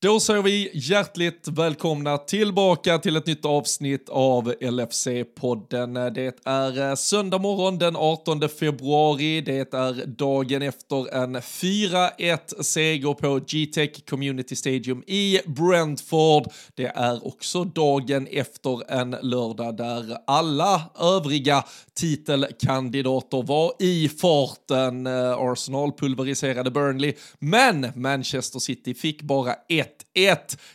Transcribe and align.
Då 0.00 0.20
säger 0.20 0.42
vi 0.42 0.70
hjärtligt 0.74 1.48
välkomna 1.48 2.18
tillbaka 2.18 2.98
till 2.98 3.16
ett 3.16 3.26
nytt 3.26 3.44
avsnitt 3.44 4.08
av 4.08 4.52
LFC-podden. 4.52 6.10
Det 6.10 6.34
är 6.44 6.88
eh, 6.88 6.94
söndag 6.94 7.38
morgon 7.38 7.78
den 7.78 7.96
18 7.96 8.48
februari. 8.48 9.40
Det 9.40 9.74
är 9.74 10.06
dagen 10.06 10.62
efter 10.62 11.14
en 11.14 11.36
4-1 11.36 12.62
seger 12.62 13.14
på 13.14 13.40
G-Tech 13.48 13.90
Community 14.08 14.56
Stadium 14.56 15.02
i 15.06 15.40
Brentford. 15.46 16.44
Det 16.74 16.92
är 16.94 17.26
också 17.26 17.64
dagen 17.64 18.26
efter 18.30 18.92
en 18.92 19.10
lördag 19.22 19.76
där 19.76 20.16
alla 20.26 20.82
övriga 21.00 21.64
titelkandidater 21.94 23.42
var 23.42 23.72
i 23.78 24.08
farten. 24.08 25.06
Eh, 25.06 25.38
Arsenal 25.38 25.92
pulveriserade 25.92 26.70
Burnley, 26.70 27.14
men 27.38 27.86
Manchester 27.94 28.58
City 28.58 28.94
fick 28.94 29.22
bara 29.22 29.54
ett 29.68 29.87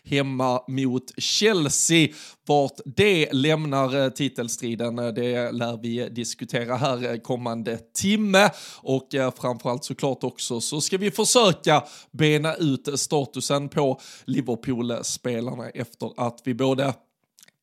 hemma 0.04 0.61
mot 0.68 1.04
Chelsea. 1.17 2.08
Vart 2.48 2.80
det 2.85 3.34
lämnar 3.34 3.95
eh, 3.95 4.09
titelstriden, 4.09 4.99
eh, 4.99 5.08
det 5.08 5.52
lär 5.52 5.77
vi 5.81 6.09
diskutera 6.09 6.76
här 6.76 7.12
eh, 7.12 7.17
kommande 7.17 7.77
timme. 7.77 8.49
Och 8.81 9.08
framförallt 9.41 9.84
såklart 9.84 10.23
också 10.23 10.62
så 10.62 10.81
ska 10.81 10.98
vi 10.98 11.12
försöka 11.12 11.84
bena 12.12 12.55
ut 12.55 12.99
statusen 12.99 13.70
på 13.70 13.99
Liverpool-spelarna 14.26 15.70
efter 15.70 16.11
att 16.17 16.41
vi 16.44 16.53
både 16.53 16.94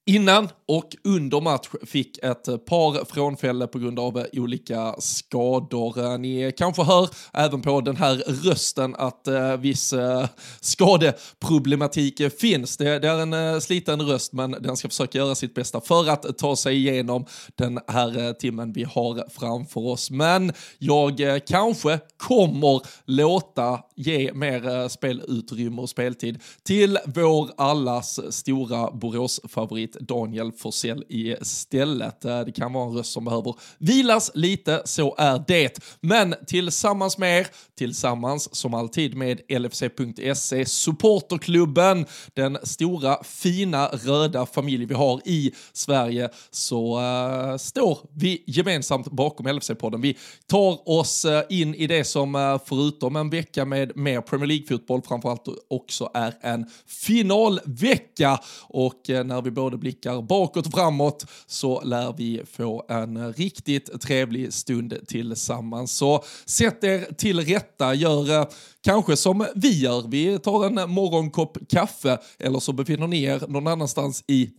innan 0.06 0.48
och 0.68 0.96
under 1.04 1.40
match 1.40 1.68
fick 1.86 2.18
ett 2.18 2.48
eh, 2.48 2.56
par 2.56 3.04
frånfälle 3.04 3.66
på 3.66 3.78
grund 3.78 3.98
av 3.98 4.18
eh, 4.18 4.24
olika 4.32 4.94
skador. 4.98 5.98
Eh, 5.98 6.18
ni 6.18 6.52
kanske 6.56 6.82
hör 6.82 7.08
även 7.32 7.62
på 7.62 7.80
den 7.80 7.96
här 7.96 8.16
rösten 8.26 8.94
att 8.94 9.28
eh, 9.28 9.56
viss 9.56 9.92
eh, 9.92 10.26
skadeproblematik 10.60 12.20
finns. 12.40 12.76
Det, 12.76 12.98
det, 12.98 13.08
är 13.08 13.18
en 13.18 13.32
eh, 13.32 13.58
sliten 13.58 14.02
röst 14.02 14.32
men 14.32 14.50
den 14.50 14.76
ska 14.76 14.88
försöka 14.88 15.18
göra 15.18 15.34
sitt 15.34 15.54
bästa 15.54 15.80
för 15.80 16.08
att 16.08 16.38
ta 16.38 16.56
sig 16.56 16.76
igenom 16.76 17.26
den 17.54 17.80
här 17.88 18.26
eh, 18.26 18.32
timmen 18.32 18.72
vi 18.72 18.84
har 18.84 19.30
framför 19.30 19.80
oss. 19.80 20.10
Men 20.10 20.52
jag 20.78 21.20
eh, 21.20 21.38
kanske 21.46 22.00
kommer 22.16 22.82
låta 23.04 23.80
ge 23.96 24.32
mer 24.32 24.68
eh, 24.68 24.88
spelutrymme 24.88 25.82
och 25.82 25.88
speltid 25.88 26.42
till 26.62 26.98
vår 27.04 27.50
allas 27.56 28.34
stora 28.34 28.90
Borås-favorit 28.90 29.89
Daniel 30.00 30.52
Forsell 30.52 31.04
istället. 31.08 32.24
Eh, 32.24 32.40
det 32.40 32.52
kan 32.52 32.72
vara 32.72 32.88
en 32.88 32.96
röst 32.96 33.12
som 33.12 33.24
behöver 33.24 33.54
vilas 33.78 34.30
lite, 34.34 34.82
så 34.84 35.14
är 35.18 35.44
det. 35.48 35.78
Men 36.00 36.34
tillsammans 36.46 37.18
med 37.18 37.40
er, 37.40 37.46
tillsammans 37.78 38.54
som 38.54 38.74
alltid 38.74 39.14
med 39.14 39.40
LFC.se, 39.48 40.66
supporterklubben, 40.66 42.06
den 42.34 42.58
stora 42.62 43.24
fina 43.24 43.86
röda 43.86 44.46
familj 44.46 44.84
vi 44.84 44.94
har 44.94 45.20
i 45.24 45.52
Sverige, 45.72 46.28
så 46.50 47.00
uh, 47.00 47.56
står 47.56 47.98
vi 48.14 48.42
gemensamt 48.46 49.06
bakom 49.10 49.48
LFC-podden. 49.48 50.02
Vi 50.02 50.16
tar 50.46 50.88
oss 50.88 51.24
uh, 51.24 51.40
in 51.48 51.74
i 51.74 51.86
det 51.86 52.04
som 52.04 52.34
uh, 52.34 52.58
förutom 52.66 53.16
en 53.16 53.30
vecka 53.30 53.64
med 53.64 53.96
mer 53.96 54.20
Premier 54.20 54.46
League-fotboll 54.46 55.02
framförallt 55.02 55.48
också 55.68 56.10
är 56.14 56.34
en 56.40 56.66
finalvecka 56.86 58.38
och 58.62 59.00
när 59.08 59.42
vi 59.42 59.50
både 59.50 59.76
blickar 59.80 60.22
bakåt 60.22 60.66
och 60.66 60.72
framåt 60.72 61.26
så 61.46 61.82
lär 61.82 62.14
vi 62.16 62.42
få 62.52 62.84
en 62.88 63.32
riktigt 63.32 64.00
trevlig 64.00 64.52
stund 64.52 64.94
tillsammans. 65.08 65.92
Så 65.92 66.24
sätt 66.44 66.84
er 66.84 67.14
till 67.14 67.40
rätta, 67.40 67.94
gör 67.94 68.40
eh, 68.40 68.46
kanske 68.84 69.16
som 69.16 69.46
vi 69.54 69.78
gör. 69.78 70.08
Vi 70.08 70.38
tar 70.38 70.66
en 70.66 70.90
morgonkopp 70.90 71.58
kaffe 71.68 72.18
eller 72.38 72.60
så 72.60 72.72
befinner 72.72 73.06
ni 73.06 73.22
er 73.22 73.44
någon 73.48 73.66
annanstans 73.66 74.24
i 74.26 74.50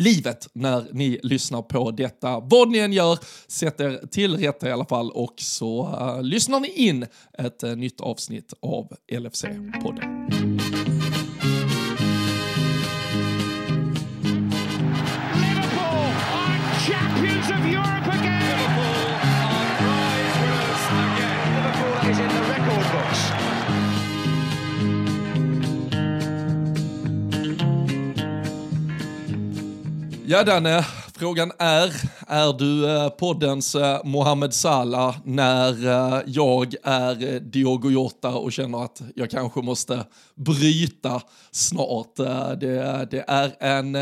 livet 0.00 0.48
när 0.52 0.86
ni 0.92 1.20
lyssnar 1.22 1.62
på 1.62 1.90
detta. 1.90 2.40
Vad 2.40 2.68
ni 2.68 2.78
än 2.78 2.92
gör, 2.92 3.18
sätt 3.46 3.80
er 3.80 4.06
till 4.10 4.36
rätta 4.36 4.68
i 4.68 4.72
alla 4.72 4.84
fall 4.84 5.10
och 5.10 5.34
så 5.36 5.86
uh, 5.86 6.22
lyssnar 6.22 6.60
ni 6.60 6.68
in 6.68 7.06
ett 7.38 7.64
uh, 7.64 7.76
nytt 7.76 8.00
avsnitt 8.00 8.54
av 8.62 8.92
LFC-podden. 9.12 10.39
Ja, 30.30 30.44
Danne, 30.44 30.84
frågan 31.14 31.52
är, 31.58 31.92
är 32.26 32.58
du 32.58 32.96
eh, 32.96 33.08
poddens 33.08 33.74
eh, 33.74 34.04
Mohamed 34.04 34.54
Salah 34.54 35.16
när 35.24 35.86
eh, 35.86 36.22
jag 36.26 36.74
är 36.82 37.40
Diogo 37.40 37.90
Jota 37.90 38.28
och 38.28 38.52
känner 38.52 38.84
att 38.84 39.02
jag 39.14 39.30
kanske 39.30 39.60
måste 39.60 40.04
bryta 40.34 41.22
snart? 41.50 42.16
Det, 42.60 43.08
det 43.10 43.24
är 43.28 43.56
en 43.60 43.96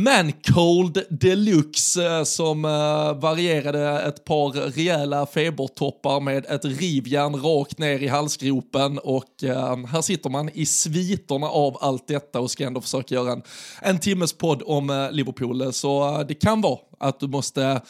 Mancold 0.00 1.02
Deluxe 1.10 2.06
eh, 2.06 2.24
som 2.24 2.64
eh, 2.64 3.20
varierade 3.20 4.00
ett 4.00 4.24
par 4.24 4.50
rejäla 4.50 5.26
febertoppar 5.26 6.20
med 6.20 6.46
ett 6.46 6.64
rivjärn 6.64 7.36
rakt 7.36 7.78
ner 7.78 7.98
i 7.98 8.08
halsgropen 8.08 8.98
och 8.98 9.44
ehm, 9.44 9.84
här 9.84 10.02
sitter 10.02 10.30
man 10.30 10.50
i 10.54 10.66
sviterna 10.66 11.46
av 11.46 11.78
allt 11.80 12.08
detta 12.08 12.40
och 12.40 12.50
ska 12.50 12.66
ändå 12.66 12.80
försöka 12.80 13.14
göra 13.14 13.32
en, 13.32 13.42
en 13.82 13.98
timmes 13.98 14.32
podd 14.32 14.62
om 14.66 14.90
eh, 14.90 15.10
Liverpool. 15.10 15.72
Så 15.72 16.22
det 16.28 16.34
kan 16.34 16.60
vara 16.60 16.78
att 17.00 17.20
du 17.20 17.28
måste 17.28 17.80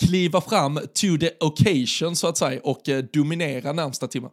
kliva 0.00 0.40
fram 0.40 0.76
to 0.76 1.18
the 1.20 1.30
occasion 1.40 2.16
så 2.16 2.26
att 2.26 2.38
säga 2.38 2.60
och 2.64 2.80
dominera 3.12 3.72
närmsta 3.72 4.08
timmen. 4.08 4.30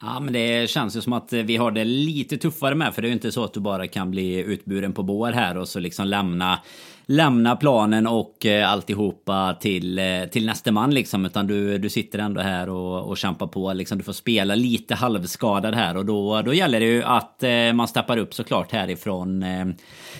Ja, 0.00 0.20
men 0.20 0.32
det 0.32 0.70
känns 0.70 0.96
ju 0.96 1.00
som 1.00 1.12
att 1.12 1.32
eh, 1.32 1.42
vi 1.42 1.56
har 1.56 1.70
det 1.70 1.84
lite 1.84 2.36
tuffare 2.36 2.74
med. 2.74 2.94
För 2.94 3.02
det 3.02 3.06
är 3.06 3.10
ju 3.10 3.14
inte 3.14 3.32
så 3.32 3.44
att 3.44 3.54
du 3.54 3.60
bara 3.60 3.86
kan 3.86 4.10
bli 4.10 4.34
utburen 4.34 4.92
på 4.92 5.02
bår 5.02 5.32
här 5.32 5.56
och 5.56 5.68
så 5.68 5.80
liksom 5.80 6.06
lämna 6.06 6.58
lämna 7.06 7.56
planen 7.56 8.06
och 8.06 8.46
eh, 8.46 8.70
alltihopa 8.70 9.56
till, 9.60 9.98
eh, 9.98 10.24
till 10.30 10.46
nästa 10.46 10.72
man 10.72 10.94
liksom. 10.94 11.26
Utan 11.26 11.46
du, 11.46 11.78
du 11.78 11.88
sitter 11.88 12.18
ändå 12.18 12.40
här 12.40 12.68
och, 12.68 13.08
och 13.08 13.16
kämpar 13.16 13.46
på. 13.46 13.72
Liksom. 13.72 13.98
Du 13.98 14.04
får 14.04 14.12
spela 14.12 14.54
lite 14.54 14.94
halvskadad 14.94 15.74
här 15.74 15.96
och 15.96 16.04
då, 16.04 16.42
då 16.42 16.54
gäller 16.54 16.80
det 16.80 16.86
ju 16.86 17.02
att 17.02 17.44
man 17.74 17.88
steppar 17.88 18.16
upp 18.16 18.34
såklart 18.34 18.72
härifrån 18.72 19.42
eh, 19.42 19.66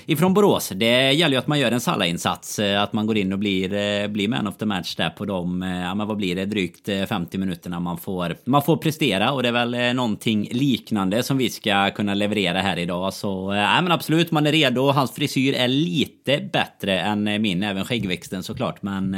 ifrån 0.07 0.35
Borås. 0.35 0.73
Det 0.75 1.13
gäller 1.13 1.35
ju 1.35 1.39
att 1.39 1.47
man 1.47 1.59
gör 1.59 1.73
en 1.73 1.81
Salla-insats. 1.81 2.59
Eh, 2.59 2.83
att 2.83 2.93
man 2.93 3.07
går 3.07 3.17
in 3.17 3.33
och 3.33 3.39
blir, 3.39 3.75
eh, 3.75 4.09
blir 4.09 4.29
man 4.29 4.47
of 4.47 4.57
the 4.57 4.67
match 4.67 4.97
där 4.97 5.11
på 5.11 5.25
de, 5.25 5.63
eh, 5.63 5.81
ja 5.81 5.95
men 5.95 6.09
vad 6.09 6.17
blir 6.17 6.37
det, 6.37 6.45
drygt 6.45 6.89
50 7.09 7.39
minuterna 7.39 7.81
man 7.81 7.99
får, 7.99 8.37
man 8.45 8.63
får 8.63 8.77
prestera. 8.77 9.33
Och 9.33 9.43
det 9.43 9.49
är 9.49 9.53
väl 9.53 9.97
någonting 9.97 10.49
liknande 10.53 11.23
som 11.23 11.39
vi 11.39 11.51
ska 11.51 11.91
kunna 11.91 12.15
leverera 12.15 12.61
här 12.61 12.77
idag. 12.77 13.15
Så 13.15 13.55
ja 13.55 13.81
men 13.83 13.93
absolut, 13.93 14.31
man 14.31 14.47
är 14.47 14.53
redo. 14.53 14.91
Hans 14.91 15.13
frisyr 15.15 15.55
är 15.55 15.69
lite 15.69 16.49
bättre 16.53 17.01
än 17.01 17.43
min, 17.43 17.63
även 17.63 17.85
skäggväxten 17.85 18.43
såklart. 18.43 18.83
Men 18.83 19.11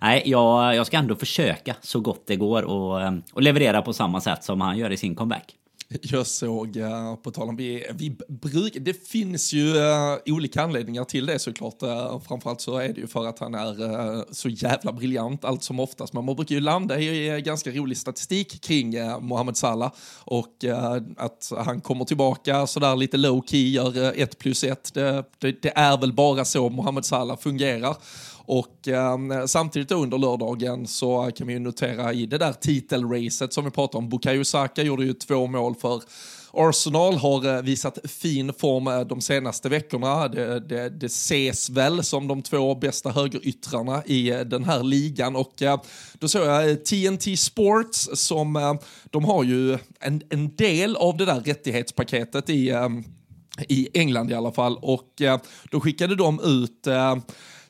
nej, 0.00 0.22
jag, 0.24 0.76
jag 0.76 0.86
ska 0.86 0.96
ändå 0.96 1.14
försöka 1.14 1.74
så 1.80 2.00
gott 2.00 2.24
det 2.26 2.36
går 2.36 2.62
och, 2.62 3.02
och 3.32 3.42
leverera 3.42 3.82
på 3.82 3.92
samma 3.92 4.20
sätt 4.20 4.44
som 4.44 4.60
han 4.60 4.78
gör 4.78 4.92
i 4.92 4.96
sin 4.96 5.14
comeback. 5.14 5.54
Jag 6.02 6.26
såg, 6.26 6.76
uh, 6.76 7.16
på 7.16 7.30
tal 7.30 7.48
om 7.48 7.56
vi, 7.56 7.86
vi 7.94 8.16
brukar, 8.28 8.80
det 8.80 9.08
finns 9.08 9.52
ju 9.52 9.74
uh, 9.74 10.16
olika 10.26 10.62
anledningar 10.62 11.04
till 11.04 11.26
det 11.26 11.38
såklart. 11.38 11.82
Uh, 11.82 12.20
framförallt 12.20 12.60
så 12.60 12.78
är 12.78 12.88
det 12.88 13.00
ju 13.00 13.06
för 13.06 13.26
att 13.26 13.38
han 13.38 13.54
är 13.54 13.82
uh, 13.82 14.22
så 14.30 14.48
jävla 14.48 14.92
briljant 14.92 15.44
allt 15.44 15.62
som 15.62 15.80
oftast. 15.80 16.12
Men 16.12 16.24
man 16.24 16.36
brukar 16.36 16.54
ju 16.54 16.60
landa 16.60 17.00
i 17.00 17.42
ganska 17.42 17.70
rolig 17.70 17.96
statistik 17.96 18.60
kring 18.60 18.98
uh, 18.98 19.20
Mohamed 19.20 19.56
Salah 19.56 19.92
och 20.24 20.64
att 21.16 21.52
han 21.58 21.80
kommer 21.80 22.04
tillbaka 22.04 22.66
sådär 22.66 22.96
lite 22.96 23.16
low 23.16 23.42
key, 23.46 23.70
gör 23.70 24.20
ett 24.20 24.38
plus 24.38 24.64
ett. 24.64 24.94
Det, 24.94 25.24
det, 25.38 25.62
det 25.62 25.72
är 25.76 25.98
väl 25.98 26.12
bara 26.12 26.44
så 26.44 26.68
Mohamed 26.68 27.04
Salah 27.04 27.38
fungerar. 27.38 27.96
Och 28.50 28.88
eh, 28.88 29.46
samtidigt 29.46 29.92
under 29.92 30.18
lördagen 30.18 30.86
så 30.86 31.30
kan 31.36 31.46
vi 31.46 31.52
ju 31.52 31.58
notera 31.58 32.12
i 32.12 32.26
det 32.26 32.38
där 32.38 32.52
titelracet 32.52 33.52
som 33.52 33.64
vi 33.64 33.70
pratar 33.70 33.98
om, 33.98 34.08
Bukayo 34.08 34.44
Saka 34.44 34.82
gjorde 34.82 35.04
ju 35.04 35.12
två 35.12 35.46
mål 35.46 35.74
för 35.74 36.02
Arsenal 36.52 37.14
har 37.14 37.56
eh, 37.56 37.62
visat 37.62 37.98
fin 38.04 38.52
form 38.52 38.86
eh, 38.86 39.00
de 39.00 39.20
senaste 39.20 39.68
veckorna. 39.68 40.28
Det, 40.28 40.60
det, 40.60 40.88
det 40.88 41.06
ses 41.06 41.70
väl 41.70 42.04
som 42.04 42.28
de 42.28 42.42
två 42.42 42.74
bästa 42.74 43.10
högeryttrarna 43.10 44.02
i 44.06 44.30
eh, 44.30 44.40
den 44.40 44.64
här 44.64 44.82
ligan. 44.82 45.36
Och 45.36 45.62
då 46.12 46.28
såg 46.28 46.46
jag 46.46 46.84
TNT 46.84 47.36
Sports 47.36 48.08
som 48.14 48.78
de 49.10 49.24
har 49.24 49.44
ju 49.44 49.78
en, 50.00 50.22
en 50.30 50.56
del 50.56 50.96
av 50.96 51.16
det 51.16 51.24
där 51.24 51.40
rättighetspaketet 51.40 52.50
i 52.50 52.70
ehm, 52.70 53.04
i 53.68 53.88
England 53.94 54.30
i 54.30 54.34
alla 54.34 54.52
fall. 54.52 54.78
Och 54.82 55.22
då 55.70 55.80
skickade 55.80 56.16
de 56.16 56.40
ut 56.44 56.86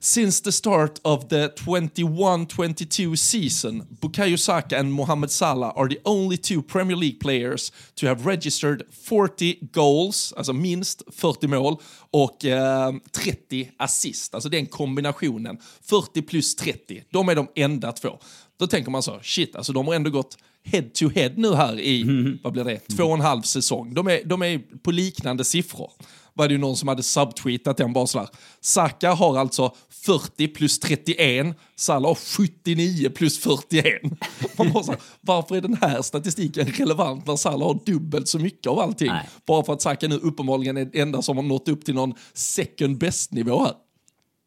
Since 0.02 0.40
the 0.40 0.52
start 0.52 0.98
of 1.04 1.28
the 1.28 1.52
21-22 1.56 3.18
season, 3.18 3.86
Bukayo 4.00 4.38
Saka 4.38 4.78
and 4.78 4.94
Mohamed 4.94 5.30
Salah 5.30 5.74
are 5.76 5.88
the 5.88 6.00
only 6.06 6.38
two 6.38 6.62
Premier 6.62 6.96
League 6.96 7.20
players 7.20 7.70
to 7.96 8.06
have 8.06 8.24
registered 8.24 8.82
40 8.90 9.58
goals, 9.72 10.32
alltså 10.36 10.52
minst 10.52 11.02
40 11.12 11.46
mål, 11.46 11.76
och 12.10 12.44
eh, 12.44 12.92
30 13.12 13.70
assist. 13.76 14.34
Alltså 14.34 14.48
den 14.48 14.66
kombinationen, 14.66 15.58
40 15.82 16.22
plus 16.22 16.56
30, 16.56 17.04
de 17.10 17.28
är 17.28 17.34
de 17.34 17.48
enda 17.54 17.92
två. 17.92 18.18
Då 18.58 18.66
tänker 18.66 18.90
man 18.90 19.02
så, 19.02 19.20
shit, 19.22 19.56
alltså 19.56 19.72
de 19.72 19.86
har 19.86 19.94
ändå 19.94 20.10
gått 20.10 20.38
head 20.64 20.82
to 20.94 21.08
head 21.08 21.32
nu 21.36 21.54
här 21.54 21.80
i, 21.80 22.02
mm. 22.02 22.38
vad 22.42 22.52
blir 22.52 22.64
det, 22.64 22.78
två 22.78 23.04
och 23.04 23.14
en 23.14 23.20
halv 23.20 23.42
säsong. 23.42 23.94
De 23.94 24.06
är, 24.06 24.24
de 24.24 24.42
är 24.42 24.58
på 24.82 24.90
liknande 24.90 25.44
siffror 25.44 25.90
var 26.40 26.48
det 26.48 26.54
ju 26.54 26.60
någon 26.60 26.76
som 26.76 26.88
hade 26.88 27.02
subtweetat 27.02 27.76
den 27.76 27.92
bara 27.92 28.06
sådär. 28.06 28.28
Saka 28.60 29.12
har 29.12 29.38
alltså 29.38 29.74
40 30.06 30.48
plus 30.48 30.78
31, 30.78 31.56
Salah 31.76 32.10
har 32.10 32.14
79 32.14 33.10
plus 33.10 33.38
41. 33.38 33.84
Man 34.58 34.72
bara 34.72 34.82
så 34.82 34.94
varför 35.20 35.56
är 35.56 35.60
den 35.60 35.78
här 35.80 36.02
statistiken 36.02 36.66
relevant 36.66 37.26
när 37.26 37.36
Salah 37.36 37.66
har 37.66 37.78
dubbelt 37.86 38.28
så 38.28 38.38
mycket 38.38 38.66
av 38.66 38.78
allting? 38.78 39.08
Nej. 39.08 39.28
Bara 39.46 39.64
för 39.64 39.72
att 39.72 39.82
Saka 39.82 40.08
nu 40.08 40.16
uppenbarligen 40.16 40.76
är 40.76 40.84
den 40.84 41.02
enda 41.02 41.22
som 41.22 41.36
har 41.36 41.44
nått 41.44 41.68
upp 41.68 41.84
till 41.84 41.94
någon 41.94 42.14
second 42.34 42.98
best-nivå 42.98 43.64
här. 43.64 43.74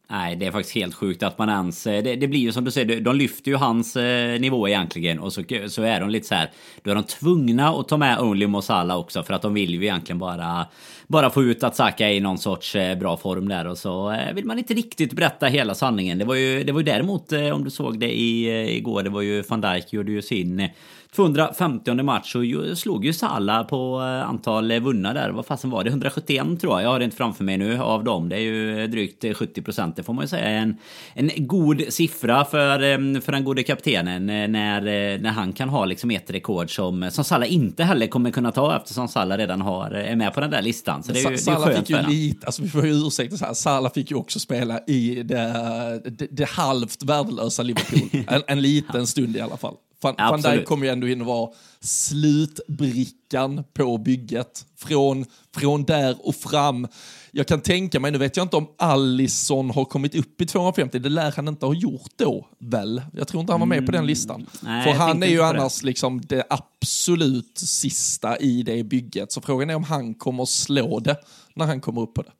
Nej, 0.09 0.35
det 0.35 0.45
är 0.45 0.51
faktiskt 0.51 0.75
helt 0.75 0.95
sjukt 0.95 1.23
att 1.23 1.37
man 1.37 1.49
ens... 1.49 1.87
Eh, 1.87 2.03
det, 2.03 2.15
det 2.15 2.27
blir 2.27 2.39
ju 2.39 2.51
som 2.51 2.63
du 2.63 2.71
säger, 2.71 3.01
de 3.01 3.15
lyfter 3.15 3.51
ju 3.51 3.57
hans 3.57 3.95
eh, 3.95 4.39
nivå 4.39 4.67
egentligen. 4.67 5.19
Och 5.19 5.33
så, 5.33 5.43
så 5.67 5.81
är 5.81 5.99
de 5.99 6.09
lite 6.09 6.27
så 6.27 6.35
här... 6.35 6.51
Då 6.81 6.91
är 6.91 6.95
de 6.95 7.03
tvungna 7.03 7.69
att 7.69 7.87
ta 7.87 7.97
med 7.97 8.19
Only 8.19 8.47
Mosala 8.47 8.97
också. 8.97 9.23
För 9.23 9.33
att 9.33 9.41
de 9.41 9.53
vill 9.53 9.73
ju 9.73 9.83
egentligen 9.83 10.19
bara, 10.19 10.65
bara 11.07 11.29
få 11.29 11.43
ut 11.43 11.63
att 11.63 11.75
Saka 11.75 12.09
är 12.09 12.13
i 12.13 12.19
någon 12.19 12.37
sorts 12.37 12.75
eh, 12.75 12.97
bra 12.97 13.17
form 13.17 13.49
där. 13.49 13.67
Och 13.67 13.77
så 13.77 14.17
vill 14.33 14.45
man 14.45 14.57
inte 14.57 14.73
riktigt 14.73 15.13
berätta 15.13 15.45
hela 15.45 15.75
sanningen. 15.75 16.17
Det 16.17 16.25
var 16.25 16.35
ju, 16.35 16.63
det 16.63 16.71
var 16.71 16.79
ju 16.79 16.85
däremot, 16.85 17.31
om 17.31 17.63
du 17.63 17.69
såg 17.69 17.99
det 17.99 18.19
i, 18.19 18.47
igår, 18.77 19.03
det 19.03 19.09
var 19.09 19.21
ju 19.21 19.41
van 19.41 19.61
Dijk 19.61 19.93
gjorde 19.93 20.11
ju 20.11 20.21
sin 20.21 20.69
250 21.15 22.03
match 22.03 22.35
och 22.35 22.77
slog 22.77 23.05
ju 23.05 23.13
Sala 23.13 23.63
på 23.63 24.01
eh, 24.01 24.29
antal 24.29 24.79
vunna 24.79 25.13
där. 25.13 25.29
Vad 25.29 25.45
fasen 25.45 25.69
var 25.69 25.83
det? 25.83 25.89
171 25.89 26.59
tror 26.61 26.73
jag. 26.73 26.83
Jag 26.83 26.89
har 26.89 26.99
det 26.99 27.05
inte 27.05 27.17
framför 27.17 27.43
mig 27.43 27.57
nu 27.57 27.77
av 27.77 28.03
dem. 28.03 28.29
Det 28.29 28.35
är 28.35 28.39
ju 28.39 28.87
drygt 28.87 29.25
70 29.37 29.61
procent. 29.61 29.95
Det 29.95 30.03
får 30.03 30.13
man 30.13 30.23
ju 30.23 30.27
säga 30.27 30.45
är 30.45 30.57
en, 30.57 30.77
en 31.13 31.47
god 31.47 31.81
siffra 31.89 32.45
för, 32.45 32.81
eh, 32.81 33.21
för 33.21 33.31
den 33.31 33.43
gode 33.43 33.63
kaptenen 33.63 34.29
eh, 34.29 34.47
när, 34.47 34.81
när 35.17 35.31
han 35.31 35.53
kan 35.53 35.69
ha 35.69 35.85
liksom 35.85 36.11
ett 36.11 36.29
rekord 36.29 36.75
som, 36.75 37.09
som 37.11 37.23
Sala 37.23 37.45
inte 37.45 37.83
heller 37.83 38.07
kommer 38.07 38.31
kunna 38.31 38.51
ta 38.51 38.77
eftersom 38.77 39.07
Sala 39.07 39.37
redan 39.37 39.61
har, 39.61 39.91
är 39.91 40.15
med 40.15 40.33
på 40.33 40.39
den 40.39 40.51
där 40.51 40.61
listan. 40.61 41.03
Så 41.03 41.11
det 41.11 41.23
är 41.23 41.31
ju, 41.31 41.37
Sala 41.37 41.65
det 41.65 41.73
är 41.73 41.77
fick 41.77 41.89
ju 41.89 42.01
lite, 42.01 42.45
alltså 42.45 42.61
vi 42.61 42.69
får 42.69 42.85
ju 42.85 43.07
ursäkta 43.07 43.37
så 43.37 43.45
här, 43.45 43.53
Sala 43.53 43.89
fick 43.89 44.11
ju 44.11 44.17
också 44.17 44.39
spela 44.39 44.79
i 44.87 45.23
det, 45.23 46.01
det, 46.05 46.27
det 46.31 46.49
halvt 46.49 47.03
värdelösa 47.03 47.63
Liverpool. 47.63 48.09
En, 48.27 48.41
en 48.47 48.61
liten 48.61 49.07
stund 49.07 49.37
i 49.37 49.41
alla 49.41 49.57
fall. 49.57 49.75
Van, 50.03 50.15
Van 50.17 50.41
Dijk 50.41 50.65
kommer 50.65 50.85
ju 50.85 50.91
ändå 50.91 51.07
in 51.07 51.21
och 51.21 51.27
vara 51.27 51.49
slutbrickan 51.79 53.63
på 53.73 53.97
bygget. 53.97 54.65
Från, 54.77 55.25
från 55.55 55.83
där 55.83 56.27
och 56.27 56.35
fram. 56.35 56.87
Jag 57.31 57.47
kan 57.47 57.61
tänka 57.61 57.99
mig, 57.99 58.11
nu 58.11 58.17
vet 58.17 58.37
jag 58.37 58.43
inte 58.43 58.55
om 58.55 58.67
Allison 58.77 59.69
har 59.69 59.85
kommit 59.85 60.15
upp 60.15 60.41
i 60.41 60.45
250, 60.45 60.99
det 60.99 61.09
lär 61.09 61.33
han 61.35 61.47
inte 61.47 61.65
ha 61.65 61.73
gjort 61.73 62.11
då, 62.15 62.47
väl? 62.59 63.01
Jag 63.13 63.27
tror 63.27 63.41
inte 63.41 63.53
han 63.53 63.59
var 63.59 63.67
med 63.67 63.85
på 63.85 63.91
den 63.91 64.05
listan. 64.05 64.35
Mm, 64.35 64.47
nej, 64.61 64.83
För 64.83 64.91
han 64.91 65.23
är 65.23 65.27
ju 65.27 65.43
annars 65.43 65.79
det. 65.79 65.85
liksom 65.85 66.21
det 66.21 66.43
absolut 66.49 67.57
sista 67.57 68.37
i 68.37 68.63
det 68.63 68.83
bygget, 68.83 69.31
så 69.31 69.41
frågan 69.41 69.69
är 69.69 69.75
om 69.75 69.83
han 69.83 70.13
kommer 70.13 70.45
slå 70.45 70.99
det 70.99 71.17
när 71.55 71.65
han 71.65 71.81
kommer 71.81 72.01
upp 72.01 72.13
på 72.13 72.21
det. 72.21 72.31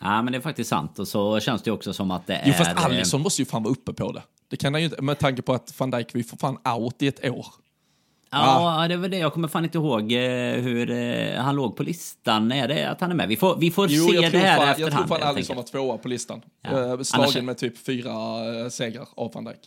Ja, 0.00 0.22
men 0.22 0.32
det 0.32 0.38
är 0.38 0.42
faktiskt 0.42 0.70
sant. 0.70 0.98
Och 0.98 1.08
så 1.08 1.40
känns 1.40 1.62
det 1.62 1.70
också 1.70 1.92
som 1.92 2.10
att 2.10 2.26
det 2.26 2.34
är... 2.34 2.42
Jo, 2.46 2.52
fast 2.52 2.70
Allison 2.76 3.20
måste 3.20 3.42
ju 3.42 3.46
fan 3.46 3.62
vara 3.62 3.72
uppe 3.72 3.92
på 3.92 4.12
det. 4.12 4.22
Det 4.50 4.56
kan 4.56 4.74
han 4.74 4.80
ju 4.80 4.84
inte, 4.84 5.02
med 5.02 5.18
tanke 5.18 5.42
på 5.42 5.52
att 5.52 5.80
van 5.80 5.90
Dijk 5.90 6.14
var 6.14 6.22
för 6.22 6.36
fan 6.36 6.58
out 6.64 7.02
i 7.02 7.06
ett 7.06 7.24
år. 7.30 7.46
Ja, 8.30 8.82
ah. 8.82 8.88
det 8.88 8.96
var 8.96 9.08
det. 9.08 9.18
Jag 9.18 9.32
kommer 9.32 9.48
fan 9.48 9.64
inte 9.64 9.78
ihåg 9.78 10.12
eh, 10.12 10.62
hur 10.62 10.90
eh, 10.90 11.34
han 11.34 11.56
låg 11.56 11.76
på 11.76 11.82
listan. 11.82 12.52
Är 12.52 12.68
det 12.68 12.90
att 12.90 13.00
han 13.00 13.10
är 13.10 13.14
med? 13.14 13.28
Vi 13.28 13.36
får, 13.36 13.56
vi 13.56 13.70
får 13.70 13.86
jo, 13.90 14.08
se 14.08 14.28
det 14.28 14.38
här 14.38 14.56
fan, 14.56 14.68
efterhand. 14.68 14.80
Jag 14.80 15.08
tror 15.08 15.18
fan 15.18 15.28
Alisson 15.28 15.56
var 15.56 15.62
tvåa 15.62 15.98
på 15.98 16.08
listan. 16.08 16.42
Ja. 16.62 16.70
Eh, 16.70 17.00
slagen 17.00 17.24
Annars... 17.24 17.42
med 17.42 17.58
typ 17.58 17.78
fyra 17.86 18.10
segrar 18.70 19.08
av 19.16 19.32
van 19.34 19.44
Dijk. 19.44 19.58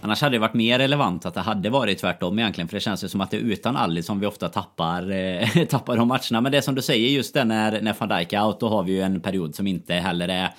Annars 0.00 0.22
hade 0.22 0.34
det 0.34 0.38
varit 0.38 0.54
mer 0.54 0.78
relevant 0.78 1.26
att 1.26 1.34
det 1.34 1.40
hade 1.40 1.70
varit 1.70 1.98
tvärtom 1.98 2.38
egentligen. 2.38 2.68
För 2.68 2.76
det 2.76 2.80
känns 2.80 3.04
ju 3.04 3.08
som 3.08 3.20
att 3.20 3.30
det 3.30 3.36
är 3.36 3.40
utan 3.40 3.76
Alice 3.76 4.06
som 4.06 4.20
vi 4.20 4.26
ofta 4.26 4.48
tappar, 4.48 5.10
eh, 5.10 5.64
tappar 5.68 5.96
de 5.96 6.08
matcherna. 6.08 6.40
Men 6.40 6.52
det 6.52 6.62
som 6.62 6.74
du 6.74 6.82
säger, 6.82 7.08
just 7.08 7.34
det 7.34 7.44
när, 7.44 7.82
när 7.82 7.96
van 7.98 8.08
Dijk 8.08 8.32
är 8.32 8.46
out, 8.46 8.60
då 8.60 8.68
har 8.68 8.82
vi 8.82 8.92
ju 8.92 9.00
en 9.00 9.20
period 9.20 9.54
som 9.54 9.66
inte 9.66 9.94
heller 9.94 10.28
är 10.28 10.50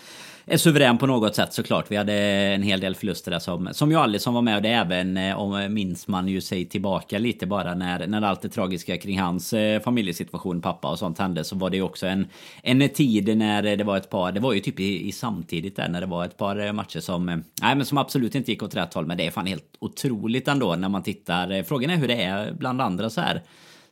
suverän 0.56 0.98
på 0.98 1.08
något 1.08 1.36
sätt 1.36 1.54
såklart. 1.54 1.92
Vi 1.92 1.96
hade 1.96 2.14
en 2.14 2.64
hel 2.64 2.80
del 2.80 2.96
förluster 2.96 3.32
där 3.32 3.40
som, 3.40 3.70
som 3.72 3.92
ju 3.92 3.98
Alisson 3.98 4.34
var 4.34 4.42
med 4.42 4.56
och 4.56 4.62
det 4.62 4.70
även 4.70 5.18
eh, 5.18 5.40
om 5.40 5.56
eh, 5.56 5.70
minns 5.70 6.08
man 6.08 6.28
ju 6.28 6.42
sig 6.42 6.66
tillbaka 6.66 7.18
lite 7.18 7.48
bara 7.48 7.74
när, 7.74 8.08
när 8.08 8.22
allt 8.22 8.42
det 8.42 8.50
tragiska 8.50 8.98
kring 8.98 9.20
hans 9.20 9.54
eh, 9.54 9.82
familjesituation, 9.82 10.62
pappa 10.62 10.92
och 10.92 11.00
sånt 11.00 11.20
hände 11.20 11.44
så 11.44 11.56
var 11.56 11.70
det 11.70 11.78
ju 11.78 11.84
också 11.84 12.08
en, 12.08 12.28
en 12.64 12.90
tid 12.90 13.38
när 13.38 13.76
det 13.76 13.84
var 13.84 13.98
ett 13.98 14.10
par, 14.10 14.32
det 14.32 14.40
var 14.40 14.54
ju 14.54 14.60
typ 14.60 14.80
i, 14.80 15.08
i 15.08 15.12
samtidigt 15.12 15.76
där 15.76 15.90
när 15.90 16.02
det 16.02 16.08
var 16.08 16.26
ett 16.26 16.38
par 16.38 16.66
eh, 16.66 16.74
matcher 16.74 17.00
som, 17.00 17.26
nej 17.62 17.76
men 17.76 17.86
som 17.86 17.98
absolut 17.98 18.36
inte 18.36 18.52
gick 18.52 18.64
åt 18.64 18.76
rätt 18.76 18.94
håll 18.94 19.06
men 19.06 19.18
det 19.18 19.28
är 19.28 19.32
fan 19.32 19.46
helt 19.46 19.76
otroligt 19.80 20.48
ändå 20.48 20.76
när 20.76 20.90
man 20.90 21.04
tittar. 21.04 21.64
Frågan 21.64 21.90
är 21.90 21.96
hur 21.96 22.08
det 22.08 22.24
är 22.24 22.52
bland 22.52 22.82
andra 22.82 23.10
så 23.10 23.22
här 23.22 23.42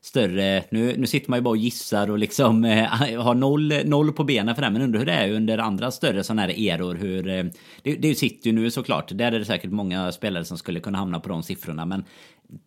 större... 0.02 0.64
Nu, 0.70 0.98
nu 0.98 1.08
sitter 1.08 1.30
man 1.30 1.40
ju 1.40 1.44
bara 1.44 1.50
och 1.50 1.58
gissar 1.58 2.12
och 2.12 2.20
liksom 2.20 2.66
eh, 2.66 2.86
har 3.22 3.36
noll, 3.36 3.74
noll 3.86 4.12
på 4.12 4.24
benen 4.24 4.56
för 4.56 4.62
det. 4.62 4.70
Men 4.70 4.82
undrar 4.82 5.00
hur 5.00 5.06
det 5.06 5.14
är 5.14 5.32
under 5.32 5.58
andra 5.58 5.92
större 5.92 6.24
sådana 6.24 6.42
här 6.42 6.50
eror. 6.50 6.96
Hur, 6.96 7.28
eh, 7.28 7.46
det, 7.84 7.96
det 7.96 8.16
sitter 8.16 8.48
ju 8.48 8.54
nu 8.56 8.72
såklart. 8.72 9.12
Där 9.18 9.32
är 9.32 9.40
det 9.40 9.46
säkert 9.46 9.72
många 9.72 10.12
spelare 10.12 10.46
som 10.46 10.58
skulle 10.58 10.80
kunna 10.80 10.98
hamna 10.98 11.20
på 11.20 11.30
de 11.30 11.44
siffrorna. 11.44 11.86
Men 11.86 12.04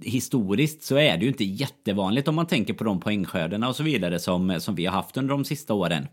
historiskt 0.00 0.82
så 0.82 0.96
är 0.96 1.17
det 1.17 1.23
ju 1.23 1.29
inte 1.29 1.44
jättevanligt 1.44 2.29
om 2.29 2.34
man 2.34 2.46
tänker 2.46 2.75
på 2.75 2.84
de 2.84 3.00
poängskördarna 3.00 3.69
och 3.69 3.76
så 3.76 3.82
vidare 3.82 4.19
som, 4.19 4.61
som 4.61 4.75
vi 4.75 4.87
har 4.87 4.93
haft 4.93 5.17
under 5.17 5.35
de 5.35 5.44
sista 5.44 5.75
åren 5.75 6.06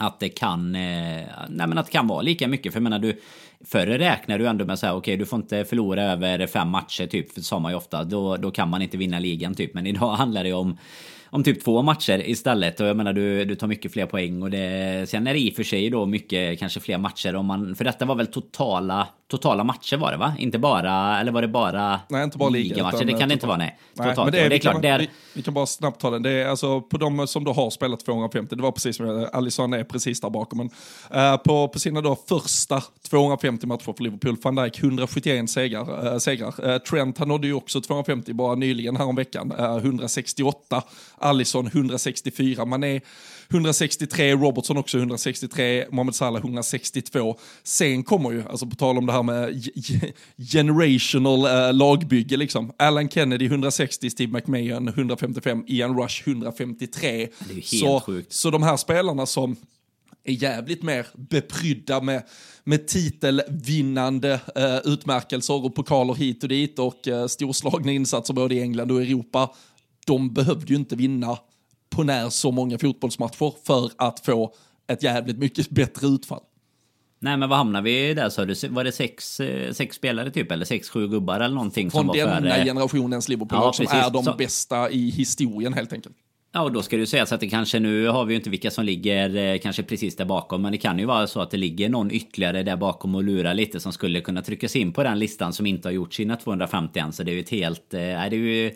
att 0.00 0.20
det 0.20 0.28
kan, 0.28 0.74
eh, 0.74 1.26
nej 1.48 1.66
men 1.66 1.78
att 1.78 1.86
det 1.86 1.92
kan 1.92 2.06
vara 2.06 2.22
lika 2.22 2.48
mycket. 2.48 2.72
För 2.72 2.76
jag 2.76 2.82
menar, 2.82 2.98
du, 2.98 3.20
förr 3.64 3.86
räknar 3.86 4.38
du 4.38 4.46
ändå 4.46 4.64
med 4.64 4.78
så 4.78 4.86
här, 4.86 4.92
okej, 4.92 4.98
okay, 4.98 5.16
du 5.16 5.26
får 5.26 5.38
inte 5.38 5.64
förlora 5.64 6.02
över 6.02 6.46
fem 6.46 6.68
matcher 6.68 7.06
typ, 7.06 7.32
för 7.32 7.40
sa 7.40 7.58
man 7.58 7.72
ju 7.72 7.76
ofta. 7.76 8.04
Då, 8.04 8.36
då 8.36 8.50
kan 8.50 8.68
man 8.68 8.82
inte 8.82 8.96
vinna 8.96 9.18
ligan 9.18 9.54
typ. 9.54 9.74
Men 9.74 9.86
idag 9.86 10.12
handlar 10.16 10.44
det 10.44 10.52
om 10.52 10.78
om 11.30 11.44
typ 11.44 11.64
två 11.64 11.82
matcher 11.82 12.28
istället. 12.28 12.80
Och 12.80 12.86
jag 12.86 12.96
menar 12.96 13.12
du, 13.12 13.44
du 13.44 13.54
tar 13.54 13.66
mycket 13.66 13.92
fler 13.92 14.06
poäng. 14.06 14.42
Och 14.42 14.50
det, 14.50 15.10
sen 15.10 15.26
är 15.26 15.32
det 15.32 15.40
i 15.40 15.50
och 15.50 15.54
för 15.54 15.62
sig 15.62 15.90
då 15.90 16.06
mycket, 16.06 16.58
kanske 16.58 16.80
fler 16.80 16.98
matcher. 16.98 17.36
Om 17.36 17.46
man, 17.46 17.74
för 17.74 17.84
detta 17.84 18.04
var 18.04 18.14
väl 18.14 18.26
totala, 18.26 19.08
totala 19.28 19.64
matcher 19.64 19.96
var 19.96 20.10
det 20.10 20.16
va? 20.16 20.32
Inte 20.38 20.58
bara, 20.58 21.20
eller 21.20 21.32
var 21.32 21.42
det 21.42 21.48
bara 21.48 22.00
Nej, 22.08 22.24
inte 22.24 22.38
bara 22.38 22.48
ligamatcher? 22.48 23.04
Det 23.04 23.12
kan 23.12 23.28
det 23.28 23.32
inte 23.32 23.46
vara 23.46 23.56
nej. 23.56 23.78
nej 23.94 24.14
men 24.16 24.32
det 24.32 24.40
är, 24.40 24.50
det 24.50 24.56
är 24.56 24.58
klart. 24.58 24.74
Kan, 24.74 24.82
där... 24.82 24.98
vi, 24.98 25.08
vi, 25.34 25.42
kan 25.42 25.54
bara 25.54 25.66
snabbt 25.66 26.00
ta 26.00 26.10
den. 26.10 26.22
Det 26.22 26.30
är 26.30 26.48
alltså 26.48 26.80
på 26.80 26.98
de 26.98 27.26
som 27.26 27.44
då 27.44 27.52
har 27.52 27.70
spelat 27.70 28.04
250, 28.04 28.56
det 28.56 28.62
var 28.62 28.72
precis 28.72 28.96
som 28.96 29.28
Alisson 29.32 29.72
är 29.72 29.84
precis 29.84 30.20
där 30.20 30.30
bakom. 30.30 30.58
Men, 30.58 30.70
uh, 31.32 31.36
på, 31.36 31.68
på 31.68 31.78
sina 31.78 32.00
då 32.00 32.16
första 32.28 32.82
250 33.10 33.66
matcher 33.66 33.82
för 33.82 34.02
Liverpool, 34.02 34.36
van 34.42 34.54
Dijk 34.54 34.78
171 34.78 35.50
segrar. 35.50 36.12
Uh, 36.12 36.18
segrar. 36.18 36.70
Uh, 36.70 36.78
Trent 36.78 37.18
han 37.18 37.28
nådde 37.28 37.46
ju 37.46 37.54
också 37.54 37.80
250 37.80 38.32
bara 38.32 38.54
nyligen 38.54 38.96
häromveckan, 38.96 39.52
uh, 39.52 39.76
168. 39.76 40.82
Allison 41.18 41.66
164, 41.66 42.64
Mané 42.64 43.00
163, 43.50 44.34
Robertson 44.34 44.76
också 44.76 44.98
163, 44.98 45.86
Mohamed 45.90 46.14
Salah 46.14 46.42
162. 46.42 47.38
Sen 47.62 48.04
kommer 48.04 48.30
ju, 48.30 48.42
alltså 48.48 48.66
på 48.66 48.76
tal 48.76 48.98
om 48.98 49.06
det 49.06 49.12
här 49.12 49.22
med 49.22 49.64
generational 50.52 51.46
uh, 51.46 51.74
lagbygge 51.74 52.36
liksom, 52.36 52.72
Alan 52.78 53.08
Kennedy 53.08 53.46
160, 53.46 54.10
Steve 54.10 54.32
McMahon 54.32 54.88
155, 54.88 55.64
Ian 55.66 56.02
Rush 56.02 56.28
153. 56.28 57.10
Det 57.10 57.16
är 57.16 57.26
ju 57.48 57.54
helt 57.54 57.66
så, 57.66 58.00
sjukt. 58.00 58.32
Så 58.32 58.50
de 58.50 58.62
här 58.62 58.76
spelarna 58.76 59.26
som 59.26 59.56
är 60.24 60.32
jävligt 60.32 60.82
mer 60.82 61.06
beprydda 61.14 62.00
med, 62.00 62.22
med 62.64 62.88
titelvinnande 62.88 64.40
uh, 64.58 64.92
utmärkelser 64.92 65.64
och 65.64 65.74
pokaler 65.74 66.14
hit 66.14 66.42
och 66.42 66.48
dit 66.48 66.78
och 66.78 67.06
uh, 67.06 67.26
storslagna 67.26 67.92
insatser 67.92 68.34
både 68.34 68.54
i 68.54 68.60
England 68.60 68.92
och 68.92 69.02
Europa 69.02 69.50
de 70.08 70.34
behövde 70.34 70.66
ju 70.72 70.76
inte 70.76 70.96
vinna 70.96 71.38
på 71.98 72.04
när 72.04 72.30
så 72.30 72.50
många 72.50 72.78
fotbollsmatcher 72.78 73.52
för 73.66 73.90
att 73.96 74.20
få 74.20 74.54
ett 74.86 75.02
jävligt 75.02 75.38
mycket 75.38 75.70
bättre 75.80 76.06
utfall. 76.06 76.40
Nej 77.20 77.36
men 77.36 77.48
vad 77.48 77.58
hamnar 77.58 77.82
vi 77.82 78.14
där 78.14 78.28
sa 78.28 78.44
du? 78.44 78.68
Var 78.68 78.84
det 78.84 78.92
sex, 78.92 79.40
eh, 79.40 79.72
sex 79.72 79.96
spelare 79.96 80.30
typ? 80.30 80.52
Eller 80.52 80.64
sex, 80.64 80.88
sju 80.88 81.08
gubbar 81.08 81.40
eller 81.40 81.54
någonting? 81.54 81.90
Från 81.90 82.00
som 82.00 82.06
var 82.06 82.14
denna 82.14 82.54
för, 82.54 82.64
generationens 82.64 83.28
Liverpool 83.28 83.58
ja, 83.62 83.72
som 83.72 83.86
är 83.90 84.10
de 84.10 84.24
så... 84.24 84.34
bästa 84.34 84.90
i 84.90 85.10
historien 85.10 85.72
helt 85.72 85.92
enkelt. 85.92 86.16
Ja, 86.52 86.62
och 86.62 86.72
då 86.72 86.82
ska 86.82 86.96
det 86.96 87.00
ju 87.00 87.06
sägas 87.06 87.32
att 87.32 87.40
det 87.40 87.48
kanske 87.48 87.78
nu 87.78 88.06
har 88.06 88.24
vi 88.24 88.32
ju 88.32 88.38
inte 88.38 88.50
vilka 88.50 88.70
som 88.70 88.84
ligger 88.84 89.36
eh, 89.36 89.58
kanske 89.58 89.82
precis 89.82 90.16
där 90.16 90.24
bakom. 90.24 90.62
Men 90.62 90.72
det 90.72 90.78
kan 90.78 90.98
ju 90.98 91.04
vara 91.04 91.26
så 91.26 91.40
att 91.40 91.50
det 91.50 91.56
ligger 91.56 91.88
någon 91.88 92.10
ytterligare 92.10 92.62
där 92.62 92.76
bakom 92.76 93.14
och 93.14 93.24
lurar 93.24 93.54
lite 93.54 93.80
som 93.80 93.92
skulle 93.92 94.20
kunna 94.20 94.42
tryckas 94.42 94.76
in 94.76 94.92
på 94.92 95.02
den 95.02 95.18
listan 95.18 95.52
som 95.52 95.66
inte 95.66 95.88
har 95.88 95.92
gjort 95.92 96.14
sina 96.14 96.36
250 96.36 96.98
än. 96.98 97.12
Så 97.12 97.22
det 97.22 97.30
är 97.30 97.34
ju 97.34 97.40
ett 97.40 97.50
helt... 97.50 97.94
Eh, 97.94 98.00
det 98.00 98.06
är 98.06 98.32
ju, 98.32 98.74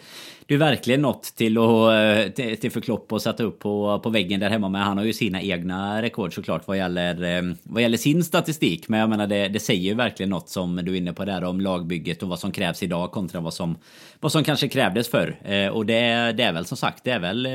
ju 0.53 0.59
verkligen 0.59 1.03
något 1.03 1.23
till, 1.23 1.59
att, 1.59 1.93
eh, 1.93 2.33
till, 2.33 2.57
till 2.57 2.71
för 2.71 2.81
Klopp 2.81 3.13
att 3.13 3.23
sätta 3.23 3.43
upp 3.43 3.59
på, 3.59 4.01
på 4.03 4.11
väggen 4.11 4.41
där 4.41 4.51
hemma. 4.51 4.69
Men 4.69 4.83
han 4.83 4.99
har 4.99 5.05
ju 5.05 5.13
sina 5.13 5.43
egna 5.43 6.03
rekord 6.03 6.35
såklart 6.35 6.63
vad 6.67 6.77
gäller, 6.77 7.37
eh, 7.37 7.55
vad 7.63 7.83
gäller 7.83 7.99
sin 7.99 8.25
statistik. 8.25 8.89
Men 8.89 9.01
jag 9.01 9.11
menar 9.11 9.27
det, 9.27 9.49
det 9.49 9.61
säger 9.61 9.83
ju 9.83 9.95
verkligen 9.95 10.31
något 10.31 10.49
som 10.49 10.77
du 10.77 10.93
är 10.93 10.97
inne 10.97 11.13
på 11.13 11.25
där 11.25 11.45
om 11.45 11.61
lagbygget 11.61 12.23
och 12.23 12.29
vad 12.29 12.39
som 12.39 12.53
krävs 12.53 12.83
idag 12.83 13.11
kontra 13.11 13.41
vad 13.41 13.55
som, 13.55 13.77
vad 14.21 14.33
som 14.33 14.45
kanske 14.45 14.69
krävdes 14.69 15.09
förr. 15.09 15.37
Eh, 15.45 15.69
och 15.69 15.87
det, 15.87 16.33
det 16.33 16.43
är 16.43 16.53
väl 16.53 16.67
som 16.67 16.77
sagt, 16.77 17.05
det 17.05 17.11
är 17.11 17.21
väl 17.21 17.47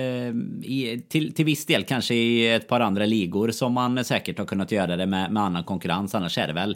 i, 0.64 1.02
till, 1.10 1.34
till 1.34 1.46
viss 1.46 1.66
del 1.66 1.84
kanske 1.84 2.16
i 2.16 2.54
ett 2.54 2.68
par 2.68 2.80
andra 2.80 3.06
ligor 3.06 3.52
som 3.52 3.74
man 3.74 4.04
säkert 4.04 4.38
har 4.38 4.46
kunnat 4.46 4.72
göra 4.72 4.96
det 4.96 5.06
med, 5.06 5.32
med 5.32 5.44
annan 5.44 5.64
konkurrens. 5.64 6.16
Annars 6.16 6.38
är 6.38 6.48
det 6.48 6.54
väl 6.54 6.76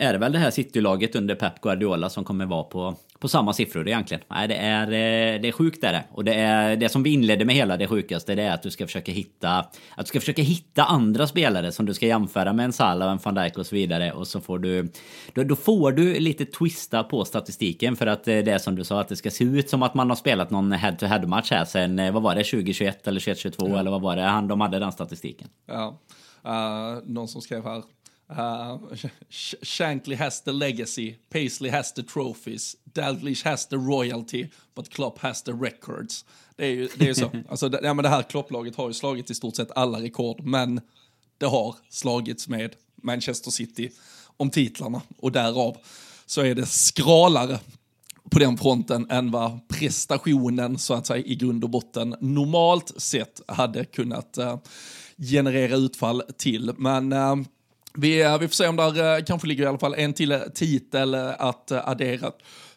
är 0.00 0.12
det 0.12 0.18
väl 0.18 0.32
det 0.32 0.38
här 0.38 0.50
City-laget 0.50 1.16
under 1.16 1.34
Pep 1.34 1.60
Guardiola 1.60 2.10
som 2.10 2.24
kommer 2.24 2.46
vara 2.46 2.62
på, 2.62 2.96
på 3.20 3.28
samma 3.28 3.52
siffror 3.52 3.88
egentligen. 3.88 4.22
Nej, 4.28 4.48
det 4.48 4.54
är, 4.54 4.86
eh, 4.86 5.40
det 5.40 5.48
är 5.48 5.52
sjukt 5.52 5.84
är 5.84 5.92
det. 5.92 6.04
Och 6.12 6.24
det 6.24 6.34
är 6.34 6.76
det 6.76 6.88
som 6.88 7.02
vi 7.02 7.10
inledde 7.10 7.44
med 7.44 7.54
hela 7.54 7.76
det 7.76 7.86
sjukaste, 7.86 8.34
det 8.34 8.42
är 8.42 8.54
att 8.54 8.62
du 8.62 8.70
ska 8.70 8.86
försöka 8.86 9.12
hitta 9.12 9.58
att 9.58 9.76
du 9.96 10.04
ska 10.04 10.20
försöka 10.20 10.42
hitta 10.42 10.84
andra 10.84 11.26
spelare 11.26 11.72
som 11.72 11.86
du 11.86 11.94
ska 11.94 12.06
jämföra 12.06 12.52
med 12.52 12.64
en 12.64 12.72
Salah, 12.72 13.12
en 13.12 13.18
van 13.24 13.34
Dijk 13.34 13.58
och 13.58 13.66
så 13.66 13.74
vidare. 13.74 14.12
Och 14.12 14.26
så 14.26 14.40
får 14.40 14.58
du 14.58 14.92
då, 15.32 15.42
då 15.42 15.56
får 15.56 15.92
du 15.92 16.18
lite 16.18 16.44
twista 16.44 17.04
på 17.04 17.24
statistiken 17.24 17.96
för 17.96 18.06
att 18.06 18.28
eh, 18.28 18.38
det 18.38 18.52
är 18.52 18.58
som 18.58 18.76
du 18.76 18.84
sa 18.84 19.00
att 19.00 19.08
det 19.08 19.16
ska 19.16 19.30
se 19.30 19.44
ut 19.44 19.70
som 19.70 19.82
att 19.82 19.94
man 19.94 20.08
har 20.08 20.16
spelat 20.16 20.50
någon 20.50 20.72
head-to-head 20.72 21.26
match 21.26 21.50
här 21.50 21.64
sen, 21.64 21.98
eh, 21.98 22.12
vad 22.12 22.22
var 22.22 22.34
det, 22.34 22.44
2021 22.44 23.08
eller 23.08 23.20
2022 23.20 23.68
ja. 23.68 23.78
eller 23.78 23.90
vad 23.90 24.00
var 24.00 24.16
det, 24.16 24.22
han, 24.22 24.48
de 24.48 24.60
hade 24.60 24.78
den 24.78 24.92
statistiken. 24.92 25.48
Ja, 25.66 25.98
uh, 26.46 27.02
någon 27.04 27.28
som 27.28 27.40
skrev 27.40 27.64
här 27.64 27.82
Uh, 28.30 28.78
Shankly 29.62 30.16
has 30.16 30.40
the 30.42 30.52
legacy, 30.52 31.16
Paisley 31.30 31.70
has 31.70 31.92
the 31.92 32.02
trophies, 32.02 32.76
Dalglish 32.92 33.44
has 33.44 33.66
the 33.66 33.76
royalty, 33.76 34.50
but 34.74 34.90
Klopp 34.90 35.18
has 35.18 35.42
the 35.42 35.52
records. 35.52 36.24
Det 36.56 36.66
är 36.66 36.70
ju 36.70 36.88
det 36.96 37.08
är 37.08 37.14
så. 37.14 37.30
alltså, 37.48 37.68
det, 37.68 37.80
ja, 37.82 37.94
men 37.94 38.02
det 38.02 38.08
här 38.08 38.22
Klopp-laget 38.22 38.76
har 38.76 38.88
ju 38.88 38.94
slagit 38.94 39.30
i 39.30 39.34
stort 39.34 39.56
sett 39.56 39.70
alla 39.70 40.00
rekord, 40.00 40.40
men 40.42 40.80
det 41.38 41.46
har 41.46 41.76
slagits 41.88 42.48
med 42.48 42.76
Manchester 43.02 43.50
City 43.50 43.90
om 44.36 44.50
titlarna 44.50 45.02
och 45.16 45.32
därav 45.32 45.76
så 46.26 46.40
är 46.40 46.54
det 46.54 46.66
skralare 46.66 47.58
på 48.30 48.38
den 48.38 48.58
fronten 48.58 49.06
än 49.10 49.30
vad 49.30 49.68
prestationen 49.68 50.78
så 50.78 50.94
att 50.94 51.06
säga 51.06 51.24
i 51.24 51.34
grund 51.34 51.64
och 51.64 51.70
botten 51.70 52.16
normalt 52.20 52.92
sett 53.02 53.40
hade 53.46 53.84
kunnat 53.84 54.38
uh, 54.38 54.56
generera 55.18 55.76
utfall 55.76 56.22
till. 56.38 56.72
Men 56.78 57.12
uh, 57.12 57.36
vi, 58.00 58.22
eh, 58.22 58.38
vi 58.38 58.48
får 58.48 58.54
se 58.54 58.68
om 58.68 58.76
där 58.76 59.16
eh, 59.18 59.24
kanske 59.24 59.48
ligger 59.48 59.64
i 59.64 59.66
alla 59.66 59.78
fall 59.78 59.94
en 59.94 60.12
till 60.12 60.32
eh, 60.32 60.38
titel 60.54 61.14
att 61.14 61.72
addera 61.72 62.32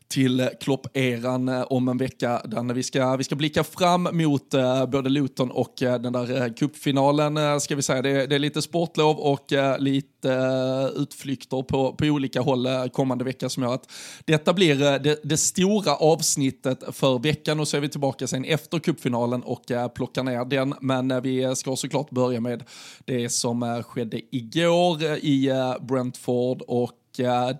till 0.08 0.50
Klopp-eran 0.60 1.50
eh, 1.50 1.62
om 1.62 1.88
en 1.88 1.98
vecka. 1.98 2.42
Där 2.46 2.74
vi, 2.74 2.84
ska, 2.84 3.16
vi 3.16 3.24
ska 3.24 3.36
blicka 3.36 3.64
fram 3.64 4.08
mot 4.12 4.54
eh, 4.54 4.86
både 4.86 5.10
Luton 5.10 5.52
och 5.52 5.84
eh, 5.84 6.02
den 6.02 6.14
där 6.14 6.58
cupfinalen. 6.58 7.62
Ska 7.62 7.76
vi 7.76 7.82
säga. 7.82 8.02
Det, 8.02 8.28
det, 8.28 8.36
är 8.36 8.40
lite 8.40 8.62
sportlov 8.62 9.18
och 9.18 9.46
lite 9.80 10.92
utflykter 10.96 11.62
på, 11.62 11.94
på 11.94 12.06
olika 12.06 12.42
håll 12.42 12.68
kommande 12.94 13.24
vecka 13.24 13.50
som 13.50 13.64
gör 13.64 13.74
att 13.74 13.92
detta 14.26 14.54
blir 14.54 15.00
det, 15.00 15.20
det, 15.24 15.38
stora 15.38 15.96
avsnittet 15.96 16.84
för 16.92 17.20
veckan 17.20 17.60
och 17.60 17.68
så 17.68 17.78
är 17.78 17.82
vi 17.82 17.90
tillbaka 17.90 18.28
sen 18.28 18.46
efter 18.46 18.80
cupfinalen 18.80 19.44
och 19.44 19.64
plockar 19.96 20.24
ner 20.24 20.46
den. 20.46 20.74
Men 20.82 21.22
vi 21.22 21.56
ska 21.56 21.76
såklart 21.76 22.10
börja 22.10 22.40
med 22.40 22.64
det 23.06 23.30
som 23.30 23.84
skedde 23.88 24.22
igår 24.32 25.04
i 25.04 25.52
Brentford 25.82 26.62
och 26.62 27.00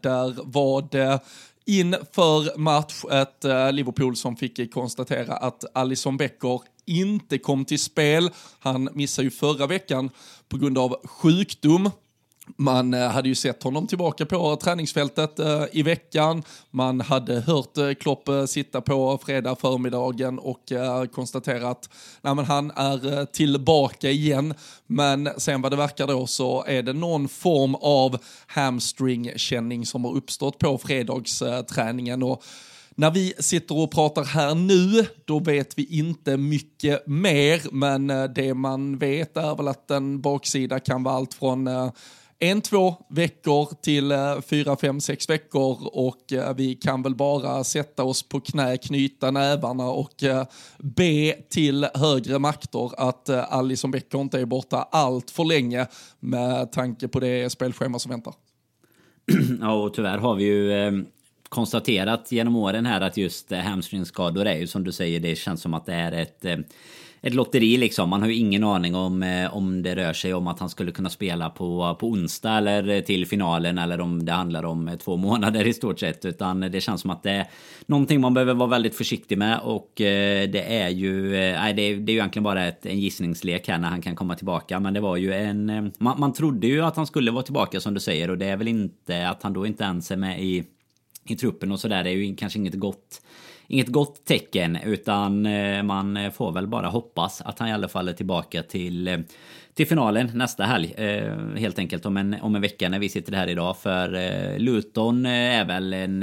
där 0.02 0.52
var 0.52 0.88
det 0.92 1.20
inför 1.66 2.58
match 2.58 3.04
ett 3.12 3.46
eh, 3.46 3.72
Liverpool 3.72 4.16
som 4.16 4.36
fick 4.36 4.74
konstatera 4.74 5.34
att 5.34 5.66
Alisson 5.74 6.18
Becker 6.18 6.60
inte 6.86 7.38
kom 7.38 7.66
till 7.66 7.80
spel. 7.80 8.30
Han 8.60 8.90
missade 8.94 9.26
ju 9.26 9.32
förra 9.32 9.68
veckan 9.68 10.10
på 10.50 10.58
grund 10.58 10.78
av 10.78 11.08
sjukdom. 11.08 11.90
Man 12.58 12.94
eh, 12.94 13.10
hade 13.10 13.30
ju 13.30 13.36
sett 13.36 13.64
honom 13.64 13.88
tillbaka 13.88 14.26
på 14.26 14.56
träningsfältet 14.56 15.40
eh, 15.40 15.64
i 15.72 15.84
veckan. 15.84 16.44
Man 16.72 17.02
hade 17.02 17.40
hört 17.40 17.78
eh, 17.78 17.94
Klopp 17.94 18.30
sitta 18.48 18.82
på 18.82 19.20
fredag 19.26 19.56
förmiddagen 19.56 20.40
och 20.40 20.72
konstatera 21.12 21.70
att 21.70 21.90
nej, 22.22 22.36
men 22.36 22.46
han 22.46 22.72
är 22.72 23.26
tillbaka 23.26 24.10
igen. 24.10 24.54
Men 24.88 25.30
sen 25.38 25.62
vad 25.62 25.72
det 25.72 25.76
verkar 25.76 26.08
då 26.08 26.28
så 26.28 26.64
är 26.68 26.84
det 26.84 26.94
någon 26.94 27.28
form 27.28 27.76
av 27.76 28.18
hamstringkänning 28.48 29.86
som 29.86 30.06
har 30.06 30.16
uppstått 30.16 30.60
på 30.60 30.78
fredagsträningen. 30.78 32.24
Och 32.24 32.44
när 32.96 33.12
vi 33.12 33.34
sitter 33.40 33.78
och 33.78 33.92
pratar 33.92 34.24
här 34.24 34.56
nu, 34.56 35.06
då 35.26 35.40
vet 35.40 35.78
vi 35.78 35.98
inte 35.98 36.38
mycket 36.38 37.08
mer, 37.08 37.62
men 37.72 38.08
det 38.36 38.54
man 38.54 38.98
vet 38.98 39.38
är 39.38 39.56
väl 39.56 39.68
att 39.68 39.92
en 39.92 40.22
baksida 40.22 40.80
kan 40.80 41.04
vara 41.04 41.16
allt 41.16 41.34
från 41.34 41.70
en, 42.44 42.62
två 42.62 42.96
veckor 43.10 43.70
till 43.82 44.12
eh, 44.12 44.42
fyra, 44.42 44.78
fem, 44.78 45.02
sex 45.02 45.30
veckor 45.30 45.78
och 45.94 46.34
eh, 46.34 46.56
vi 46.56 46.76
kan 46.76 47.02
väl 47.04 47.16
bara 47.16 47.64
sätta 47.64 48.04
oss 48.04 48.24
på 48.24 48.40
knä, 48.40 48.78
knyta 48.78 49.32
nävarna 49.32 49.84
och 49.84 50.24
eh, 50.24 50.46
be 50.78 51.34
till 51.50 51.88
högre 51.94 52.40
makter 52.40 52.92
att 52.98 53.30
eh, 53.30 53.54
Alison 53.54 53.92
Becker 53.92 54.22
inte 54.22 54.40
är 54.40 54.46
borta 54.46 54.88
allt 54.92 55.32
för 55.32 55.44
länge 55.46 55.88
med 56.20 56.72
tanke 56.72 57.08
på 57.08 57.20
det 57.20 57.50
spelschema 57.50 58.00
som 58.00 58.12
väntar. 58.12 58.34
Ja, 59.62 59.74
och 59.74 59.94
tyvärr 59.94 60.18
har 60.18 60.36
vi 60.36 60.44
ju 60.44 61.06
konstaterat 61.50 62.32
genom 62.32 62.56
åren 62.56 62.86
här 62.86 63.02
att 63.02 63.18
just 63.18 63.52
hamstringskador 63.52 64.46
är 64.46 64.58
ju 64.58 64.68
som 64.68 64.84
du 64.84 64.92
säger, 64.92 65.20
det 65.20 65.36
känns 65.36 65.62
som 65.62 65.74
att 65.74 65.86
det 65.86 65.94
är 65.94 66.12
ett 66.12 66.46
ett 67.24 67.34
lotteri 67.34 67.78
liksom. 67.78 68.10
Man 68.10 68.22
har 68.22 68.30
ju 68.30 68.36
ingen 68.36 68.64
aning 68.64 68.96
om, 68.96 69.24
eh, 69.24 69.56
om 69.56 69.84
det 69.84 69.96
rör 69.96 70.14
sig 70.14 70.34
om 70.34 70.48
att 70.48 70.60
han 70.60 70.70
skulle 70.70 70.92
kunna 70.92 71.10
spela 71.10 71.50
på, 71.50 71.98
på 72.00 72.08
onsdag 72.08 72.58
eller 72.58 73.02
till 73.02 73.26
finalen 73.26 73.78
eller 73.78 74.02
om 74.02 74.26
det 74.26 74.32
handlar 74.32 74.66
om 74.66 74.88
eh, 74.88 74.96
två 74.96 75.18
månader 75.28 75.68
i 75.68 75.74
stort 75.74 76.00
sett. 76.00 76.26
Utan 76.26 76.60
det 76.60 76.82
känns 76.82 77.02
som 77.02 77.10
att 77.10 77.24
det 77.24 77.32
är 77.32 77.48
någonting 77.86 78.22
man 78.22 78.34
behöver 78.34 78.54
vara 78.54 78.70
väldigt 78.70 78.96
försiktig 78.96 79.38
med 79.38 79.60
och 79.60 80.02
eh, 80.02 80.50
det 80.50 80.76
är 80.82 80.90
ju, 80.90 81.32
nej 81.32 81.74
det 81.74 81.82
är, 81.82 81.96
det 81.96 82.12
är 82.12 82.14
ju 82.14 82.20
egentligen 82.20 82.44
bara 82.44 82.66
ett, 82.66 82.86
en 82.86 83.00
gissningslek 83.00 83.68
här 83.68 83.78
när 83.78 83.90
han 83.90 84.02
kan 84.02 84.16
komma 84.16 84.36
tillbaka. 84.36 84.80
Men 84.80 84.94
det 84.94 85.00
var 85.00 85.18
ju 85.18 85.34
en, 85.34 85.92
man, 85.98 86.20
man 86.20 86.34
trodde 86.34 86.68
ju 86.68 86.82
att 86.82 86.96
han 86.96 87.08
skulle 87.08 87.32
vara 87.32 87.44
tillbaka 87.44 87.80
som 87.80 87.94
du 87.94 88.00
säger 88.00 88.30
och 88.30 88.38
det 88.38 88.46
är 88.46 88.58
väl 88.58 88.68
inte 88.68 89.30
att 89.30 89.44
han 89.44 89.54
då 89.54 89.68
inte 89.68 89.84
ens 89.84 90.12
är 90.12 90.18
med 90.18 90.44
i, 90.44 90.64
i 91.28 91.36
truppen 91.36 91.72
och 91.72 91.80
sådär. 91.80 92.04
Det 92.04 92.10
är 92.10 92.14
ju 92.14 92.36
kanske 92.36 92.60
inget 92.60 92.80
gott 92.80 93.22
inget 93.68 93.88
gott 93.88 94.26
tecken 94.26 94.76
utan 94.76 95.46
eh, 95.46 95.84
man 95.84 96.32
får 96.32 96.52
väl 96.52 96.68
bara 96.68 96.88
hoppas 96.88 97.42
att 97.42 97.60
han 97.60 97.70
i 97.70 97.74
alla 97.74 97.88
fall 97.88 98.08
är 98.08 98.14
tillbaka 98.14 98.64
till 98.64 99.08
eh, 99.08 99.18
till 99.74 99.88
finalen 99.88 100.32
nästa 100.34 100.64
helg. 100.64 100.94
Eh, 100.98 101.38
helt 101.58 101.80
enkelt 101.80 102.06
om 102.06 102.18
en, 102.18 102.34
om 102.42 102.56
en 102.56 102.62
vecka 102.62 102.90
när 102.90 103.00
vi 103.00 103.10
sitter 103.10 103.34
här 103.34 103.48
idag. 103.48 103.78
För 103.78 104.60
Luton 104.60 105.26
är 105.26 105.66
väl 105.66 105.94
en... 105.94 106.20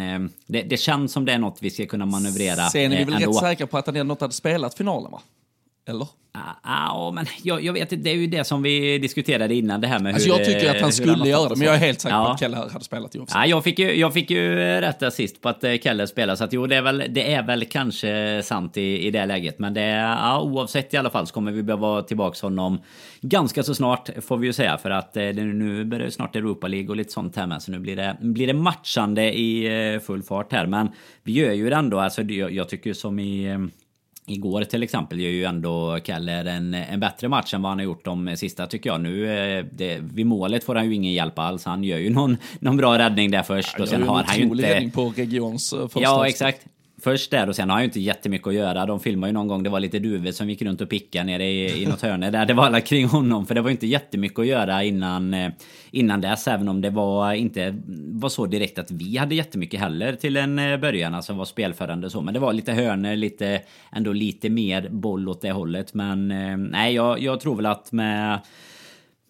Det, 0.47 0.62
det, 0.62 0.76
känns 0.76 1.12
som 1.12 1.25
det 1.25 1.32
är 1.32 1.38
något 1.38 1.59
vi 1.61 1.70
ska 1.70 1.87
kunna 1.87 2.06
manövrera 2.06 2.56
Sen 2.56 2.92
är 2.92 2.99
vi 2.99 3.04
väl 3.04 3.14
ändå. 3.14 3.30
rätt 3.30 3.37
säkra 3.37 3.66
på 3.66 3.78
att 3.78 3.87
han 3.87 3.97
ändå 3.97 4.12
inte 4.12 4.25
hade 4.25 4.35
spelat 4.35 4.75
finalen 4.75 5.12
va? 5.12 5.23
Eller? 5.88 6.09
Ja, 6.32 7.12
men 7.14 7.26
jag, 7.42 7.64
jag 7.64 7.72
vet 7.72 7.92
inte. 7.92 8.04
Det 8.04 8.10
är 8.10 8.14
ju 8.14 8.26
det 8.26 8.44
som 8.44 8.62
vi 8.62 8.99
diskuterade 8.99 9.54
innan 9.54 9.80
det 9.80 9.87
här 9.87 9.99
med 9.99 10.14
alltså 10.14 10.32
hur... 10.32 10.38
Jag 10.38 10.46
tycker 10.46 10.75
att 10.75 10.80
han 10.80 10.92
skulle 10.92 11.28
göra 11.28 11.49
det, 11.49 11.56
men 11.56 11.66
jag 11.66 11.75
är 11.75 11.78
helt 11.78 12.00
säker 12.00 12.16
ja. 12.16 12.25
på 12.25 12.30
att 12.30 12.40
Keller 12.40 12.56
hade 12.56 12.84
spelat 12.84 13.14
i 13.14 13.20
Ja, 13.34 13.46
jag 13.46 13.64
fick 13.64 13.78
ju, 13.78 13.94
jag 13.94 14.14
fick 14.14 14.30
ju 14.30 14.56
rätt 14.56 15.02
assist 15.02 15.40
på 15.40 15.49
att 15.49 15.64
eh, 15.64 15.75
Keller 15.75 16.06
spelar, 16.06 16.37
så 16.37 16.44
att 16.44 16.52
jo, 16.52 16.66
det 16.66 16.76
är 16.76 16.82
väl, 16.82 17.04
det 17.08 17.32
är 17.32 17.42
väl 17.42 17.64
kanske 17.64 18.42
sant 18.44 18.76
i, 18.76 19.06
i 19.06 19.10
det 19.10 19.26
läget. 19.26 19.58
Men 19.58 19.75
det 19.75 19.87
ja, 19.87 20.40
oavsett 20.40 20.94
i 20.94 20.96
alla 20.96 21.10
fall 21.10 21.26
så 21.26 21.34
kommer 21.34 21.52
vi 21.52 21.62
behöva 21.62 22.02
tillbaka 22.02 22.46
honom 22.46 22.80
ganska 23.20 23.62
så 23.62 23.75
snart, 23.75 24.10
får 24.20 24.37
vi 24.37 24.46
ju 24.46 24.52
säga. 24.52 24.78
För 24.78 24.90
att 24.90 25.16
eh, 25.16 25.22
det, 25.22 25.44
nu 25.44 25.84
börjar 25.84 26.10
snart 26.10 26.37
Europa 26.37 26.68
League 26.68 26.88
och 26.88 26.96
lite 26.96 27.12
sånt 27.12 27.37
här 27.37 27.46
med, 27.46 27.62
så 27.62 27.70
nu 27.70 27.78
blir 27.78 27.96
det, 27.96 28.16
blir 28.20 28.46
det 28.46 28.54
matchande 28.54 29.32
i 29.32 29.66
eh, 29.94 30.00
full 30.00 30.22
fart 30.22 30.52
här. 30.52 30.66
Men 30.66 30.88
vi 31.22 31.32
gör 31.32 31.52
ju 31.52 31.70
det 31.70 31.76
ändå, 31.76 31.99
alltså 31.99 32.22
jag, 32.22 32.52
jag 32.52 32.68
tycker 32.68 32.92
som 32.92 33.18
i 33.18 33.68
Igår 34.27 34.65
till 34.65 34.83
exempel 34.83 35.21
gör 35.21 35.31
ju 35.31 35.45
ändå 35.45 35.99
Keller 36.05 36.45
en, 36.45 36.75
en 36.75 37.00
bättre 37.00 37.29
match 37.29 37.55
än 37.55 37.62
vad 37.62 37.71
han 37.71 37.79
har 37.79 37.85
gjort 37.85 38.05
de 38.05 38.37
sista 38.37 38.67
tycker 38.67 38.91
jag. 38.91 39.00
Nu 39.00 39.39
eh, 39.59 39.65
det, 39.73 39.99
vid 40.00 40.27
målet 40.27 40.65
får 40.65 40.75
han 40.75 40.87
ju 40.87 40.95
ingen 40.95 41.12
hjälp 41.12 41.39
alls. 41.39 41.65
Han 41.65 41.85
gör 41.85 41.99
ju 41.99 42.11
någon, 42.11 42.37
någon 42.61 42.77
bra 42.77 42.99
räddning 42.99 43.31
där 43.31 43.43
först. 43.43 43.75
Ja, 43.77 43.83
och 43.83 43.89
sen 43.89 44.03
har 44.03 44.23
han 44.23 44.37
ju 44.37 44.43
inte... 44.43 44.75
räddning 44.75 44.91
på 44.91 45.12
regions 45.17 45.73
eh, 45.73 45.83
första. 45.83 46.00
Ja, 46.00 46.29
exakt 46.29 46.67
först 47.02 47.30
där 47.30 47.49
och 47.49 47.57
sen 47.57 47.69
har 47.69 47.75
han 47.75 47.83
ju 47.83 47.85
inte 47.85 48.00
jättemycket 48.00 48.49
att 48.49 48.54
göra. 48.54 48.87
De 48.87 49.00
filmade 49.00 49.28
ju 49.28 49.35
någon 49.35 49.49
gång, 49.49 49.62
det 49.62 49.71
var 49.71 49.80
lite 49.80 49.99
duvor 49.99 50.30
som 50.30 50.50
gick 50.50 50.62
runt 50.62 50.80
och 50.80 50.88
pickade 50.88 51.25
nere 51.25 51.45
i, 51.45 51.83
i 51.83 51.87
något 51.87 52.02
hörne 52.02 52.30
där. 52.30 52.47
Det 52.47 52.54
var 52.54 52.64
alla 52.64 52.80
kring 52.80 53.07
honom. 53.07 53.47
För 53.47 53.54
det 53.54 53.61
var 53.61 53.69
ju 53.69 53.73
inte 53.73 53.87
jättemycket 53.87 54.38
att 54.38 54.47
göra 54.47 54.85
innan, 54.85 55.35
eh, 55.35 55.52
innan 55.90 56.21
dess. 56.21 56.49
Även 56.49 56.69
om 56.69 56.80
det 56.80 56.90
var 56.90 57.33
inte 57.33 57.75
var 58.12 58.28
så 58.28 58.47
direkt 58.47 58.78
att 58.78 58.90
vi 58.90 59.16
hade 59.16 59.35
jättemycket 59.35 59.80
heller 59.80 60.12
till 60.12 60.37
en 60.37 60.59
eh, 60.59 60.76
början. 60.76 61.14
Alltså 61.14 61.33
var 61.33 61.45
spelförande 61.45 62.07
och 62.07 62.12
så. 62.12 62.21
Men 62.21 62.35
det 62.35 62.40
var 62.40 62.52
lite 62.52 62.73
hörner, 62.73 63.16
lite, 63.16 63.61
ändå 63.92 64.12
lite 64.12 64.50
mer 64.50 64.88
boll 64.90 65.28
åt 65.28 65.40
det 65.40 65.52
hållet. 65.52 65.95
Men 65.95 66.30
eh, 66.30 66.57
nej, 66.57 66.95
jag, 66.95 67.21
jag 67.21 67.40
tror 67.40 67.57
väl 67.57 67.66
att 67.66 67.92
med 67.92 68.40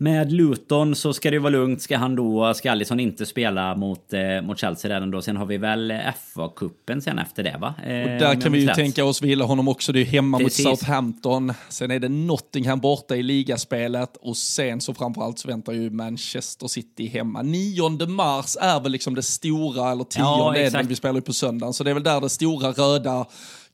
med 0.02 0.33
Luton 0.33 0.95
så 0.95 1.12
ska 1.12 1.30
det 1.30 1.38
vara 1.38 1.50
lugnt. 1.50 1.83
Ska 1.83 1.97
han 1.97 2.16
då, 2.16 2.54
ska 2.54 2.71
Alisson 2.71 3.00
inte 3.00 3.26
spela 3.26 3.75
mot, 3.75 4.12
eh, 4.12 4.42
mot 4.42 4.59
Chelsea 4.59 4.95
redan 4.95 5.11
då? 5.11 5.23
Sen 5.23 5.37
har 5.37 5.47
vi 5.47 5.59
väl 5.59 5.92
FA-cupen 5.92 7.00
sen 7.00 7.19
efter 7.19 7.42
det 7.42 7.57
va? 7.61 7.75
Eh, 7.87 8.02
och 8.02 8.09
där 8.09 8.40
kan 8.40 8.52
vi 8.52 8.61
ju 8.61 8.66
tänka 8.66 9.04
oss 9.04 9.23
vila 9.23 9.45
honom 9.45 9.69
också. 9.69 9.92
Det 9.92 10.00
är 10.00 10.04
hemma 10.04 10.38
Precis. 10.38 10.66
mot 10.66 10.78
Southampton. 10.78 11.52
Sen 11.69 11.90
är 11.90 11.99
det 11.99 12.09
Nottingham 12.09 12.80
borta 12.80 13.16
i 13.16 13.23
ligaspelet 13.23 14.16
och 14.21 14.37
sen 14.37 14.80
så 14.80 14.95
framförallt 14.95 15.38
så 15.38 15.49
väntar 15.49 15.73
ju 15.73 15.90
Manchester 15.90 16.69
City 16.69 17.07
hemma. 17.07 17.42
9 17.42 18.07
mars 18.07 18.57
är 18.61 18.80
väl 18.80 18.92
liksom 18.92 19.14
det 19.14 19.23
stora, 19.23 19.92
eller 19.92 20.04
10 20.04 20.21
ja, 20.21 20.57
är 20.57 20.71
det, 20.71 20.83
vi 20.83 20.97
spelar 20.97 21.14
ju 21.14 21.23
på 21.23 21.33
söndagen. 21.33 21.73
Så 21.73 21.85
det 21.85 21.90
är 21.90 21.95
väl 21.95 22.02
där 22.02 22.21
det 22.21 22.28
stora 22.28 22.69
röda 22.73 23.26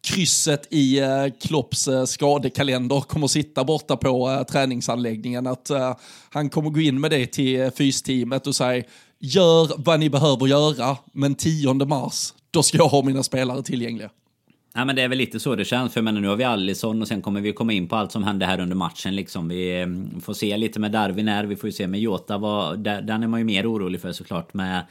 krysset 0.06 0.66
i 0.70 0.98
eh, 0.98 1.26
Klopps 1.40 1.88
eh, 1.88 2.04
skadekalender 2.04 3.00
kommer 3.00 3.26
sitta 3.26 3.64
borta 3.64 3.96
på 3.96 4.30
eh, 4.30 4.42
träningsanläggningen. 4.42 5.46
Att 5.46 5.70
han 6.30 6.48
kommer 6.50 6.70
gå 6.70 6.80
in 6.80 7.00
med 7.00 7.10
det 7.10 7.26
till 7.26 7.70
fysteamet 7.78 8.46
och 8.46 8.56
säga 8.56 8.84
gör 9.18 9.70
vad 9.76 10.00
ni 10.00 10.10
behöver 10.10 10.46
göra, 10.46 10.96
men 11.12 11.34
10 11.34 11.74
mars, 11.74 12.34
då 12.50 12.62
ska 12.62 12.78
jag 12.78 12.88
ha 12.88 13.02
mina 13.02 13.22
spelare 13.22 13.62
tillgängliga. 13.62 14.10
Ja, 14.74 14.84
men 14.84 14.96
det 14.96 15.02
är 15.02 15.08
väl 15.08 15.18
lite 15.18 15.40
så 15.40 15.54
det 15.54 15.64
känns. 15.64 15.92
För 15.92 16.02
men 16.02 16.14
nu 16.14 16.28
har 16.28 16.36
vi 16.36 16.44
Allison 16.44 17.02
och 17.02 17.08
sen 17.08 17.22
kommer 17.22 17.40
vi 17.40 17.52
komma 17.52 17.72
in 17.72 17.88
på 17.88 17.96
allt 17.96 18.12
som 18.12 18.24
hände 18.24 18.46
här 18.46 18.60
under 18.60 18.76
matchen. 18.76 19.16
Liksom. 19.16 19.48
Vi 19.48 19.86
får 20.22 20.34
se 20.34 20.56
lite 20.56 20.80
med 20.80 20.92
Darwin 20.92 21.28
här. 21.28 21.44
Vi 21.44 21.56
får 21.56 21.68
ju 21.68 21.72
se 21.72 21.86
med 21.86 22.00
Jota. 22.00 22.38
Vad, 22.38 22.78
den 22.78 23.22
är 23.22 23.26
man 23.26 23.40
ju 23.40 23.44
mer 23.44 23.72
orolig 23.72 24.00
för 24.00 24.12
såklart. 24.12 24.54
Med 24.54 24.82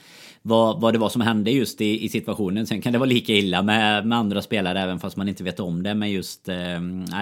vad, 0.48 0.82
vad 0.82 0.94
det 0.94 0.98
var 0.98 1.10
som 1.10 1.22
hände 1.22 1.52
just 1.52 1.82
i, 1.82 2.06
i 2.06 2.10
situationen. 2.10 2.68
Sen 2.68 2.82
kan 2.82 2.94
det 2.94 3.00
vara 3.00 3.10
lika 3.10 3.34
illa 3.34 3.62
med, 3.62 4.08
med 4.08 4.18
andra 4.18 4.42
spelare 4.42 4.82
även 4.82 5.00
fast 5.00 5.18
man 5.18 5.30
inte 5.30 5.44
vet 5.44 5.60
om 5.60 5.84
det. 5.84 5.96
Men 5.96 6.12
just 6.12 6.50
eh, 6.50 6.56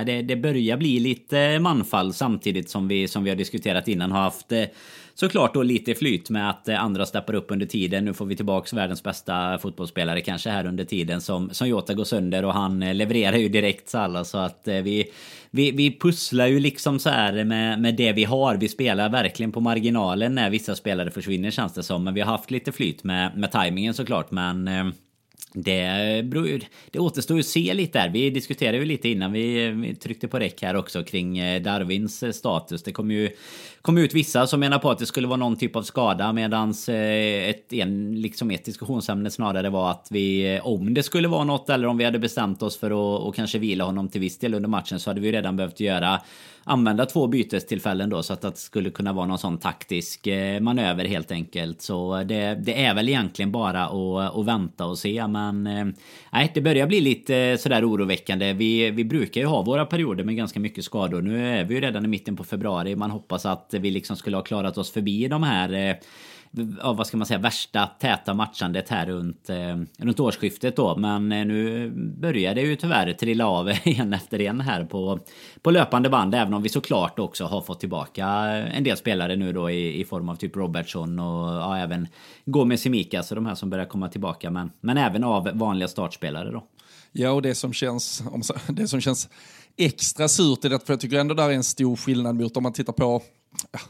det, 0.06 0.22
det 0.22 0.36
börjar 0.36 0.78
bli 0.78 1.00
lite 1.00 1.60
manfall 1.60 2.14
samtidigt 2.14 2.70
som 2.70 2.88
vi, 2.88 3.08
som 3.08 3.24
vi 3.24 3.30
har 3.30 3.38
diskuterat 3.38 3.88
innan 3.88 4.12
har 4.12 4.22
haft 4.22 4.52
eh, 4.52 4.64
såklart 5.16 5.54
då 5.54 5.64
lite 5.64 5.96
flyt 5.96 6.30
med 6.30 6.50
att 6.50 6.68
eh, 6.68 6.84
andra 6.84 7.06
steppar 7.06 7.34
upp 7.34 7.52
under 7.52 7.66
tiden. 7.66 8.06
Nu 8.06 8.14
får 8.14 8.26
vi 8.26 8.36
tillbaks 8.36 8.74
världens 8.74 9.04
bästa 9.04 9.58
fotbollsspelare 9.58 10.22
kanske 10.22 10.50
här 10.50 10.66
under 10.66 10.86
tiden 10.86 11.22
som, 11.22 11.50
som 11.50 11.68
Jota 11.68 11.94
går 11.94 12.04
sönder 12.04 12.46
och 12.46 12.54
han 12.54 12.84
eh, 12.84 12.94
levererar 12.94 13.38
ju 13.38 13.50
direkt 13.50 13.90
Salah 13.90 14.24
så 14.24 14.38
att 14.38 14.68
eh, 14.68 14.76
vi, 14.76 15.12
vi, 15.52 15.72
vi 15.72 16.00
pusslar 16.00 16.48
ju 16.48 16.60
liksom 16.60 17.00
så 17.00 17.10
här 17.10 17.44
med, 17.44 17.82
med 17.82 17.96
det 17.96 18.14
vi 18.14 18.24
har. 18.24 18.56
Vi 18.56 18.68
spelar 18.68 19.10
verkligen 19.10 19.52
på 19.52 19.60
marginalen 19.60 20.36
när 20.36 20.50
vissa 20.50 20.76
spelare 20.76 21.12
försvinner 21.12 21.52
känns 21.52 21.74
det 21.74 21.84
som. 21.84 22.04
Men 22.04 22.14
vi 22.14 22.22
har 22.22 22.32
haft 22.32 22.52
lite 22.52 22.72
flyt 22.72 23.04
med, 23.04 23.38
med 23.38 23.52
tajmingen 23.52 23.94
såklart. 23.94 24.32
Men 24.32 24.68
det, 25.54 26.22
det 26.92 27.00
återstår 27.00 27.38
ju 27.38 27.42
att 27.42 27.46
se 27.46 27.74
lite 27.74 28.00
där. 28.00 28.10
Vi 28.10 28.30
diskuterade 28.30 28.78
ju 28.78 28.86
lite 28.86 29.10
innan 29.10 29.32
vi, 29.32 29.70
vi 29.70 29.96
tryckte 29.96 30.28
på 30.28 30.40
räck 30.40 30.62
här 30.62 30.76
också 30.76 31.04
kring 31.04 31.38
eh, 31.38 31.62
Darwins 31.62 32.24
eh, 32.24 32.32
status. 32.32 32.84
Det 32.84 32.92
kom 32.92 33.12
ju 33.12 33.30
kom 33.82 33.98
ut 33.98 34.14
vissa 34.14 34.48
som 34.48 34.60
menar 34.60 34.80
på 34.80 34.92
att 34.92 35.00
det 35.00 35.06
skulle 35.06 35.28
vara 35.28 35.38
någon 35.38 35.56
typ 35.56 35.76
av 35.76 35.84
skada 35.84 36.34
medans 36.34 36.90
eh, 36.90 37.50
ett, 37.50 37.74
en, 37.74 38.22
liksom 38.22 38.52
ett 38.52 38.66
diskussionsämne 38.66 39.32
snarare 39.32 39.70
var 39.70 39.92
att 39.92 40.08
vi 40.12 40.60
om 40.64 40.94
det 40.94 41.04
skulle 41.04 41.28
vara 41.28 41.44
något 41.44 41.70
eller 41.70 41.88
om 41.88 41.98
vi 41.98 42.06
hade 42.06 42.20
bestämt 42.20 42.62
oss 42.62 42.78
för 42.78 42.92
att 42.92 43.22
och 43.22 43.36
kanske 43.36 43.60
vila 43.60 43.84
honom 43.84 44.10
till 44.10 44.22
viss 44.22 44.40
del 44.40 44.54
under 44.54 44.70
matchen 44.70 45.00
så 45.00 45.10
hade 45.10 45.22
vi 45.22 45.32
redan 45.32 45.58
behövt 45.58 45.80
göra 45.80 46.22
använda 46.64 47.06
två 47.06 47.28
bytestillfällen 47.28 48.10
då 48.10 48.24
så 48.24 48.34
att 48.34 48.42
det 48.42 48.58
skulle 48.58 48.90
kunna 48.90 49.14
vara 49.14 49.26
någon 49.26 49.40
sån 49.40 49.58
taktisk 49.58 50.28
eh, 50.28 50.60
manöver 50.60 51.06
helt 51.06 51.32
enkelt. 51.32 51.82
Så 51.82 52.24
det, 52.24 52.56
det 52.56 52.86
är 52.86 52.94
väl 52.94 53.10
egentligen 53.10 53.52
bara 53.52 53.86
att, 53.86 54.38
att 54.38 54.46
vänta 54.46 54.86
och 54.86 54.98
se. 54.98 55.28
Men 55.28 55.68
eh, 55.68 55.86
nej, 56.32 56.52
det 56.54 56.62
börjar 56.62 56.88
bli 56.88 57.02
lite 57.02 57.38
eh, 57.38 57.58
sådär 57.58 57.90
oroväckande. 57.90 58.54
Vi, 58.54 58.92
vi 58.92 59.04
brukar 59.06 59.42
ju 59.42 59.48
ha 59.48 59.62
våra 59.62 59.86
perioder 59.86 60.24
med 60.24 60.36
ganska 60.36 60.60
mycket 60.60 60.86
skador. 60.86 61.22
Nu 61.22 61.48
är 61.48 61.64
vi 61.64 61.76
ju 61.76 61.82
redan 61.82 62.06
i 62.06 62.08
mitten 62.08 62.36
på 62.36 62.44
februari. 62.44 62.96
Man 62.96 63.12
hoppas 63.12 63.46
att 63.46 63.74
vi 63.80 63.92
liksom 63.92 64.16
skulle 64.16 64.38
ha 64.38 64.44
klarat 64.44 64.78
oss 64.78 64.92
förbi 64.92 65.28
de 65.28 65.44
här 65.44 66.00
ja, 66.82 66.94
vad 66.94 67.08
ska 67.08 67.18
man 67.18 67.28
säga, 67.28 67.40
värsta 67.40 67.86
täta 67.86 68.34
matchandet 68.34 68.90
här 68.90 69.06
runt, 69.06 69.50
eh, 69.50 69.78
runt 69.98 70.20
årsskiftet 70.20 70.76
då. 70.76 70.98
Men 70.98 71.32
eh, 71.32 71.46
nu 71.46 71.90
börjar 71.96 72.56
det 72.56 72.62
ju 72.62 72.76
tyvärr 72.76 73.14
trilla 73.14 73.48
av 73.48 73.70
en 73.84 74.14
efter 74.14 74.42
en 74.42 74.62
här 74.62 74.86
på, 74.86 75.20
på 75.62 75.72
löpande 75.72 76.10
band. 76.10 76.36
Även 76.36 76.54
om 76.54 76.64
vi 76.64 76.70
såklart 76.70 77.20
också 77.20 77.46
har 77.46 77.62
fått 77.62 77.80
tillbaka 77.80 78.28
en 78.28 78.84
del 78.84 78.98
spelare 78.98 79.36
nu 79.36 79.54
då 79.54 79.70
i, 79.70 80.02
i 80.02 80.06
form 80.06 80.30
av 80.30 80.36
typ 80.36 80.56
Robertson 80.56 81.20
och 81.20 81.50
ja, 81.50 81.78
även 81.78 82.08
Gomez 82.46 82.82
Simika, 82.82 83.24
så 83.24 83.36
de 83.36 83.46
här 83.46 83.56
som 83.56 83.70
börjar 83.70 83.86
komma 83.86 84.10
tillbaka. 84.10 84.52
Men, 84.52 84.72
men 84.82 84.98
även 84.98 85.24
av 85.24 85.50
vanliga 85.54 85.88
startspelare 85.88 86.52
då. 86.52 86.64
Ja, 87.12 87.32
och 87.32 87.42
det 87.42 87.56
som 87.56 87.74
känns, 87.74 88.24
det 88.68 88.88
som 88.88 89.02
känns 89.02 89.30
extra 89.78 90.28
surt 90.28 90.66
i 90.66 90.70
det, 90.70 90.80
för 90.80 90.94
jag 90.94 91.00
tycker 91.00 91.20
ändå 91.20 91.34
där 91.34 91.50
är 91.50 91.54
en 91.54 91.64
stor 91.64 91.96
skillnad 91.96 92.36
mot 92.36 92.58
om 92.58 92.64
man 92.64 92.74
tittar 92.74 92.94
på 92.94 93.22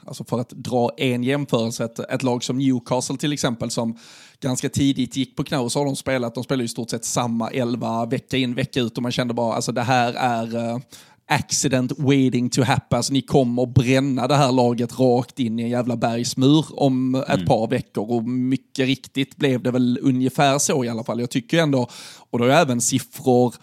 alltså 0.06 0.24
för 0.24 0.40
att 0.40 0.50
dra 0.50 0.92
en 0.98 1.24
jämförelse, 1.24 1.86
ett, 1.86 2.00
ett, 2.00 2.24
lag 2.24 2.44
som 2.44 2.58
Newcastle 2.58 3.18
till 3.18 3.34
exempel 3.34 3.70
som 3.70 3.98
ganska 4.40 4.70
tidigt 4.70 5.16
gick 5.16 5.36
på 5.36 5.44
knä 5.44 5.58
och 5.58 5.72
så 5.72 5.80
har 5.80 5.86
de 5.86 5.96
spelat, 5.96 6.36
de 6.36 6.44
spelar 6.44 6.64
i 6.64 6.68
stort 6.68 6.90
sett 6.90 7.06
samma 7.06 7.50
elva 7.50 8.06
vecka 8.06 8.38
in 8.38 8.56
vecka 8.56 8.80
ut 8.80 8.98
och 8.98 9.04
man 9.04 9.12
kände 9.12 9.34
bara 9.34 9.56
alltså 9.56 9.72
det 9.72 9.82
här 9.82 10.14
är 10.14 10.56
uh, 10.56 10.80
accident 11.28 11.92
waiting 11.98 12.50
to 12.50 12.62
happen, 12.62 12.98
alltså 12.98 13.14
ni 13.14 13.22
kommer 13.22 13.66
bränna 13.66 14.28
det 14.28 14.36
här 14.36 14.52
laget 14.52 15.00
rakt 15.00 15.40
in 15.40 15.60
i 15.60 15.64
en 15.64 15.70
jävla 15.70 15.96
bergsmur 15.96 16.66
om 16.70 17.16
ett 17.16 17.30
mm. 17.30 17.46
par 17.46 17.68
veckor 17.68 18.12
och 18.12 18.24
mycket 18.24 18.86
riktigt 18.86 19.36
blev 19.36 19.64
det 19.64 19.72
väl 19.72 20.00
ungefär 20.02 20.60
så 20.60 20.84
i 20.84 20.90
alla 20.90 21.04
fall. 21.04 21.20
Jag 21.20 21.30
tycker 21.30 21.60
ändå, 21.60 21.88
och 22.30 22.40
då 22.40 22.46
är 22.46 22.50
även 22.50 22.82
siffror 22.82 23.56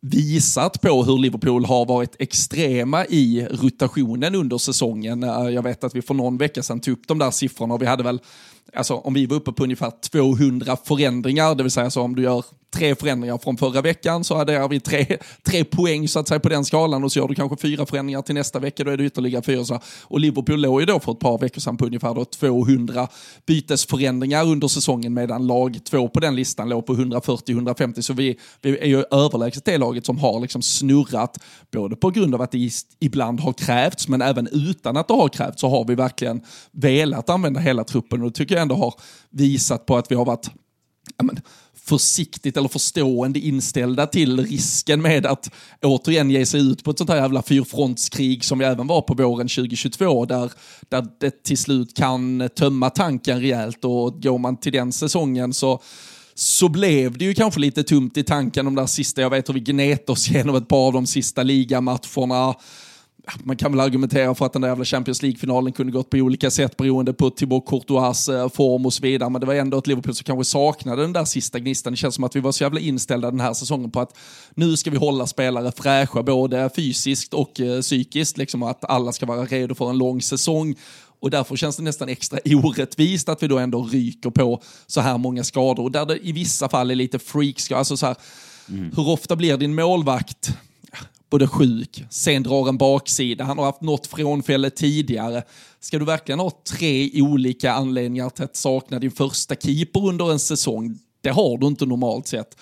visat 0.00 0.80
på 0.80 1.02
hur 1.02 1.18
Liverpool 1.18 1.64
har 1.64 1.86
varit 1.86 2.16
extrema 2.18 3.06
i 3.06 3.46
rotationen 3.50 4.34
under 4.34 4.58
säsongen. 4.58 5.22
Eh, 5.22 5.48
jag 5.48 5.62
vet 5.62 5.84
att 5.84 5.94
vi 5.94 6.02
för 6.02 6.14
någon 6.14 6.38
vecka 6.38 6.62
sedan 6.62 6.80
tog 6.80 6.92
upp 6.92 7.08
de 7.08 7.18
där 7.18 7.30
siffrorna 7.30 7.74
och 7.74 7.82
vi 7.82 7.86
hade 7.86 8.02
väl, 8.02 8.20
alltså 8.74 8.94
om 8.94 9.14
vi 9.14 9.26
var 9.26 9.36
uppe 9.36 9.52
på 9.52 9.64
ungefär 9.64 9.92
200 10.10 10.76
förändringar, 10.84 11.54
det 11.54 11.62
vill 11.62 11.72
säga 11.72 11.90
så 11.90 12.02
om 12.02 12.16
du 12.16 12.22
gör 12.22 12.44
tre 12.70 12.94
förändringar 12.94 13.38
från 13.38 13.56
förra 13.56 13.80
veckan 13.80 14.24
så 14.24 14.36
adderar 14.36 14.68
vi 14.68 14.80
tre, 14.80 15.06
tre 15.42 15.64
poäng 15.64 16.08
så 16.08 16.18
att 16.18 16.28
säga 16.28 16.40
på 16.40 16.48
den 16.48 16.64
skalan 16.64 17.04
och 17.04 17.12
så 17.12 17.18
gör 17.18 17.28
du 17.28 17.34
kanske 17.34 17.56
fyra 17.56 17.86
förändringar 17.86 18.22
till 18.22 18.34
nästa 18.34 18.58
vecka, 18.58 18.84
då 18.84 18.90
är 18.90 18.96
det 18.96 19.04
ytterligare 19.04 19.42
fyra. 19.42 19.64
Så. 19.64 19.80
Och 20.02 20.20
Liverpool 20.20 20.60
låg 20.60 20.80
ju 20.80 20.86
då 20.86 21.00
för 21.00 21.12
ett 21.12 21.18
par 21.18 21.38
veckor 21.38 21.60
sedan 21.60 21.76
på 21.76 21.86
ungefär 21.86 22.14
då 22.14 22.24
200 22.24 23.08
bytesförändringar 23.46 24.44
under 24.44 24.68
säsongen 24.68 25.14
medan 25.14 25.46
lag 25.46 25.78
två 25.84 26.08
på 26.08 26.20
den 26.20 26.36
listan 26.36 26.68
låg 26.68 26.86
på 26.86 26.94
140-150. 26.94 28.00
Så 28.00 28.12
vi, 28.12 28.38
vi 28.62 28.78
är 28.78 28.86
ju 28.86 29.04
överlägset 29.10 29.64
det 29.64 29.78
laget 29.78 30.06
som 30.06 30.18
har 30.18 30.40
liksom 30.40 30.62
snurrat, 30.62 31.38
både 31.72 31.96
på 31.96 32.10
grund 32.10 32.34
av 32.34 32.42
att 32.42 32.52
det 32.52 32.70
ibland 33.00 33.40
har 33.40 33.52
krävts, 33.52 34.08
men 34.08 34.22
även 34.22 34.48
utan 34.52 34.96
att 34.96 35.08
det 35.08 35.14
har 35.14 35.28
krävts 35.28 35.60
så 35.60 35.68
har 35.68 35.84
vi 35.84 35.94
verkligen 35.94 36.40
velat 36.72 37.30
använda 37.30 37.60
hela 37.60 37.84
truppen 37.84 38.22
och 38.22 38.32
det 38.32 38.34
tycker 38.50 38.58
jag 38.58 38.62
ändå 38.62 38.74
har 38.74 38.94
visat 39.30 39.86
på 39.86 39.96
att 39.96 40.10
vi 40.10 40.14
har 40.14 40.24
varit 40.24 40.50
ja, 41.16 41.24
men, 41.24 41.40
försiktigt 41.74 42.56
eller 42.56 42.68
förstående 42.68 43.38
inställda 43.38 44.06
till 44.06 44.46
risken 44.46 45.02
med 45.02 45.26
att 45.26 45.50
återigen 45.82 46.30
ge 46.30 46.46
sig 46.46 46.60
ut 46.60 46.84
på 46.84 46.90
ett 46.90 46.98
sånt 46.98 47.10
här 47.10 47.16
jävla 47.16 47.42
fyrfrontskrig 47.42 48.44
som 48.44 48.58
vi 48.58 48.64
även 48.64 48.86
var 48.86 49.02
på 49.02 49.14
våren 49.14 49.48
2022 49.48 50.24
där, 50.24 50.52
där 50.88 51.06
det 51.20 51.42
till 51.42 51.58
slut 51.58 51.96
kan 51.96 52.48
tömma 52.56 52.90
tanken 52.90 53.40
rejält. 53.40 53.84
Och 53.84 54.22
går 54.22 54.38
man 54.38 54.56
till 54.56 54.72
den 54.72 54.92
säsongen 54.92 55.52
så 55.54 55.82
så 56.34 56.68
blev 56.68 57.18
det 57.18 57.24
ju 57.24 57.34
kanske 57.34 57.60
lite 57.60 57.82
tumt 57.82 58.16
i 58.16 58.22
tanken 58.22 58.64
de 58.64 58.74
där 58.74 58.86
sista, 58.86 59.20
jag 59.20 59.30
vet 59.30 59.48
hur 59.48 59.54
vi 59.54 59.60
gnet 59.60 60.10
oss 60.10 60.30
igenom 60.30 60.56
ett 60.56 60.68
par 60.68 60.86
av 60.86 60.92
de 60.92 61.06
sista 61.06 61.42
ligamatcherna 61.42 62.54
man 63.44 63.56
kan 63.56 63.72
väl 63.72 63.80
argumentera 63.80 64.34
för 64.34 64.46
att 64.46 64.52
den 64.52 64.62
där 64.62 64.68
jävla 64.68 64.84
Champions 64.84 65.22
League-finalen 65.22 65.72
kunde 65.72 65.92
gått 65.92 66.10
på 66.10 66.16
olika 66.16 66.50
sätt 66.50 66.76
beroende 66.76 67.12
på 67.12 67.30
Thibaut 67.30 67.66
Courtois 67.66 68.28
eh, 68.28 68.48
form 68.48 68.86
och 68.86 68.92
så 68.92 69.02
vidare. 69.02 69.30
Men 69.30 69.40
det 69.40 69.46
var 69.46 69.54
ändå 69.54 69.78
ett 69.78 69.86
Liverpool 69.86 70.14
som 70.14 70.24
kanske 70.24 70.44
saknade 70.44 71.02
den 71.02 71.12
där 71.12 71.24
sista 71.24 71.58
gnistan. 71.58 71.92
Det 71.92 71.96
känns 71.96 72.14
som 72.14 72.24
att 72.24 72.36
vi 72.36 72.40
var 72.40 72.52
så 72.52 72.64
jävla 72.64 72.80
inställda 72.80 73.30
den 73.30 73.40
här 73.40 73.54
säsongen 73.54 73.90
på 73.90 74.00
att 74.00 74.16
nu 74.54 74.76
ska 74.76 74.90
vi 74.90 74.96
hålla 74.96 75.26
spelare 75.26 75.72
fräscha 75.72 76.22
både 76.22 76.70
fysiskt 76.76 77.34
och 77.34 77.60
eh, 77.60 77.80
psykiskt. 77.80 78.38
Liksom 78.38 78.62
att 78.62 78.84
alla 78.84 79.12
ska 79.12 79.26
vara 79.26 79.44
redo 79.44 79.74
för 79.74 79.90
en 79.90 79.98
lång 79.98 80.22
säsong. 80.22 80.74
Och 81.20 81.30
därför 81.30 81.56
känns 81.56 81.76
det 81.76 81.82
nästan 81.82 82.08
extra 82.08 82.38
orättvist 82.54 83.28
att 83.28 83.42
vi 83.42 83.46
då 83.46 83.58
ändå 83.58 83.82
ryker 83.82 84.30
på 84.30 84.62
så 84.86 85.00
här 85.00 85.18
många 85.18 85.44
skador. 85.44 85.82
Och 85.82 85.92
där 85.92 86.06
det 86.06 86.18
i 86.18 86.32
vissa 86.32 86.68
fall 86.68 86.90
är 86.90 86.94
lite 86.94 87.18
freaks. 87.18 87.72
Alltså 87.72 87.96
så 87.96 88.06
här, 88.06 88.16
mm. 88.68 88.92
Hur 88.96 89.08
ofta 89.08 89.36
blir 89.36 89.56
din 89.56 89.74
målvakt 89.74 90.54
både 91.30 91.48
sjuk, 91.48 92.04
sen 92.10 92.42
drar 92.42 92.68
en 92.68 92.78
baksida, 92.78 93.44
han 93.44 93.58
har 93.58 93.64
haft 93.64 93.80
något 93.80 94.06
frånfälle 94.06 94.70
tidigare. 94.70 95.42
Ska 95.80 95.98
du 95.98 96.04
verkligen 96.04 96.40
ha 96.40 96.50
tre 96.70 97.22
olika 97.22 97.72
anledningar 97.72 98.30
till 98.30 98.44
att 98.44 98.56
sakna 98.56 98.98
din 98.98 99.10
första 99.10 99.54
keeper 99.54 100.06
under 100.06 100.32
en 100.32 100.38
säsong? 100.38 100.98
Det 101.20 101.30
har 101.30 101.58
du 101.58 101.66
inte 101.66 101.86
normalt 101.86 102.26
sett. 102.26 102.56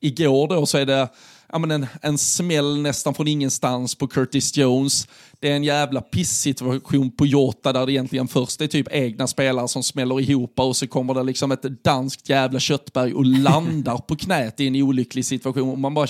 Igår 0.00 0.48
då 0.48 0.66
så 0.66 0.78
är 0.78 0.86
det 0.86 1.08
ja, 1.52 1.58
men 1.58 1.70
en, 1.70 1.86
en 2.02 2.18
smäll 2.18 2.82
nästan 2.82 3.14
från 3.14 3.28
ingenstans 3.28 3.94
på 3.94 4.08
Curtis 4.08 4.56
Jones. 4.56 5.08
Det 5.40 5.50
är 5.50 5.56
en 5.56 5.64
jävla 5.64 6.00
pissituation 6.00 7.10
på 7.10 7.26
Jota 7.26 7.72
där 7.72 7.86
det 7.86 7.92
egentligen 7.92 8.28
först 8.28 8.60
är 8.60 8.66
typ 8.66 8.88
egna 8.90 9.26
spelare 9.26 9.68
som 9.68 9.82
smäller 9.82 10.20
ihop 10.20 10.60
och 10.60 10.76
så 10.76 10.86
kommer 10.86 11.14
det 11.14 11.22
liksom 11.22 11.52
ett 11.52 11.84
danskt 11.84 12.28
jävla 12.28 12.60
köttberg 12.60 13.14
och 13.14 13.26
landar 13.26 13.98
på 13.98 14.16
knät 14.16 14.60
i 14.60 14.66
en 14.66 14.76
olycklig 14.76 15.24
situation. 15.24 15.70
Och 15.70 15.78
man 15.78 15.94
bara 15.94 16.06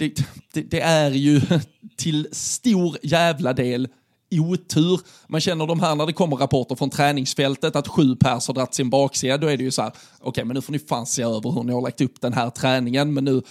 det, 0.00 0.24
det, 0.52 0.62
det, 0.70 0.80
är 0.80 1.10
ju 1.10 1.40
till 1.96 2.28
stor 2.32 2.96
jävla 3.02 3.52
del 3.52 3.88
otur. 4.30 5.00
Man 5.28 5.40
känner 5.40 5.66
de 5.66 5.80
här 5.80 5.94
när 5.94 6.06
det 6.06 6.12
kommer 6.12 6.36
rapporter 6.36 6.74
från 6.74 6.90
träningsfältet 6.90 7.76
att 7.76 7.88
sju 7.88 8.16
pers 8.16 8.46
har 8.46 8.54
dragit 8.54 8.74
sin 8.74 8.90
baksida, 8.90 9.38
då 9.38 9.46
är 9.46 9.56
det 9.56 9.64
ju 9.64 9.70
så 9.70 9.82
här, 9.82 9.90
okej 9.90 10.28
okay, 10.28 10.44
men 10.44 10.54
nu 10.54 10.60
får 10.60 10.72
ni 10.72 10.78
fan 10.78 11.06
se 11.06 11.22
över 11.22 11.50
hur 11.50 11.62
ni 11.62 11.72
har 11.72 11.80
lagt 11.80 12.00
upp 12.00 12.20
den 12.20 12.32
här 12.32 12.50
träningen, 12.50 13.14
men 13.14 13.24
nu 13.24 13.42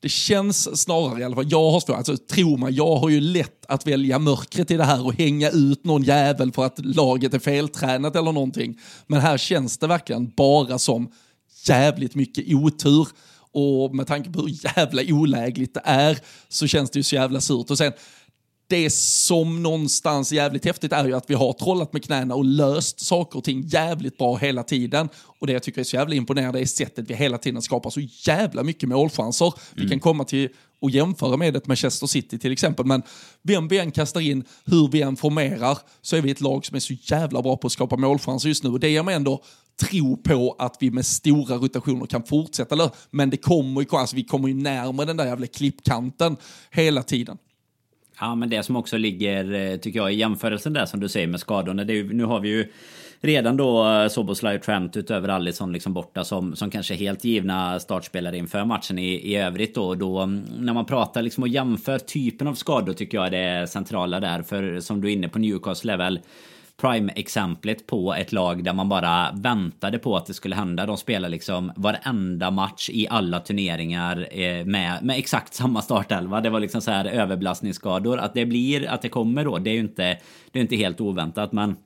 det 0.00 0.08
känns 0.08 0.82
snarare 0.82 1.20
i 1.20 1.24
alla 1.24 1.34
fall, 1.34 1.50
jag 1.50 1.70
har 1.70 1.80
svårt, 1.80 1.96
alltså 1.96 2.16
tro 2.16 2.56
mig, 2.56 2.72
jag 2.72 2.96
har 2.96 3.08
ju 3.08 3.20
lätt 3.20 3.66
att 3.68 3.86
välja 3.86 4.18
mörkret 4.18 4.70
i 4.70 4.76
det 4.76 4.84
här 4.84 5.06
och 5.06 5.14
hänga 5.14 5.50
ut 5.50 5.84
någon 5.84 6.02
jävel 6.02 6.52
för 6.52 6.64
att 6.64 6.84
laget 6.84 7.34
är 7.34 7.38
feltränat 7.38 8.16
eller 8.16 8.32
någonting. 8.32 8.80
Men 9.06 9.20
här 9.20 9.38
känns 9.38 9.78
det 9.78 9.86
verkligen 9.86 10.32
bara 10.36 10.78
som 10.78 11.10
jävligt 11.66 12.14
mycket 12.14 12.54
otur. 12.54 13.08
Och 13.54 13.94
med 13.94 14.06
tanke 14.06 14.30
på 14.30 14.40
hur 14.40 14.76
jävla 14.76 15.02
olägligt 15.08 15.74
det 15.74 15.82
är 15.84 16.18
så 16.48 16.66
känns 16.66 16.90
det 16.90 16.98
ju 16.98 17.02
så 17.02 17.14
jävla 17.14 17.40
surt. 17.40 17.70
Och 17.70 17.78
sen, 17.78 17.92
det 18.68 18.90
som 18.90 19.62
någonstans 19.62 20.32
jävligt 20.32 20.64
häftigt 20.64 20.92
är 20.92 21.04
ju 21.04 21.14
att 21.14 21.30
vi 21.30 21.34
har 21.34 21.52
trollat 21.52 21.92
med 21.92 22.04
knäna 22.04 22.34
och 22.34 22.44
löst 22.44 23.00
saker 23.00 23.38
och 23.38 23.44
ting 23.44 23.62
jävligt 23.66 24.18
bra 24.18 24.36
hela 24.36 24.62
tiden. 24.62 25.08
Och 25.38 25.46
det 25.46 25.52
jag 25.52 25.62
tycker 25.62 25.80
är 25.80 25.84
så 25.84 25.96
jävla 25.96 26.14
imponerande 26.14 26.60
är 26.60 26.66
sättet 26.66 27.10
vi 27.10 27.14
hela 27.14 27.38
tiden 27.38 27.62
skapar 27.62 27.90
så 27.90 28.00
jävla 28.26 28.62
mycket 28.62 28.88
målchanser. 28.88 29.46
Mm. 29.46 29.84
Vi 29.84 29.88
kan 29.88 30.00
komma 30.00 30.24
till 30.24 30.48
och 30.80 30.90
jämföra 30.90 31.36
med 31.36 31.56
ett 31.56 31.66
Manchester 31.66 32.06
City 32.06 32.38
till 32.38 32.52
exempel, 32.52 32.86
men 32.86 33.02
vem 33.42 33.68
vi 33.68 33.78
än 33.78 33.90
kastar 33.90 34.20
in, 34.20 34.44
hur 34.64 34.88
vi 34.88 35.02
än 35.02 35.16
formerar, 35.16 35.78
så 36.02 36.16
är 36.16 36.20
vi 36.20 36.30
ett 36.30 36.40
lag 36.40 36.66
som 36.66 36.76
är 36.76 36.80
så 36.80 36.94
jävla 37.02 37.42
bra 37.42 37.56
på 37.56 37.66
att 37.66 37.72
skapa 37.72 37.96
målchanser 37.96 38.48
just 38.48 38.64
nu. 38.64 38.70
Och 38.70 38.80
det 38.80 38.88
ger 38.88 39.02
mig 39.02 39.14
ändå 39.14 39.42
tro 39.80 40.16
på 40.16 40.56
att 40.58 40.76
vi 40.80 40.90
med 40.90 41.06
stora 41.06 41.56
rotationer 41.56 42.06
kan 42.06 42.22
fortsätta. 42.22 42.90
Men 43.10 43.30
det 43.30 43.36
kommer 43.36 43.80
ju, 43.80 43.86
alltså 43.90 44.16
vi 44.16 44.24
kommer 44.24 44.48
ju 44.48 44.54
närmare 44.54 45.06
den 45.06 45.16
där 45.16 45.26
jävla 45.26 45.46
klippkanten 45.46 46.36
hela 46.70 47.02
tiden. 47.02 47.38
Ja, 48.20 48.34
men 48.34 48.50
det 48.50 48.62
som 48.62 48.76
också 48.76 48.96
ligger, 48.96 49.52
eh, 49.52 49.76
tycker 49.76 49.98
jag, 49.98 50.12
i 50.12 50.16
jämförelsen 50.16 50.72
där 50.72 50.86
som 50.86 51.00
du 51.00 51.08
säger 51.08 51.26
med 51.26 51.40
skadorna. 51.40 51.84
Det 51.84 51.98
är, 51.98 52.04
nu 52.04 52.24
har 52.24 52.40
vi 52.40 52.48
ju 52.48 52.72
redan 53.20 53.56
då 53.56 53.88
eh, 53.88 54.08
Soboslaj 54.08 54.56
och 54.56 54.62
Trent 54.62 54.96
utöver 54.96 55.28
Allison 55.28 55.72
liksom 55.72 55.92
borta 55.92 56.24
som, 56.24 56.56
som 56.56 56.70
kanske 56.70 56.94
helt 56.94 57.24
givna 57.24 57.80
startspelare 57.80 58.38
inför 58.38 58.64
matchen 58.64 58.98
i, 58.98 59.32
i 59.32 59.36
övrigt 59.36 59.74
då. 59.74 59.94
då. 59.94 60.18
Mm, 60.18 60.44
när 60.58 60.72
man 60.72 60.86
pratar 60.86 61.22
liksom 61.22 61.42
och 61.42 61.48
jämför 61.48 61.98
typen 61.98 62.46
av 62.46 62.54
skador 62.54 62.92
tycker 62.92 63.18
jag 63.18 63.32
det 63.32 63.38
är 63.38 63.66
centrala 63.66 64.20
där. 64.20 64.42
För 64.42 64.80
som 64.80 65.00
du 65.00 65.08
är 65.08 65.12
inne 65.12 65.28
på 65.28 65.38
Newcastle 65.38 65.92
är 65.92 65.96
väl 65.96 66.20
prime-exemplet 66.80 67.86
på 67.86 68.14
ett 68.14 68.32
lag 68.32 68.64
där 68.64 68.72
man 68.72 68.88
bara 68.88 69.32
väntade 69.32 69.98
på 69.98 70.16
att 70.16 70.26
det 70.26 70.34
skulle 70.34 70.54
hända. 70.54 70.86
De 70.86 70.96
spelar 70.96 71.28
liksom 71.28 71.72
varenda 71.76 72.50
match 72.50 72.90
i 72.92 73.08
alla 73.08 73.40
turneringar 73.40 74.28
eh, 74.30 74.64
med, 74.64 74.98
med 75.02 75.18
exakt 75.18 75.54
samma 75.54 75.82
startelva. 75.82 76.40
Det 76.40 76.50
var 76.50 76.60
liksom 76.60 76.80
så 76.80 76.90
här 76.90 77.04
överbelastningsskador. 77.04 78.18
Att 78.18 78.34
det 78.34 78.46
blir, 78.46 78.88
att 78.88 79.02
det 79.02 79.08
kommer 79.08 79.44
då, 79.44 79.58
det 79.58 79.70
är 79.70 79.74
ju 79.74 79.80
inte, 79.80 80.18
det 80.52 80.58
är 80.58 80.62
inte 80.62 80.76
helt 80.76 81.00
oväntat. 81.00 81.52
Men 81.52 81.76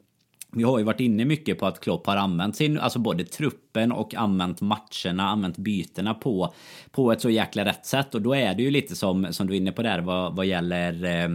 vi 0.52 0.62
har 0.62 0.78
ju 0.78 0.84
varit 0.84 1.00
inne 1.00 1.24
mycket 1.24 1.58
på 1.58 1.66
att 1.66 1.80
Klopp 1.80 2.06
har 2.06 2.16
använt 2.16 2.56
sin, 2.56 2.78
alltså 2.78 2.98
både 2.98 3.24
truppen 3.24 3.92
och 3.92 4.14
använt 4.14 4.60
matcherna, 4.60 5.28
använt 5.28 5.58
bytena 5.58 6.14
på, 6.14 6.54
på 6.90 7.12
ett 7.12 7.20
så 7.20 7.30
jäkla 7.30 7.64
rätt 7.64 7.86
sätt. 7.86 8.14
Och 8.14 8.22
då 8.22 8.34
är 8.34 8.54
det 8.54 8.62
ju 8.62 8.70
lite 8.70 8.96
som, 8.96 9.32
som 9.32 9.46
du 9.46 9.52
är 9.52 9.56
inne 9.56 9.72
på 9.72 9.82
där 9.82 10.00
vad, 10.00 10.36
vad 10.36 10.46
gäller, 10.46 11.04
eh, 11.04 11.28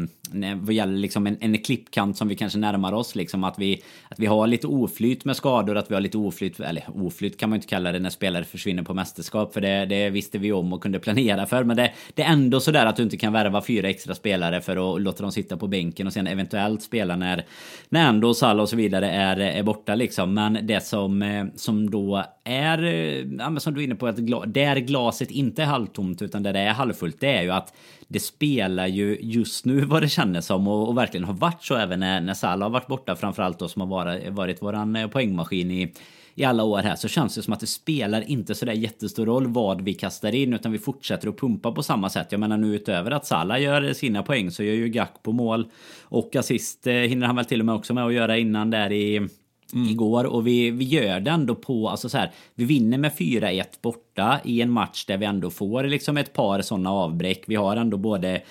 vad 0.56 0.74
gäller 0.74 0.98
liksom 0.98 1.28
en, 1.28 1.38
en 1.40 1.58
klippkant 1.58 2.18
som 2.18 2.28
vi 2.28 2.36
kanske 2.36 2.60
närmar 2.60 2.94
oss. 2.94 3.16
Liksom 3.16 3.44
att 3.44 3.60
vi, 3.60 3.84
att 4.10 4.20
vi 4.20 4.26
har 4.26 4.48
lite 4.48 4.68
oflyt 4.68 5.26
med 5.26 5.36
skador, 5.36 5.78
att 5.78 5.92
vi 5.92 5.94
har 5.94 6.02
lite 6.02 6.18
oflyt, 6.18 6.60
eller 6.60 6.84
oflyt 6.96 7.40
kan 7.40 7.50
man 7.50 7.56
ju 7.56 7.58
inte 7.58 7.68
kalla 7.68 7.92
det 7.92 8.00
när 8.00 8.10
spelare 8.10 8.44
försvinner 8.44 8.84
på 8.84 8.94
mästerskap. 8.94 9.54
För 9.54 9.62
det, 9.62 9.86
det 9.86 10.10
visste 10.10 10.38
vi 10.38 10.52
om 10.52 10.74
och 10.74 10.82
kunde 10.82 11.00
planera 11.00 11.46
för. 11.46 11.64
Men 11.64 11.78
det, 11.78 11.94
det 12.14 12.24
är 12.24 12.32
ändå 12.32 12.60
sådär 12.60 12.86
att 12.86 12.96
du 12.96 13.04
inte 13.04 13.18
kan 13.18 13.34
värva 13.34 13.62
fyra 13.62 13.90
extra 13.90 14.16
spelare 14.16 14.62
för 14.62 14.96
att 14.96 15.02
låta 15.02 15.24
dem 15.24 15.32
sitta 15.32 15.58
på 15.58 15.68
bänken 15.68 16.08
och 16.08 16.14
sen 16.14 16.28
eventuellt 16.28 16.84
spela 16.84 17.16
när, 17.16 17.46
när 17.90 18.10
ändå 18.10 18.34
Salah 18.34 18.64
och 18.64 18.70
så 18.70 18.76
vidare 18.76 19.03
är, 19.10 19.38
är 19.38 19.64
borta 19.64 19.96
liksom. 19.96 20.34
Men 20.34 20.68
det 20.68 20.86
som, 20.86 21.22
eh, 21.22 21.46
som 21.56 21.90
då 21.90 22.24
är, 22.44 22.84
eh, 22.84 23.26
ja, 23.40 23.60
som 23.60 23.74
du 23.74 23.80
är 23.80 23.86
inne 23.86 23.96
på, 23.96 24.08
att 24.08 24.18
gla, 24.18 24.46
där 24.46 24.76
glaset 24.76 25.32
inte 25.32 25.62
är 25.62 25.66
halvtomt 25.66 26.22
utan 26.22 26.44
där 26.44 26.54
det 26.54 26.60
är 26.60 26.74
halvfullt, 26.74 27.20
det 27.20 27.38
är 27.38 27.44
ju 27.44 27.52
att 27.52 27.74
det 28.08 28.20
spelar 28.20 28.88
ju 28.88 29.18
just 29.22 29.66
nu 29.66 29.82
vad 29.86 30.02
det 30.02 30.10
känns 30.10 30.46
som 30.46 30.68
och, 30.68 30.90
och 30.90 30.98
verkligen 30.98 31.24
har 31.24 31.34
varit 31.34 31.64
så 31.64 31.76
även 31.76 32.00
när, 32.00 32.22
när 32.22 32.34
Salah 32.34 32.66
har 32.66 32.74
varit 32.74 32.88
borta 32.88 33.16
framförallt 33.16 33.60
då 33.60 33.68
som 33.68 33.82
har 33.82 33.88
varit, 33.88 34.30
varit 34.30 34.62
våran 34.62 34.96
eh, 34.96 35.08
poängmaskin 35.08 35.72
i 35.72 35.94
i 36.36 36.44
alla 36.44 36.64
år 36.64 36.80
här 36.80 36.96
så 36.96 37.08
känns 37.08 37.36
det 37.36 37.42
som 37.42 37.54
att 37.54 37.60
det 37.60 37.68
spelar 37.68 38.30
inte 38.30 38.56
så 38.56 38.66
där 38.66 38.74
jättestor 38.74 39.26
roll 39.26 39.48
vad 39.48 39.82
vi 39.82 39.94
kastar 39.94 40.36
in 40.36 40.54
utan 40.54 40.72
vi 40.72 40.80
fortsätter 40.80 41.28
att 41.28 41.38
pumpa 41.38 41.72
på 41.72 41.84
samma 41.84 42.10
sätt. 42.10 42.28
Jag 42.30 42.40
menar 42.40 42.58
nu 42.58 42.76
utöver 42.76 43.12
att 43.12 43.26
Salah 43.26 43.62
gör 43.62 43.94
sina 43.94 44.24
poäng 44.24 44.52
så 44.52 44.64
gör 44.64 44.74
ju 44.74 44.88
Gack 44.88 45.24
på 45.24 45.32
mål 45.32 45.68
och 46.02 46.36
assist 46.36 46.88
eh, 46.88 46.94
hinner 46.94 47.28
han 47.28 47.36
väl 47.36 47.46
till 47.46 47.60
och 47.60 47.66
med 47.66 47.76
också 47.76 47.94
med 47.94 48.06
att 48.06 48.14
göra 48.14 48.38
innan 48.38 48.70
där 48.70 48.92
i 48.92 49.28
Mm. 49.74 49.90
igår 49.90 50.24
och 50.24 50.48
vi, 50.48 50.72
vi 50.72 50.86
gör 50.86 51.20
det 51.20 51.32
ändå 51.32 51.56
på, 51.56 51.90
alltså 51.90 52.10
så 52.10 52.18
här, 52.18 52.32
vi 52.56 52.66
vinner 52.66 52.98
med 52.98 53.12
4-1 53.12 53.64
borta 53.82 54.40
i 54.44 54.62
en 54.62 54.72
match 54.72 55.06
där 55.06 55.18
vi 55.18 55.26
ändå 55.26 55.50
får 55.50 55.84
liksom 55.84 56.18
ett 56.18 56.34
par 56.34 56.62
sådana 56.62 56.92
avbräck. 56.92 57.44
Vi 57.48 57.56
har 57.56 57.76
ändå 57.76 57.98
både 57.98 58.42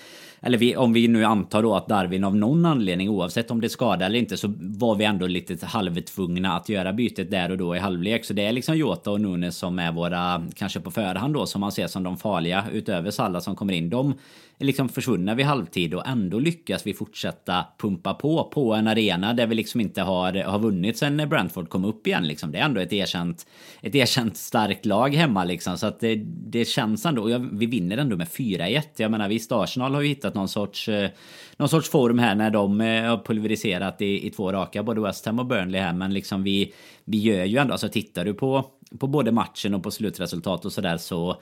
eller 0.45 0.57
vi, 0.57 0.75
om 0.75 0.93
vi 0.93 1.07
nu 1.07 1.23
antar 1.23 1.63
då 1.63 1.75
att 1.75 1.87
Darwin 1.87 2.23
av 2.23 2.35
någon 2.35 2.65
anledning, 2.65 3.09
oavsett 3.09 3.51
om 3.51 3.61
det 3.61 3.69
skadade 3.69 4.05
eller 4.05 4.19
inte, 4.19 4.37
så 4.37 4.53
var 4.59 4.95
vi 4.95 5.05
ändå 5.05 5.27
lite 5.27 5.65
halvtvungna 5.65 6.53
att 6.55 6.69
göra 6.69 6.93
bytet 6.93 7.31
där 7.31 7.51
och 7.51 7.57
då 7.57 7.75
i 7.75 7.79
halvlek. 7.79 8.25
Så 8.25 8.33
det 8.33 8.45
är 8.45 8.51
liksom 8.51 8.77
Jota 8.77 9.11
och 9.11 9.21
Nunes 9.21 9.57
som 9.57 9.79
är 9.79 9.91
våra, 9.91 10.43
kanske 10.55 10.79
på 10.79 10.91
förhand 10.91 11.33
då, 11.33 11.45
som 11.45 11.61
man 11.61 11.71
ser 11.71 11.87
som 11.87 12.03
de 12.03 12.17
farliga 12.17 12.65
utöver 12.73 13.11
Salla 13.11 13.41
som 13.41 13.55
kommer 13.55 13.73
in. 13.73 13.89
De 13.89 14.13
liksom 14.63 14.89
försvunna 14.89 15.35
vid 15.35 15.45
halvtid 15.45 15.93
och 15.93 16.07
ändå 16.07 16.39
lyckas 16.39 16.87
vi 16.87 16.93
fortsätta 16.93 17.65
pumpa 17.77 18.13
på 18.13 18.43
på 18.43 18.73
en 18.73 18.87
arena 18.87 19.33
där 19.33 19.47
vi 19.47 19.55
liksom 19.55 19.81
inte 19.81 20.01
har, 20.01 20.33
har 20.43 20.59
vunnit 20.59 20.97
sen 20.97 21.29
Brentford 21.29 21.69
kom 21.69 21.85
upp 21.85 22.07
igen. 22.07 22.27
Liksom. 22.27 22.51
Det 22.51 22.57
är 22.57 22.65
ändå 22.65 22.81
ett 22.81 22.93
erkänt, 22.93 23.47
ett 23.81 23.95
erkänt 23.95 24.37
starkt 24.37 24.85
lag 24.85 25.15
hemma 25.15 25.43
liksom. 25.43 25.77
Så 25.77 25.87
att 25.87 25.99
det, 25.99 26.15
det 26.25 26.65
känns 26.65 27.05
ändå, 27.05 27.23
och 27.23 27.61
vi 27.61 27.65
vinner 27.65 27.97
ändå 27.97 28.17
med 28.17 28.27
4-1. 28.27 28.81
Jag 28.95 29.11
menar 29.11 29.29
visst, 29.29 29.51
Arsenal 29.51 29.93
har 29.93 30.01
ju 30.01 30.07
hittat 30.07 30.35
någon 30.35 30.49
sorts, 30.49 30.89
eh, 30.89 31.09
någon 31.57 31.69
sorts 31.69 31.89
form 31.89 32.19
här 32.19 32.35
när 32.35 32.49
de 32.49 32.81
eh, 32.81 33.03
har 33.03 33.17
pulveriserat 33.17 34.01
i, 34.01 34.27
i 34.27 34.29
två 34.29 34.51
raka, 34.51 34.83
både 34.83 35.01
West 35.01 35.25
Ham 35.25 35.39
och 35.39 35.45
Burnley 35.45 35.81
här. 35.81 35.93
Men 35.93 36.13
liksom 36.13 36.43
vi, 36.43 36.73
vi 37.05 37.17
gör 37.17 37.45
ju 37.45 37.57
ändå, 37.57 37.71
alltså 37.71 37.89
tittar 37.89 38.25
du 38.25 38.33
på 38.33 38.65
på 38.99 39.07
både 39.07 39.31
matchen 39.31 39.73
och 39.73 39.83
på 39.83 39.91
slutresultat 39.91 40.65
och 40.65 40.73
sådär 40.73 40.97
så 40.97 41.41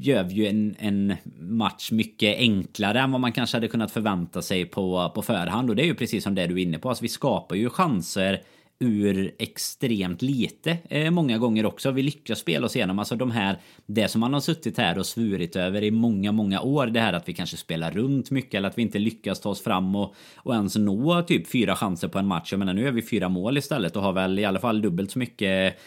gör 0.00 0.24
vi 0.24 0.34
ju 0.34 0.46
en, 0.46 0.76
en 0.78 1.16
match 1.38 1.90
mycket 1.92 2.38
enklare 2.38 3.00
än 3.00 3.12
vad 3.12 3.20
man 3.20 3.32
kanske 3.32 3.56
hade 3.56 3.68
kunnat 3.68 3.90
förvänta 3.90 4.42
sig 4.42 4.64
på, 4.64 5.12
på 5.14 5.22
förhand. 5.22 5.70
Och 5.70 5.76
det 5.76 5.82
är 5.82 5.86
ju 5.86 5.94
precis 5.94 6.24
som 6.24 6.34
det 6.34 6.46
du 6.46 6.54
är 6.54 6.62
inne 6.62 6.78
på. 6.78 6.88
Alltså 6.88 7.02
vi 7.02 7.08
skapar 7.08 7.56
ju 7.56 7.70
chanser 7.70 8.42
ur 8.80 9.34
extremt 9.38 10.22
lite 10.22 10.78
eh, 10.90 11.10
många 11.10 11.38
gånger 11.38 11.66
också. 11.66 11.90
Vi 11.90 12.02
lyckas 12.02 12.38
spela 12.38 12.66
oss 12.66 12.76
igenom 12.76 12.98
alltså 12.98 13.16
de 13.16 13.30
här, 13.30 13.58
det 13.86 14.08
som 14.08 14.20
man 14.20 14.32
har 14.32 14.40
suttit 14.40 14.78
här 14.78 14.98
och 14.98 15.06
svurit 15.06 15.56
över 15.56 15.82
i 15.82 15.90
många, 15.90 16.32
många 16.32 16.60
år. 16.60 16.86
Det 16.86 17.00
här 17.00 17.12
att 17.12 17.28
vi 17.28 17.32
kanske 17.32 17.56
spelar 17.56 17.90
runt 17.90 18.30
mycket 18.30 18.54
eller 18.54 18.68
att 18.68 18.78
vi 18.78 18.82
inte 18.82 18.98
lyckas 18.98 19.40
ta 19.40 19.48
oss 19.48 19.62
fram 19.62 19.96
och, 19.96 20.14
och 20.36 20.54
ens 20.54 20.76
nå 20.76 21.22
typ 21.22 21.50
fyra 21.50 21.76
chanser 21.76 22.08
på 22.08 22.18
en 22.18 22.26
match. 22.26 22.52
Jag 22.52 22.58
menar 22.58 22.74
nu 22.74 22.88
är 22.88 22.92
vi 22.92 23.02
fyra 23.02 23.28
mål 23.28 23.58
istället 23.58 23.96
och 23.96 24.02
har 24.02 24.12
väl 24.12 24.38
i 24.38 24.44
alla 24.44 24.58
fall 24.58 24.82
dubbelt 24.82 25.10
så 25.10 25.18
mycket 25.18 25.78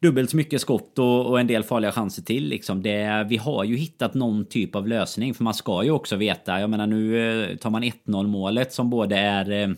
dubbelt 0.00 0.30
så 0.30 0.36
mycket 0.36 0.60
skott 0.60 0.98
och, 0.98 1.26
och, 1.26 1.40
en 1.40 1.46
del 1.46 1.62
farliga 1.62 1.92
chanser 1.92 2.22
till. 2.22 2.48
Liksom. 2.48 2.82
Det, 2.82 3.26
vi 3.28 3.36
har 3.36 3.64
ju 3.64 3.76
hittat 3.76 4.14
någon 4.14 4.44
typ 4.44 4.74
av 4.74 4.88
lösning. 4.88 5.34
För 5.34 5.44
man 5.44 5.54
ska 5.54 5.84
ju 5.84 5.90
också 5.90 6.16
veta, 6.16 6.60
jag 6.60 6.70
menar 6.70 6.86
nu 6.86 7.32
eh, 7.50 7.56
tar 7.56 7.70
man 7.70 7.84
1-0 7.84 8.26
målet 8.26 8.72
som 8.72 8.90
både 8.90 9.16
är 9.16 9.50
eh, 9.50 9.68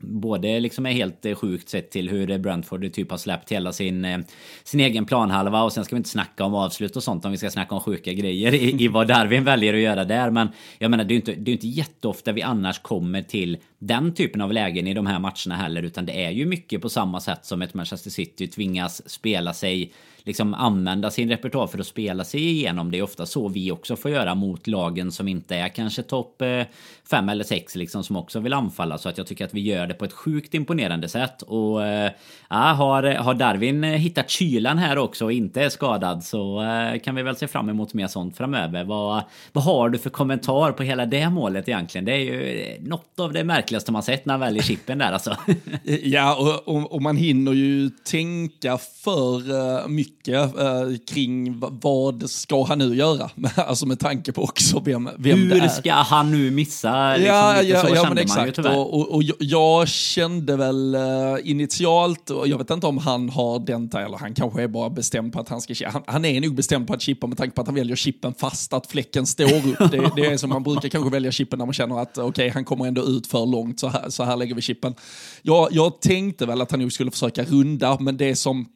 både 0.00 0.60
liksom 0.60 0.86
är 0.86 0.90
helt 0.90 1.26
eh, 1.26 1.34
sjukt 1.34 1.68
sett 1.68 1.90
till 1.90 2.08
hur 2.08 2.38
Brentford 2.38 2.92
typ 2.92 3.10
har 3.10 3.18
släppt 3.18 3.52
hela 3.52 3.72
sin, 3.72 4.04
eh, 4.04 4.18
sin 4.64 4.80
egen 4.80 5.06
planhalva 5.06 5.62
och 5.62 5.72
sen 5.72 5.84
ska 5.84 5.94
vi 5.94 5.98
inte 5.98 6.10
snacka 6.10 6.44
om 6.44 6.54
avslut 6.54 6.96
och 6.96 7.02
sånt 7.02 7.24
om 7.24 7.30
vi 7.30 7.38
ska 7.38 7.50
snacka 7.50 7.74
om 7.74 7.80
sjuka 7.80 8.12
grejer 8.12 8.54
i, 8.54 8.84
i 8.84 8.88
vad 8.88 9.08
Darwin 9.08 9.44
väljer 9.44 9.74
att 9.74 9.80
göra 9.80 10.04
där. 10.04 10.30
Men 10.30 10.48
jag 10.78 10.90
menar 10.90 11.04
det 11.04 11.14
är 11.14 11.16
inte, 11.16 11.34
det 11.34 11.50
är 11.50 11.52
inte 11.52 11.68
jätteofta 11.68 12.32
vi 12.32 12.42
annars 12.42 12.78
kommer 12.78 13.22
till 13.22 13.58
den 13.78 14.14
typen 14.14 14.40
av 14.40 14.52
lägen 14.52 14.86
i 14.86 14.94
de 14.94 15.06
här 15.06 15.18
matcherna 15.18 15.62
heller 15.62 15.82
utan 15.82 16.06
det 16.06 16.24
är 16.24 16.30
ju 16.30 16.46
mycket 16.46 16.82
på 16.82 16.88
samma 16.88 17.20
sätt 17.20 17.44
som 17.44 17.62
ett 17.62 17.74
Manchester 17.74 18.10
City 18.10 18.48
tvingas 18.48 19.10
spela 19.10 19.54
sig 19.54 19.92
liksom 20.24 20.54
använda 20.54 21.10
sin 21.10 21.28
repertoar 21.28 21.66
för 21.66 21.78
att 21.78 21.86
spela 21.86 22.24
sig 22.24 22.48
igenom. 22.48 22.90
Det 22.90 22.98
är 22.98 23.02
ofta 23.02 23.26
så 23.26 23.48
vi 23.48 23.72
också 23.72 23.96
får 23.96 24.10
göra 24.10 24.34
mot 24.34 24.66
lagen 24.66 25.12
som 25.12 25.28
inte 25.28 25.56
är 25.56 25.68
kanske 25.68 26.02
topp 26.02 26.42
eh, 26.42 26.62
5 27.10 27.28
eller 27.28 27.44
6 27.44 27.76
liksom 27.76 28.04
som 28.04 28.16
också 28.16 28.40
vill 28.40 28.52
anfalla. 28.52 28.98
Så 28.98 29.08
att 29.08 29.18
jag 29.18 29.26
tycker 29.26 29.44
att 29.44 29.54
vi 29.54 29.60
gör 29.60 29.86
det 29.86 29.94
på 29.94 30.04
ett 30.04 30.12
sjukt 30.12 30.54
imponerande 30.54 31.08
sätt. 31.08 31.42
Och 31.42 31.86
äh, 31.86 32.10
har, 32.48 33.14
har 33.14 33.34
Darwin 33.34 33.82
hittat 33.82 34.30
kylan 34.30 34.78
här 34.78 34.98
också 34.98 35.24
och 35.24 35.32
inte 35.32 35.62
är 35.62 35.68
skadad 35.68 36.24
så 36.24 36.62
äh, 36.62 37.00
kan 37.00 37.14
vi 37.14 37.22
väl 37.22 37.36
se 37.36 37.48
fram 37.48 37.68
emot 37.68 37.94
mer 37.94 38.06
sånt 38.06 38.36
framöver. 38.36 38.84
Vad, 38.84 39.22
vad 39.52 39.64
har 39.64 39.88
du 39.88 39.98
för 39.98 40.10
kommentar 40.10 40.72
på 40.72 40.82
hela 40.82 41.06
det 41.06 41.30
målet 41.30 41.68
egentligen? 41.68 42.04
Det 42.04 42.12
är 42.12 42.16
ju 42.16 42.76
något 42.80 43.20
av 43.20 43.32
det 43.32 43.44
märkligaste 43.44 43.92
man 43.92 44.02
sett 44.02 44.26
när 44.26 44.34
han 44.34 44.40
väljer 44.40 44.62
chippen 44.62 44.98
där 44.98 45.12
alltså. 45.12 45.36
ja, 46.02 46.36
och, 46.36 46.76
och, 46.76 46.92
och 46.92 47.02
man 47.02 47.16
hinner 47.16 47.52
ju 47.52 47.90
tänka 47.90 48.78
för 48.78 49.88
mycket 49.88 50.19
mycket 50.20 50.58
eh, 50.58 51.14
kring 51.14 51.60
vad 51.60 52.30
ska 52.30 52.64
han 52.64 52.78
nu 52.78 52.94
göra? 52.94 53.30
alltså 53.56 53.86
med 53.86 53.98
tanke 53.98 54.32
på 54.32 54.42
också 54.42 54.80
vem, 54.80 55.08
vem 55.18 55.38
Hur 55.38 55.50
det 55.50 55.56
är. 55.56 55.68
ska 55.68 55.92
han 55.92 56.30
nu 56.30 56.50
missa? 56.50 57.12
Liksom, 57.16 57.26
ja, 57.26 57.62
ja, 57.62 57.88
ja, 57.94 58.08
men 58.08 58.18
exakt. 58.18 58.58
Och, 58.58 58.94
och, 58.94 59.14
och, 59.14 59.22
ja, 59.22 59.34
jag 59.38 59.88
kände 59.88 60.56
väl 60.56 60.94
uh, 60.94 61.50
initialt, 61.50 62.30
och 62.30 62.48
jag 62.48 62.58
vet 62.58 62.70
inte 62.70 62.86
om 62.86 62.98
han 62.98 63.28
har 63.28 63.58
den, 63.58 63.90
eller 63.94 64.18
han 64.18 64.34
kanske 64.34 64.62
är 64.62 64.68
bara 64.68 64.90
bestämd 64.90 65.32
på 65.32 65.40
att 65.40 65.48
han 65.48 65.60
ska 65.60 65.74
han, 65.90 66.02
han 66.06 66.24
är 66.24 66.40
nog 66.40 66.54
bestämd 66.54 66.86
på 66.86 66.94
att 66.94 67.02
chippa 67.02 67.26
med 67.26 67.38
tanke 67.38 67.54
på 67.54 67.60
att 67.60 67.66
han 67.66 67.74
väljer 67.74 67.96
chippen 67.96 68.34
fast 68.34 68.72
att 68.72 68.86
fläcken 68.86 69.26
står 69.26 69.44
upp. 69.44 69.90
Det, 69.90 70.10
det 70.16 70.26
är 70.26 70.36
som 70.36 70.50
man 70.50 70.62
brukar 70.62 70.88
kanske 70.88 71.10
välja 71.10 71.32
chippen 71.32 71.58
när 71.58 71.66
man 71.66 71.72
känner 71.72 72.00
att 72.02 72.18
okej, 72.18 72.28
okay, 72.28 72.50
han 72.50 72.64
kommer 72.64 72.86
ändå 72.86 73.02
ut 73.02 73.26
för 73.26 73.46
långt, 73.46 73.80
så 73.80 73.88
här, 73.88 74.10
så 74.10 74.24
här 74.24 74.36
lägger 74.36 74.54
vi 74.54 74.62
chippen. 74.62 74.94
Jag, 75.42 75.68
jag 75.70 76.00
tänkte 76.00 76.46
väl 76.46 76.60
att 76.60 76.70
han 76.70 76.80
nog 76.80 76.92
skulle 76.92 77.10
försöka 77.10 77.44
runda, 77.44 77.96
men 78.00 78.16
det 78.16 78.36
som 78.36 78.66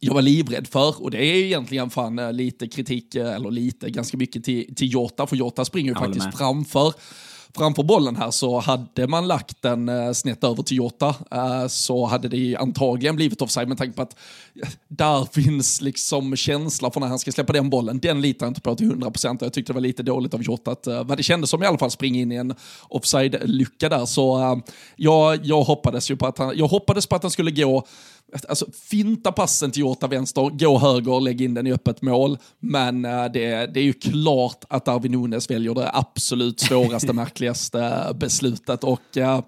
jag 0.00 0.14
var 0.14 0.22
livrädd 0.22 0.66
för, 0.66 1.02
och 1.02 1.10
det 1.10 1.18
är 1.18 1.36
egentligen 1.36 1.90
fan 1.90 2.18
eh, 2.18 2.32
lite 2.32 2.68
kritik, 2.68 3.14
eh, 3.14 3.34
eller 3.34 3.50
lite, 3.50 3.90
ganska 3.90 4.16
mycket 4.16 4.44
till, 4.44 4.74
till 4.74 4.92
Jota, 4.92 5.26
för 5.26 5.36
Jota 5.36 5.64
springer 5.64 5.90
ju 5.90 5.94
faktiskt 5.94 6.24
med. 6.24 6.34
framför 6.34 6.94
framför 7.54 7.82
bollen 7.82 8.16
här 8.16 8.30
så 8.30 8.60
hade 8.60 9.06
man 9.06 9.28
lagt 9.28 9.62
den 9.62 9.88
eh, 9.88 10.12
snett 10.12 10.44
över 10.44 10.62
till 10.62 10.76
Jota 10.76 11.14
så 11.68 12.06
hade 12.06 12.28
det 12.28 12.56
antagligen 12.56 13.16
blivit 13.16 13.42
offside 13.42 13.68
med 13.68 13.78
tanke 13.78 13.96
på 13.96 14.02
att 14.02 14.16
där 14.88 15.24
finns 15.32 15.80
liksom 15.80 16.36
känsla 16.36 16.90
för 16.90 17.00
när 17.00 17.06
han 17.06 17.18
ska 17.18 17.32
släppa 17.32 17.52
den 17.52 17.70
bollen. 17.70 17.98
Den 17.98 18.20
litar 18.20 18.46
jag 18.46 18.50
inte 18.50 18.60
på 18.60 18.74
till 18.74 18.92
100% 18.92 19.38
jag 19.40 19.52
tyckte 19.52 19.72
det 19.72 19.74
var 19.74 19.80
lite 19.80 20.02
dåligt 20.02 20.34
av 20.34 20.42
Jota 20.42 20.70
att 20.70 20.86
vad 20.86 21.16
det 21.16 21.22
kändes 21.22 21.50
som 21.50 21.62
i 21.62 21.66
alla 21.66 21.78
fall 21.78 21.90
springa 21.90 22.20
in 22.20 22.32
i 22.32 22.36
en 22.36 22.54
offside-lycka 22.88 23.88
där. 23.88 24.06
Så 24.06 24.60
jag, 24.96 25.46
jag 25.46 25.62
hoppades 25.62 26.10
ju 26.10 26.16
på 26.16 26.26
att 26.26 26.38
han, 26.38 26.52
jag 26.56 26.68
hoppades 26.68 27.06
på 27.06 27.16
att 27.16 27.22
han 27.22 27.30
skulle 27.30 27.50
gå 27.50 27.86
alltså, 28.48 28.66
finta 28.72 29.32
passen 29.32 29.70
till 29.70 29.80
Jota 29.80 30.06
vänster, 30.06 30.50
gå 30.50 30.78
höger, 30.78 31.20
lägga 31.20 31.44
in 31.44 31.54
den 31.54 31.66
i 31.66 31.72
öppet 31.72 32.02
mål. 32.02 32.38
Men 32.58 33.04
äh, 33.04 33.24
det, 33.24 33.66
det 33.74 33.80
är 33.80 33.84
ju 33.84 33.92
klart 33.92 34.64
att 34.68 34.84
Darwin 34.84 35.12
Nunes 35.12 35.50
väljer 35.50 35.74
det 35.74 35.90
absolut 35.94 36.60
svåraste, 36.60 37.12
märkligaste 37.12 38.12
beslutet. 38.14 38.84
Och 38.84 39.16
äh, 39.16 39.40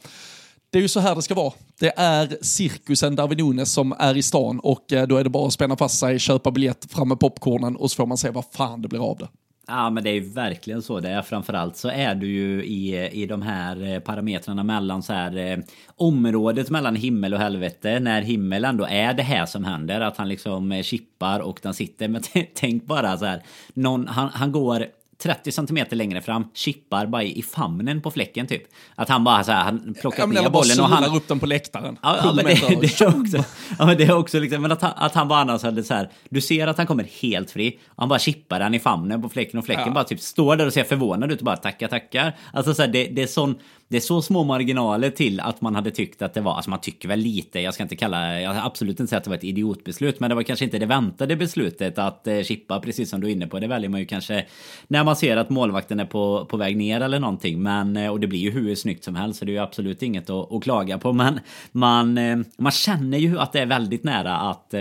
det 0.71 0.79
är 0.79 0.83
ju 0.83 0.89
så 0.89 1.01
här 1.01 1.15
det 1.15 1.23
ska 1.23 1.35
vara. 1.35 1.53
Det 1.81 1.93
är 1.97 2.39
cirkusen 2.43 3.17
Darwin 3.17 3.39
Nunes 3.39 3.73
som 3.73 3.95
är 3.99 4.17
i 4.17 4.23
stan 4.23 4.61
och 4.61 4.93
äh, 4.93 5.07
då 5.07 5.17
är 5.17 5.25
det 5.25 5.31
bara 5.31 5.47
att 5.47 5.53
spänna 5.53 5.77
fast 5.77 5.99
sig, 5.99 6.19
köpa 6.19 6.51
biljett, 6.51 6.93
fram 6.93 7.09
med 7.09 7.21
popcornen 7.21 7.77
och 7.77 7.91
så 7.91 7.97
får 7.97 8.07
man 8.07 8.19
se 8.19 8.31
vad 8.31 8.45
fan 8.53 8.83
det 8.83 8.89
blir 8.89 9.11
av 9.11 9.19
det. 9.19 9.29
Ja 9.71 9.91
men 9.91 10.05
det 10.05 10.11
är 10.11 10.15
ju 10.15 10.33
verkligen 10.33 10.83
så 10.83 11.01
det 11.01 11.09
är. 11.09 11.23
Framförallt 11.23 11.77
så 11.77 11.89
är 11.89 12.15
du 12.15 12.27
ju 12.27 12.65
i, 12.65 13.09
i 13.13 13.27
de 13.27 13.43
här 13.43 13.95
eh, 13.95 14.01
parametrarna 14.01 14.65
mellan 14.65 15.03
så 15.03 15.13
här 15.13 15.37
eh, 15.37 15.59
området 15.97 16.71
mellan 16.71 16.97
himmel 16.97 17.35
och 17.35 17.41
helvete. 17.41 18.01
När 18.01 18.23
himmel 18.23 18.65
ändå 18.65 18.87
är 18.91 19.15
det 19.15 19.23
här 19.23 19.47
som 19.47 19.65
händer. 19.65 20.01
Att 20.01 20.17
han 20.17 20.29
liksom 20.29 20.73
eh, 20.73 20.83
chippar 20.83 21.41
och 21.41 21.61
den 21.63 21.75
sitter. 21.75 22.09
Men 22.09 22.23
tänk 22.55 22.85
bara 22.85 23.19
så 23.19 23.25
här. 23.25 23.43
Någon, 23.75 24.09
han, 24.09 24.29
han 24.29 24.53
går 24.53 24.87
30 25.23 25.53
centimeter 25.53 25.97
längre 25.97 26.21
fram, 26.21 26.45
chippar 26.55 27.07
bara 27.07 27.23
i 27.23 27.43
famnen 27.43 28.01
på 28.01 28.11
fläcken 28.11 28.47
typ. 28.47 28.63
Att 28.95 29.09
han 29.09 29.25
bara 29.25 29.45
så 29.45 29.53
här, 29.53 29.65
han 29.65 29.95
plockat 30.01 30.19
ja, 30.19 30.43
ner 30.43 30.51
bollen 30.51 30.81
och 30.81 30.89
han... 30.89 31.17
upp 31.17 31.29
den 31.29 31.41
på 31.41 31.47
läktaren. 31.47 31.99
Ja, 32.03 32.17
ja 32.23 32.33
men 32.33 32.45
det, 32.45 32.55
det, 32.81 33.01
är 33.01 33.21
också, 33.21 33.45
ja, 33.79 33.87
men 33.87 33.97
det 33.97 34.05
är 34.05 34.17
också 34.17 34.41
liksom, 34.41 34.63
men 34.63 34.73
att 34.73 34.83
han, 34.83 34.93
att 34.97 35.15
han 35.15 35.29
bara 35.29 35.41
annars 35.41 35.63
hade 35.63 35.83
så 35.83 35.95
här, 35.95 36.11
du 36.29 36.41
ser 36.41 36.67
att 36.67 36.77
han 36.77 36.87
kommer 36.87 37.05
helt 37.05 37.51
fri, 37.51 37.79
och 37.89 38.03
han 38.03 38.09
bara 38.09 38.19
chippar 38.19 38.59
den 38.59 38.75
i 38.75 38.79
famnen 38.79 39.23
på 39.23 39.29
fläcken 39.29 39.59
och 39.59 39.65
fläcken 39.65 39.85
ja. 39.87 39.93
bara 39.93 40.05
typ 40.05 40.21
står 40.21 40.57
där 40.57 40.67
och 40.67 40.73
ser 40.73 40.85
förvånad 40.85 41.33
ut 41.33 41.39
och 41.39 41.45
bara 41.45 41.57
tackar, 41.57 41.89
tackar. 41.89 42.37
Alltså 42.53 42.75
så 42.75 42.83
här, 42.83 42.89
det, 42.89 43.05
det 43.05 43.23
är 43.23 43.27
sån 43.27 43.59
det 43.89 43.97
är 43.97 44.01
så 44.01 44.23
små 44.23 44.45
marginaler 44.45 45.11
till 45.11 45.41
att 45.41 45.61
man 45.61 45.75
hade 45.75 45.91
tyckt 45.91 46.23
att 46.23 46.35
det 46.35 46.41
var, 46.41 46.55
alltså 46.55 46.71
man 46.71 46.81
tycker 46.81 47.09
väl 47.09 47.19
lite, 47.19 47.61
jag 47.61 47.75
ska 47.75 47.83
inte 47.83 47.97
kalla, 47.97 48.41
jag 48.41 48.57
absolut 48.57 49.01
inte 49.01 49.11
säga 49.11 49.19
att 49.19 49.25
det 49.25 49.31
var 49.31 49.37
ett 49.37 49.45
idiotbeslut, 49.45 50.21
men 50.21 50.29
det 50.31 50.35
var 50.35 50.43
kanske 50.43 50.65
inte 50.65 50.79
det 50.79 50.87
väntade 50.87 51.37
beslutet 51.37 51.99
att 51.99 52.27
eh, 52.27 52.43
chippa, 52.43 52.81
precis 52.81 53.11
som 53.11 53.21
du 53.21 53.27
är 53.27 53.31
inne 53.31 53.47
på. 53.47 53.59
Det 53.59 53.67
väljer 53.67 53.89
man 53.89 54.01
ju 54.01 54.07
kanske 54.07 54.47
när 54.89 55.05
man 55.05 55.17
ser 55.17 55.37
att 55.37 55.51
målvakten 55.51 56.01
är 56.01 56.05
på, 56.05 56.47
på 56.51 56.57
väg 56.57 56.77
ner 56.77 57.01
eller 57.01 57.21
någonting. 57.21 57.63
Men, 57.63 57.97
eh, 57.97 58.11
och 58.11 58.21
det 58.21 58.27
blir 58.27 58.39
ju 58.39 58.51
hur 58.51 58.75
snyggt 58.75 59.05
som 59.05 59.15
helst, 59.15 59.39
så 59.39 59.45
det 59.45 59.51
är 59.51 59.55
ju 59.55 59.59
absolut 59.59 60.03
inget 60.03 60.31
att, 60.31 60.53
att 60.53 60.63
klaga 60.63 60.99
på. 60.99 61.13
Men 61.13 61.41
man, 61.73 62.19
eh, 62.19 62.39
man 62.59 62.73
känner 62.73 63.19
ju 63.19 63.39
att 63.39 63.53
det 63.53 63.61
är 63.61 63.67
väldigt 63.67 64.05
nära 64.05 64.37
att, 64.37 64.75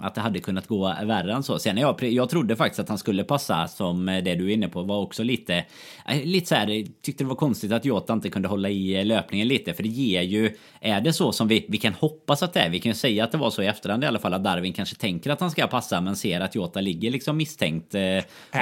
att 0.00 0.14
det 0.14 0.20
hade 0.20 0.40
kunnat 0.40 0.66
gå 0.66 0.94
värre 1.04 1.32
än 1.32 1.42
så. 1.42 1.58
Sen 1.58 1.76
jag, 1.76 2.02
jag 2.02 2.28
trodde 2.30 2.56
faktiskt 2.56 2.80
att 2.80 2.88
han 2.88 2.98
skulle 2.98 3.24
passa, 3.24 3.68
som 3.68 4.06
det 4.06 4.34
du 4.34 4.50
är 4.50 4.54
inne 4.54 4.68
på, 4.68 4.82
var 4.82 4.98
också 5.00 5.22
lite, 5.22 5.64
lite 6.24 6.46
så 6.46 6.54
här, 6.54 6.86
tyckte 7.02 7.24
det 7.24 7.28
var 7.28 7.36
konstigt 7.36 7.72
att 7.72 7.84
Jota 7.84 8.12
inte 8.12 8.29
kunde 8.30 8.48
hålla 8.48 8.68
i 8.68 8.96
eh, 8.96 9.04
löpningen 9.04 9.48
lite. 9.48 9.74
För 9.74 9.82
det 9.82 9.88
ger 9.88 10.22
ju... 10.22 10.56
Är 10.82 11.00
det 11.00 11.12
så 11.12 11.32
som 11.32 11.48
vi, 11.48 11.66
vi 11.68 11.78
kan 11.78 11.92
hoppas 11.92 12.42
att 12.42 12.52
det 12.52 12.60
är. 12.60 12.70
Vi 12.70 12.80
kan 12.80 12.90
ju 12.90 12.96
säga 12.96 13.24
att 13.24 13.32
det 13.32 13.38
var 13.38 13.50
så 13.50 13.62
i 13.62 13.66
efterhand 13.66 14.04
i 14.04 14.06
alla 14.06 14.18
fall. 14.18 14.34
Att 14.34 14.44
Darwin 14.44 14.72
kanske 14.72 14.96
tänker 14.96 15.30
att 15.30 15.40
han 15.40 15.50
ska 15.50 15.66
passa 15.66 16.00
men 16.00 16.16
ser 16.16 16.40
att 16.40 16.54
Jota 16.54 16.80
ligger 16.80 17.10
liksom 17.10 17.36
misstänkt 17.36 17.94
eh, 17.94 18.00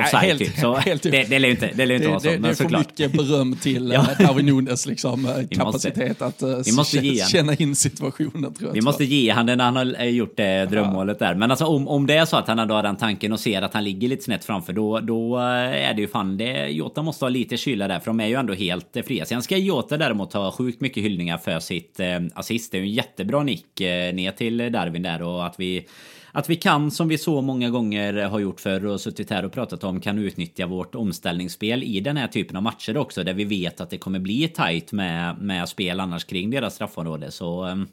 offside. 0.01 0.23
Helt, 0.23 0.39
typ. 0.39 0.59
Så 0.59 0.75
helt, 0.77 1.03
det, 1.03 1.11
det 1.11 1.39
lär 1.39 1.49
ju 1.49 1.55
inte, 1.55 1.71
det 1.75 1.87
lär 1.87 1.95
inte 1.95 2.09
vara 2.09 2.21
så. 2.21 2.29
Det, 2.29 2.37
det 2.37 2.49
är 2.49 2.55
för 2.55 2.79
mycket 2.79 3.13
beröm 3.13 3.57
till 3.57 3.91
ja. 3.95 4.07
Eh, 4.19 4.27
Darwin 4.27 4.47
Nunes 4.47 4.87
liksom, 4.87 5.27
eh, 5.27 5.59
kapacitet 5.59 6.23
att 6.23 6.43
uh, 6.43 6.57
vi 6.65 6.73
måste 6.73 6.99
ge 6.99 7.25
känna 7.25 7.55
in 7.55 7.77
situationen. 7.77 8.55
Tror 8.55 8.69
jag, 8.69 8.75
vi 8.75 8.81
måste 8.81 9.05
ge 9.05 9.31
han 9.31 9.47
det 9.47 9.57
när 9.57 9.65
han 9.65 9.77
har 9.77 10.05
gjort 10.05 10.37
det 10.37 10.67
drömmålet 10.67 11.19
där. 11.19 11.35
Men 11.35 11.51
alltså 11.51 11.67
om, 11.67 11.89
om 11.89 12.07
det 12.07 12.15
är 12.15 12.25
så 12.25 12.37
att 12.37 12.49
han 12.49 12.59
har 12.59 12.83
den 12.83 12.97
tanken 12.97 13.33
och 13.33 13.41
ser 13.41 13.63
att 13.63 13.75
han 13.75 13.85
ligger 13.85 14.09
lite 14.09 14.25
snett 14.25 14.45
framför 14.45 14.73
då, 14.73 15.01
då 15.01 15.37
är 15.37 15.95
det 15.95 16.01
ju 16.01 16.09
fan 16.09 16.37
det. 16.37 16.69
Jota 16.69 17.03
måste 17.03 17.25
ha 17.25 17.31
lite 17.31 17.57
kyla 17.57 17.89
där 17.89 17.99
för 17.99 18.07
de 18.07 18.21
är 18.21 18.27
ju 18.27 18.35
ändå 18.35 18.55
helt 18.55 18.97
fria. 19.07 19.25
Sen 19.25 19.43
ska 19.43 19.57
Jota 19.59 19.97
däremot 19.97 20.33
har 20.33 20.51
sjukt 20.51 20.81
mycket 20.81 21.05
hyllningar 21.05 21.39
för 21.39 21.61
sitt 21.61 22.01
eh, 22.01 22.21
assist. 22.35 22.73
Det 22.73 22.79
är 22.79 22.81
ju 22.81 22.87
en 22.87 22.93
jättebra 22.93 23.43
nick 23.43 23.81
eh, 23.81 24.15
ner 24.15 24.33
till 24.33 24.73
Darwin 24.73 25.03
där 25.03 25.23
och 25.23 25.47
att 25.47 25.61
vi 25.61 25.87
att 26.33 26.51
vi 26.51 26.57
kan, 26.57 26.91
som 26.91 27.09
vi 27.09 27.19
så 27.19 27.43
många 27.43 27.71
gånger 27.71 28.15
har 28.15 28.39
gjort 28.39 28.61
förr 28.61 28.87
och 28.87 29.01
suttit 29.01 29.31
här 29.31 29.45
och 29.45 29.53
pratat 29.53 29.85
om, 29.85 30.01
kan 30.01 30.19
utnyttja 30.19 30.67
vårt 30.67 30.95
omställningsspel 30.95 31.83
i 31.83 32.01
den 32.01 32.17
här 32.17 32.29
typen 32.29 32.57
av 32.57 32.63
matcher 32.63 32.97
också. 32.97 33.25
Där 33.25 33.35
vi 33.35 33.45
vet 33.45 33.81
att 33.81 33.91
det 33.91 33.99
kommer 33.99 34.19
bli 34.19 34.49
tight 34.49 34.93
med, 34.93 35.39
med 35.39 35.69
spel 35.69 36.01
annars 36.01 36.25
kring 36.25 36.51
deras 36.51 36.75
straffområde. 36.75 37.31
Så 37.31 37.63
ehm, 37.63 37.89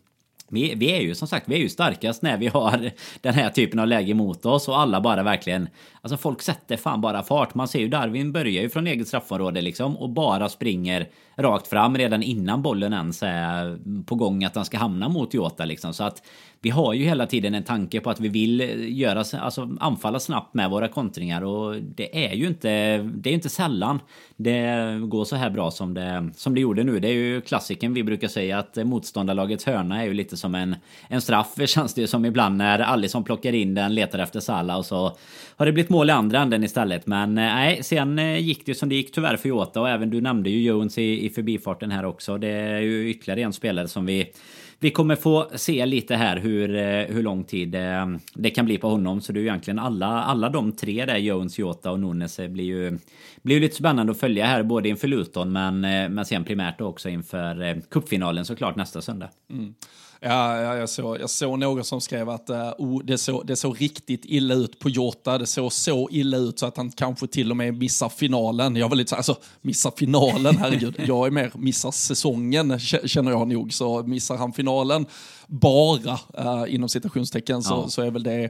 vi, 0.49 0.73
vi, 0.75 0.91
är 0.91 1.01
ju 1.01 1.15
som 1.15 1.27
sagt, 1.27 1.49
vi 1.49 1.55
är 1.55 1.59
ju 1.59 1.69
starkast 1.69 2.21
när 2.21 2.37
vi 2.37 2.47
har 2.47 2.91
den 3.21 3.33
här 3.33 3.49
typen 3.49 3.79
av 3.79 3.87
läge 3.87 4.13
mot 4.13 4.45
oss 4.45 4.67
och 4.67 4.79
alla 4.79 5.01
bara 5.01 5.23
verkligen 5.23 5.67
Alltså 6.01 6.17
folk 6.17 6.41
sätter 6.41 6.77
fan 6.77 7.01
bara 7.01 7.23
fart. 7.23 7.55
Man 7.55 7.67
ser 7.67 7.79
ju 7.79 7.87
Darwin 7.87 8.31
börjar 8.31 8.61
ju 8.61 8.69
från 8.69 8.87
eget 8.87 9.07
straffområde 9.07 9.61
liksom 9.61 9.97
och 9.97 10.09
bara 10.09 10.49
springer 10.49 11.07
rakt 11.35 11.67
fram 11.67 11.97
redan 11.97 12.23
innan 12.23 12.61
bollen 12.61 12.93
ens 12.93 13.23
är 13.23 13.77
på 14.05 14.15
gång 14.15 14.43
att 14.43 14.53
den 14.53 14.65
ska 14.65 14.77
hamna 14.77 15.09
mot 15.09 15.33
Jota 15.33 15.65
liksom. 15.65 15.93
Så 15.93 16.03
att 16.03 16.21
vi 16.61 16.69
har 16.69 16.93
ju 16.93 17.03
hela 17.03 17.27
tiden 17.27 17.55
en 17.55 17.63
tanke 17.63 17.99
på 17.99 18.09
att 18.09 18.19
vi 18.19 18.27
vill 18.27 18.61
eh, 18.61 18.67
göra, 18.77 19.23
alltså 19.39 19.69
anfalla 19.79 20.19
snabbt 20.19 20.53
med 20.53 20.69
våra 20.69 20.87
kontringar 20.87 21.41
och 21.41 21.75
det 21.75 22.25
är 22.25 22.33
ju 22.35 22.47
inte, 22.47 22.97
det 22.97 23.29
är 23.29 23.33
inte 23.33 23.49
sällan 23.49 23.99
det 24.37 24.99
går 25.01 25.25
så 25.25 25.35
här 25.35 25.49
bra 25.49 25.71
som 25.71 25.93
det, 25.93 26.29
som 26.35 26.55
det 26.55 26.61
gjorde 26.61 26.83
nu. 26.83 26.99
Det 26.99 27.07
är 27.07 27.13
ju 27.13 27.41
klassiken 27.41 27.93
vi 27.93 28.03
brukar 28.03 28.27
säga 28.27 28.59
att 28.59 28.75
motståndarlagets 28.75 29.65
hörna 29.65 30.01
är 30.01 30.05
ju 30.05 30.13
lite 30.13 30.37
som 30.37 30.55
en, 30.55 30.75
en 31.07 31.21
straff 31.21 31.53
känns 31.65 31.93
det 31.93 32.01
ju 32.01 32.07
som 32.07 32.25
ibland 32.25 32.57
när 32.57 32.79
Alisson 32.79 33.23
plockar 33.23 33.53
in 33.53 33.73
den, 33.73 33.95
letar 33.95 34.19
efter 34.19 34.39
Salah 34.39 34.77
och 34.77 34.85
så 34.85 35.17
har 35.55 35.65
det 35.65 35.71
blivit 35.71 35.89
mål 35.89 36.09
i 36.09 36.13
andra 36.13 36.39
änden 36.39 36.63
istället. 36.63 37.07
Men 37.07 37.37
eh, 37.37 37.43
nej, 37.43 37.83
sen 37.83 38.19
eh, 38.19 38.39
gick 38.39 38.65
det 38.65 38.71
ju 38.71 38.75
som 38.75 38.89
det 38.89 38.95
gick 38.95 39.11
tyvärr 39.11 39.37
för 39.37 39.49
Jota 39.49 39.81
och 39.81 39.89
även 39.89 40.09
du 40.09 40.21
nämnde 40.21 40.49
ju 40.49 40.61
Jones 40.61 40.97
i, 40.97 41.24
i 41.25 41.29
förbifarten 41.29 41.91
här 41.91 42.05
också. 42.05 42.37
Det 42.37 42.47
är 42.47 42.79
ju 42.79 43.09
ytterligare 43.09 43.41
en 43.41 43.53
spelare 43.53 43.87
som 43.87 44.05
vi 44.05 44.31
vi 44.79 44.91
kommer 44.91 45.15
få 45.15 45.49
se 45.55 45.85
lite 45.85 46.15
här 46.15 46.37
hur, 46.37 46.75
eh, 46.75 47.15
hur 47.15 47.23
lång 47.23 47.43
tid 47.43 47.75
eh, 47.75 48.05
det 48.33 48.49
kan 48.49 48.65
bli 48.65 48.77
på 48.77 48.89
honom. 48.89 49.21
Så 49.21 49.31
det 49.31 49.39
är 49.39 49.41
ju 49.41 49.47
egentligen 49.47 49.79
alla, 49.79 50.07
alla 50.07 50.49
de 50.49 50.71
tre 50.71 51.05
där, 51.05 51.17
Jones, 51.17 51.59
Jota 51.59 51.91
och 51.91 51.99
Nunes, 51.99 52.39
eh, 52.39 52.49
blir 52.49 52.63
ju, 52.63 52.97
blir 53.41 53.55
ju 53.55 53.61
lite 53.61 53.75
spännande 53.75 54.11
att 54.11 54.19
följa 54.19 54.45
här. 54.45 54.63
Både 54.63 54.89
inför 54.89 55.07
Luton 55.07 55.51
men, 55.51 55.81
men 56.13 56.25
sen 56.25 56.43
primärt 56.43 56.81
också 56.81 57.09
inför 57.09 57.81
cupfinalen 57.89 58.45
såklart 58.45 58.75
nästa 58.75 59.01
söndag. 59.01 59.29
Mm. 59.49 59.73
Ja, 60.19 60.61
ja 60.61 60.77
jag, 60.77 60.89
såg, 60.89 61.19
jag 61.19 61.29
såg 61.29 61.59
någon 61.59 61.83
som 61.83 62.01
skrev 62.01 62.29
att 62.29 62.49
uh, 62.49 62.71
oh, 62.77 63.03
det, 63.03 63.17
såg, 63.17 63.47
det 63.47 63.55
såg 63.55 63.81
riktigt 63.81 64.25
illa 64.25 64.53
ut 64.53 64.79
på 64.79 64.89
Jota. 64.89 65.37
Det 65.37 65.45
såg 65.45 65.73
så 65.73 66.09
illa 66.11 66.37
ut 66.37 66.59
så 66.59 66.65
att 66.65 66.77
han 66.77 66.91
kanske 66.91 67.27
till 67.27 67.51
och 67.51 67.57
med 67.57 67.77
missar 67.77 68.09
finalen. 68.09 68.75
Jag 68.75 68.89
var 68.89 68.95
lite 68.95 69.09
så 69.09 69.15
alltså 69.15 69.37
missar 69.61 69.93
finalen, 69.97 70.57
herregud. 70.57 70.95
jag 71.07 71.27
är 71.27 71.31
mer 71.31 71.51
missar 71.55 71.91
säsongen, 71.91 72.79
känner 72.79 73.31
jag 73.31 73.47
nog. 73.47 73.73
Så 73.73 74.03
missar 74.03 74.37
han 74.37 74.53
finalen 74.53 75.05
bara, 75.47 76.19
uh, 76.39 76.73
inom 76.75 76.89
citationstecken, 76.89 77.63
så, 77.63 77.73
ja. 77.73 77.89
så 77.89 78.01
är 78.01 78.11
väl 78.11 78.23
det 78.23 78.49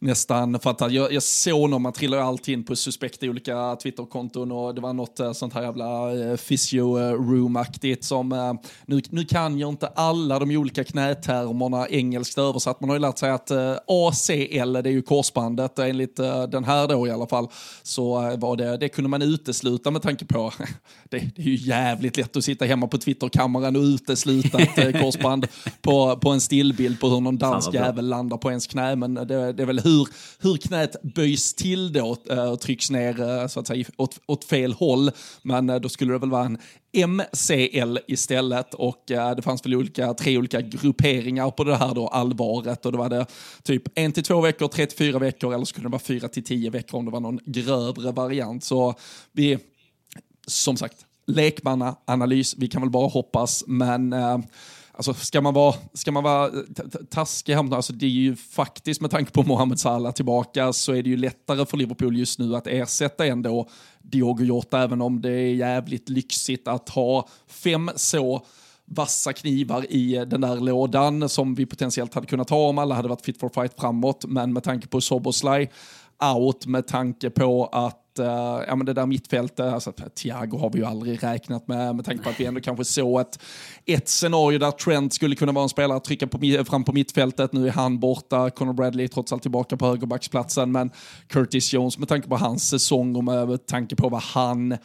nästan, 0.00 0.60
för 0.60 0.70
att 0.70 0.92
jag, 0.92 1.12
jag 1.12 1.22
såg 1.22 1.70
någon, 1.70 1.82
man 1.82 1.92
trillar 1.92 2.18
alltid 2.18 2.54
in 2.54 2.64
på 2.64 2.76
suspekta 2.76 3.26
olika 3.26 3.76
Twitterkonton 3.76 4.52
och 4.52 4.74
det 4.74 4.80
var 4.80 4.92
något 4.92 5.20
eh, 5.20 5.32
sånt 5.32 5.54
här 5.54 5.62
jävla 5.62 6.14
uh, 6.14 6.36
physio 6.36 6.96
room-aktigt 7.14 8.04
som, 8.04 8.58
nu, 8.86 9.02
nu 9.10 9.24
kan 9.24 9.58
jag 9.58 9.68
inte 9.68 9.86
alla 9.86 10.38
de 10.38 10.56
olika 10.56 10.84
knätermerna 10.84 11.88
engelskt 11.88 12.38
översatt, 12.38 12.80
man 12.80 12.90
har 12.90 12.96
ju 12.96 13.00
lärt 13.00 13.18
sig 13.18 13.30
att 13.30 13.50
ACL, 13.86 14.72
det 14.72 14.88
är 14.88 14.92
ju 14.92 15.02
korsbandet, 15.02 15.78
enligt 15.78 16.16
den 16.48 16.64
här 16.64 16.88
då 16.88 17.06
i 17.06 17.10
alla 17.10 17.26
fall, 17.26 17.48
så 17.82 18.36
var 18.36 18.56
det, 18.56 18.76
det 18.76 18.88
kunde 18.88 19.10
man 19.10 19.22
utesluta 19.22 19.90
med 19.90 20.02
tanke 20.02 20.24
på, 20.24 20.52
det, 21.08 21.18
det, 21.36 21.42
är 21.42 21.46
ju 21.46 21.56
jävligt 21.56 22.16
lätt 22.16 22.36
att 22.36 22.44
sitta 22.44 22.64
hemma 22.64 22.86
på 22.86 22.98
Twitterkammaren 22.98 23.76
och 23.76 23.82
utesluta 23.82 24.58
ett 24.58 25.00
korsband 25.00 25.46
på, 25.82 26.16
på 26.16 26.30
en 26.30 26.40
stillbild 26.40 27.00
på 27.00 27.08
hur 27.08 27.20
någon 27.20 27.38
dansk 27.38 27.74
jävel 27.74 28.08
landar 28.08 28.36
på 28.36 28.50
ens 28.50 28.66
knä, 28.66 28.96
men 28.96 29.14
det, 29.14 29.52
det 29.52 29.62
är 29.62 29.66
väl 29.66 29.78
hur, 29.90 30.08
hur 30.38 30.56
knät 30.56 30.96
böjs 31.02 31.54
till 31.54 31.92
då 31.92 32.16
eh, 32.30 32.52
och 32.52 32.60
trycks 32.60 32.90
ner 32.90 33.20
eh, 33.20 33.46
så 33.46 33.60
att 33.60 33.66
säga 33.66 33.84
åt, 33.96 34.20
åt 34.26 34.44
fel 34.44 34.72
håll. 34.72 35.10
Men 35.42 35.70
eh, 35.70 35.76
då 35.76 35.88
skulle 35.88 36.12
det 36.12 36.18
väl 36.18 36.30
vara 36.30 36.44
en 36.44 36.58
MCL 36.92 37.98
istället 38.06 38.74
och 38.74 39.10
eh, 39.10 39.36
det 39.36 39.42
fanns 39.42 39.64
väl 39.64 39.74
olika, 39.74 40.14
tre 40.14 40.38
olika 40.38 40.60
grupperingar 40.60 41.50
på 41.50 41.64
det 41.64 41.76
här 41.76 41.94
då 41.94 42.08
allvaret 42.08 42.86
och 42.86 42.92
då 42.92 42.98
var 42.98 43.08
det 43.08 43.26
typ 43.62 43.82
en 43.94 44.12
till 44.12 44.24
två 44.24 44.40
veckor, 44.40 44.68
tre 44.68 44.86
till 44.86 44.98
fyra 44.98 45.18
veckor 45.18 45.54
eller 45.54 45.64
så 45.64 45.74
kunde 45.74 45.88
det 45.88 45.92
vara 45.92 46.02
fyra 46.02 46.28
till 46.28 46.44
tio 46.44 46.70
veckor 46.70 46.98
om 46.98 47.04
det 47.04 47.10
var 47.10 47.20
någon 47.20 47.40
grövre 47.44 48.12
variant. 48.12 48.64
Så 48.64 48.94
vi, 49.32 49.58
som 50.46 50.76
sagt, 50.76 51.06
lekmannaanalys, 51.26 52.54
vi 52.58 52.68
kan 52.68 52.82
väl 52.82 52.90
bara 52.90 53.08
hoppas, 53.08 53.64
men 53.66 54.12
eh, 54.12 54.38
Alltså, 55.00 55.14
ska 55.14 55.40
man 55.40 55.54
vara, 55.54 55.74
ska 55.92 56.12
man 56.12 56.24
vara 56.24 56.46
eh, 56.46 56.52
taskig 57.10 57.54
här, 57.54 57.74
alltså 57.74 57.92
det 57.92 58.06
är 58.06 58.10
ju 58.10 58.36
faktiskt 58.36 59.00
med 59.00 59.10
tanke 59.10 59.32
på 59.32 59.42
Mohamed 59.42 59.80
Salah 59.80 60.12
tillbaka 60.12 60.72
så 60.72 60.92
är 60.92 61.02
det 61.02 61.10
ju 61.10 61.16
lättare 61.16 61.66
för 61.66 61.76
Liverpool 61.76 62.16
just 62.16 62.38
nu 62.38 62.56
att 62.56 62.66
ersätta 62.66 63.26
ändå 63.26 63.68
Diogo 64.02 64.44
Jota, 64.44 64.82
även 64.82 65.00
om 65.00 65.20
det 65.20 65.30
är 65.30 65.54
jävligt 65.54 66.08
lyxigt 66.08 66.68
att 66.68 66.88
ha 66.88 67.28
fem 67.48 67.90
så 67.96 68.46
vassa 68.84 69.32
knivar 69.32 69.86
i 69.88 70.16
eh, 70.16 70.22
den 70.22 70.40
där 70.40 70.56
lådan 70.56 71.28
som 71.28 71.54
vi 71.54 71.66
potentiellt 71.66 72.14
hade 72.14 72.26
kunnat 72.26 72.50
ha 72.50 72.68
om 72.68 72.78
alla 72.78 72.94
hade 72.94 73.08
varit 73.08 73.24
fit 73.24 73.40
for 73.40 73.48
fight 73.48 73.80
framåt. 73.80 74.24
Men 74.28 74.52
med 74.52 74.62
tanke 74.62 74.86
på 74.86 75.00
Soboslaj 75.00 75.70
out, 76.34 76.66
med 76.66 76.86
tanke 76.86 77.30
på 77.30 77.66
att 77.66 78.18
uh, 78.18 78.26
ja, 78.68 78.76
men 78.76 78.86
det 78.86 78.92
där 78.92 79.06
mittfältet, 79.06 79.72
alltså, 79.72 79.92
Thiago 79.92 80.58
har 80.58 80.70
vi 80.70 80.78
ju 80.78 80.84
aldrig 80.84 81.22
räknat 81.22 81.68
med, 81.68 81.96
med 81.96 82.04
tanke 82.04 82.24
på 82.24 82.30
att 82.30 82.40
vi 82.40 82.44
ändå 82.44 82.60
kanske 82.60 82.84
såg 82.84 83.20
ett, 83.20 83.38
ett 83.86 84.08
scenario 84.08 84.58
där 84.58 84.70
Trent 84.70 85.14
skulle 85.14 85.36
kunna 85.36 85.52
vara 85.52 85.62
en 85.62 85.68
spelare 85.68 85.96
att 85.96 86.04
trycka 86.04 86.26
på, 86.26 86.38
fram 86.66 86.84
på 86.84 86.92
mittfältet. 86.92 87.52
Nu 87.52 87.68
är 87.68 87.72
han 87.72 87.98
borta, 87.98 88.50
Conor 88.50 88.72
Bradley 88.72 89.04
är 89.04 89.08
trots 89.08 89.32
allt 89.32 89.42
tillbaka 89.42 89.76
på 89.76 89.86
högerbacksplatsen, 89.86 90.72
men 90.72 90.90
Curtis 91.26 91.72
Jones 91.72 91.98
med 91.98 92.08
tanke 92.08 92.28
på 92.28 92.36
hans 92.36 92.68
säsong 92.68 93.16
och 93.16 93.24
med 93.24 93.66
tanke 93.66 93.96
på 93.96 94.08
vad 94.08 94.22
han 94.22 94.76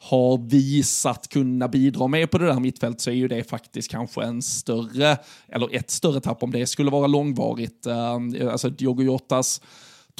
har 0.00 0.48
visat 0.48 1.28
kunna 1.28 1.68
bidra 1.68 2.06
med 2.06 2.30
på 2.30 2.38
det 2.38 2.46
där 2.46 2.60
mittfältet 2.60 3.00
så 3.00 3.10
är 3.10 3.14
ju 3.14 3.28
det 3.28 3.44
faktiskt 3.44 3.90
kanske 3.90 4.22
en 4.22 4.42
större, 4.42 5.16
eller 5.48 5.76
ett 5.76 5.90
större 5.90 6.20
tapp 6.20 6.42
om 6.42 6.50
det 6.50 6.66
skulle 6.66 6.90
vara 6.90 7.06
långvarigt. 7.06 7.86
Eh, 7.86 8.12
alltså 8.50 8.70
Diogo 8.70 9.02
Jotas 9.02 9.60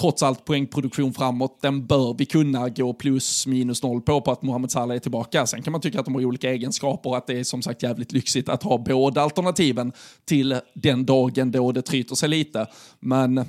trots 0.00 0.22
allt 0.22 0.44
poängproduktion 0.44 1.14
framåt, 1.14 1.58
den 1.62 1.86
bör 1.86 2.14
vi 2.18 2.26
kunna 2.26 2.68
gå 2.68 2.92
plus 2.92 3.46
minus 3.46 3.82
noll 3.82 4.00
på, 4.00 4.20
på 4.20 4.32
att 4.32 4.42
Mohamed 4.42 4.70
Salah 4.70 4.96
är 4.96 5.00
tillbaka. 5.00 5.46
Sen 5.46 5.62
kan 5.62 5.72
man 5.72 5.80
tycka 5.80 5.98
att 6.00 6.04
de 6.04 6.14
har 6.14 6.24
olika 6.24 6.50
egenskaper 6.50 7.10
och 7.10 7.16
att 7.16 7.26
det 7.26 7.38
är 7.38 7.44
som 7.44 7.62
sagt 7.62 7.82
jävligt 7.82 8.12
lyxigt 8.12 8.48
att 8.48 8.62
ha 8.62 8.78
båda 8.78 9.22
alternativen 9.22 9.92
till 10.24 10.60
den 10.74 11.06
dagen 11.06 11.50
då 11.50 11.72
det 11.72 11.82
tryter 11.82 12.14
sig 12.14 12.28
lite. 12.28 12.66
Men 13.00 13.44